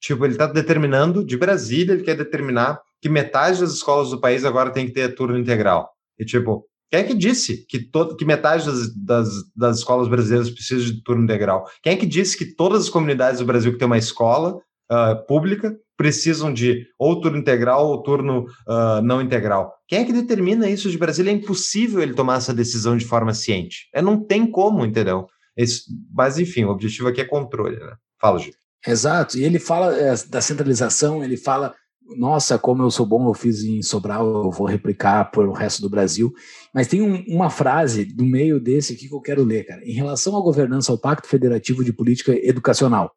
Tipo, 0.00 0.24
ele 0.24 0.34
está 0.34 0.46
determinando, 0.46 1.24
de 1.24 1.36
Brasília, 1.36 1.92
ele 1.92 2.02
quer 2.02 2.16
determinar 2.16 2.80
que 3.00 3.08
metade 3.08 3.60
das 3.60 3.72
escolas 3.72 4.10
do 4.10 4.20
país 4.20 4.44
agora 4.44 4.70
tem 4.70 4.86
que 4.86 4.92
ter 4.92 5.14
turno 5.14 5.38
integral. 5.38 5.90
E 6.18 6.24
tipo, 6.24 6.66
quem 6.90 7.00
é 7.00 7.04
que 7.04 7.14
disse 7.14 7.64
que, 7.66 7.78
todo, 7.78 8.16
que 8.16 8.24
metade 8.24 8.66
das, 8.66 8.94
das, 8.94 9.28
das 9.54 9.78
escolas 9.78 10.08
brasileiras 10.08 10.50
precisa 10.50 10.84
de 10.84 11.02
turno 11.02 11.24
integral? 11.24 11.64
Quem 11.82 11.94
é 11.94 11.96
que 11.96 12.06
disse 12.06 12.36
que 12.36 12.54
todas 12.54 12.82
as 12.82 12.88
comunidades 12.88 13.40
do 13.40 13.46
Brasil 13.46 13.72
que 13.72 13.78
tem 13.78 13.86
uma 13.86 13.98
escola 13.98 14.56
uh, 14.90 15.26
pública 15.26 15.74
precisam 16.00 16.50
de 16.50 16.86
ou 16.98 17.20
turno 17.20 17.36
integral 17.36 17.86
ou 17.86 18.02
turno 18.02 18.46
uh, 18.66 19.02
não 19.04 19.20
integral? 19.20 19.74
Quem 19.86 19.98
é 19.98 20.04
que 20.06 20.14
determina 20.14 20.66
isso 20.66 20.90
de 20.90 20.96
Brasília? 20.96 21.30
É 21.30 21.34
impossível 21.34 22.00
ele 22.00 22.14
tomar 22.14 22.38
essa 22.38 22.54
decisão 22.54 22.96
de 22.96 23.04
forma 23.04 23.34
ciente. 23.34 23.86
É, 23.94 24.00
não 24.00 24.18
tem 24.18 24.50
como, 24.50 24.86
entendeu? 24.86 25.26
Esse, 25.54 25.82
mas, 26.10 26.38
enfim, 26.38 26.64
o 26.64 26.70
objetivo 26.70 27.06
aqui 27.06 27.20
é 27.20 27.24
controle. 27.26 27.76
Né? 27.76 27.92
Fala, 28.18 28.38
Gil. 28.38 28.54
Exato, 28.86 29.36
e 29.36 29.44
ele 29.44 29.58
fala 29.58 29.94
é, 29.94 30.14
da 30.26 30.40
centralização, 30.40 31.22
ele 31.22 31.36
fala 31.36 31.74
nossa, 32.16 32.58
como 32.58 32.82
eu 32.82 32.90
sou 32.90 33.04
bom, 33.04 33.28
eu 33.28 33.34
fiz 33.34 33.62
em 33.62 33.82
Sobral, 33.82 34.26
eu 34.44 34.50
vou 34.50 34.66
replicar 34.66 35.30
para 35.30 35.46
o 35.46 35.52
resto 35.52 35.82
do 35.82 35.90
Brasil. 35.90 36.32
Mas 36.74 36.88
tem 36.88 37.02
um, 37.02 37.22
uma 37.28 37.50
frase 37.50 38.06
do 38.06 38.24
meio 38.24 38.58
desse 38.58 38.94
aqui 38.94 39.06
que 39.06 39.14
eu 39.14 39.20
quero 39.20 39.44
ler, 39.44 39.64
cara. 39.64 39.84
Em 39.84 39.92
relação 39.92 40.36
à 40.36 40.40
governança 40.40 40.90
ao 40.90 40.98
Pacto 40.98 41.28
Federativo 41.28 41.84
de 41.84 41.92
Política 41.92 42.32
Educacional, 42.32 43.12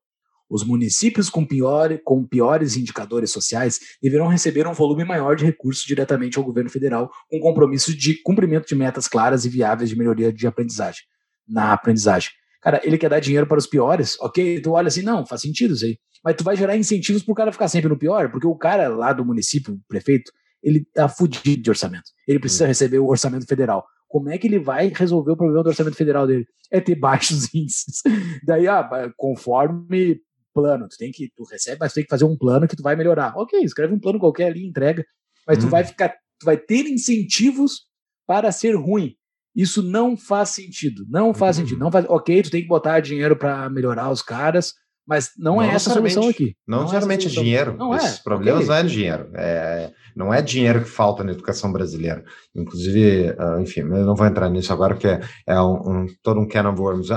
os 0.54 0.64
municípios 0.64 1.30
com, 1.30 1.46
pior, 1.46 1.98
com 2.04 2.26
piores 2.26 2.78
indicadores 2.78 3.32
sociais 3.32 3.80
deverão 4.02 4.28
receber 4.28 4.68
um 4.68 4.74
volume 4.74 5.04
maior 5.04 5.36
de 5.36 5.44
recursos 5.44 5.84
diretamente 5.84 6.38
ao 6.38 6.44
governo 6.44 6.70
federal, 6.70 7.10
com 7.30 7.40
compromisso 7.40 7.96
de 7.96 8.22
cumprimento 8.22 8.68
de 8.68 8.76
metas 8.76 9.08
claras 9.08 9.46
e 9.46 9.50
viáveis 9.50 9.90
de 9.90 9.98
melhoria 9.98 10.32
de 10.32 10.46
aprendizagem, 10.46 11.02
na 11.48 11.74
aprendizagem. 11.74 12.32
Cara, 12.62 12.80
ele 12.84 12.98
quer 12.98 13.10
dar 13.10 13.20
dinheiro 13.20 13.48
para 13.48 13.58
os 13.58 13.68
piores, 13.68 14.18
ok? 14.22 14.62
Tu 14.62 14.72
olha 14.72 14.88
assim, 14.88 15.02
não, 15.02 15.26
faz 15.26 15.42
sentido 15.42 15.74
isso 15.74 15.86
aí 15.86 15.98
mas 16.24 16.36
tu 16.36 16.44
vai 16.44 16.56
gerar 16.56 16.78
incentivos 16.78 17.22
para 17.22 17.32
o 17.32 17.36
cara 17.36 17.52
ficar 17.52 17.68
sempre 17.68 17.90
no 17.90 17.98
pior, 17.98 18.32
porque 18.32 18.48
o 18.48 18.56
cara 18.56 18.88
lá 18.88 19.12
do 19.12 19.26
município, 19.26 19.74
o 19.74 19.80
prefeito, 19.88 20.32
ele 20.64 20.86
tá 20.94 21.10
fudido 21.10 21.62
de 21.62 21.70
orçamento. 21.70 22.10
Ele 22.26 22.40
precisa 22.40 22.64
hum. 22.64 22.68
receber 22.68 23.00
o 23.00 23.08
orçamento 23.08 23.46
federal. 23.46 23.86
Como 24.08 24.30
é 24.30 24.38
que 24.38 24.48
ele 24.48 24.60
vai 24.60 24.88
resolver 24.96 25.32
o 25.32 25.36
problema 25.36 25.64
do 25.64 25.70
orçamento 25.70 25.98
federal 25.98 26.26
dele? 26.26 26.46
É 26.72 26.80
ter 26.80 26.96
baixos 26.96 27.54
índices. 27.54 28.02
Daí, 28.46 28.68
ah, 28.68 29.12
conforme 29.18 30.22
plano, 30.54 30.88
tu 30.88 30.98
tem 30.98 31.12
que, 31.12 31.32
tu 31.36 31.44
recebe, 31.44 31.78
mas 31.80 31.92
tu 31.92 31.96
tem 31.96 32.04
que 32.04 32.10
fazer 32.10 32.26
um 32.26 32.38
plano 32.38 32.68
que 32.68 32.76
tu 32.76 32.84
vai 32.84 32.96
melhorar. 32.96 33.34
Ok, 33.36 33.60
escreve 33.62 33.94
um 33.94 34.00
plano 34.00 34.20
qualquer 34.20 34.48
ali, 34.48 34.66
entrega, 34.66 35.04
mas 35.48 35.58
hum. 35.58 35.62
tu 35.62 35.68
vai 35.68 35.84
ficar, 35.84 36.10
tu 36.40 36.46
vai 36.46 36.58
ter 36.58 36.86
incentivos 36.88 37.88
para 38.28 38.52
ser 38.52 38.76
ruim. 38.76 39.16
Isso 39.56 39.84
não 39.84 40.18
faz 40.18 40.50
sentido. 40.50 41.06
Não 41.10 41.34
faz 41.34 41.58
hum. 41.58 41.62
sentido. 41.62 41.80
Não 41.80 41.92
faz. 41.92 42.06
Ok, 42.10 42.44
tu 42.44 42.50
tem 42.50 42.62
que 42.62 42.68
botar 42.68 43.00
dinheiro 43.00 43.36
para 43.36 43.70
melhorar 43.70 44.10
os 44.10 44.22
caras, 44.22 44.74
mas 45.06 45.32
não, 45.38 45.56
não 45.56 45.62
é 45.62 45.68
essa 45.74 45.92
a 45.92 45.94
solução 45.94 46.30
aqui. 46.30 46.56
Não, 46.68 46.78
não 46.78 46.84
necessariamente 46.86 47.28
é, 47.28 47.30
é 47.30 47.34
dinheiro. 47.34 47.78
Não 47.78 47.96
Esses 47.96 48.20
é. 48.20 48.24
problemas 48.24 48.64
okay. 48.64 48.70
não 48.70 48.76
é 48.76 48.84
dinheiro. 48.84 49.30
É, 49.36 49.94
não 50.16 50.34
é 50.34 50.42
dinheiro 50.42 50.84
que 50.84 50.90
falta 50.90 51.24
na 51.24 51.34
educação 51.34 51.72
brasileira. 51.72 52.24
Inclusive, 52.56 53.32
uh, 53.32 53.60
enfim, 53.60 53.82
eu 53.82 54.06
não 54.06 54.16
vou 54.16 54.26
entrar 54.26 54.50
nisso 54.50 54.72
agora, 54.72 54.96
porque 54.96 55.08
é, 55.08 55.22
é 55.48 55.62
um, 55.62 56.04
um, 56.04 56.06
todo 56.22 56.40
um 56.40 56.48
can 56.48 56.70
of 56.70 56.80
worms. 56.80 57.10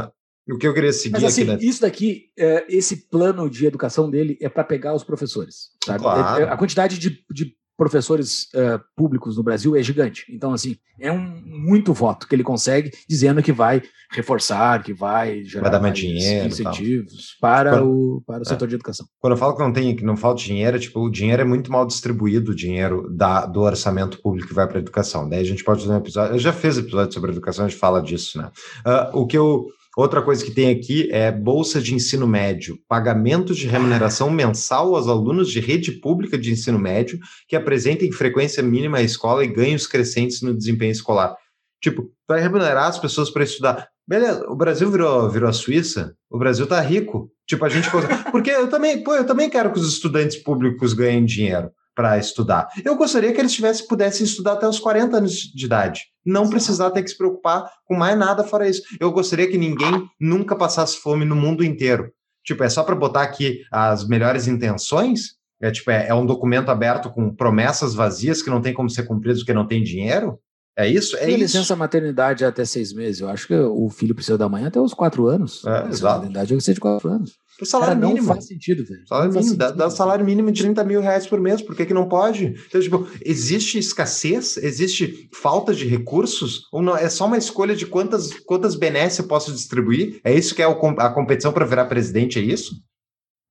O 0.48 0.58
que 0.58 0.66
eu 0.66 0.74
queria 0.74 0.92
seguir 0.92 1.14
Mas, 1.14 1.24
assim, 1.24 1.50
aqui... 1.50 1.66
Isso 1.66 1.80
daqui, 1.80 2.30
é, 2.38 2.64
esse 2.68 3.08
plano 3.08 3.50
de 3.50 3.66
educação 3.66 4.08
dele 4.08 4.38
é 4.40 4.48
para 4.48 4.62
pegar 4.62 4.94
os 4.94 5.02
professores. 5.02 5.70
Sabe? 5.84 5.98
Claro. 5.98 6.42
É, 6.42 6.48
a 6.48 6.56
quantidade 6.56 6.98
de, 6.98 7.24
de 7.30 7.56
professores 7.76 8.44
uh, 8.54 8.80
públicos 8.96 9.36
no 9.36 9.42
Brasil 9.42 9.76
é 9.76 9.82
gigante. 9.82 10.24
Então, 10.30 10.52
assim, 10.52 10.76
é 10.98 11.12
um 11.12 11.42
muito 11.44 11.92
voto 11.92 12.26
que 12.26 12.34
ele 12.34 12.42
consegue 12.42 12.90
dizendo 13.08 13.42
que 13.42 13.52
vai 13.52 13.82
reforçar, 14.10 14.82
que 14.82 14.94
vai 14.94 15.44
gerar 15.44 15.64
vai 15.64 15.72
dar 15.72 15.80
mais 15.80 15.94
dinheiro, 15.94 16.46
incentivos 16.46 17.36
para, 17.40 17.72
quando, 17.72 17.90
o, 17.90 18.22
para 18.26 18.38
o 18.38 18.42
é. 18.42 18.44
setor 18.46 18.66
de 18.66 18.76
educação. 18.76 19.06
Quando 19.20 19.34
eu 19.34 19.36
falo 19.36 19.54
que 19.54 19.62
não 19.62 19.72
tem, 19.72 19.94
que 19.94 20.04
não 20.04 20.16
falta 20.16 20.42
dinheiro, 20.42 20.76
é, 20.76 20.80
tipo, 20.80 21.00
o 21.00 21.10
dinheiro 21.10 21.42
é 21.42 21.44
muito 21.44 21.70
mal 21.70 21.84
distribuído, 21.84 22.52
o 22.52 22.54
dinheiro 22.54 23.10
da, 23.10 23.44
do 23.44 23.60
orçamento 23.60 24.22
público 24.22 24.48
que 24.48 24.54
vai 24.54 24.66
para 24.66 24.78
a 24.78 24.80
educação. 24.80 25.28
Daí 25.28 25.40
a 25.40 25.44
gente 25.44 25.62
pode 25.62 25.82
fazer 25.82 25.92
um 25.92 25.98
episódio, 25.98 26.34
eu 26.34 26.38
já 26.38 26.52
fiz 26.52 26.78
episódio 26.78 27.12
sobre 27.12 27.30
educação, 27.30 27.66
a 27.66 27.68
gente 27.68 27.78
fala 27.78 28.00
disso, 28.00 28.38
né? 28.38 28.50
Uh, 28.86 29.18
o 29.18 29.26
que 29.26 29.36
eu 29.36 29.66
Outra 29.96 30.20
coisa 30.20 30.44
que 30.44 30.50
tem 30.50 30.70
aqui 30.70 31.08
é 31.10 31.32
bolsa 31.32 31.80
de 31.80 31.94
ensino 31.94 32.26
médio, 32.26 32.78
pagamento 32.86 33.54
de 33.54 33.66
remuneração 33.66 34.28
mensal 34.28 34.94
aos 34.94 35.08
alunos 35.08 35.50
de 35.50 35.58
rede 35.58 35.90
pública 35.90 36.36
de 36.36 36.52
ensino 36.52 36.78
médio 36.78 37.18
que 37.48 37.56
apresentem 37.56 38.12
frequência 38.12 38.62
mínima 38.62 38.98
à 38.98 39.02
escola 39.02 39.42
e 39.42 39.48
ganhos 39.48 39.86
crescentes 39.86 40.42
no 40.42 40.54
desempenho 40.54 40.92
escolar. 40.92 41.34
Tipo, 41.82 42.10
vai 42.28 42.42
remunerar 42.42 42.88
as 42.88 42.98
pessoas 42.98 43.30
para 43.30 43.44
estudar. 43.44 43.88
Beleza, 44.06 44.44
o 44.50 44.54
Brasil 44.54 44.90
virou, 44.90 45.30
virou 45.30 45.48
a 45.48 45.54
Suíça, 45.54 46.14
o 46.30 46.38
Brasil 46.38 46.66
tá 46.66 46.78
rico. 46.78 47.32
Tipo, 47.48 47.64
a 47.64 47.68
gente. 47.70 47.88
Porque 48.30 48.50
eu 48.50 48.68
também, 48.68 49.02
pô, 49.02 49.14
eu 49.14 49.24
também 49.24 49.48
quero 49.48 49.72
que 49.72 49.78
os 49.78 49.88
estudantes 49.88 50.36
públicos 50.36 50.92
ganhem 50.92 51.24
dinheiro 51.24 51.70
para 51.96 52.18
estudar. 52.18 52.68
Eu 52.84 52.94
gostaria 52.94 53.32
que 53.32 53.40
eles 53.40 53.52
tivessem, 53.52 53.86
pudessem 53.88 54.24
estudar 54.24 54.52
até 54.52 54.68
os 54.68 54.78
40 54.78 55.16
anos 55.16 55.32
de 55.32 55.64
idade, 55.64 56.02
não 56.24 56.50
precisar 56.50 56.90
ter 56.90 57.02
que 57.02 57.08
se 57.08 57.16
preocupar 57.16 57.68
com 57.86 57.96
mais 57.96 58.16
nada 58.16 58.44
fora 58.44 58.68
isso. 58.68 58.82
Eu 59.00 59.10
gostaria 59.10 59.50
que 59.50 59.56
ninguém 59.56 60.06
nunca 60.20 60.54
passasse 60.54 60.98
fome 60.98 61.24
no 61.24 61.34
mundo 61.34 61.64
inteiro. 61.64 62.12
Tipo, 62.44 62.62
é 62.62 62.68
só 62.68 62.84
para 62.84 62.94
botar 62.94 63.22
aqui 63.22 63.62
as 63.72 64.06
melhores 64.06 64.46
intenções? 64.46 65.36
É 65.60 65.70
tipo, 65.70 65.90
é, 65.90 66.08
é 66.08 66.14
um 66.14 66.26
documento 66.26 66.70
aberto 66.70 67.10
com 67.10 67.34
promessas 67.34 67.94
vazias 67.94 68.42
que 68.42 68.50
não 68.50 68.60
tem 68.60 68.74
como 68.74 68.90
ser 68.90 69.04
cumpridas 69.04 69.40
porque 69.40 69.54
não 69.54 69.66
tem 69.66 69.82
dinheiro? 69.82 70.38
É 70.78 70.86
isso? 70.86 71.16
É 71.16 71.24
e 71.24 71.30
isso. 71.30 71.38
licença 71.38 71.74
maternidade 71.74 72.44
até 72.44 72.62
seis 72.64 72.92
meses. 72.92 73.22
Eu 73.22 73.30
acho 73.30 73.46
que 73.46 73.54
o 73.54 73.88
filho 73.88 74.14
precisa 74.14 74.36
da 74.36 74.48
mãe 74.48 74.66
até 74.66 74.78
os 74.78 74.92
quatro 74.92 75.26
anos. 75.26 75.64
É, 75.64 75.88
exato. 75.88 76.16
maternidade 76.16 76.52
eu 76.52 76.60
ser 76.60 76.74
de 76.74 76.80
quatro 76.80 77.08
anos. 77.08 77.32
O 77.60 77.64
salário 77.64 77.94
Cara, 77.94 78.06
mínimo. 78.08 78.26
Não 78.26 78.34
faz 78.34 78.46
sentido, 78.46 78.84
velho. 78.84 79.06
Salário 79.06 79.32
mínimo, 79.32 79.56
dá, 79.56 79.70
dá, 79.70 79.90
salário 79.90 80.24
mínimo 80.24 80.52
de 80.52 80.62
30 80.62 80.84
mil 80.84 81.00
reais 81.00 81.26
por 81.26 81.40
mês, 81.40 81.62
por 81.62 81.74
que, 81.74 81.86
que 81.86 81.94
não 81.94 82.08
pode? 82.08 82.54
Então, 82.66 82.80
tipo, 82.80 83.08
existe 83.24 83.78
escassez? 83.78 84.56
Existe 84.58 85.28
falta 85.32 85.74
de 85.74 85.86
recursos? 85.86 86.66
Ou 86.72 86.82
não, 86.82 86.96
é 86.96 87.08
só 87.08 87.26
uma 87.26 87.38
escolha 87.38 87.74
de 87.74 87.86
quantas, 87.86 88.32
quantas 88.40 88.74
benesses 88.74 89.18
eu 89.18 89.26
posso 89.26 89.52
distribuir? 89.52 90.20
É 90.22 90.34
isso 90.34 90.54
que 90.54 90.62
é 90.62 90.68
o, 90.68 90.72
a 90.98 91.10
competição 91.10 91.52
para 91.52 91.64
virar 91.64 91.86
presidente, 91.86 92.38
é 92.38 92.42
isso? 92.42 92.74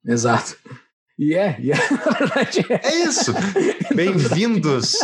Exato. 0.05 0.55
E 1.17 1.33
é, 1.33 1.57
e 1.61 1.71
é, 1.71 1.75
na 1.91 2.11
verdade 2.11 2.65
é. 2.69 2.87
É 2.87 3.03
isso. 3.03 3.31
Bem-vindos 3.95 4.95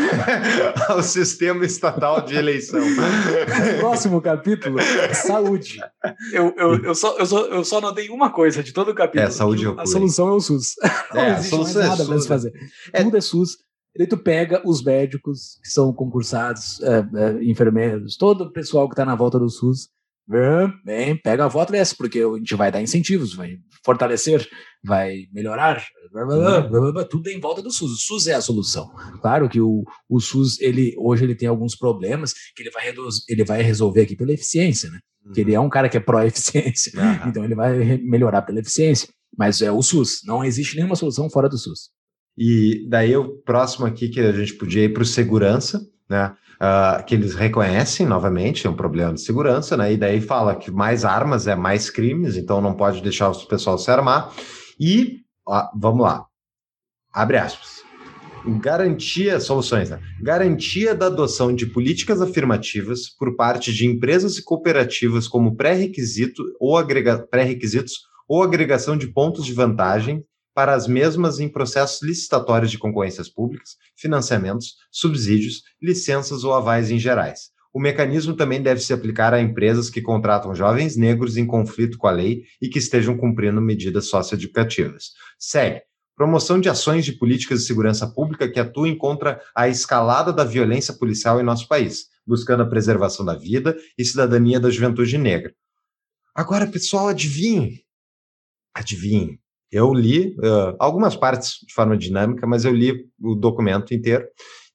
ao 0.88 1.02
sistema 1.02 1.62
estatal 1.66 2.22
de 2.22 2.34
eleição. 2.34 2.80
Próximo 3.78 4.22
capítulo, 4.22 4.78
saúde. 5.12 5.78
Eu, 6.32 6.54
eu, 6.56 6.84
eu, 6.84 6.94
só, 6.94 7.18
eu, 7.18 7.26
só, 7.26 7.46
eu 7.48 7.64
só 7.64 7.82
notei 7.82 8.08
uma 8.08 8.30
coisa 8.30 8.62
de 8.62 8.72
todo 8.72 8.92
o 8.92 8.94
capítulo. 8.94 9.28
É, 9.28 9.30
saúde 9.30 9.66
é 9.66 9.68
o 9.68 9.78
A 9.78 9.84
solução 9.84 10.28
é 10.28 10.32
o 10.32 10.40
SUS. 10.40 10.72
Não 11.12 11.20
É, 11.20 11.30
a 11.30 11.32
existe 11.34 11.50
solução 11.50 11.82
mais 11.82 11.86
é 11.86 11.90
nada 11.90 12.04
pra 12.06 12.14
SUS, 12.14 12.22
se 12.22 12.28
fazer. 12.28 12.52
É. 12.94 13.02
Tudo 13.02 13.16
é 13.18 13.20
SUS. 13.20 13.58
Daí 13.94 14.06
tu 14.06 14.16
pega 14.16 14.62
os 14.64 14.82
médicos 14.82 15.58
que 15.62 15.68
são 15.68 15.92
concursados, 15.92 16.80
é, 16.80 16.98
é, 16.98 17.44
enfermeiros, 17.44 18.16
todo 18.16 18.44
o 18.44 18.52
pessoal 18.52 18.88
que 18.88 18.94
está 18.94 19.04
na 19.04 19.14
volta 19.14 19.38
do 19.38 19.50
SUS, 19.50 19.88
vem, 20.28 20.72
vem, 20.84 21.16
pega 21.16 21.44
a 21.44 21.48
voto 21.48 21.72
dessa, 21.72 21.94
porque 21.96 22.20
a 22.20 22.38
gente 22.38 22.54
vai 22.54 22.70
dar 22.70 22.82
incentivos, 22.82 23.34
vai 23.34 23.58
fortalecer, 23.84 24.48
vai 24.84 25.26
melhorar, 25.32 25.84
blá, 26.12 26.24
blá, 26.24 26.60
blá, 26.60 26.92
blá, 26.92 27.04
tudo 27.04 27.28
em 27.28 27.40
volta 27.40 27.62
do 27.62 27.70
SUS. 27.70 27.92
O 27.92 27.96
SUS 27.96 28.26
é 28.26 28.34
a 28.34 28.40
solução. 28.40 28.90
Claro 29.20 29.48
que 29.48 29.60
o, 29.60 29.84
o 30.08 30.20
SUS, 30.20 30.60
ele, 30.60 30.94
hoje 30.98 31.24
ele 31.24 31.34
tem 31.34 31.48
alguns 31.48 31.76
problemas 31.76 32.32
que 32.54 32.62
ele 32.62 32.70
vai, 32.70 32.84
reduz, 32.84 33.16
ele 33.28 33.44
vai 33.44 33.62
resolver 33.62 34.02
aqui 34.02 34.16
pela 34.16 34.32
eficiência, 34.32 34.90
né? 34.90 34.98
Que 35.34 35.40
ele 35.40 35.54
é 35.54 35.60
um 35.60 35.68
cara 35.68 35.88
que 35.88 35.96
é 35.96 36.00
pró-eficiência, 36.00 36.92
Aham. 36.96 37.28
então 37.30 37.44
ele 37.44 37.54
vai 37.54 37.98
melhorar 37.98 38.42
pela 38.42 38.60
eficiência. 38.60 39.08
Mas 39.36 39.60
é 39.60 39.70
o 39.70 39.82
SUS, 39.82 40.22
não 40.24 40.44
existe 40.44 40.76
nenhuma 40.76 40.96
solução 40.96 41.28
fora 41.28 41.48
do 41.48 41.58
SUS. 41.58 41.90
E 42.38 42.86
daí 42.88 43.16
o 43.16 43.38
próximo 43.38 43.86
aqui 43.86 44.08
que 44.08 44.20
a 44.20 44.32
gente 44.32 44.54
podia 44.54 44.84
ir 44.84 44.92
para 44.92 45.02
o 45.02 45.06
segurança, 45.06 45.80
né? 46.08 46.34
Ah, 46.58 47.02
que 47.06 47.14
eles 47.14 47.34
reconhecem 47.34 48.06
novamente, 48.06 48.66
é 48.66 48.70
um 48.70 48.76
problema 48.76 49.12
de 49.12 49.20
segurança, 49.20 49.76
né? 49.76 49.92
E 49.92 49.96
daí 49.96 50.22
fala 50.22 50.56
que 50.56 50.70
mais 50.70 51.04
armas 51.04 51.46
é 51.46 51.54
mais 51.54 51.90
crimes, 51.90 52.36
então 52.36 52.62
não 52.62 52.74
pode 52.74 53.02
deixar 53.02 53.28
o 53.28 53.46
pessoal 53.46 53.76
se 53.76 53.90
armar. 53.90 54.32
E 54.80 55.20
ó, 55.46 55.68
vamos 55.78 56.02
lá, 56.02 56.24
abre 57.12 57.36
aspas. 57.36 57.84
Garantia, 58.60 59.40
soluções, 59.40 59.90
né? 59.90 60.00
Garantia 60.22 60.94
da 60.94 61.06
adoção 61.06 61.54
de 61.54 61.66
políticas 61.66 62.22
afirmativas 62.22 63.08
por 63.18 63.36
parte 63.36 63.72
de 63.72 63.86
empresas 63.86 64.38
e 64.38 64.44
cooperativas 64.44 65.28
como 65.28 65.56
pré-requisito 65.56 66.42
ou 66.58 66.78
agrega, 66.78 67.18
pré-requisitos 67.18 67.92
ou 68.26 68.42
agregação 68.42 68.96
de 68.96 69.08
pontos 69.08 69.44
de 69.44 69.52
vantagem 69.52 70.24
para 70.56 70.74
as 70.74 70.88
mesmas 70.88 71.38
em 71.38 71.50
processos 71.50 72.00
licitatórios 72.00 72.70
de 72.70 72.78
concorrências 72.78 73.28
públicas, 73.28 73.76
financiamentos, 73.94 74.76
subsídios, 74.90 75.62
licenças 75.82 76.44
ou 76.44 76.54
avais 76.54 76.90
em 76.90 76.98
gerais. 76.98 77.50
O 77.74 77.78
mecanismo 77.78 78.34
também 78.34 78.62
deve 78.62 78.80
se 78.80 78.94
aplicar 78.94 79.34
a 79.34 79.40
empresas 79.42 79.90
que 79.90 80.00
contratam 80.00 80.54
jovens 80.54 80.96
negros 80.96 81.36
em 81.36 81.46
conflito 81.46 81.98
com 81.98 82.06
a 82.06 82.10
lei 82.10 82.44
e 82.58 82.70
que 82.70 82.78
estejam 82.78 83.18
cumprindo 83.18 83.60
medidas 83.60 84.06
socioeducativas. 84.06 85.10
Segue. 85.38 85.82
Promoção 86.16 86.58
de 86.58 86.70
ações 86.70 87.04
de 87.04 87.12
políticas 87.12 87.60
de 87.60 87.66
segurança 87.66 88.06
pública 88.06 88.50
que 88.50 88.58
atuem 88.58 88.96
contra 88.96 89.42
a 89.54 89.68
escalada 89.68 90.32
da 90.32 90.42
violência 90.42 90.94
policial 90.94 91.38
em 91.38 91.44
nosso 91.44 91.68
país, 91.68 92.06
buscando 92.26 92.62
a 92.62 92.66
preservação 92.66 93.26
da 93.26 93.34
vida 93.34 93.76
e 93.98 94.02
cidadania 94.02 94.58
da 94.58 94.70
juventude 94.70 95.18
negra. 95.18 95.54
Agora, 96.34 96.66
pessoal, 96.66 97.08
adivinhe. 97.08 97.84
Adivinhe. 98.72 99.38
Eu 99.70 99.92
li 99.92 100.36
uh, 100.38 100.76
algumas 100.78 101.16
partes 101.16 101.58
de 101.66 101.74
forma 101.74 101.96
dinâmica, 101.96 102.46
mas 102.46 102.64
eu 102.64 102.72
li 102.72 103.06
o 103.20 103.34
documento 103.34 103.92
inteiro 103.92 104.24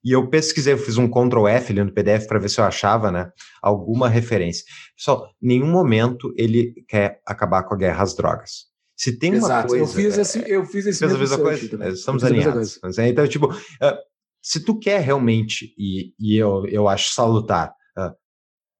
e 0.03 0.11
eu 0.11 0.27
pesquisei, 0.30 0.73
eu 0.73 0.77
fiz 0.77 0.97
um 0.97 1.07
Ctrl 1.07 1.47
F 1.47 1.72
ali 1.72 1.84
no 1.84 1.93
PDF 1.93 2.27
para 2.27 2.39
ver 2.39 2.49
se 2.49 2.59
eu 2.59 2.65
achava, 2.65 3.11
né, 3.11 3.31
alguma 3.61 4.09
referência. 4.09 4.65
Pessoal, 4.95 5.27
em 5.41 5.47
nenhum 5.47 5.68
momento 5.68 6.34
ele 6.35 6.73
quer 6.88 7.22
acabar 7.26 7.63
com 7.63 7.76
a 7.76 7.77
guerra 7.77 8.03
às 8.03 8.15
drogas. 8.15 8.72
Se 8.97 9.18
tem 9.18 9.31
uma 9.31 9.38
Exato. 9.38 9.68
coisa, 9.69 9.84
eu 9.84 9.88
fiz 9.88 10.18
esse, 10.18 10.43
eu 10.47 10.65
fiz 10.65 10.85
esse 10.85 11.03
mesmo 11.03 11.19
mesma 11.19 11.38
coisa, 11.38 11.69
também. 11.69 11.89
estamos 11.89 12.23
a 12.23 12.30
mesma 12.30 12.51
alinhados. 12.51 12.77
coisa. 12.77 13.07
Então, 13.07 13.27
tipo, 13.27 13.47
uh, 13.47 13.97
se 14.41 14.63
tu 14.63 14.77
quer 14.77 15.01
realmente, 15.01 15.73
e, 15.77 16.13
e 16.19 16.38
eu, 16.38 16.65
eu 16.68 16.88
acho 16.88 17.11
salutar, 17.11 17.73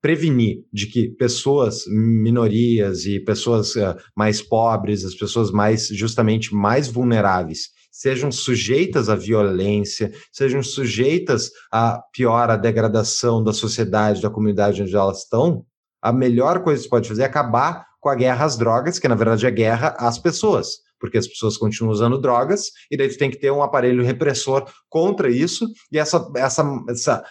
prevenir 0.02 0.64
de 0.74 0.88
que 0.88 1.10
pessoas, 1.10 1.84
minorias 1.88 3.06
e 3.06 3.20
pessoas 3.20 3.76
uh, 3.76 3.96
mais 4.16 4.42
pobres, 4.42 5.06
as 5.06 5.14
pessoas 5.14 5.52
mais, 5.52 5.88
justamente, 5.88 6.54
mais 6.54 6.88
vulneráveis, 6.88 7.70
sejam 7.92 8.32
sujeitas 8.32 9.10
à 9.10 9.16
violência, 9.16 10.12
sejam 10.32 10.64
sujeitas 10.64 11.52
a 11.72 12.02
pior, 12.12 12.50
a 12.50 12.58
degradação 12.58 13.44
da 13.44 13.54
sociedade, 13.54 14.22
da 14.22 14.30
comunidade 14.30 14.82
onde 14.82 14.96
elas 14.96 15.20
estão, 15.20 15.66
a 16.02 16.12
melhor 16.12 16.64
coisa 16.64 16.82
que 16.82 16.86
você 16.86 16.90
pode 16.90 17.08
fazer 17.08 17.22
é 17.22 17.26
acabar 17.26 17.86
com 18.00 18.10
a 18.10 18.16
guerra 18.16 18.46
às 18.46 18.58
drogas, 18.58 18.98
que 18.98 19.08
na 19.08 19.14
verdade 19.14 19.46
é 19.46 19.52
guerra 19.52 19.96
às 20.00 20.18
pessoas, 20.18 20.80
porque 21.02 21.18
as 21.18 21.28
pessoas 21.28 21.58
continuam 21.58 21.92
usando 21.92 22.22
drogas, 22.22 22.72
e 22.90 22.96
daí 22.96 23.10
tu 23.10 23.18
tem 23.18 23.32
que 23.32 23.40
ter 23.40 23.52
um 23.52 23.64
aparelho 23.64 24.06
repressor 24.06 24.66
contra 24.88 25.30
isso, 25.30 25.68
e 25.92 25.98
essa, 25.98 26.32
essa, 26.36 26.84
essa, 26.88 27.24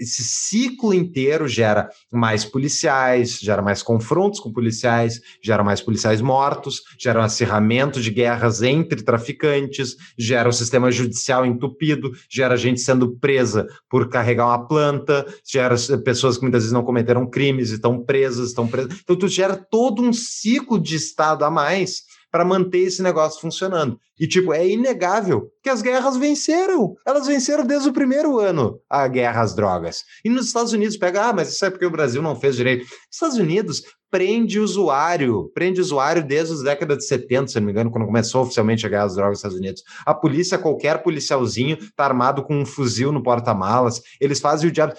esse 0.00 0.22
ciclo 0.24 0.94
inteiro 0.94 1.46
gera 1.46 1.88
mais 2.10 2.44
policiais, 2.44 3.38
gera 3.38 3.60
mais 3.60 3.82
confrontos 3.82 4.40
com 4.40 4.52
policiais, 4.52 5.20
gera 5.42 5.62
mais 5.62 5.80
policiais 5.80 6.20
mortos, 6.20 6.80
gera 6.98 7.20
um 7.20 7.22
acirramento 7.22 8.00
de 8.00 8.10
guerras 8.10 8.62
entre 8.62 9.02
traficantes, 9.02 9.96
gera 10.18 10.48
o 10.48 10.52
sistema 10.52 10.90
judicial 10.90 11.44
entupido, 11.44 12.10
gera 12.30 12.56
gente 12.56 12.80
sendo 12.80 13.16
presa 13.18 13.66
por 13.90 14.08
carregar 14.08 14.46
uma 14.46 14.66
planta, 14.66 15.26
gera 15.44 15.76
pessoas 16.04 16.36
que 16.36 16.42
muitas 16.42 16.62
vezes 16.62 16.72
não 16.72 16.84
cometeram 16.84 17.28
crimes 17.28 17.70
e 17.70 17.74
estão 17.74 18.02
presas, 18.02 18.48
estão 18.48 18.66
presas. 18.66 19.00
Então 19.02 19.16
tu 19.16 19.28
gera 19.28 19.56
todo 19.56 20.02
um 20.02 20.12
ciclo 20.12 20.80
de 20.80 20.96
Estado 20.96 21.44
a 21.44 21.50
mais 21.50 22.02
para 22.32 22.46
manter 22.46 22.78
esse 22.78 23.02
negócio 23.02 23.40
funcionando. 23.40 23.98
E, 24.18 24.26
tipo, 24.26 24.54
é 24.54 24.66
inegável 24.66 25.50
que 25.62 25.68
as 25.68 25.82
guerras 25.82 26.16
venceram. 26.16 26.94
Elas 27.06 27.26
venceram 27.26 27.64
desde 27.64 27.90
o 27.90 27.92
primeiro 27.92 28.38
ano 28.40 28.80
a 28.88 29.06
guerra 29.06 29.42
às 29.42 29.54
drogas. 29.54 30.02
E 30.24 30.30
nos 30.30 30.46
Estados 30.46 30.72
Unidos 30.72 30.96
pega, 30.96 31.28
ah, 31.28 31.32
mas 31.32 31.52
isso 31.52 31.64
é 31.64 31.70
porque 31.70 31.84
o 31.84 31.90
Brasil 31.90 32.22
não 32.22 32.34
fez 32.34 32.56
direito. 32.56 32.86
Estados 33.10 33.36
Unidos 33.36 33.82
prende 34.10 34.60
usuário, 34.60 35.50
prende 35.54 35.80
usuário 35.80 36.22
desde 36.22 36.54
as 36.54 36.62
décadas 36.62 36.98
de 36.98 37.06
70, 37.06 37.48
se 37.48 37.58
não 37.58 37.66
me 37.66 37.72
engano, 37.72 37.90
quando 37.90 38.06
começou 38.06 38.42
oficialmente 38.42 38.84
a 38.86 38.88
guerra 38.88 39.04
às 39.04 39.14
drogas 39.14 39.30
nos 39.30 39.38
Estados 39.38 39.58
Unidos. 39.58 39.82
A 40.04 40.14
polícia, 40.14 40.58
qualquer 40.58 41.02
policialzinho, 41.02 41.78
tá 41.96 42.04
armado 42.04 42.42
com 42.42 42.54
um 42.54 42.66
fuzil 42.66 43.10
no 43.10 43.22
porta-malas, 43.22 44.02
eles 44.20 44.38
fazem 44.38 44.68
o 44.68 44.72
diabo. 44.72 44.92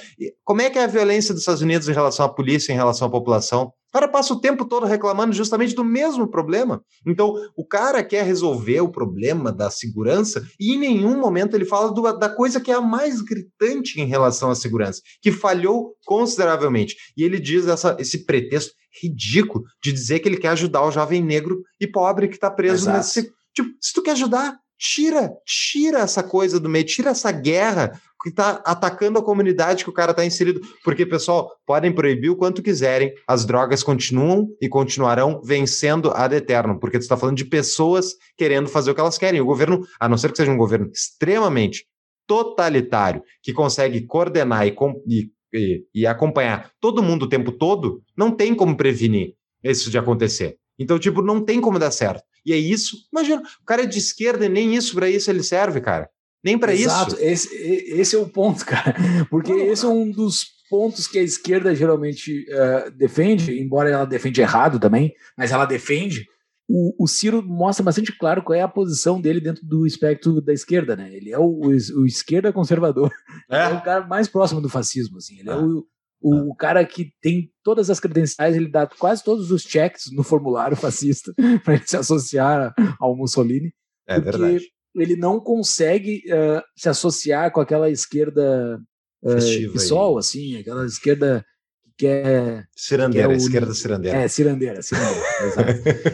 Como 0.44 0.62
é 0.62 0.70
que 0.70 0.80
é 0.80 0.84
a 0.84 0.88
violência 0.88 1.34
dos 1.34 1.44
Estados 1.44 1.62
Unidos 1.62 1.88
em 1.88 1.94
relação 1.94 2.26
à 2.26 2.30
polícia, 2.30 2.74
em 2.74 2.76
relação 2.76 3.08
à 3.08 3.12
população? 3.12 3.72
O 3.94 4.00
cara 4.00 4.08
passa 4.08 4.34
o 4.34 4.40
tempo 4.40 4.66
todo 4.66 4.88
reclamando 4.88 5.34
justamente 5.34 5.76
do 5.76 5.84
mesmo 5.84 6.28
problema. 6.28 6.84
Então, 7.06 7.36
o 7.56 7.64
cara 7.64 8.04
quer 8.04 8.26
resolver 8.26 8.82
o 8.82 8.92
problema 8.92 9.52
da 9.52 9.70
segurança 9.70 10.44
e 10.60 10.74
em 10.74 10.80
nenhum 10.80 11.20
momento 11.20 11.56
ele 11.56 11.64
fala 11.64 11.94
do, 11.94 12.02
da 12.18 12.28
coisa 12.28 12.60
que 12.60 12.72
é 12.72 12.74
a 12.74 12.82
mais 12.82 13.22
gritante 13.22 14.02
em 14.02 14.06
relação 14.08 14.50
à 14.50 14.56
segurança, 14.56 15.00
que 15.22 15.32
falhou 15.32 15.94
consideravelmente. 16.06 16.96
E 17.16 17.24
ele 17.24 17.40
diz 17.40 17.68
essa, 17.68 17.96
esse 18.00 18.26
pretexto 18.26 18.74
ridículo 19.00 19.64
de 19.84 19.92
dizer 19.92 20.20
que 20.22 20.28
ele 20.28 20.38
quer 20.38 20.50
ajudar 20.50 20.84
o 20.84 20.92
jovem 20.92 21.22
negro 21.24 21.62
e 21.80 21.86
pobre 21.86 22.28
que 22.28 22.36
está 22.36 22.50
preso 22.50 22.86
Exato. 22.86 22.98
nesse. 22.98 23.32
Tipo, 23.54 23.70
se 23.80 23.94
tu 23.94 24.02
quer 24.02 24.12
ajudar, 24.12 24.58
tira, 24.84 25.32
tira 25.46 26.00
essa 26.00 26.24
coisa 26.24 26.60
do 26.60 26.68
meio, 26.68 26.86
tira 26.86 27.12
essa 27.12 27.32
guerra 27.32 28.02
que 28.24 28.30
está 28.30 28.62
atacando 28.66 29.20
a 29.20 29.24
comunidade 29.24 29.84
que 29.84 29.90
o 29.90 29.94
cara 29.94 30.12
está 30.12 30.26
inserido. 30.26 30.62
Porque, 30.84 31.06
pessoal, 31.06 31.52
podem 31.66 31.92
proibir 31.92 32.30
o 32.30 32.38
quanto 32.38 32.64
quiserem, 32.64 33.14
as 33.28 33.46
drogas 33.46 33.84
continuam 33.84 34.48
e 34.62 34.70
continuarão 34.70 35.42
vencendo 35.44 36.10
ad 36.12 36.34
eterno, 36.34 36.80
porque 36.80 36.98
tu 36.98 37.02
está 37.02 37.18
falando 37.18 37.36
de 37.36 37.46
pessoas 37.46 38.16
querendo 38.38 38.70
fazer 38.70 38.92
o 38.92 38.96
que 38.96 39.02
elas 39.02 39.18
querem. 39.18 39.42
O 39.42 39.46
governo, 39.46 39.86
a 40.00 40.08
não 40.08 40.18
ser 40.18 40.32
que 40.32 40.38
seja 40.38 40.52
um 40.52 40.58
governo 40.58 40.90
extremamente 40.92 41.86
totalitário, 42.26 43.22
que 43.42 43.52
consegue 43.52 44.06
coordenar 44.06 44.66
e, 44.66 44.74
e, 45.06 45.30
e, 45.54 45.86
e 45.94 46.08
acompanhar 46.08 46.72
todo 46.80 47.04
mundo 47.04 47.24
o 47.24 47.30
tempo 47.30 47.52
todo, 47.52 48.02
não 48.18 48.32
tem 48.32 48.56
como 48.56 48.78
prevenir 48.78 49.34
isso 49.62 49.92
de 49.92 49.98
acontecer. 49.98 50.58
Então, 50.80 50.98
tipo, 50.98 51.22
não 51.22 51.44
tem 51.44 51.60
como 51.60 51.78
dar 51.78 51.92
certo. 51.92 52.24
E 52.46 52.54
é 52.54 52.58
isso. 52.58 52.96
Imagina, 53.12 53.42
o 53.62 53.66
cara 53.66 53.84
é 53.84 53.86
de 53.86 53.98
esquerda 53.98 54.46
e 54.46 54.50
nem 54.50 54.76
isso 54.76 54.96
para 54.96 55.10
isso 55.10 55.30
ele 55.30 55.44
serve, 55.44 55.82
cara. 55.82 56.10
Nem 56.44 56.58
para 56.58 56.74
Exato, 56.76 57.16
isso. 57.16 57.24
esse, 57.24 57.56
e- 57.56 58.00
esse 58.00 58.16
é 58.16 58.20
o 58.20 58.28
ponto, 58.28 58.66
cara. 58.66 58.96
Porque 59.30 59.52
esse 59.52 59.86
é 59.86 59.88
um 59.88 60.12
dos 60.12 60.46
pontos 60.70 61.08
que 61.08 61.20
a 61.20 61.24
esquerda 61.24 61.74
geralmente 61.76 62.46
eh, 62.50 62.90
defende, 62.92 63.60
embora 63.60 63.90
ela 63.90 64.06
defende 64.06 64.42
errado 64.42 64.80
também, 64.80 65.14
mas 65.38 65.52
ela 65.52 65.66
defende. 65.66 66.26
O, 66.68 67.04
o 67.04 67.08
Ciro 67.08 67.44
mostra 67.44 67.84
bastante 67.84 68.18
claro 68.18 68.42
qual 68.42 68.58
é 68.58 68.62
a 68.62 68.68
posição 68.68 69.22
dele 69.22 69.40
dentro 69.42 69.64
do 69.66 69.86
espectro 69.86 70.42
da 70.42 70.54
esquerda, 70.54 70.96
né? 70.96 71.14
Ele 71.14 71.32
é 71.32 71.38
o, 71.38 71.44
o, 71.44 71.68
o 71.68 72.06
esquerda 72.08 72.52
conservador. 72.54 73.12
É. 73.52 73.68
o 73.68 73.76
É, 73.78 73.82
cara 73.82 74.08
mais 74.08 74.28
próximo 74.28 74.62
do 74.62 74.70
fascismo, 74.70 75.18
assim. 75.18 75.40
Ele 75.40 75.50
é 75.50 75.54
Ah. 75.54 75.60
o, 75.62 75.86
o, 76.22 76.52
o 76.52 76.56
cara 76.56 76.84
que 76.86 77.12
tem 77.22 77.52
todas 77.64 77.90
as 77.90 78.00
credenciais, 78.00 78.56
ele 78.56 78.70
dá 78.72 78.88
quase 78.88 79.22
todos 79.24 79.52
os 79.52 79.62
checks 79.62 80.06
no 80.14 80.24
formulário 80.24 80.76
fascista 80.78 81.34
para 81.64 81.76
ele 81.76 81.84
se 81.86 81.98
associar 81.98 82.74
ao 83.00 83.16
Mussolini 83.16 83.74
é 84.08 84.20
verdade. 84.20 84.66
Ele 84.96 85.16
não 85.16 85.40
consegue 85.40 86.22
eh, 86.28 86.64
se 86.76 86.90
associar 86.90 87.52
com 87.52 87.60
aquela 87.62 87.90
esquerda 87.90 88.80
uh, 89.24 89.74
PSOL, 89.74 90.18
assim, 90.18 90.58
aquela 90.58 90.86
esquerda 90.86 91.44
que 91.84 91.92
quer. 92.06 92.66
Cirandeira, 92.76 93.28
que 93.28 93.34
é 93.34 93.36
o- 93.36 93.38
esquerda 93.38 93.74
cirandeira. 93.74 94.18
É, 94.18 94.28
cirandeira, 94.28 94.82
cirandeira, 94.82 95.26
exato. 95.46 95.72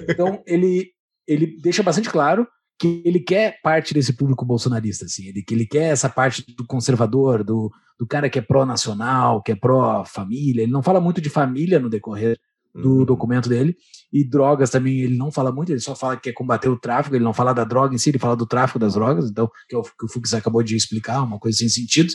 Então, 0.09 0.43
ele, 0.45 0.91
ele 1.27 1.57
deixa 1.61 1.83
bastante 1.83 2.09
claro 2.09 2.47
que 2.79 3.01
ele 3.03 3.19
quer 3.19 3.59
parte 3.61 3.93
desse 3.93 4.13
público 4.13 4.45
bolsonarista, 4.45 5.03
assim, 5.05 5.27
ele, 5.27 5.43
que 5.43 5.53
ele 5.53 5.67
quer 5.67 5.91
essa 5.91 6.07
parte 6.09 6.45
do 6.55 6.65
conservador, 6.65 7.43
do, 7.43 7.69
do 7.99 8.07
cara 8.07 8.29
que 8.29 8.39
é 8.39 8.41
pró-nacional, 8.41 9.43
que 9.43 9.51
é 9.51 9.55
pró-família. 9.55 10.63
Ele 10.63 10.71
não 10.71 10.81
fala 10.81 11.01
muito 11.01 11.19
de 11.19 11.29
família 11.29 11.77
no 11.79 11.89
decorrer 11.89 12.39
do 12.73 12.99
Uhum. 12.99 13.05
documento 13.05 13.49
dele. 13.49 13.75
E 14.11 14.23
drogas 14.27 14.69
também 14.69 14.99
ele 15.01 15.17
não 15.17 15.31
fala 15.31 15.51
muito, 15.51 15.71
ele 15.71 15.79
só 15.79 15.95
fala 15.95 16.15
que 16.15 16.23
quer 16.23 16.33
combater 16.33 16.69
o 16.69 16.79
tráfico, 16.79 17.15
ele 17.15 17.23
não 17.23 17.33
fala 17.33 17.53
da 17.53 17.63
droga 17.63 17.93
em 17.93 17.97
si, 17.97 18.09
ele 18.09 18.19
fala 18.19 18.35
do 18.35 18.45
tráfico 18.45 18.79
das 18.79 18.93
drogas, 18.93 19.29
então, 19.29 19.49
que, 19.67 19.75
é 19.75 19.77
o, 19.77 19.83
que 19.83 20.05
o 20.05 20.07
Fux 20.07 20.33
acabou 20.33 20.61
de 20.63 20.75
explicar, 20.75 21.21
uma 21.23 21.39
coisa 21.39 21.57
sem 21.57 21.69
sentido. 21.69 22.11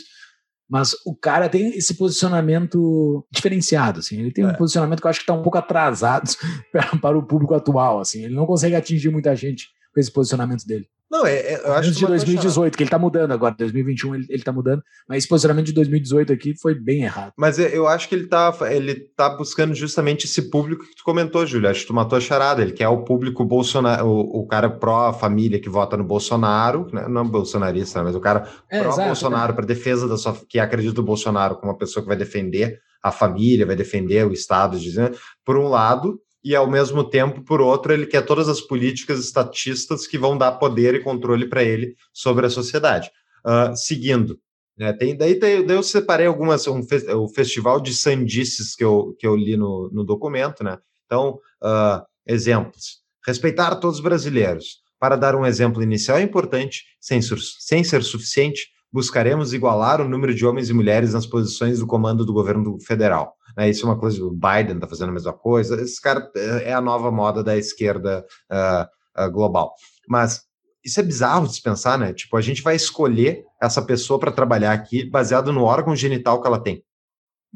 Mas 0.67 0.95
o 1.05 1.15
cara 1.15 1.47
tem 1.47 1.67
esse 1.77 1.93
posicionamento 1.93 3.25
diferenciado, 3.31 3.99
assim. 3.99 4.19
Ele 4.19 4.31
tem 4.31 4.43
um 4.45 4.49
É. 4.49 4.57
posicionamento 4.57 4.99
que 4.99 5.05
eu 5.05 5.09
acho 5.09 5.19
que 5.19 5.23
está 5.23 5.33
um 5.33 5.43
pouco 5.43 5.57
atrasado 5.57 6.27
para, 6.71 6.97
para 6.97 7.17
o 7.17 7.23
público 7.25 7.53
atual, 7.53 7.99
assim. 7.99 8.23
Ele 8.25 8.33
não 8.35 8.45
consegue 8.45 8.75
atingir 8.75 9.09
muita 9.11 9.35
gente 9.35 9.67
com 9.93 9.99
esse 9.99 10.11
posicionamento 10.11 10.65
dele. 10.65 10.87
Não, 11.15 11.25
é, 11.25 11.35
é- 11.35 11.61
eu 11.65 11.73
acho 11.73 11.91
de 11.91 11.99
uma 12.03 12.09
coisa 12.09 12.25
2018, 12.25 12.75
que 12.77 12.83
ele 12.83 12.89
tá 12.89 12.99
mudando 12.99 13.31
agora, 13.31 13.55
2021 13.57 14.15
ele, 14.15 14.25
ele 14.29 14.43
tá 14.43 14.51
mudando, 14.51 14.81
mas 15.07 15.19
esse 15.19 15.27
posicionamento 15.27 15.65
de 15.67 15.73
2018 15.73 16.33
aqui 16.33 16.53
foi 16.59 16.75
bem 16.75 17.03
errado. 17.03 17.31
Mas 17.37 17.57
eu- 17.57 17.67
eu 17.69 17.87
acho 17.87 18.09
que 18.09 18.15
ele 18.15 18.27
tá, 18.27 18.53
ele 18.69 18.95
tá 19.15 19.29
buscando 19.29 19.73
justamente 19.73 20.25
esse 20.25 20.49
público 20.49 20.83
que 20.85 20.95
tu 20.95 21.03
comentou, 21.03 21.45
Júlio. 21.45 21.69
Acho 21.69 21.81
que 21.81 21.87
tu 21.87 21.93
matou 21.93 22.17
a 22.17 22.21
charada. 22.21 22.61
Ele 22.61 22.73
quer 22.73 22.87
o 22.89 23.03
público 23.03 23.45
Bolsonaro, 23.45 24.05
o, 24.07 24.41
o 24.41 24.47
cara 24.47 24.69
pró-família 24.69 25.59
que 25.59 25.69
vota 25.69 25.95
no 25.95 26.03
Bolsonaro, 26.03 26.87
né? 26.91 27.07
não 27.07 27.27
bolsonarista, 27.27 27.99
né? 27.99 28.05
mas 28.05 28.15
o 28.15 28.19
cara 28.19 28.47
É, 28.69 28.79
pró-Bolsonaro, 28.81 29.53
para 29.53 29.65
defesa 29.65 30.07
da 30.07 30.17
sua. 30.17 30.35
que 30.49 30.59
acredita 30.59 30.99
no 30.99 31.07
Bolsonaro 31.07 31.55
como 31.55 31.71
uma 31.71 31.77
pessoa 31.77 32.03
que 32.03 32.07
vai 32.09 32.17
defender 32.17 32.79
a 33.01 33.11
família, 33.11 33.65
vai 33.67 33.75
defender 33.75 34.25
o 34.25 34.33
Estado, 34.33 34.79
dizendo, 34.79 35.15
por 35.45 35.57
um 35.57 35.67
lado, 35.67 36.19
e 36.45 36.55
ao 36.55 36.69
mesmo 36.69 37.03
tempo, 37.03 37.41
por 37.41 37.59
outro, 37.59 37.91
ele 37.91 38.05
quer 38.05 38.23
todas 38.23 38.47
as 38.47 38.61
políticas 38.61 39.19
estatistas 39.19 40.05
que 40.05 40.15
vão 40.15 40.37
dar 40.37 40.51
poder 40.53 40.93
e 40.93 41.03
controle 41.03 41.49
para 41.49 41.63
ele 41.63 41.95
sobre 42.13 42.45
a 42.45 42.51
sociedade. 42.51 43.09
Ah, 43.43 43.75
seguindo. 43.75 44.39
né, 44.77 44.93
tem, 44.93 45.17
daí, 45.17 45.39
daí 45.39 45.65
eu 45.67 45.81
separei 45.81 46.27
algumas, 46.27 46.67
um, 46.67 46.81
o 47.17 47.27
festival 47.29 47.81
de 47.81 47.95
sandices 47.95 48.75
que 48.75 48.83
eu, 48.83 49.15
que 49.17 49.25
eu 49.25 49.35
li 49.35 49.57
no, 49.57 49.89
no 49.91 50.03
documento, 50.03 50.63
né? 50.63 50.77
Então, 51.07 51.39
ah, 51.63 52.05
exemplos. 52.27 52.99
Respeitar 53.25 53.77
todos 53.77 53.97
os 53.97 54.03
brasileiros. 54.03 54.83
Para 54.99 55.15
dar 55.15 55.35
um 55.35 55.47
exemplo 55.47 55.81
inicial 55.81 56.19
é 56.19 56.21
importante, 56.21 56.83
sem, 56.99 57.19
sem 57.21 57.83
ser 57.83 58.03
suficiente, 58.03 58.67
buscaremos 58.95 59.53
igualar 59.53 59.99
o 59.99 60.07
número 60.07 60.33
de 60.33 60.45
homens 60.45 60.69
e 60.69 60.73
mulheres 60.73 61.11
nas 61.11 61.25
posições 61.25 61.79
do 61.79 61.85
comando 61.85 62.25
do 62.25 62.31
governo 62.31 62.79
federal. 62.79 63.35
Né? 63.57 63.69
Isso 63.69 63.85
é 63.85 63.89
uma 63.89 63.99
coisa, 63.99 64.23
o 64.23 64.31
Biden 64.31 64.75
está 64.75 64.87
fazendo 64.87 65.09
a 65.09 65.11
mesma 65.11 65.33
coisa. 65.33 65.75
Esse 65.81 66.01
cara 66.01 66.31
é 66.33 66.69
é 66.69 66.73
a 66.73 66.79
nova 66.79 67.11
moda 67.11 67.43
da 67.43 67.57
esquerda 67.57 68.25
ah, 68.49 68.89
ah, 69.13 69.27
global. 69.27 69.73
Mas 70.07 70.43
isso 70.81 70.97
é 70.97 71.03
bizarro 71.03 71.45
de 71.45 71.55
se 71.55 71.61
pensar, 71.61 71.99
né? 71.99 72.13
Tipo, 72.13 72.37
a 72.37 72.41
gente 72.41 72.61
vai 72.61 72.77
escolher 72.77 73.43
essa 73.61 73.81
pessoa 73.81 74.17
para 74.17 74.31
trabalhar 74.31 74.71
aqui 74.71 75.03
baseado 75.03 75.51
no 75.51 75.63
órgão 75.63 75.93
genital 75.93 76.41
que 76.41 76.47
ela 76.47 76.63
tem. 76.63 76.81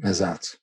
Exato. 0.04 0.58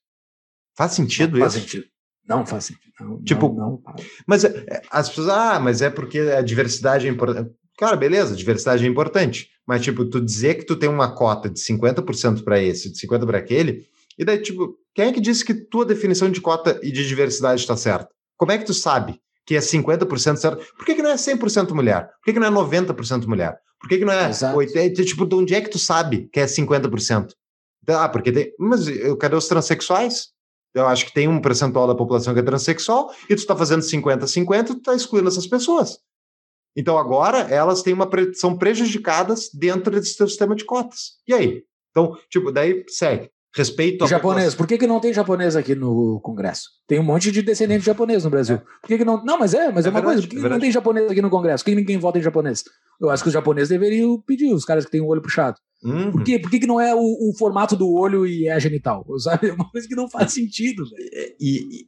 Faz 0.77 0.91
sentido 0.91 1.33
não 1.33 1.39
faz 1.39 1.55
isso? 1.55 1.63
sentido. 1.63 1.85
Não 2.29 2.45
faz 2.45 2.65
sentido. 2.65 2.93
Não, 2.99 3.23
Tipo, 3.23 3.49
não, 3.51 3.81
não, 3.83 3.95
Mas 4.27 4.43
é, 4.43 4.63
é, 4.69 4.81
as 4.91 5.09
pessoas, 5.09 5.29
ah, 5.29 5.59
mas 5.59 5.81
é 5.81 5.89
porque 5.89 6.19
a 6.19 6.41
diversidade 6.43 7.07
é 7.07 7.09
importante. 7.09 7.51
Cara, 7.77 7.95
beleza, 7.95 8.35
diversidade 8.35 8.83
é 8.83 8.87
importante. 8.87 9.49
Mas, 9.65 9.83
tipo, 9.83 10.05
tu 10.05 10.19
dizer 10.19 10.55
que 10.55 10.65
tu 10.65 10.75
tem 10.75 10.89
uma 10.89 11.13
cota 11.13 11.49
de 11.49 11.59
50% 11.59 12.43
para 12.43 12.61
esse, 12.61 12.91
de 12.91 12.99
50% 12.99 13.25
para 13.25 13.37
aquele, 13.37 13.85
e 14.17 14.25
daí, 14.25 14.41
tipo, 14.41 14.75
quem 14.95 15.09
é 15.09 15.13
que 15.13 15.21
disse 15.21 15.45
que 15.45 15.53
tua 15.53 15.85
definição 15.85 16.31
de 16.31 16.41
cota 16.41 16.79
e 16.81 16.91
de 16.91 17.07
diversidade 17.07 17.61
está 17.61 17.77
certa? 17.77 18.09
Como 18.35 18.51
é 18.51 18.57
que 18.57 18.65
tu 18.65 18.73
sabe 18.73 19.21
que 19.45 19.55
é 19.55 19.59
50% 19.59 20.37
certo? 20.37 20.65
Por 20.75 20.85
que, 20.85 20.95
que 20.95 21.01
não 21.01 21.11
é 21.11 21.15
100% 21.15 21.71
mulher? 21.71 22.07
Por 22.07 22.25
que, 22.25 22.33
que 22.33 22.39
não 22.39 22.47
é 22.47 22.51
90% 22.51 23.27
mulher? 23.27 23.57
Por 23.79 23.87
que, 23.87 23.99
que 23.99 24.05
não 24.05 24.13
é 24.13 24.29
Exato. 24.29 24.57
80%? 24.57 25.05
Tipo, 25.05 25.25
de 25.25 25.35
onde 25.35 25.53
é 25.53 25.61
que 25.61 25.69
tu 25.69 25.77
sabe 25.77 26.27
que 26.33 26.39
é 26.39 26.45
50%? 26.45 27.29
Ah, 27.89 28.09
porque 28.09 28.31
tem. 28.31 28.51
Mas 28.59 28.87
eu, 28.87 29.15
cadê 29.15 29.35
os 29.35 29.47
transexuais? 29.47 30.29
Eu 30.73 30.87
acho 30.87 31.05
que 31.05 31.13
tem 31.13 31.27
um 31.27 31.39
percentual 31.39 31.87
da 31.87 31.95
população 31.95 32.33
que 32.33 32.39
é 32.39 32.43
transexual 32.43 33.11
e 33.29 33.35
tu 33.35 33.39
está 33.39 33.55
fazendo 33.55 33.81
50-50, 33.81 34.65
tu 34.65 34.73
está 34.73 34.93
excluindo 34.93 35.29
essas 35.29 35.47
pessoas. 35.47 35.97
Então 36.77 36.97
agora 36.97 37.39
elas 37.49 37.81
têm 37.81 37.93
uma 37.93 38.07
pre- 38.07 38.33
são 38.35 38.55
prejudicadas 38.55 39.49
dentro 39.53 39.91
desse 39.91 40.13
sistema 40.13 40.55
de 40.55 40.63
cotas. 40.63 41.13
E 41.27 41.33
aí? 41.33 41.63
Então, 41.91 42.15
tipo, 42.29 42.51
daí 42.51 42.83
segue. 42.87 43.29
Respeito 43.55 44.03
à 44.03 44.07
japonês, 44.07 44.53
por 44.53 44.67
que, 44.67 44.77
que 44.77 44.85
não 44.85 44.99
tem 44.99 45.11
japonês 45.11 45.55
aqui 45.55 45.73
no 45.73 46.19
Congresso? 46.21 46.69
Tem 46.87 46.99
um 46.99 47.03
monte 47.03 47.31
de 47.31 47.41
descendente 47.41 47.83
japonês 47.83 48.23
no 48.23 48.29
Brasil. 48.29 48.59
Por 48.81 48.87
que, 48.87 48.99
que 48.99 49.05
não. 49.05 49.23
Não, 49.23 49.39
mas 49.39 49.55
é, 49.55 49.71
mas 49.71 49.85
é, 49.85 49.89
É 49.89 49.91
uma 49.91 49.99
verdade, 50.01 50.03
coisa. 50.03 50.21
Por 50.21 50.29
que, 50.29 50.37
é 50.37 50.41
que 50.43 50.49
não 50.49 50.59
tem 50.59 50.71
japonês 50.71 51.09
aqui 51.11 51.21
no 51.23 51.29
Congresso? 51.31 51.63
Por 51.63 51.71
que 51.71 51.75
ninguém 51.75 51.97
vota 51.97 52.19
em 52.19 52.21
japonês? 52.21 52.63
Eu 53.01 53.09
acho 53.09 53.23
que 53.23 53.29
os 53.29 53.33
japoneses 53.33 53.69
deveriam 53.69 54.21
pedir, 54.21 54.53
os 54.53 54.63
caras 54.63 54.85
que 54.85 54.91
têm 54.91 55.01
o 55.01 55.07
olho 55.07 55.21
puxado. 55.23 55.57
Uhum. 55.83 56.11
Por, 56.11 56.23
quê? 56.23 56.39
Por 56.39 56.49
que, 56.49 56.59
que 56.59 56.65
não 56.67 56.81
é 56.81 56.93
o, 56.95 56.99
o 56.99 57.33
formato 57.37 57.75
do 57.75 57.91
olho 57.93 58.25
e 58.25 58.47
é 58.47 58.53
a 58.53 58.59
genital? 58.59 59.05
Sabe? 59.19 59.49
É 59.49 59.53
uma 59.53 59.69
coisa 59.69 59.87
que 59.87 59.95
não 59.95 60.09
faz 60.09 60.33
sentido, 60.33 60.83
velho. 60.89 61.33
E, 61.39 61.85
e 61.85 61.87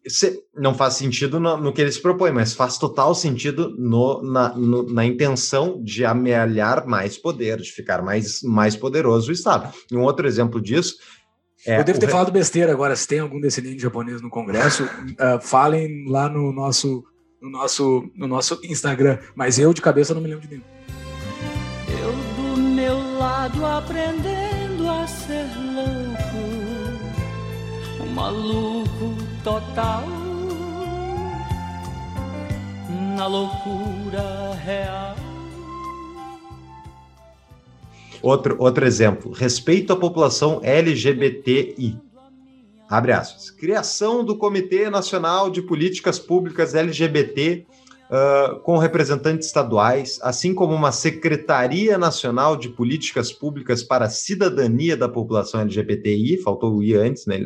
não 0.62 0.76
faz 0.76 0.94
sentido 0.94 1.40
no, 1.40 1.58
no 1.58 1.74
que 1.74 1.82
eles 1.82 1.98
propõem, 1.98 2.32
mas 2.32 2.54
faz 2.54 2.78
total 2.78 3.16
sentido 3.16 3.76
no, 3.80 4.22
na, 4.22 4.56
no- 4.56 4.84
na 4.94 5.06
intenção 5.06 5.82
de 5.84 6.06
amealhar 6.06 6.86
mais 6.88 7.18
poder, 7.18 7.58
de 7.62 7.72
ficar 7.72 8.02
mais, 8.04 8.42
mais 8.44 8.76
poderoso 8.76 9.30
o 9.30 9.34
Estado. 9.34 9.74
E 9.92 9.96
um 9.98 10.04
outro 10.04 10.28
exemplo 10.28 10.62
disso 10.62 10.96
é. 11.66 11.80
Eu 11.80 11.84
devo 11.84 12.00
ter 12.00 12.06
re- 12.06 12.12
falado 12.12 12.32
besteira 12.32 12.72
agora. 12.72 12.96
Se 12.96 13.08
tem 13.08 13.20
algum 13.20 13.42
descendente 13.42 13.82
japonês 13.82 14.22
no 14.22 14.30
Congresso, 14.30 14.88
ah, 15.20 15.40
falem 15.42 16.06
lá 16.08 16.30
no 16.30 16.54
nosso, 16.54 17.04
no, 17.42 17.50
nosso, 17.50 18.04
no 18.16 18.28
nosso 18.28 18.60
Instagram. 18.64 19.18
Mas 19.36 19.58
eu, 19.60 19.74
de 19.74 19.82
cabeça, 19.82 20.14
não 20.14 20.22
me 20.22 20.28
lembro 20.30 20.48
de 20.48 20.52
nenhum. 20.56 20.79
Lado 23.40 23.66
aprendendo 23.66 24.90
a 24.90 25.08
ser 25.08 25.48
louco, 25.74 26.44
um 28.04 28.08
maluco 28.08 29.16
total, 29.46 30.04
na 33.16 33.28
loucura 33.28 34.54
real. 34.56 35.16
Outro, 38.22 38.58
outro 38.60 38.86
exemplo, 38.86 39.32
respeito 39.32 39.94
à 39.94 39.96
população 39.96 40.60
LGBTI. 40.62 41.98
Abre 42.90 43.14
aspas. 43.14 43.50
Criação 43.52 44.26
do 44.26 44.38
Comitê 44.38 44.90
Nacional 44.90 45.50
de 45.50 45.62
Políticas 45.62 46.20
Públicas 46.20 46.76
LGBT 46.76 47.66
ah, 48.10 48.60
com 48.64 48.78
representantes 48.78 49.48
estaduais, 49.48 50.20
assim 50.22 50.54
como 50.54 50.74
uma 50.74 50.92
Secretaria 50.92 51.98
Nacional 51.98 52.56
de 52.58 52.70
Políticas 52.70 53.32
Públicas 53.32 53.84
para 53.84 54.06
a 54.06 54.10
Cidadania 54.10 54.98
da 54.98 55.08
População 55.08 55.62
LGBTI, 55.62 56.42
faltou 56.42 56.76
o 56.76 56.84
I 56.84 56.96
antes, 56.96 57.26
né? 57.26 57.38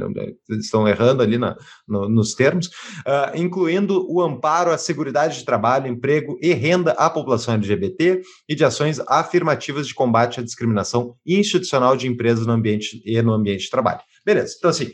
Eles 0.50 0.66
estão 0.66 0.88
errando 0.88 1.22
ali 1.22 1.38
na, 1.38 1.56
no- 1.88 2.08
nos 2.10 2.34
termos, 2.34 2.70
ah, 3.06 3.32
incluindo 3.36 4.06
o 4.12 4.22
amparo 4.22 4.72
à 4.72 4.78
segurança 4.78 5.04
de 5.30 5.46
trabalho, 5.46 5.88
emprego 5.88 6.38
e 6.42 6.54
renda 6.54 6.92
à 6.94 7.10
população 7.10 7.54
LGBT, 7.54 8.22
e 8.48 8.56
de 8.56 8.64
ações 8.66 9.00
afirmativas 9.02 9.86
de 9.88 9.94
combate 9.94 10.40
à 10.40 10.44
discriminação 10.44 11.16
institucional 11.26 11.96
de 11.96 12.08
empresas 12.08 12.46
no 12.48 12.54
ambiente 12.54 13.02
e 13.06 13.22
no 13.22 13.34
ambiente 13.34 13.66
de 13.66 13.70
trabalho. 13.70 14.00
Beleza. 14.26 14.56
Então, 14.58 14.70
assim, 14.70 14.94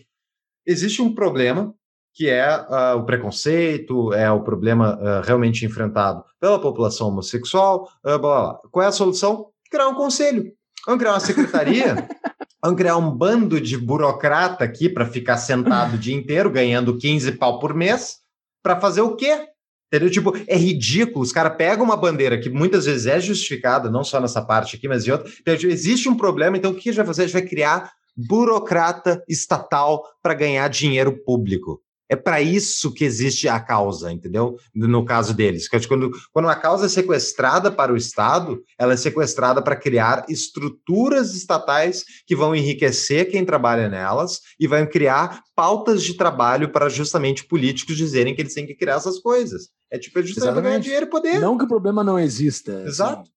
existe 0.66 1.02
um 1.02 1.14
problema 1.14 1.74
que 2.14 2.30
é 2.30 2.44
ah, 2.44 2.96
o 2.96 3.06
preconceito, 3.06 4.14
é 4.14 4.30
o 4.32 4.42
problema 4.42 5.00
ah, 5.02 5.22
realmente 5.24 5.66
enfrentado 5.66 6.24
pela 6.40 6.60
população 6.60 7.08
homossexual, 7.08 7.90
blá, 8.04 8.18
blá, 8.18 8.42
blá. 8.42 8.60
Qual 8.72 8.84
é 8.84 8.88
a 8.88 8.92
solução? 8.92 9.48
Criar 9.70 9.88
um 9.88 9.96
conselho. 9.96 10.52
Vamos 10.86 11.00
criar 11.00 11.14
uma 11.14 11.20
secretaria? 11.20 12.08
Vamos 12.62 12.78
criar 12.78 12.98
um 12.98 13.10
bando 13.10 13.60
de 13.62 13.78
burocrata 13.78 14.66
aqui 14.66 14.90
para 14.90 15.06
ficar 15.06 15.38
sentado 15.38 15.96
o 15.96 15.98
dia 15.98 16.16
inteiro, 16.16 16.50
ganhando 16.50 16.98
15 16.98 17.34
pau 17.34 17.58
por 17.58 17.74
mês, 17.74 18.18
para 18.62 18.80
fazer 18.80 19.02
o 19.02 19.16
quê? 19.16 19.48
Entendeu? 19.88 20.12
Tipo, 20.12 20.34
é 20.46 20.58
ridículo. 20.58 21.22
Os 21.22 21.32
caras 21.32 21.56
pegam 21.58 21.86
uma 21.86 21.96
bandeira 21.96 22.38
que 22.38 22.50
muitas 22.50 22.86
vezes 22.86 23.08
é 23.08 23.20
justificada, 23.20 23.90
não 23.90 24.04
só 24.04 24.20
nessa 24.20 24.42
parte 24.42 24.76
aqui, 24.76 24.88
mas 24.88 25.08
em 25.08 25.12
outra. 25.12 25.32
Então, 25.40 25.56
tipo, 25.56 25.72
existe 25.72 26.10
um 26.10 26.18
problema, 26.18 26.58
então 26.58 26.72
o 26.72 26.76
que 26.76 26.90
a 26.90 26.92
gente 26.92 26.98
vai 26.98 27.06
fazer? 27.06 27.24
A 27.24 27.26
gente 27.28 27.34
vai 27.34 27.48
criar 27.48 27.92
burocrata 28.16 29.24
estatal 29.28 30.04
para 30.22 30.34
ganhar 30.34 30.68
dinheiro 30.68 31.24
público. 31.24 31.82
É 32.10 32.16
para 32.16 32.42
isso 32.42 32.92
que 32.92 33.06
existe 33.06 33.48
a 33.48 33.60
causa, 33.60 34.12
entendeu? 34.12 34.58
No 34.74 35.06
caso 35.06 35.34
deles. 35.34 35.70
Quando, 35.88 36.12
quando 36.34 36.46
uma 36.46 36.56
causa 36.56 36.88
é 36.88 36.90
sequestrada 36.90 37.72
para 37.72 37.94
o 37.94 37.98
Estado, 37.98 38.64
ela 38.80 38.94
é 38.94 38.98
sequestrada 38.98 39.62
para 39.62 39.76
criar 39.76 40.26
estruturas 40.28 41.36
estatais 41.36 42.04
que 42.26 42.36
vão 42.36 42.56
enriquecer 42.56 43.30
quem 43.30 43.46
trabalha 43.46 43.88
nelas 43.88 44.40
e 44.60 44.66
vão 44.66 44.86
criar 44.88 45.44
pautas 45.56 46.02
de 46.02 46.16
trabalho 46.16 46.70
para 46.70 46.90
justamente 46.90 47.46
políticos 47.46 47.96
dizerem 47.96 48.34
que 48.34 48.42
eles 48.42 48.54
têm 48.54 48.66
que 48.66 48.76
criar 48.76 48.96
essas 48.96 49.20
coisas. 49.20 49.70
É 49.92 50.00
tipo, 50.00 50.18
é 50.18 50.24
justamente 50.24 50.64
ganhar 50.64 50.80
dinheiro 50.80 51.06
e 51.06 51.10
poder. 51.10 51.40
Não 51.40 51.58
que 51.58 51.66
o 51.66 51.68
problema 51.68 52.04
não 52.04 52.18
exista. 52.18 52.78
assim. 52.80 52.88
Exato. 52.88 53.30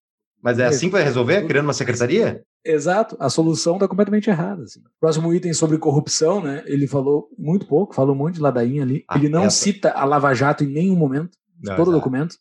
Mas 0.42 0.58
é 0.58 0.64
assim 0.64 0.86
que 0.86 0.92
vai 0.92 1.04
resolver? 1.04 1.46
Criando 1.46 1.66
uma 1.66 1.74
secretaria? 1.74 2.42
Exato, 2.64 3.16
a 3.18 3.28
solução 3.28 3.74
está 3.74 3.88
completamente 3.88 4.30
errada. 4.30 4.62
assim. 4.62 4.80
Próximo 5.00 5.32
item 5.34 5.52
sobre 5.52 5.78
corrupção, 5.78 6.40
né? 6.42 6.62
Ele 6.66 6.86
falou 6.86 7.28
muito 7.36 7.66
pouco, 7.66 7.94
falou 7.94 8.14
um 8.14 8.18
monte 8.18 8.34
de 8.36 8.40
ladainha 8.40 8.82
ali. 8.82 9.04
Ah, 9.08 9.18
ele 9.18 9.28
não 9.28 9.44
essa- 9.44 9.56
cita 9.64 9.90
a 9.90 10.04
Lava 10.04 10.32
Jato 10.32 10.62
em 10.62 10.68
nenhum 10.68 10.94
momento, 10.96 11.30
de 11.58 11.68
Não, 11.70 11.76
todo 11.76 11.88
o 11.88 11.92
documento. 11.92 12.36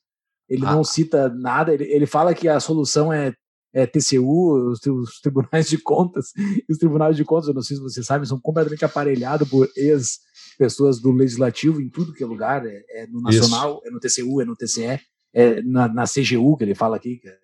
Ele 0.47 0.65
Ah. 0.65 0.73
não 0.73 0.83
cita 0.83 1.27
nada, 1.29 1.73
ele, 1.73 1.85
ele 1.85 2.05
fala 2.05 2.35
que 2.35 2.47
a 2.47 2.59
solução 2.59 3.11
é, 3.11 3.33
é 3.73 3.87
TCU, 3.87 4.69
os, 4.71 4.79
os 4.85 5.19
tribunais 5.21 5.67
de 5.69 5.77
contas. 5.79 6.27
E 6.37 6.65
os 6.71 6.77
tribunais 6.77 7.15
de 7.15 7.23
contas, 7.25 7.47
eu 7.47 7.53
não 7.53 7.61
sei 7.63 7.77
se 7.77 7.81
vocês 7.83 8.05
sabem, 8.05 8.27
são 8.27 8.39
completamente 8.39 8.85
aparelhados 8.85 9.49
por 9.49 9.67
ex-pessoas 9.75 10.99
do 11.01 11.11
legislativo 11.11 11.81
em 11.81 11.89
tudo 11.89 12.13
que 12.13 12.23
é 12.23 12.27
lugar. 12.27 12.65
É, 12.65 12.83
é 12.89 13.07
no 13.07 13.27
Isso. 13.29 13.39
Nacional, 13.41 13.81
é 13.85 13.89
no 13.89 13.99
TCU, 13.99 14.41
é 14.41 14.45
no 14.45 14.55
TCE, 14.55 14.99
é 15.33 15.61
na, 15.63 15.87
na 15.87 16.03
CGU, 16.05 16.57
que 16.57 16.63
ele 16.63 16.75
fala 16.75 16.95
aqui. 16.97 17.17
que 17.17 17.27
é 17.27 17.37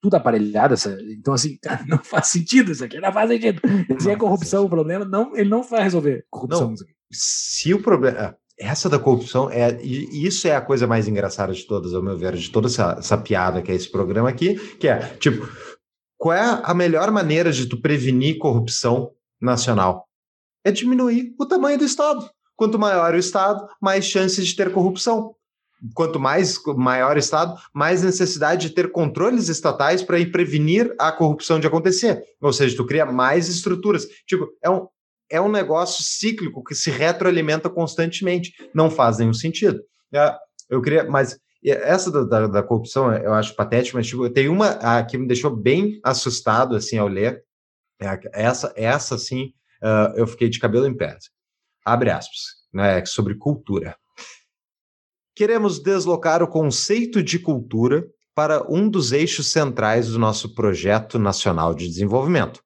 tudo 0.00 0.14
aparelhado. 0.14 0.74
Essa, 0.74 0.96
então, 1.02 1.34
assim, 1.34 1.58
cara, 1.62 1.84
não 1.86 1.98
faz 1.98 2.28
sentido 2.28 2.72
isso 2.72 2.84
aqui, 2.84 3.00
não 3.00 3.12
faz 3.12 3.30
sentido. 3.30 3.60
Se 3.98 4.10
é 4.10 4.16
corrupção 4.16 4.64
o 4.64 4.70
problema, 4.70 5.04
não, 5.04 5.36
ele 5.36 5.48
não 5.48 5.62
vai 5.62 5.82
resolver 5.82 6.24
corrupção. 6.30 6.70
Não. 6.70 6.76
se 7.12 7.74
o 7.74 7.82
problema. 7.82 8.36
Essa 8.60 8.88
da 8.88 8.98
corrupção 8.98 9.48
é. 9.48 9.80
E 9.80 10.26
isso 10.26 10.48
é 10.48 10.56
a 10.56 10.60
coisa 10.60 10.84
mais 10.84 11.06
engraçada 11.06 11.52
de 11.52 11.64
todas, 11.64 11.94
ao 11.94 12.02
meu 12.02 12.18
ver, 12.18 12.34
de 12.34 12.50
toda 12.50 12.66
essa, 12.66 12.96
essa 12.98 13.16
piada 13.16 13.62
que 13.62 13.70
é 13.70 13.74
esse 13.74 13.88
programa 13.88 14.28
aqui, 14.28 14.56
que 14.78 14.88
é, 14.88 14.98
tipo, 15.20 15.48
qual 16.16 16.34
é 16.34 16.60
a 16.64 16.74
melhor 16.74 17.12
maneira 17.12 17.52
de 17.52 17.66
tu 17.66 17.80
prevenir 17.80 18.38
corrupção 18.38 19.12
nacional? 19.40 20.08
É 20.64 20.72
diminuir 20.72 21.32
o 21.38 21.46
tamanho 21.46 21.78
do 21.78 21.84
Estado. 21.84 22.28
Quanto 22.56 22.76
maior 22.76 23.14
o 23.14 23.18
Estado, 23.18 23.68
mais 23.80 24.04
chances 24.04 24.48
de 24.48 24.56
ter 24.56 24.72
corrupção. 24.72 25.36
Quanto 25.94 26.18
mais 26.18 26.58
maior 26.76 27.16
o 27.16 27.18
Estado, 27.18 27.54
mais 27.72 28.02
necessidade 28.02 28.68
de 28.68 28.74
ter 28.74 28.90
controles 28.90 29.48
estatais 29.48 30.02
para 30.02 30.18
ir 30.18 30.32
prevenir 30.32 30.92
a 30.98 31.12
corrupção 31.12 31.60
de 31.60 31.66
acontecer. 31.66 32.22
Ou 32.40 32.52
seja, 32.52 32.76
tu 32.76 32.84
cria 32.84 33.06
mais 33.06 33.48
estruturas. 33.48 34.06
Tipo, 34.26 34.48
é 34.62 34.68
um, 34.68 34.88
é 35.30 35.40
um 35.40 35.48
negócio 35.50 36.02
cíclico 36.02 36.64
que 36.64 36.74
se 36.74 36.90
retroalimenta 36.90 37.70
constantemente. 37.70 38.52
Não 38.74 38.90
faz 38.90 39.18
nenhum 39.18 39.32
sentido. 39.34 39.80
É, 40.12 40.34
Eu 40.68 40.82
queria, 40.82 41.04
mas 41.08 41.38
essa 41.64 42.10
da, 42.10 42.24
da, 42.24 42.46
da 42.46 42.62
corrupção 42.62 43.12
eu 43.12 43.32
acho 43.34 43.54
patética, 43.54 43.96
mas 43.98 44.06
tipo, 44.06 44.28
tem 44.30 44.48
uma 44.48 44.70
ah, 44.80 45.02
que 45.04 45.16
me 45.18 45.26
deixou 45.26 45.54
bem 45.54 46.00
assustado 46.04 46.74
assim 46.76 46.98
ao 46.98 47.08
ler. 47.08 47.42
É 48.00 48.06
a- 48.08 48.20
Essa, 48.32 48.72
essa 48.76 49.16
sim, 49.18 49.52
ah, 49.82 50.12
eu 50.16 50.26
fiquei 50.26 50.48
de 50.48 50.58
cabelo 50.58 50.86
em 50.86 50.96
pé. 50.96 51.16
Abre 51.84 52.10
aspas, 52.10 52.40
né, 52.72 53.04
sobre 53.06 53.34
cultura. 53.36 53.96
Queremos 55.38 55.78
deslocar 55.78 56.42
o 56.42 56.48
conceito 56.48 57.22
de 57.22 57.38
cultura 57.38 58.04
para 58.34 58.66
um 58.68 58.90
dos 58.90 59.12
eixos 59.12 59.52
centrais 59.52 60.08
do 60.08 60.18
nosso 60.18 60.52
projeto 60.52 61.16
nacional 61.16 61.74
de 61.74 61.86
desenvolvimento 61.86 62.60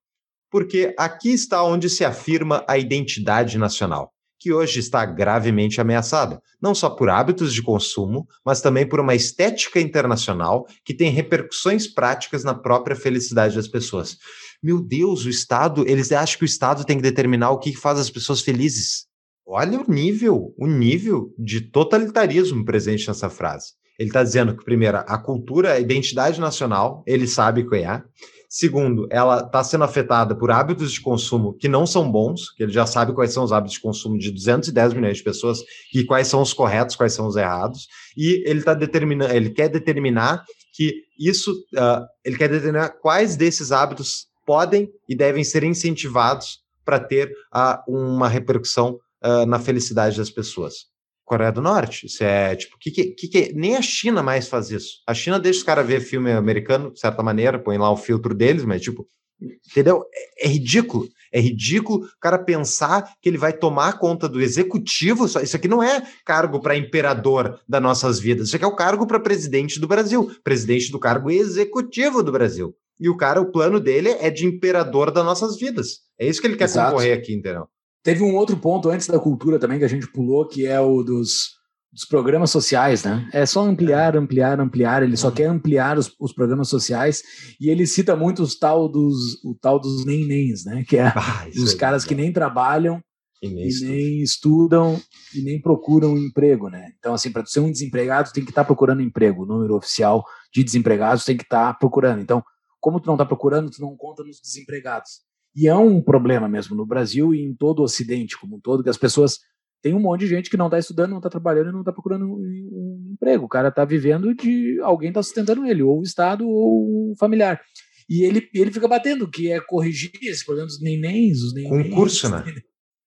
porque 0.53 0.95
aqui 0.99 1.31
está 1.31 1.65
onde 1.65 1.89
se 1.89 2.05
afirma 2.05 2.63
a 2.69 2.77
identidade 2.77 3.57
nacional, 3.57 4.13
que 4.39 4.53
hoje 4.53 4.81
está 4.81 5.07
gravemente 5.07 5.81
ameaçada, 5.81 6.43
não 6.61 6.75
só 6.75 6.91
por 6.91 7.09
hábitos 7.09 7.55
de 7.55 7.63
consumo, 7.63 8.27
mas 8.45 8.61
também 8.61 8.87
por 8.87 9.01
uma 9.01 9.15
estética 9.15 9.81
internacional 9.81 10.67
que 10.85 10.95
tem 10.95 11.11
repercussões 11.11 11.87
práticas 11.87 12.45
na 12.45 12.55
própria 12.55 12.95
felicidade 12.95 13.57
das 13.57 13.67
pessoas. 13.67 14.19
Meu 14.63 14.79
Deus, 14.79 15.25
o 15.25 15.31
Estado, 15.31 15.89
eles 15.89 16.13
acham 16.13 16.37
que 16.37 16.45
o 16.45 16.47
Estado 16.47 16.85
tem 16.85 16.99
que 16.99 17.03
determinar 17.03 17.51
o 17.51 17.59
que 17.59 17.75
faz 17.75 17.99
as 17.99 18.11
pessoas 18.11 18.43
felizes. 18.43 19.07
Olha 19.47 19.81
o 19.81 19.91
nível, 19.91 20.55
o 20.57 20.67
nível 20.67 21.35
de 21.39 21.61
totalitarismo 21.61 22.65
presente 22.65 23.09
nessa 23.09 23.29
frase. 23.29 23.73
Ele 23.99 24.09
está 24.09 24.23
dizendo 24.23 24.57
que, 24.57 24.65
primeiro, 24.65 24.99
a 24.99 25.19
cultura, 25.19 25.73
a 25.73 25.81
identidade 25.81 26.41
nacional, 26.41 27.03
ele 27.07 27.27
sabe 27.27 27.65
qual 27.65 27.81
é. 27.81 28.03
Segundo, 28.49 29.07
ela 29.11 29.41
está 29.41 29.65
sendo 29.65 29.85
afetada 29.85 30.35
por 30.35 30.51
hábitos 30.51 30.93
de 30.93 31.01
consumo 31.01 31.55
que 31.55 31.69
não 31.69 31.87
são 31.87 32.11
bons, 32.11 32.51
que 32.51 32.63
ele 32.63 32.73
já 32.73 32.85
sabe 32.85 33.15
quais 33.15 33.33
são 33.33 33.45
os 33.45 33.53
hábitos 33.53 33.77
de 33.77 33.81
consumo 33.81 34.19
de 34.19 34.31
210 34.31 34.93
milhões 34.93 35.17
de 35.17 35.25
pessoas 35.25 35.61
e 35.95 36.05
quais 36.05 36.29
são 36.29 36.43
os 36.43 36.53
corretos, 36.53 36.95
quais 36.95 37.15
são 37.15 37.27
os 37.27 37.37
errados. 37.37 37.89
E 38.17 38.43
ele 38.47 38.63
tá 38.63 38.75
determinando, 38.75 39.33
ele 39.33 39.51
quer 39.51 39.69
determinar 39.69 40.45
que 40.75 41.03
isso, 41.19 41.55
ah, 41.77 42.05
ele 42.25 42.37
quer 42.37 42.49
determinar 42.49 42.91
quais 42.91 43.37
desses 43.37 43.73
hábitos 43.73 44.27
podem 44.45 44.91
e 45.09 45.17
devem 45.17 45.45
ser 45.45 45.65
incentivados 45.65 46.61
para 46.85 47.01
ter 47.01 47.33
ah, 47.51 47.83
uma 47.89 48.29
repercussão 48.29 48.99
ah, 49.23 49.47
na 49.47 49.59
felicidade 49.59 50.17
das 50.17 50.31
pessoas. 50.31 50.91
Coreia 51.25 51.53
do 51.53 51.63
Norte. 51.63 52.07
Isso 52.07 52.23
é 52.25 52.55
tipo, 52.57 52.77
que, 52.79 52.91
que, 52.91 53.29
que, 53.29 53.53
nem 53.55 53.77
a 53.77 53.83
China 53.83 54.23
mais 54.23 54.49
faz 54.49 54.71
isso. 54.71 54.97
A 55.07 55.15
China 55.15 55.39
deixa 55.39 55.61
os 55.61 55.65
caras 55.65 55.87
ver 55.87 56.01
filme 56.01 56.33
americano, 56.33 56.93
de 56.93 57.01
certa 57.01 57.23
maneira, 57.23 57.59
põe 57.59 57.79
lá 57.79 57.91
o 57.91 57.97
filtro 57.97 58.35
deles, 58.35 58.65
mas 58.65 58.83
tipo, 58.83 59.07
entendeu? 59.41 60.05
É, 60.13 60.47
é 60.47 60.49
ridículo. 60.49 61.09
É 61.33 61.41
ridículo 61.41 62.05
o 62.05 62.21
cara 62.21 62.39
pensar 62.39 63.15
que 63.21 63.29
ele 63.29 63.39
vai 63.39 63.53
tomar 63.53 63.99
conta 63.99 64.29
do 64.29 64.41
executivo. 64.41 65.27
Só- 65.27 65.41
Isso 65.41 65.57
aqui 65.57 65.69
não 65.69 65.83
é 65.83 66.03
cargo 66.27 66.61
para 66.61 66.77
imperador 66.77 67.59
das 67.67 67.81
nossas 67.81 68.19
vidas. 68.19 68.49
Isso 68.49 68.57
aqui 68.57 68.65
é 68.65 68.69
o 68.69 68.77
cargo 68.77 69.07
para 69.07 69.19
presidente 69.19 69.81
do 69.81 69.89
Brasil, 69.89 70.31
presidente 70.45 70.91
do 70.91 70.99
cargo 70.99 71.31
executivo 71.31 72.23
do 72.23 72.33
Brasil. 72.33 72.75
E 73.01 73.09
o 73.09 73.17
cara, 73.17 73.41
o 73.41 73.51
plano 73.51 73.81
dele 73.81 74.11
é 74.21 74.31
de 74.31 74.47
imperador 74.47 75.11
das 75.11 75.25
nossas 75.25 75.57
vidas. 75.59 76.01
É 76.19 76.27
isso 76.27 76.41
que 76.41 76.47
ele 76.47 76.57
quer 76.57 76.65
Exato. 76.65 76.91
concorrer 76.91 77.17
aqui, 77.17 77.33
entendeu? 77.33 77.67
Teve 78.03 78.23
um 78.23 78.35
outro 78.35 78.57
ponto 78.57 78.89
antes 78.91 79.07
da 79.07 79.19
cultura 79.19 79.59
também 79.59 79.79
que 79.79 79.85
a 79.85 79.89
gente 79.89 80.07
pulou, 80.11 80.47
que 80.47 80.67
é 80.67 80.81
o 80.81 81.03
dos, 81.03 81.51
dos 81.93 82.05
programas 82.05 82.51
sociais, 82.51 83.05
né? 83.05 83.29
É 83.33 83.47
só 83.47 83.63
ampliar, 83.63 84.17
ampliar, 84.17 84.59
ampliar. 84.61 85.03
Ele 85.03 85.17
só 85.17 85.29
Uhum. 85.29 85.35
quer 85.35 85.47
ampliar 85.47 85.97
os, 85.99 86.13
os 86.19 86.33
programas 86.33 86.69
sociais 86.69 87.23
e 87.61 87.69
ele 87.71 87.87
cita 87.87 88.17
muito 88.17 88.43
os 88.43 88.59
tal 88.59 88.89
dos, 88.89 89.43
o 89.45 89.55
tal 89.61 89.79
dos 89.79 90.05
nem-nens, 90.05 90.65
né? 90.65 90.85
Que 90.89 90.99
é 90.99 91.05
Ah, 91.15 91.47
os 91.57 91.75
é 91.75 91.77
caras 91.77 92.05
que 92.05 92.15
nem 92.15 92.33
trabalham 92.33 93.01
E 93.41 93.49
nem 93.49 93.69
e 93.69 93.81
nem 93.85 94.23
estudam 94.23 95.01
e 95.35 95.43
nem 95.43 95.61
procuram 95.61 96.17
emprego, 96.19 96.69
né? 96.69 96.93
Então, 96.99 97.15
assim, 97.15 97.31
para 97.31 97.45
ser 97.47 97.61
um 97.61 97.71
desempregado, 97.71 98.33
tem 98.33 98.45
que 98.45 98.51
estar 98.51 98.65
procurando 98.65 99.01
emprego. 99.03 99.43
O 99.43 99.47
número 99.47 99.77
oficial 99.77 100.25
de 100.53 100.65
desempregados 100.65 101.25
tem 101.25 101.37
que 101.37 101.45
estar 101.45 101.73
procurando. 101.79 102.21
Então, 102.21 102.43
como 102.81 102.99
tu 103.01 103.07
não 103.07 103.15
está 103.15 103.25
procurando, 103.25 103.71
tu 103.71 103.81
não 103.81 103.97
conta 103.97 104.25
nos 104.25 104.41
desempregados. 104.41 105.21
E 105.55 105.69
é 105.69 105.75
um 105.75 106.01
problema 106.01 106.49
mesmo 106.49 106.75
no 106.75 106.87
Brasil 106.87 107.35
e 107.35 107.43
em 107.43 107.55
todo 107.55 107.81
o 107.81 107.83
Ocidente 107.83 108.39
como 108.39 108.57
um 108.57 108.61
todo, 108.61 108.83
que 108.83 108.89
as 108.89 108.97
pessoas 108.97 109.39
tem 109.83 109.95
um 109.95 110.01
monte 110.01 110.21
de 110.21 110.29
gente 110.29 110.49
que 110.49 110.57
não 110.57 110.67
está 110.67 110.79
estudando, 110.79 111.11
não 111.11 111.19
está 111.19 111.29
trabalhando 111.29 111.71
e 111.71 111.73
não 111.73 111.81
está 111.81 111.93
procurando 111.93 112.25
um, 112.25 113.11
emprego. 113.13 113.45
O 113.45 113.49
cara 113.49 113.69
está 113.69 113.85
vivendo 113.85 114.33
de 114.35 114.79
alguém 114.81 115.09
está 115.09 115.23
sustentando 115.23 115.67
ele, 115.67 115.83
ou 115.83 115.99
o 115.99 116.03
Estado 116.03 116.49
ou 116.49 117.11
um 117.11 117.15
familiar. 117.19 117.61
E 118.09 118.23
ele, 118.25 118.49
ele 118.55 118.71
fica 118.71 118.87
batendo, 118.87 119.29
que 119.29 119.51
é 119.51 119.61
corrigir 119.61 120.13
esse 120.23 120.45
problema 120.45 120.67
dos 120.67 120.81
nenéns, 120.81 121.43
os 121.43 121.53
nenéns. 121.53 121.89
Concurso, 121.89 122.29
né? 122.29 122.45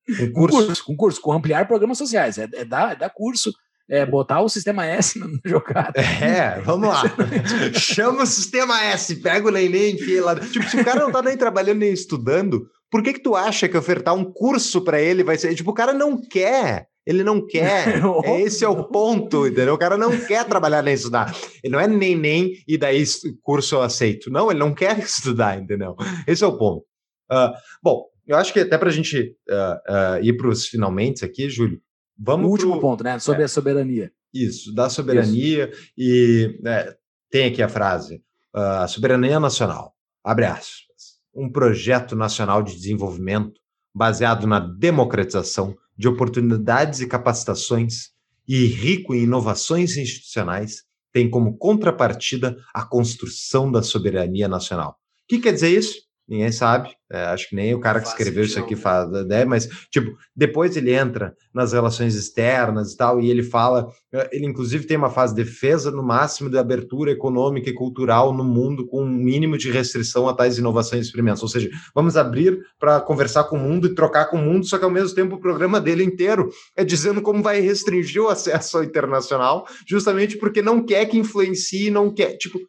Um 0.07 0.31
Com 0.31 0.47
curso, 0.47 0.85
com 0.85 0.95
curso, 0.95 1.19
com 1.19 1.31
ampliar 1.31 1.67
programas 1.67 1.97
sociais. 1.97 2.37
É, 2.37 2.47
é, 2.53 2.63
dar, 2.63 2.91
é 2.91 2.95
dar 2.95 3.09
curso, 3.09 3.51
é 3.89 4.05
botar 4.05 4.41
o 4.41 4.49
sistema 4.49 4.85
S 4.85 5.17
na 5.19 5.27
jogada. 5.45 5.99
É, 5.99 6.59
vamos 6.61 6.89
lá. 6.89 7.03
Chama 7.77 8.23
o 8.23 8.27
sistema 8.27 8.83
S, 8.85 9.15
pega 9.17 9.47
o 9.47 9.51
neném, 9.51 9.95
enfia 9.95 10.23
lá. 10.23 10.35
Tipo, 10.35 10.67
se 10.69 10.79
o 10.79 10.85
cara 10.85 11.01
não 11.01 11.11
tá 11.11 11.21
nem 11.21 11.37
trabalhando 11.37 11.79
nem 11.79 11.93
estudando, 11.93 12.67
por 12.89 13.03
que 13.03 13.13
que 13.13 13.21
tu 13.21 13.35
acha 13.35 13.67
que 13.67 13.77
ofertar 13.77 14.15
um 14.15 14.23
curso 14.23 14.81
para 14.81 15.01
ele 15.01 15.23
vai 15.23 15.37
ser... 15.37 15.53
Tipo, 15.55 15.71
o 15.71 15.75
cara 15.75 15.93
não 15.93 16.19
quer. 16.19 16.87
Ele 17.05 17.23
não 17.23 17.45
quer. 17.45 18.01
É, 18.25 18.41
esse 18.41 18.63
é 18.63 18.67
o 18.69 18.85
ponto, 18.85 19.45
entendeu? 19.45 19.75
O 19.75 19.77
cara 19.77 19.97
não 19.97 20.17
quer 20.25 20.45
trabalhar 20.45 20.81
nem 20.81 20.93
estudar. 20.93 21.35
Ele 21.63 21.73
não 21.73 21.79
é 21.79 21.87
neném 21.87 22.53
e 22.67 22.77
daí 22.77 23.03
curso 23.41 23.75
eu 23.75 23.81
aceito. 23.81 24.31
Não, 24.31 24.49
ele 24.49 24.59
não 24.59 24.73
quer 24.73 24.97
estudar, 24.99 25.59
entendeu? 25.59 25.95
Esse 26.27 26.43
é 26.43 26.47
o 26.47 26.57
ponto. 26.57 26.83
Uh, 27.31 27.51
bom, 27.83 28.05
eu 28.27 28.37
acho 28.37 28.51
que 28.51 28.59
até 28.59 28.77
para 28.77 28.89
a 28.89 28.91
gente 28.91 29.35
uh, 29.49 30.19
uh, 30.19 30.23
ir 30.23 30.35
para 30.37 30.47
os 30.47 30.67
finalmente 30.67 31.23
aqui, 31.23 31.49
Júlio, 31.49 31.79
vamos 32.17 32.47
O 32.47 32.51
último 32.51 32.71
pro... 32.73 32.81
ponto, 32.81 33.03
né? 33.03 33.19
Sobre 33.19 33.41
É. 33.41 33.45
a 33.45 33.47
soberania. 33.47 34.11
Isso, 34.33 34.73
da 34.73 34.89
soberania 34.89 35.71
e 35.97 36.59
né, 36.61 36.93
tem 37.29 37.45
aqui 37.47 37.63
a 37.63 37.69
frase, 37.69 38.15
uh, 38.53 38.83
a 38.83 38.87
soberania 38.87 39.39
nacional, 39.39 39.95
abre 40.23 40.45
aspas, 40.45 41.19
um 41.33 41.49
projeto 41.49 42.15
nacional 42.15 42.61
de 42.61 42.75
desenvolvimento 42.75 43.61
baseado 43.93 44.45
na 44.45 44.59
democratização 44.59 45.77
de 45.97 46.07
oportunidades 46.09 46.99
e 46.99 47.07
capacitações 47.07 48.09
e 48.45 48.65
rico 48.65 49.15
em 49.15 49.23
inovações 49.23 49.95
institucionais, 49.95 50.83
tem 51.13 51.29
como 51.29 51.57
contrapartida 51.57 52.57
a 52.73 52.83
construção 52.83 53.71
da 53.71 53.81
soberania 53.81 54.49
nacional. 54.49 54.99
O 55.23 55.27
que 55.29 55.39
quer 55.39 55.53
dizer 55.53 55.69
isso? 55.69 56.01
Ninguém 56.27 56.51
sabe, 56.51 56.89
é, 57.11 57.19
acho 57.25 57.49
que 57.49 57.55
nem 57.55 57.75
o 57.75 57.79
cara 57.79 58.01
que 58.01 58.07
escreveu 58.07 58.43
isso 58.43 58.59
aqui 58.59 58.75
faz 58.75 59.11
ideia, 59.11 59.45
mas, 59.45 59.67
tipo, 59.91 60.17
depois 60.35 60.75
ele 60.75 60.91
entra 60.91 61.35
nas 61.53 61.71
relações 61.71 62.15
externas 62.15 62.93
e 62.93 62.97
tal, 62.97 63.21
e 63.21 63.29
ele 63.29 63.43
fala, 63.43 63.87
eh, 64.11 64.29
ele 64.31 64.47
inclusive 64.47 64.87
tem 64.87 64.97
uma 64.97 65.11
fase 65.11 65.35
de 65.35 65.43
defesa 65.43 65.91
no 65.91 66.01
máximo 66.01 66.49
de 66.49 66.57
abertura 66.57 67.11
econômica 67.11 67.69
e 67.69 67.73
cultural 67.73 68.33
no 68.33 68.43
mundo, 68.43 68.87
com 68.87 69.03
um 69.03 69.07
mínimo 69.07 69.55
de 69.55 69.69
restrição 69.69 70.27
a 70.27 70.33
tais 70.33 70.57
inovações 70.57 71.05
e 71.05 71.05
experimentos. 71.05 71.43
Ou 71.43 71.47
seja, 71.47 71.69
vamos 71.93 72.17
abrir 72.17 72.59
para 72.79 72.99
conversar 72.99 73.43
com 73.43 73.57
o 73.57 73.59
mundo 73.59 73.85
e 73.85 73.93
trocar 73.93 74.25
com 74.25 74.37
o 74.37 74.41
mundo, 74.41 74.65
só 74.65 74.79
que 74.79 74.83
ao 74.83 74.89
mesmo 74.89 75.13
tempo 75.13 75.35
o 75.35 75.39
programa 75.39 75.79
dele 75.79 76.03
inteiro 76.03 76.49
é 76.75 76.83
dizendo 76.83 77.21
como 77.21 77.43
vai 77.43 77.59
restringir 77.59 78.23
o 78.23 78.29
acesso 78.29 78.77
ao 78.77 78.83
internacional, 78.83 79.67
justamente 79.87 80.39
porque 80.39 80.59
não 80.59 80.83
quer 80.83 81.05
que 81.05 81.19
influencie, 81.19 81.91
não 81.91 82.11
quer, 82.11 82.35
tipo, 82.37 82.59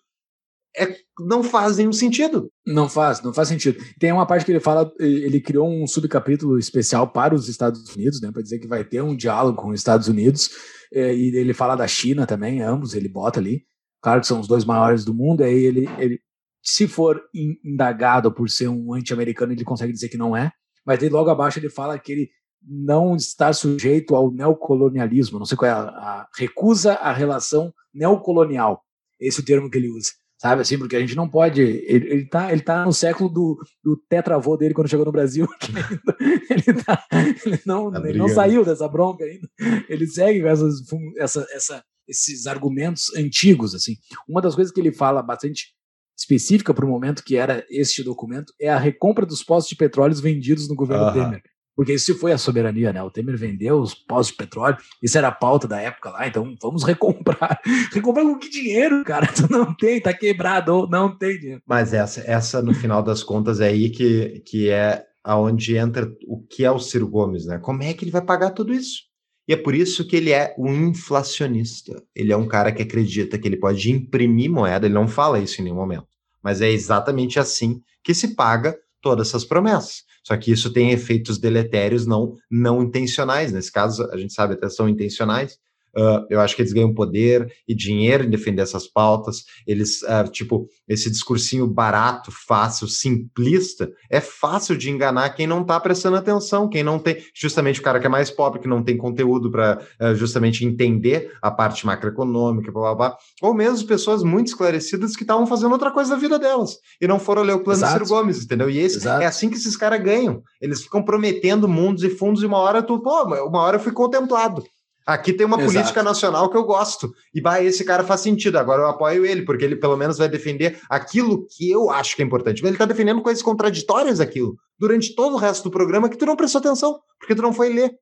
é, 0.77 0.95
não 1.19 1.43
faz 1.43 1.79
nenhum 1.79 1.93
sentido. 1.93 2.51
Não 2.67 2.89
faz, 2.89 3.23
não 3.23 3.33
faz 3.33 3.49
sentido. 3.49 3.83
Tem 3.99 4.13
uma 4.13 4.27
parte 4.27 4.45
que 4.45 4.53
ele 4.53 4.61
fala, 4.61 4.93
ele 5.01 5.41
criou 5.41 5.69
um 5.69 5.87
subcapítulo 5.87 6.59
especial 6.59 7.09
para 7.09 7.35
os 7.35 7.49
Estados 7.49 7.95
Unidos, 7.95 8.21
né, 8.21 8.31
para 8.31 8.43
dizer 8.43 8.59
que 8.59 8.69
vai 8.69 8.85
ter 8.85 9.03
um 9.03 9.17
diálogo 9.17 9.61
com 9.61 9.71
os 9.71 9.81
Estados 9.81 10.07
Unidos, 10.07 10.51
eh, 10.93 11.15
e 11.15 11.37
ele 11.37 11.55
fala 11.55 11.75
da 11.75 11.89
China 11.89 12.27
também, 12.27 12.61
ambos 12.61 12.95
ele 12.95 13.09
bota 13.09 13.41
ali. 13.41 13.65
claro 14.03 14.21
que 14.21 14.27
são 14.27 14.39
os 14.39 14.47
dois 14.47 14.65
maiores 14.65 15.05
do 15.05 15.15
mundo, 15.15 15.43
aí 15.43 15.65
ele, 15.65 15.89
ele 15.99 16.21
se 16.63 16.87
for 16.87 17.21
indagado 17.65 18.31
por 18.33 18.51
ser 18.51 18.69
um 18.69 18.93
anti-americano, 18.93 19.53
ele 19.53 19.65
consegue 19.65 19.93
dizer 19.93 20.09
que 20.09 20.19
não 20.19 20.37
é, 20.37 20.53
mas 20.85 21.03
aí 21.03 21.09
logo 21.09 21.31
abaixo 21.31 21.59
ele 21.59 21.71
fala 21.71 21.99
que 21.99 22.13
ele 22.13 22.31
não 22.63 23.17
está 23.17 23.53
sujeito 23.53 24.15
ao 24.15 24.31
neocolonialismo, 24.31 25.39
não 25.39 25.47
sei 25.47 25.57
qual 25.57 25.71
é 25.71 25.75
a, 25.75 25.81
a 25.81 26.29
recusa 26.37 26.95
a 26.95 27.13
relação 27.13 27.73
neocolonial, 27.95 28.83
esse 29.19 29.41
é 29.41 29.43
o 29.43 29.47
termo 29.47 29.71
que 29.71 29.79
ele 29.79 29.89
usa 29.89 30.11
sabe 30.47 30.63
assim, 30.63 30.79
porque 30.79 30.97
a 30.97 31.01
gente 31.01 31.17
não 31.17 31.29
pode, 31.29 31.61
ele, 31.61 32.09
ele 32.09 32.27
tá, 32.27 32.53
ele 32.53 32.61
tá 32.61 32.85
no 32.85 32.93
século 32.93 33.29
do, 33.29 33.59
do 33.83 33.97
tetravô 34.09 34.57
dele 34.57 34.75
quando 34.75 34.89
chegou 34.89 35.05
no 35.05 35.13
Brasil, 35.13 35.47
ele, 36.51 36.83
tá, 36.83 37.05
ele 37.13 37.61
não, 37.67 37.91
tá 37.91 38.09
ele 38.09 38.19
não 38.19 38.29
saiu 38.29 38.65
dessa 38.65 38.89
bronca 38.89 39.25
ainda, 39.25 39.49
ele 39.89 40.07
segue 40.07 40.41
com 40.41 40.49
essas, 40.49 40.81
essa, 41.19 41.47
essa, 41.53 41.85
esses 42.09 42.47
argumentos 42.47 43.15
antigos, 43.17 43.75
assim. 43.75 43.97
Uma 44.29 44.41
das 44.41 44.55
coisas 44.55 44.73
que 44.73 44.81
ele 44.81 44.93
fala 44.93 45.23
bastante 45.23 45.75
específica 46.19 46.73
para 46.73 46.87
o 46.87 46.89
momento 46.89 47.23
que 47.25 47.37
era 47.37 47.65
este 47.69 48.03
documento 48.03 48.53
é 48.61 48.69
a 48.69 48.79
recompra 48.79 49.27
dos 49.27 49.43
postos 49.43 49.71
de 49.71 49.77
petróleo 49.77 50.15
vendidos 50.15 50.69
no 50.69 50.75
governo. 50.75 51.13
Temer. 51.13 51.43
Porque 51.77 51.93
isso 51.93 52.19
foi 52.19 52.33
a 52.33 52.39
soberania, 52.39 52.91
né? 52.91 53.03
O 53.03 53.11
Temer 53.11 53.37
vendeu 53.37 53.79
os 53.79 53.95
postos 53.95 54.29
de 54.29 54.39
petróleo, 54.39 54.79
isso 55.03 55.19
era 55.19 55.29
a 55.29 55.33
pauta 55.33 55.69
da 55.69 55.79
época 55.79 56.11
lá, 56.11 56.27
então 56.27 56.57
vamos 56.61 56.83
recomprar. 56.83 57.61
Recomprar 57.93 58.25
com 58.25 58.39
que 58.39 58.49
dinheiro, 58.49 59.05
cara? 59.05 59.27
Tu 59.27 59.47
não 59.53 59.75
tem, 59.77 60.01
tá 60.01 60.15
quebrado, 60.15 60.89
não 60.91 61.15
tem 61.15 61.39
dinheiro. 61.39 61.63
Mas 61.67 61.93
essa, 61.93 62.23
essa 62.27 62.63
no 62.63 62.73
final 62.73 63.03
das 63.03 63.23
contas, 63.23 63.61
é 63.61 63.69
aí 63.69 63.91
que, 63.91 64.43
que 64.47 64.71
é 64.71 65.05
aonde 65.23 65.77
entra 65.77 66.11
o 66.27 66.41
que 66.41 66.65
é 66.65 66.71
o 66.71 66.79
Ciro 66.79 67.07
Gomes, 67.07 67.45
né? 67.45 67.59
Como 67.59 67.83
é 67.83 67.93
que 67.93 68.05
ele 68.05 68.11
vai 68.11 68.23
pagar 68.23 68.51
tudo 68.51 68.73
isso? 68.73 69.03
E 69.49 69.53
é 69.53 69.57
por 69.57 69.75
isso 69.75 70.07
que 70.07 70.17
ele 70.17 70.33
é 70.33 70.55
um 70.59 70.89
inflacionista. 70.89 72.03
Ele 72.15 72.33
é 72.33 72.37
um 72.37 72.49
cara 72.49 72.73
que 72.73 72.83
acredita 72.83 73.39
que 73.39 73.47
ele 73.47 73.57
pode 73.59 73.91
imprimir 73.93 74.51
moeda, 74.51 74.87
ele 74.87 74.95
não 74.95 75.07
fala 75.07 75.39
isso 75.39 75.61
em 75.61 75.65
nenhum 75.65 75.77
momento. 75.77 76.07
Mas 76.43 76.61
é 76.61 76.71
exatamente 76.71 77.39
assim 77.39 77.83
que 78.03 78.15
se 78.15 78.35
paga 78.35 78.77
todas 79.01 79.29
essas 79.29 79.45
promessas. 79.45 80.05
Só 80.27 80.37
que 80.37 80.51
isso 80.51 80.73
tem 80.73 80.91
efeitos 80.91 81.39
deletérios 81.39 82.05
não, 82.05 82.37
não 82.51 82.83
intencionais. 82.83 83.53
Nesse 83.53 83.71
caso, 83.71 84.11
a 84.11 84.17
gente 84.17 84.33
sabe 84.33 84.55
até 84.55 84.69
são 84.69 84.89
intencionais, 84.89 85.57
Uh, 85.97 86.27
eu 86.29 86.41
acho 86.41 86.55
que 86.55 86.63
eles 86.63 86.73
ganham 86.73 86.93
poder 86.93 87.51
e 87.67 87.75
dinheiro 87.75 88.25
em 88.25 88.31
defender 88.31 88.63
essas 88.63 88.87
pautas. 88.87 89.45
Eles, 89.67 90.03
uh, 90.03 90.31
tipo, 90.31 90.69
esse 90.87 91.11
discursinho 91.11 91.67
barato, 91.67 92.31
fácil, 92.31 92.87
simplista, 92.87 93.91
é 94.11 94.21
fácil 94.21 94.77
de 94.77 94.91
enganar 94.91 95.31
quem 95.31 95.47
não 95.47 95.63
está 95.63 95.81
prestando 95.81 96.17
atenção, 96.17 96.69
quem 96.69 96.83
não 96.83 96.99
tem, 96.99 97.17
justamente 97.35 97.81
o 97.81 97.83
cara 97.83 97.99
que 97.99 98.07
é 98.07 98.11
mais 98.11 98.31
pobre, 98.31 98.61
que 98.61 98.69
não 98.69 98.83
tem 98.83 98.97
conteúdo 98.97 99.51
para 99.51 99.81
uh, 100.01 100.15
justamente 100.15 100.65
entender 100.65 101.33
a 101.41 101.51
parte 101.51 101.87
macroeconômica, 101.87 102.71
blá, 102.71 102.95
blá, 102.95 102.95
blá, 102.95 103.19
ou 103.41 103.55
mesmo 103.55 103.89
pessoas 103.89 104.23
muito 104.23 104.49
esclarecidas 104.49 105.17
que 105.17 105.23
estavam 105.23 105.47
fazendo 105.47 105.73
outra 105.73 105.91
coisa 105.91 106.11
da 106.11 106.17
vida 106.17 106.39
delas 106.39 106.79
e 107.01 107.07
não 107.07 107.19
foram 107.19 107.43
ler 107.43 107.55
o 107.55 107.63
plano 107.63 107.79
Exato. 107.79 107.93
Ciro 107.93 108.07
Gomes, 108.07 108.45
entendeu? 108.45 108.69
E 108.69 108.79
esse, 108.79 109.07
é 109.07 109.27
assim 109.27 109.49
que 109.49 109.57
esses 109.57 109.77
caras 109.77 110.03
ganham. 110.03 110.43
Eles 110.61 110.83
ficam 110.83 111.03
prometendo 111.03 111.69
mundos 111.69 112.03
e 112.03 112.11
fundos 112.11 112.43
e 112.43 112.47
uma 112.47 112.59
hora 112.59 112.83
tu, 112.83 113.01
pô, 113.01 113.23
uma 113.47 113.61
hora 113.61 113.77
eu 113.77 113.81
fui 113.81 113.93
contemplado. 113.93 114.63
Aqui 115.07 115.33
tem 115.33 115.47
uma 115.47 115.57
Exato. 115.57 115.73
política 115.73 116.03
nacional 116.03 116.51
que 116.51 116.57
eu 116.57 116.65
gosto. 116.65 117.15
E 117.33 117.41
bah, 117.41 117.63
esse 117.63 117.85
cara 117.85 118.03
faz 118.03 118.23
sentido. 118.23 118.59
Agora 118.59 118.83
eu 118.83 118.89
apoio 118.89 119.25
ele, 119.25 119.43
porque 119.43 119.65
ele 119.65 119.77
pelo 119.77 119.97
menos 119.97 120.19
vai 120.19 120.29
defender 120.29 120.81
aquilo 120.91 121.47
que 121.47 121.71
eu 121.71 121.91
acho 121.91 122.17
que 122.17 122.23
é 122.23 122.25
importante. 122.25 122.61
Ele 122.61 122.73
está 122.73 122.85
defendendo 122.85 123.23
coisas 123.23 123.43
contraditórias 123.43 124.19
aquilo 124.19 124.57
durante 124.77 125.15
todo 125.15 125.35
o 125.35 125.39
resto 125.39 125.65
do 125.65 125.71
programa 125.71 126.09
que 126.09 126.17
tu 126.17 126.27
não 126.27 126.35
prestou 126.35 126.59
atenção, 126.59 126.99
porque 127.21 127.37
tu 127.37 127.43
não 127.43 127.53
foi 127.53 127.73
ler. 127.73 127.97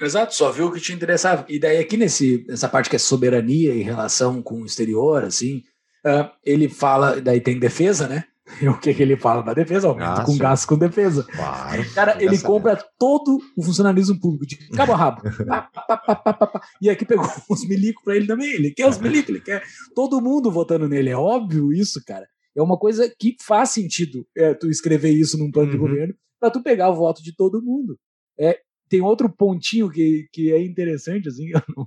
Exato, 0.00 0.34
só 0.34 0.52
viu 0.52 0.66
o 0.66 0.72
que 0.72 0.80
te 0.80 0.92
interessava. 0.92 1.44
E 1.48 1.58
daí 1.58 1.78
aqui 1.78 1.96
nesse, 1.96 2.44
nessa 2.46 2.68
parte 2.68 2.90
que 2.90 2.96
é 2.96 2.98
soberania 2.98 3.74
em 3.74 3.82
relação 3.82 4.42
com 4.42 4.60
o 4.60 4.66
exterior, 4.66 5.24
assim, 5.24 5.62
uh, 6.06 6.30
ele 6.44 6.68
fala, 6.68 7.20
daí 7.20 7.40
tem 7.40 7.58
defesa, 7.58 8.06
né? 8.06 8.24
O 8.68 8.78
que, 8.78 8.94
que 8.94 9.02
ele 9.02 9.16
fala 9.16 9.42
da 9.42 9.54
defesa? 9.54 9.88
Aumento 9.88 10.24
com 10.24 10.36
gasto 10.36 10.66
com 10.68 10.78
defesa. 10.78 11.24
Claro, 11.24 11.94
Cara, 11.94 12.22
ele 12.22 12.38
compra 12.38 12.76
todo 12.98 13.38
o 13.56 13.62
funcionalismo 13.62 14.18
público 14.18 14.46
de 14.46 14.56
cabo 14.70 14.92
a 14.92 14.96
rabo. 14.96 15.22
pá, 15.46 15.62
pá, 15.62 16.46
pá, 16.46 16.60
e 16.80 16.88
aqui 16.90 17.04
pegou 17.04 17.26
os 17.48 17.66
milicos 17.66 18.02
para 18.02 18.16
ele 18.16 18.26
também. 18.26 18.50
Ele 18.50 18.70
quer 18.70 18.86
os 18.88 18.98
milicos, 18.98 19.30
ele 19.30 19.40
quer 19.40 19.62
todo 19.94 20.20
mundo 20.20 20.50
votando 20.50 20.88
nele. 20.88 21.10
É 21.10 21.16
óbvio 21.16 21.72
isso, 21.72 22.02
cara. 22.04 22.26
É 22.56 22.62
uma 22.62 22.78
coisa 22.78 23.12
que 23.18 23.36
faz 23.40 23.70
sentido 23.70 24.26
é, 24.36 24.54
tu 24.54 24.68
escrever 24.68 25.10
isso 25.10 25.38
num 25.38 25.50
plano 25.50 25.68
uhum. 25.68 25.74
de 25.74 25.78
governo 25.78 26.14
para 26.40 26.50
tu 26.50 26.62
pegar 26.62 26.90
o 26.90 26.96
voto 26.96 27.22
de 27.22 27.34
todo 27.34 27.62
mundo. 27.62 27.98
É, 28.38 28.58
tem 28.88 29.00
outro 29.00 29.28
pontinho 29.28 29.90
que, 29.90 30.26
que 30.32 30.52
é 30.52 30.62
interessante, 30.62 31.28
assim, 31.28 31.50
não, 31.50 31.86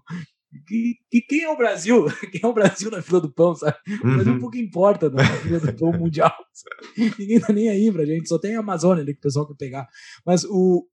que, 0.68 0.96
que, 1.10 1.22
quem 1.22 1.44
é 1.44 1.50
o 1.50 1.58
Brasil? 1.58 2.06
Quem 2.32 2.42
é 2.44 2.48
o 2.48 2.54
Brasil 2.54 2.92
na 2.92 3.02
fila 3.02 3.22
do 3.22 3.32
pão, 3.32 3.56
sabe? 3.56 3.78
O 4.04 4.14
Brasil 4.14 4.34
uhum. 4.34 4.40
pouco 4.40 4.58
importa 4.58 5.10
na 5.10 5.24
fila 5.24 5.60
do 5.60 5.74
pão 5.74 5.92
mundial. 5.94 6.34
Sabe? 6.54 7.14
Ninguém 7.18 7.40
tá 7.40 7.54
nem 7.54 7.70
aí 7.70 7.92
pra 7.92 8.06
gente, 8.06 8.28
só 8.28 8.38
tem 8.38 8.56
a 8.56 8.60
Amazônia 8.60 9.02
ali 9.02 9.14
que 9.14 9.20
o 9.20 9.24
pessoal 9.24 9.48
quer 9.48 9.56
pegar. 9.56 9.88
Mas 10.26 10.44
o 10.44 10.86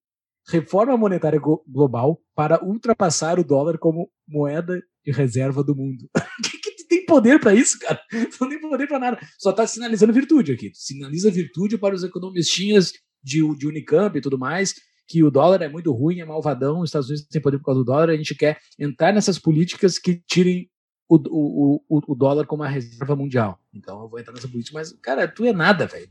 reforma 0.48 0.96
monetária 0.96 1.40
global 1.66 2.20
para 2.34 2.64
ultrapassar 2.64 3.38
o 3.38 3.44
dólar 3.44 3.78
como 3.78 4.10
moeda 4.26 4.80
de 5.04 5.12
reserva 5.12 5.62
do 5.62 5.74
mundo. 5.74 6.08
que, 6.42 6.58
que 6.58 6.86
tem 6.88 7.04
poder 7.04 7.40
para 7.40 7.54
isso, 7.54 7.78
cara? 7.78 8.00
Não 8.40 8.48
tem 8.48 8.60
poder 8.60 8.86
para 8.86 8.98
nada. 8.98 9.18
Só 9.38 9.52
tá 9.52 9.66
sinalizando 9.66 10.12
virtude 10.12 10.52
aqui. 10.52 10.70
Sinaliza 10.72 11.30
virtude 11.30 11.76
para 11.76 11.94
os 11.94 12.02
economistinhas 12.02 12.92
de, 13.22 13.40
de 13.56 13.66
Unicamp 13.66 14.16
e 14.16 14.20
tudo 14.20 14.38
mais, 14.38 14.74
que 15.08 15.24
o 15.24 15.30
dólar 15.30 15.62
é 15.62 15.68
muito 15.68 15.90
ruim, 15.92 16.20
é 16.20 16.24
malvadão, 16.24 16.80
os 16.80 16.90
Estados 16.90 17.08
Unidos 17.08 17.26
têm 17.28 17.40
poder 17.40 17.58
por 17.58 17.64
causa 17.64 17.80
do 17.80 17.84
dólar, 17.84 18.10
a 18.10 18.16
gente 18.16 18.34
quer 18.34 18.58
entrar 18.78 19.12
nessas 19.12 19.38
políticas 19.38 19.98
que 19.98 20.22
tirem 20.26 20.68
o, 21.08 21.16
o, 21.16 21.84
o, 21.88 22.12
o 22.12 22.14
dólar 22.14 22.46
como 22.46 22.62
a 22.62 22.68
reserva 22.68 23.16
mundial. 23.16 23.58
Então 23.72 24.02
eu 24.02 24.08
vou 24.08 24.18
entrar 24.20 24.34
nessa 24.34 24.48
política, 24.48 24.78
mas, 24.78 24.92
cara, 25.00 25.26
tu 25.26 25.44
é 25.44 25.52
nada, 25.52 25.86
velho. 25.86 26.08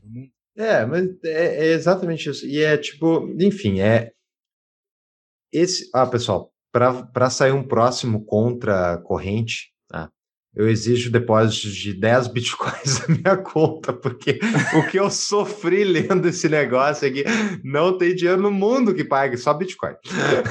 É, 0.56 0.84
mas 0.84 1.06
é, 1.24 1.68
é, 1.68 1.72
exatamente 1.72 2.28
isso. 2.28 2.44
E 2.44 2.58
é 2.58 2.76
tipo, 2.76 3.28
enfim, 3.40 3.80
é. 3.80 4.12
Esse. 5.52 5.88
Ah, 5.94 6.06
pessoal, 6.06 6.52
para 6.72 7.30
sair 7.30 7.52
um 7.52 7.66
próximo 7.66 8.24
contra 8.24 8.98
corrente, 8.98 9.72
ah, 9.92 10.10
eu 10.54 10.68
exijo 10.68 11.10
depósitos 11.10 11.74
de 11.74 11.94
10 11.94 12.28
bitcoins 12.28 13.06
na 13.06 13.14
minha 13.14 13.36
conta, 13.36 13.92
porque 13.92 14.40
o 14.76 14.82
que 14.90 14.98
eu 14.98 15.10
sofri 15.10 15.84
lendo 15.84 16.26
esse 16.26 16.48
negócio 16.48 17.06
aqui, 17.06 17.24
não 17.62 17.96
tem 17.96 18.14
dinheiro 18.14 18.40
no 18.40 18.50
mundo 18.50 18.94
que 18.94 19.04
pague 19.04 19.36
só 19.36 19.54
bitcoin. 19.54 19.94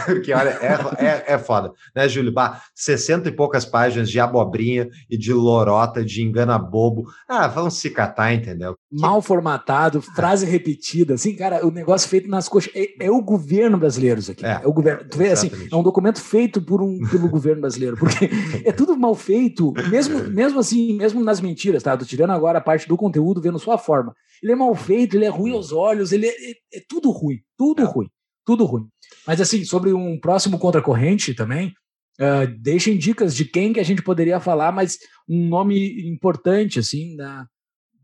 porque, 0.05 0.33
olha, 0.33 0.57
é, 0.61 1.05
é, 1.05 1.33
é 1.33 1.37
foda, 1.37 1.71
né, 1.95 2.07
Júlio? 2.07 2.31
Bah, 2.31 2.61
60 2.73 3.29
e 3.29 3.31
poucas 3.31 3.65
páginas 3.65 4.09
de 4.09 4.19
abobrinha 4.19 4.87
e 5.09 5.17
de 5.17 5.33
lorota, 5.33 6.03
de 6.03 6.23
engana 6.23 6.57
bobo. 6.57 7.05
Ah, 7.27 7.47
vamos 7.47 7.75
se 7.75 7.89
catar, 7.89 8.33
entendeu? 8.33 8.77
Mal 8.91 9.21
formatado, 9.21 10.01
frase 10.01 10.45
repetida, 10.45 11.15
assim, 11.15 11.35
cara, 11.35 11.65
o 11.65 11.71
negócio 11.71 12.07
feito 12.07 12.29
nas 12.29 12.47
coxas. 12.47 12.71
É, 12.75 13.07
é 13.07 13.11
o 13.11 13.21
governo 13.21 13.77
brasileiro 13.77 14.19
isso 14.19 14.31
aqui. 14.31 14.45
É, 14.45 14.61
é 14.63 14.67
o 14.67 14.73
governo. 14.73 15.03
Tu 15.09 15.17
vê, 15.17 15.29
assim, 15.29 15.51
é 15.71 15.75
um 15.75 15.83
documento 15.83 16.21
feito 16.21 16.61
por 16.61 16.81
um, 16.81 16.99
pelo 17.09 17.27
governo 17.27 17.61
brasileiro, 17.61 17.97
porque 17.97 18.29
é 18.63 18.71
tudo 18.71 18.97
mal 18.97 19.15
feito, 19.15 19.73
mesmo, 19.89 20.23
mesmo 20.29 20.59
assim, 20.59 20.93
mesmo 20.93 21.23
nas 21.23 21.41
mentiras, 21.41 21.83
tá? 21.83 21.97
Tô 21.97 22.05
tirando 22.05 22.31
agora 22.31 22.59
a 22.59 22.61
parte 22.61 22.87
do 22.87 22.97
conteúdo, 22.97 23.41
vendo 23.41 23.59
sua 23.59 23.77
forma. 23.77 24.13
Ele 24.41 24.51
é 24.51 24.55
mal 24.55 24.73
feito, 24.75 25.15
ele 25.15 25.25
é 25.25 25.29
ruim 25.29 25.51
aos 25.51 25.71
olhos, 25.71 26.11
ele 26.11 26.27
é, 26.27 26.51
é, 26.51 26.53
é 26.75 26.81
tudo 26.87 27.11
ruim, 27.11 27.39
tudo 27.57 27.81
é. 27.81 27.85
ruim, 27.85 28.07
tudo 28.45 28.65
ruim. 28.65 28.87
Mas 29.25 29.41
assim, 29.41 29.63
sobre 29.65 29.93
um 29.93 30.19
próximo 30.19 30.59
contracorrente 30.59 31.33
também, 31.33 31.73
uh, 32.19 32.47
deixem 32.59 32.97
dicas 32.97 33.35
de 33.35 33.45
quem 33.45 33.73
que 33.73 33.79
a 33.79 33.83
gente 33.83 34.01
poderia 34.01 34.39
falar, 34.39 34.71
mas 34.71 34.97
um 35.27 35.47
nome 35.47 36.09
importante, 36.09 36.79
assim, 36.79 37.15
da, 37.15 37.47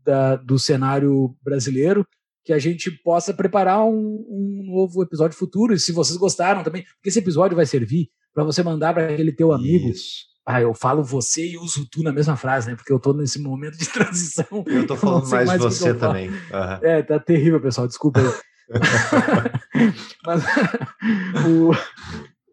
da 0.04 0.36
do 0.36 0.58
cenário 0.58 1.36
brasileiro, 1.42 2.06
que 2.44 2.52
a 2.52 2.58
gente 2.58 2.90
possa 3.02 3.32
preparar 3.32 3.84
um, 3.84 4.24
um 4.28 4.62
novo 4.66 5.02
episódio 5.02 5.38
futuro. 5.38 5.72
E 5.72 5.78
se 5.78 5.92
vocês 5.92 6.18
gostaram 6.18 6.62
também, 6.62 6.82
porque 6.82 7.08
esse 7.08 7.18
episódio 7.18 7.56
vai 7.56 7.64
servir 7.64 8.10
para 8.34 8.44
você 8.44 8.62
mandar 8.62 8.92
para 8.92 9.08
aquele 9.08 9.32
teu 9.32 9.52
amigo. 9.52 9.88
Isso 9.88 10.33
ah, 10.46 10.60
eu 10.60 10.74
falo 10.74 11.02
você 11.02 11.52
e 11.52 11.56
uso 11.56 11.88
tu 11.90 12.02
na 12.02 12.12
mesma 12.12 12.36
frase, 12.36 12.68
né? 12.68 12.76
Porque 12.76 12.92
eu 12.92 13.00
tô 13.00 13.12
nesse 13.12 13.40
momento 13.40 13.78
de 13.78 13.88
transição. 13.88 14.64
Eu 14.66 14.86
tô 14.86 14.96
falando 14.96 15.28
mais, 15.28 15.48
mais 15.48 15.60
você 15.60 15.94
também. 15.94 16.28
Uhum. 16.28 16.78
É, 16.82 17.02
tá 17.02 17.18
terrível, 17.18 17.60
pessoal, 17.60 17.86
desculpa 17.86 18.20
mas, 20.24 20.42
o, 21.46 21.70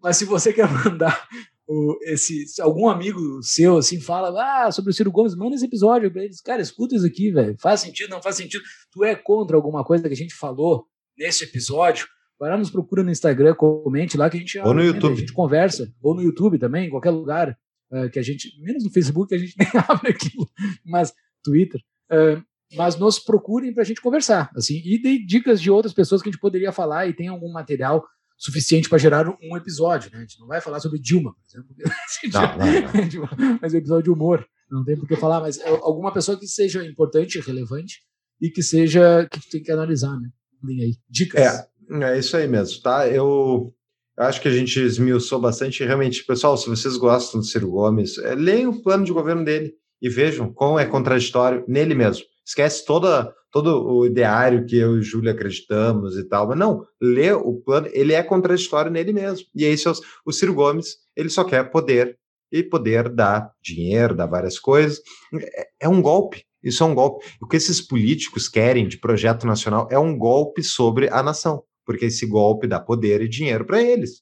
mas 0.02 0.18
se 0.18 0.26
você 0.26 0.52
quer 0.52 0.70
mandar 0.70 1.28
o, 1.68 1.98
esse, 2.04 2.46
algum 2.60 2.90
amigo 2.90 3.42
seu 3.42 3.78
assim 3.78 4.00
fala 4.00 4.66
ah, 4.66 4.72
sobre 4.72 4.92
o 4.92 4.94
Ciro 4.94 5.12
Gomes, 5.12 5.36
manda 5.36 5.56
esse 5.56 5.66
episódio 5.66 6.12
pra 6.12 6.24
eles. 6.24 6.42
Cara, 6.42 6.62
escuta 6.62 6.96
isso 6.96 7.06
aqui, 7.06 7.32
velho. 7.32 7.56
Faz 7.60 7.82
sentido, 7.82 8.10
não 8.10 8.22
faz 8.22 8.36
sentido. 8.36 8.64
Tu 8.92 9.04
é 9.04 9.16
contra 9.16 9.56
alguma 9.56 9.84
coisa 9.84 10.08
que 10.08 10.14
a 10.14 10.18
gente 10.18 10.34
falou 10.34 10.86
nesse 11.18 11.46
episódio? 11.46 12.08
Vai 12.40 12.50
lá, 12.50 12.58
nos 12.58 12.72
procura 12.72 13.04
no 13.04 13.12
Instagram, 13.12 13.54
comente 13.54 14.18
lá 14.18 14.30
que 14.30 14.38
a 14.38 14.40
gente, 14.40 14.60
ou 14.60 14.74
no 14.74 14.84
YouTube. 14.84 15.14
a 15.14 15.16
gente 15.16 15.32
conversa. 15.32 15.94
Ou 16.02 16.16
no 16.16 16.24
YouTube 16.24 16.58
também, 16.58 16.88
em 16.88 16.90
qualquer 16.90 17.12
lugar. 17.12 17.56
Uh, 17.92 18.10
que 18.10 18.20
a 18.20 18.22
gente, 18.22 18.50
menos 18.62 18.84
no 18.84 18.90
Facebook, 18.90 19.34
a 19.36 19.38
gente 19.38 19.54
nem 19.60 19.68
abre 19.88 20.12
aquilo, 20.12 20.50
mas 20.86 21.14
Twitter. 21.44 21.82
Uh, 22.12 22.42
mas 22.76 22.98
nos 22.98 23.20
procurem 23.20 23.74
para 23.74 23.84
a 23.84 23.86
gente 23.86 24.02
conversar, 24.02 24.50
assim, 24.56 24.82
e 24.86 25.02
dê 25.02 25.18
dicas 25.18 25.62
de 25.62 25.70
outras 25.70 25.94
pessoas 25.94 26.22
que 26.22 26.30
a 26.30 26.32
gente 26.32 26.40
poderia 26.40 26.72
falar 26.72 27.08
e 27.08 27.14
tem 27.14 27.28
algum 27.28 27.52
material 27.52 28.06
suficiente 28.38 28.90
para 28.90 28.98
gerar 28.98 29.28
um 29.44 29.56
episódio, 29.56 30.10
né? 30.12 30.20
A 30.20 30.22
gente 30.22 30.40
não 30.40 30.48
vai 30.48 30.60
falar 30.60 30.80
sobre 30.80 31.00
Dilma, 31.00 31.34
por 31.34 31.44
exemplo, 31.46 31.76
não, 32.34 32.58
não, 32.58 33.28
não. 33.28 33.60
mas 33.62 33.74
um 33.74 33.78
episódio 33.78 34.04
de 34.06 34.10
humor, 34.10 34.48
Não 34.70 34.84
tem 34.84 34.98
por 34.98 35.08
que 35.08 35.16
falar, 35.16 35.42
mas 35.42 35.60
é 35.60 35.68
alguma 35.68 36.14
pessoa 36.14 36.40
que 36.40 36.48
seja 36.48 36.84
importante, 36.86 37.40
relevante 37.40 38.02
e 38.42 38.50
que 38.50 38.64
seja 38.64 39.28
que 39.30 39.50
tem 39.50 39.62
que 39.62 39.72
analisar, 39.72 40.18
né? 40.20 40.30
Aí. 40.64 40.96
Dicas. 41.10 41.42
É, 41.42 42.14
é 42.14 42.18
isso 42.18 42.36
aí 42.38 42.48
mesmo, 42.48 42.82
tá? 42.82 43.08
Eu 43.08 43.74
acho 44.22 44.41
que 44.41 44.48
a 44.48 44.52
gente 44.52 44.80
esmiuçou 44.80 45.39
bastante. 45.39 45.84
Realmente, 45.84 46.26
pessoal, 46.26 46.57
se 46.57 46.69
vocês 46.69 46.98
gostam 46.98 47.39
do 47.39 47.45
Ciro 47.45 47.69
Gomes, 47.69 48.18
é, 48.19 48.35
leiam 48.35 48.72
o 48.72 48.81
plano 48.81 49.06
de 49.06 49.11
governo 49.11 49.43
dele 49.43 49.73
e 50.02 50.10
vejam 50.10 50.52
como 50.52 50.80
é 50.80 50.85
contraditório 50.85 51.64
nele 51.68 51.93
mesmo. 51.93 52.26
Esquece 52.45 52.85
toda, 52.85 53.34
todo 53.52 53.88
o 53.88 54.06
ideário 54.06 54.65
que 54.65 54.76
eu 54.76 54.95
e 54.95 54.99
o 54.99 55.03
Júlio 55.03 55.31
acreditamos 55.31 56.18
e 56.18 56.23
tal, 56.23 56.48
mas 56.48 56.57
não, 56.57 56.85
lê 56.99 57.31
o 57.31 57.61
plano, 57.61 57.88
ele 57.91 58.14
é 58.14 58.23
contraditório 58.23 58.91
nele 58.91 59.14
mesmo. 59.14 59.45
E 59.56 59.65
aí, 59.65 59.77
seus, 59.77 60.02
o 60.26 60.31
Ciro 60.31 60.53
Gomes, 60.53 60.98
ele 61.15 61.30
só 61.30 61.43
quer 61.43 61.69
poder, 61.69 62.18
e 62.52 62.61
poder 62.64 63.07
dá 63.07 63.49
dinheiro, 63.64 64.15
dá 64.15 64.26
várias 64.26 64.60
coisas. 64.60 65.02
É, 65.34 65.68
é 65.81 65.89
um 65.89 66.02
golpe, 66.02 66.43
isso 66.64 66.84
é 66.84 66.85
um 66.85 66.93
golpe. 66.93 67.26
O 67.41 67.48
que 67.48 67.56
esses 67.56 67.80
políticos 67.80 68.49
querem 68.49 68.88
de 68.88 68.98
projeto 68.98 69.48
nacional 69.48 69.88
é 69.89 69.98
um 69.98 70.18
golpe 70.18 70.61
sobre 70.64 71.10
a 71.10 71.23
nação, 71.23 71.64
porque 71.86 72.06
esse 72.06 72.26
golpe 72.26 72.68
dá 72.68 72.80
poder 72.80 73.22
e 73.22 73.28
dinheiro 73.28 73.66
para 73.66 73.82
eles. 73.82 74.22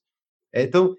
É, 0.54 0.64
então, 0.64 0.96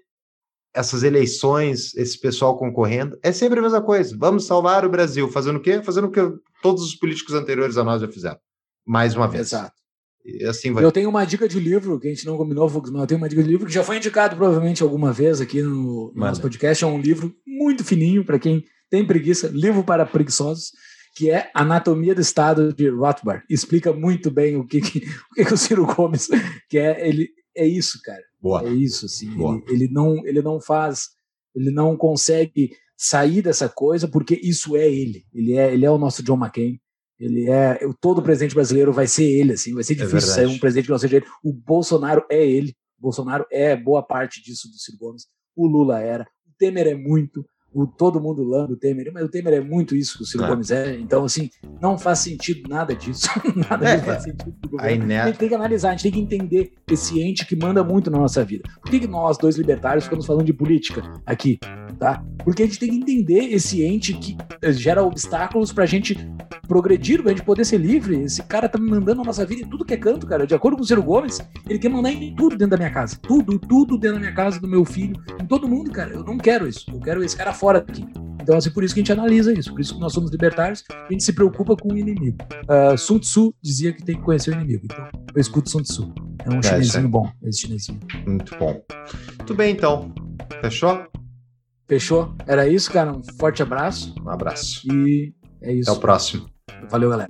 essas 0.73 1.03
eleições, 1.03 1.93
esse 1.95 2.19
pessoal 2.19 2.57
concorrendo, 2.57 3.17
é 3.21 3.31
sempre 3.31 3.59
a 3.59 3.61
mesma 3.61 3.81
coisa. 3.81 4.15
Vamos 4.17 4.45
salvar 4.45 4.85
o 4.85 4.89
Brasil, 4.89 5.27
fazendo 5.29 5.57
o 5.57 5.61
quê? 5.61 5.81
Fazendo 5.83 6.07
o 6.07 6.11
que 6.11 6.21
todos 6.61 6.83
os 6.83 6.95
políticos 6.95 7.35
anteriores 7.35 7.77
a 7.77 7.83
nós 7.83 8.01
já 8.01 8.07
fizeram. 8.07 8.39
Mais 8.85 9.15
uma 9.15 9.27
vez. 9.27 9.47
Exato. 9.47 9.81
E 10.23 10.45
assim 10.45 10.71
vai. 10.71 10.83
Eu 10.83 10.91
tenho 10.91 11.09
uma 11.09 11.25
dica 11.25 11.47
de 11.47 11.59
livro 11.59 11.99
que 11.99 12.07
a 12.07 12.11
gente 12.11 12.25
não 12.25 12.37
combinou, 12.37 12.69
Fux, 12.69 12.89
mas 12.89 13.01
eu 13.01 13.07
tenho 13.07 13.17
uma 13.17 13.27
dica 13.27 13.43
de 13.43 13.49
livro 13.49 13.65
que 13.65 13.73
já 13.73 13.83
foi 13.83 13.97
indicado 13.97 14.35
provavelmente 14.35 14.83
alguma 14.83 15.11
vez 15.11 15.41
aqui 15.41 15.61
no, 15.61 16.11
no 16.13 16.19
nosso 16.19 16.41
podcast. 16.41 16.83
É 16.83 16.87
um 16.87 17.01
livro 17.01 17.33
muito 17.45 17.83
fininho 17.83 18.23
para 18.23 18.39
quem 18.39 18.63
tem 18.89 19.05
preguiça, 19.05 19.47
livro 19.47 19.83
para 19.83 20.05
preguiçosos, 20.05 20.73
que 21.15 21.29
é 21.29 21.49
Anatomia 21.53 22.15
do 22.15 22.21
Estado 22.21 22.73
de 22.73 22.89
Rothbard. 22.89 23.43
Explica 23.49 23.91
muito 23.91 24.31
bem 24.31 24.55
o 24.55 24.65
que, 24.65 24.81
que 24.81 24.99
o, 25.31 25.35
que, 25.35 25.45
que 25.45 25.53
o 25.53 25.57
Ciro 25.57 25.85
Gomes 25.85 26.27
quer. 26.69 27.05
Ele 27.05 27.29
é 27.55 27.65
isso, 27.65 27.99
cara. 28.03 28.23
Boa. 28.39 28.67
É 28.67 28.71
isso, 28.71 29.05
assim. 29.05 29.29
Ele, 29.31 29.63
ele, 29.67 29.87
não, 29.91 30.25
ele 30.25 30.41
não 30.41 30.59
faz, 30.59 31.09
ele 31.55 31.71
não 31.71 31.97
consegue 31.97 32.71
sair 32.97 33.41
dessa 33.41 33.67
coisa 33.67 34.07
porque 34.07 34.39
isso 34.41 34.75
é 34.75 34.89
ele. 34.89 35.25
Ele 35.33 35.53
é, 35.53 35.73
ele 35.73 35.85
é 35.85 35.91
o 35.91 35.97
nosso 35.97 36.23
John 36.23 36.37
McCain. 36.37 36.79
Ele 37.19 37.49
é. 37.49 37.79
Todo 37.99 38.23
presidente 38.23 38.55
brasileiro 38.55 38.91
vai 38.91 39.05
ser 39.05 39.25
ele, 39.25 39.53
assim. 39.53 39.73
Vai 39.73 39.83
ser 39.83 39.95
difícil 39.95 40.17
é 40.17 40.33
sair 40.33 40.47
um 40.47 40.57
presidente 40.57 40.85
que 40.85 40.91
não 40.91 40.97
seja 40.97 41.17
ele. 41.17 41.25
O 41.43 41.53
Bolsonaro 41.53 42.25
é 42.31 42.43
ele. 42.43 42.73
O 42.97 43.01
Bolsonaro 43.01 43.45
é 43.51 43.75
boa 43.75 44.01
parte 44.01 44.41
disso 44.41 44.67
do 44.69 44.77
Ciro 44.77 44.97
Gomes. 44.97 45.27
O 45.55 45.67
Lula 45.67 45.99
era. 45.99 46.23
O 46.47 46.51
Temer 46.57 46.87
é 46.87 46.95
muito 46.95 47.45
o 47.73 47.87
todo 47.87 48.19
mundo 48.19 48.43
lamba 48.43 48.73
o 48.73 48.75
Temer, 48.75 49.11
mas 49.13 49.23
o 49.23 49.29
Temer 49.29 49.53
é 49.53 49.61
muito 49.61 49.95
isso 49.95 50.17
que 50.17 50.23
o 50.23 50.25
Ciro 50.25 50.43
é. 50.43 50.47
Gomes 50.47 50.71
é. 50.71 50.97
Então, 50.97 51.23
assim, 51.23 51.49
não 51.81 51.97
faz 51.97 52.19
sentido 52.19 52.69
nada 52.69 52.93
disso. 52.93 53.29
nada 53.69 53.89
é, 53.89 53.95
disso 53.95 54.05
faz 54.05 54.23
sentido. 54.23 54.59
Aí, 54.79 54.97
né? 54.97 55.21
A 55.21 55.27
gente 55.27 55.37
tem 55.37 55.49
que 55.49 55.55
analisar, 55.55 55.89
a 55.89 55.91
gente 55.91 56.03
tem 56.03 56.11
que 56.11 56.19
entender 56.19 56.73
esse 56.89 57.21
ente 57.21 57.45
que 57.45 57.55
manda 57.55 57.83
muito 57.83 58.11
na 58.11 58.17
nossa 58.17 58.43
vida. 58.43 58.69
Por 58.81 58.91
que, 58.91 58.99
que 58.99 59.07
nós, 59.07 59.37
dois 59.37 59.55
libertários, 59.57 60.03
ficamos 60.03 60.25
falando 60.25 60.45
de 60.45 60.53
política 60.53 61.01
aqui? 61.25 61.59
Tá? 61.97 62.23
Porque 62.43 62.63
a 62.63 62.65
gente 62.65 62.79
tem 62.79 62.89
que 62.89 62.95
entender 62.95 63.53
esse 63.53 63.83
ente 63.83 64.13
que 64.13 64.35
eh, 64.61 64.71
gera 64.71 65.03
obstáculos 65.03 65.71
pra 65.71 65.85
gente 65.85 66.17
progredir, 66.67 67.21
pra 67.21 67.31
gente 67.31 67.43
poder 67.43 67.65
ser 67.65 67.77
livre. 67.77 68.23
Esse 68.23 68.41
cara 68.43 68.67
tá 68.69 68.79
me 68.79 68.89
mandando 68.89 69.17
na 69.17 69.25
nossa 69.25 69.45
vida 69.45 69.61
em 69.61 69.67
tudo 69.67 69.85
que 69.85 69.93
é 69.93 69.97
canto, 69.97 70.25
cara. 70.25 70.47
De 70.47 70.55
acordo 70.55 70.77
com 70.77 70.83
o 70.83 70.85
Ciro 70.85 71.03
Gomes, 71.03 71.39
ele 71.69 71.77
quer 71.77 71.89
mandar 71.89 72.11
em 72.11 72.33
tudo 72.33 72.51
dentro 72.51 72.71
da 72.71 72.77
minha 72.77 72.89
casa. 72.89 73.17
Tudo, 73.21 73.59
tudo 73.59 73.97
dentro 73.97 74.15
da 74.15 74.21
minha 74.21 74.33
casa, 74.33 74.59
do 74.59 74.67
meu 74.67 74.85
filho, 74.85 75.21
em 75.39 75.45
todo 75.45 75.67
mundo, 75.67 75.91
cara. 75.91 76.11
Eu 76.11 76.23
não 76.23 76.37
quero 76.37 76.67
isso. 76.67 76.85
Eu 76.91 76.99
quero 76.99 77.23
esse 77.23 77.35
cara 77.35 77.53
fora 77.61 77.79
daqui. 77.79 78.03
Então, 78.41 78.57
assim, 78.57 78.71
por 78.71 78.83
isso 78.83 78.95
que 78.95 78.99
a 78.99 79.03
gente 79.03 79.11
analisa 79.11 79.53
isso, 79.53 79.69
por 79.71 79.79
isso 79.79 79.93
que 79.93 79.99
nós 79.99 80.11
somos 80.11 80.31
libertários, 80.31 80.83
a 80.89 81.11
gente 81.11 81.23
se 81.23 81.31
preocupa 81.31 81.75
com 81.75 81.93
o 81.93 81.97
inimigo. 81.97 82.37
Uh, 82.63 82.97
Sun 82.97 83.19
Tzu 83.19 83.53
dizia 83.61 83.93
que 83.93 84.03
tem 84.03 84.15
que 84.15 84.23
conhecer 84.23 84.49
o 84.49 84.53
inimigo, 84.55 84.81
então 84.85 85.07
eu 85.35 85.39
escuto 85.39 85.69
Sun 85.69 85.83
Tzu. 85.83 86.11
É 86.43 86.49
um 86.49 86.57
é, 86.57 86.63
chinesinho 86.63 87.07
bom, 87.07 87.31
esse 87.43 87.61
chinesinho. 87.61 87.99
Muito 88.25 88.57
bom. 88.57 88.83
Muito 89.37 89.53
bem, 89.53 89.73
então. 89.73 90.11
Fechou? 90.59 91.05
Fechou? 91.87 92.35
Era 92.47 92.67
isso, 92.67 92.91
cara. 92.91 93.11
Um 93.11 93.21
forte 93.39 93.61
abraço. 93.61 94.15
Um 94.25 94.29
abraço. 94.29 94.81
E 94.91 95.35
é 95.61 95.71
isso. 95.71 95.91
Até 95.91 95.99
o 95.99 96.01
próximo. 96.01 96.49
Valeu, 96.89 97.11
galera. 97.11 97.29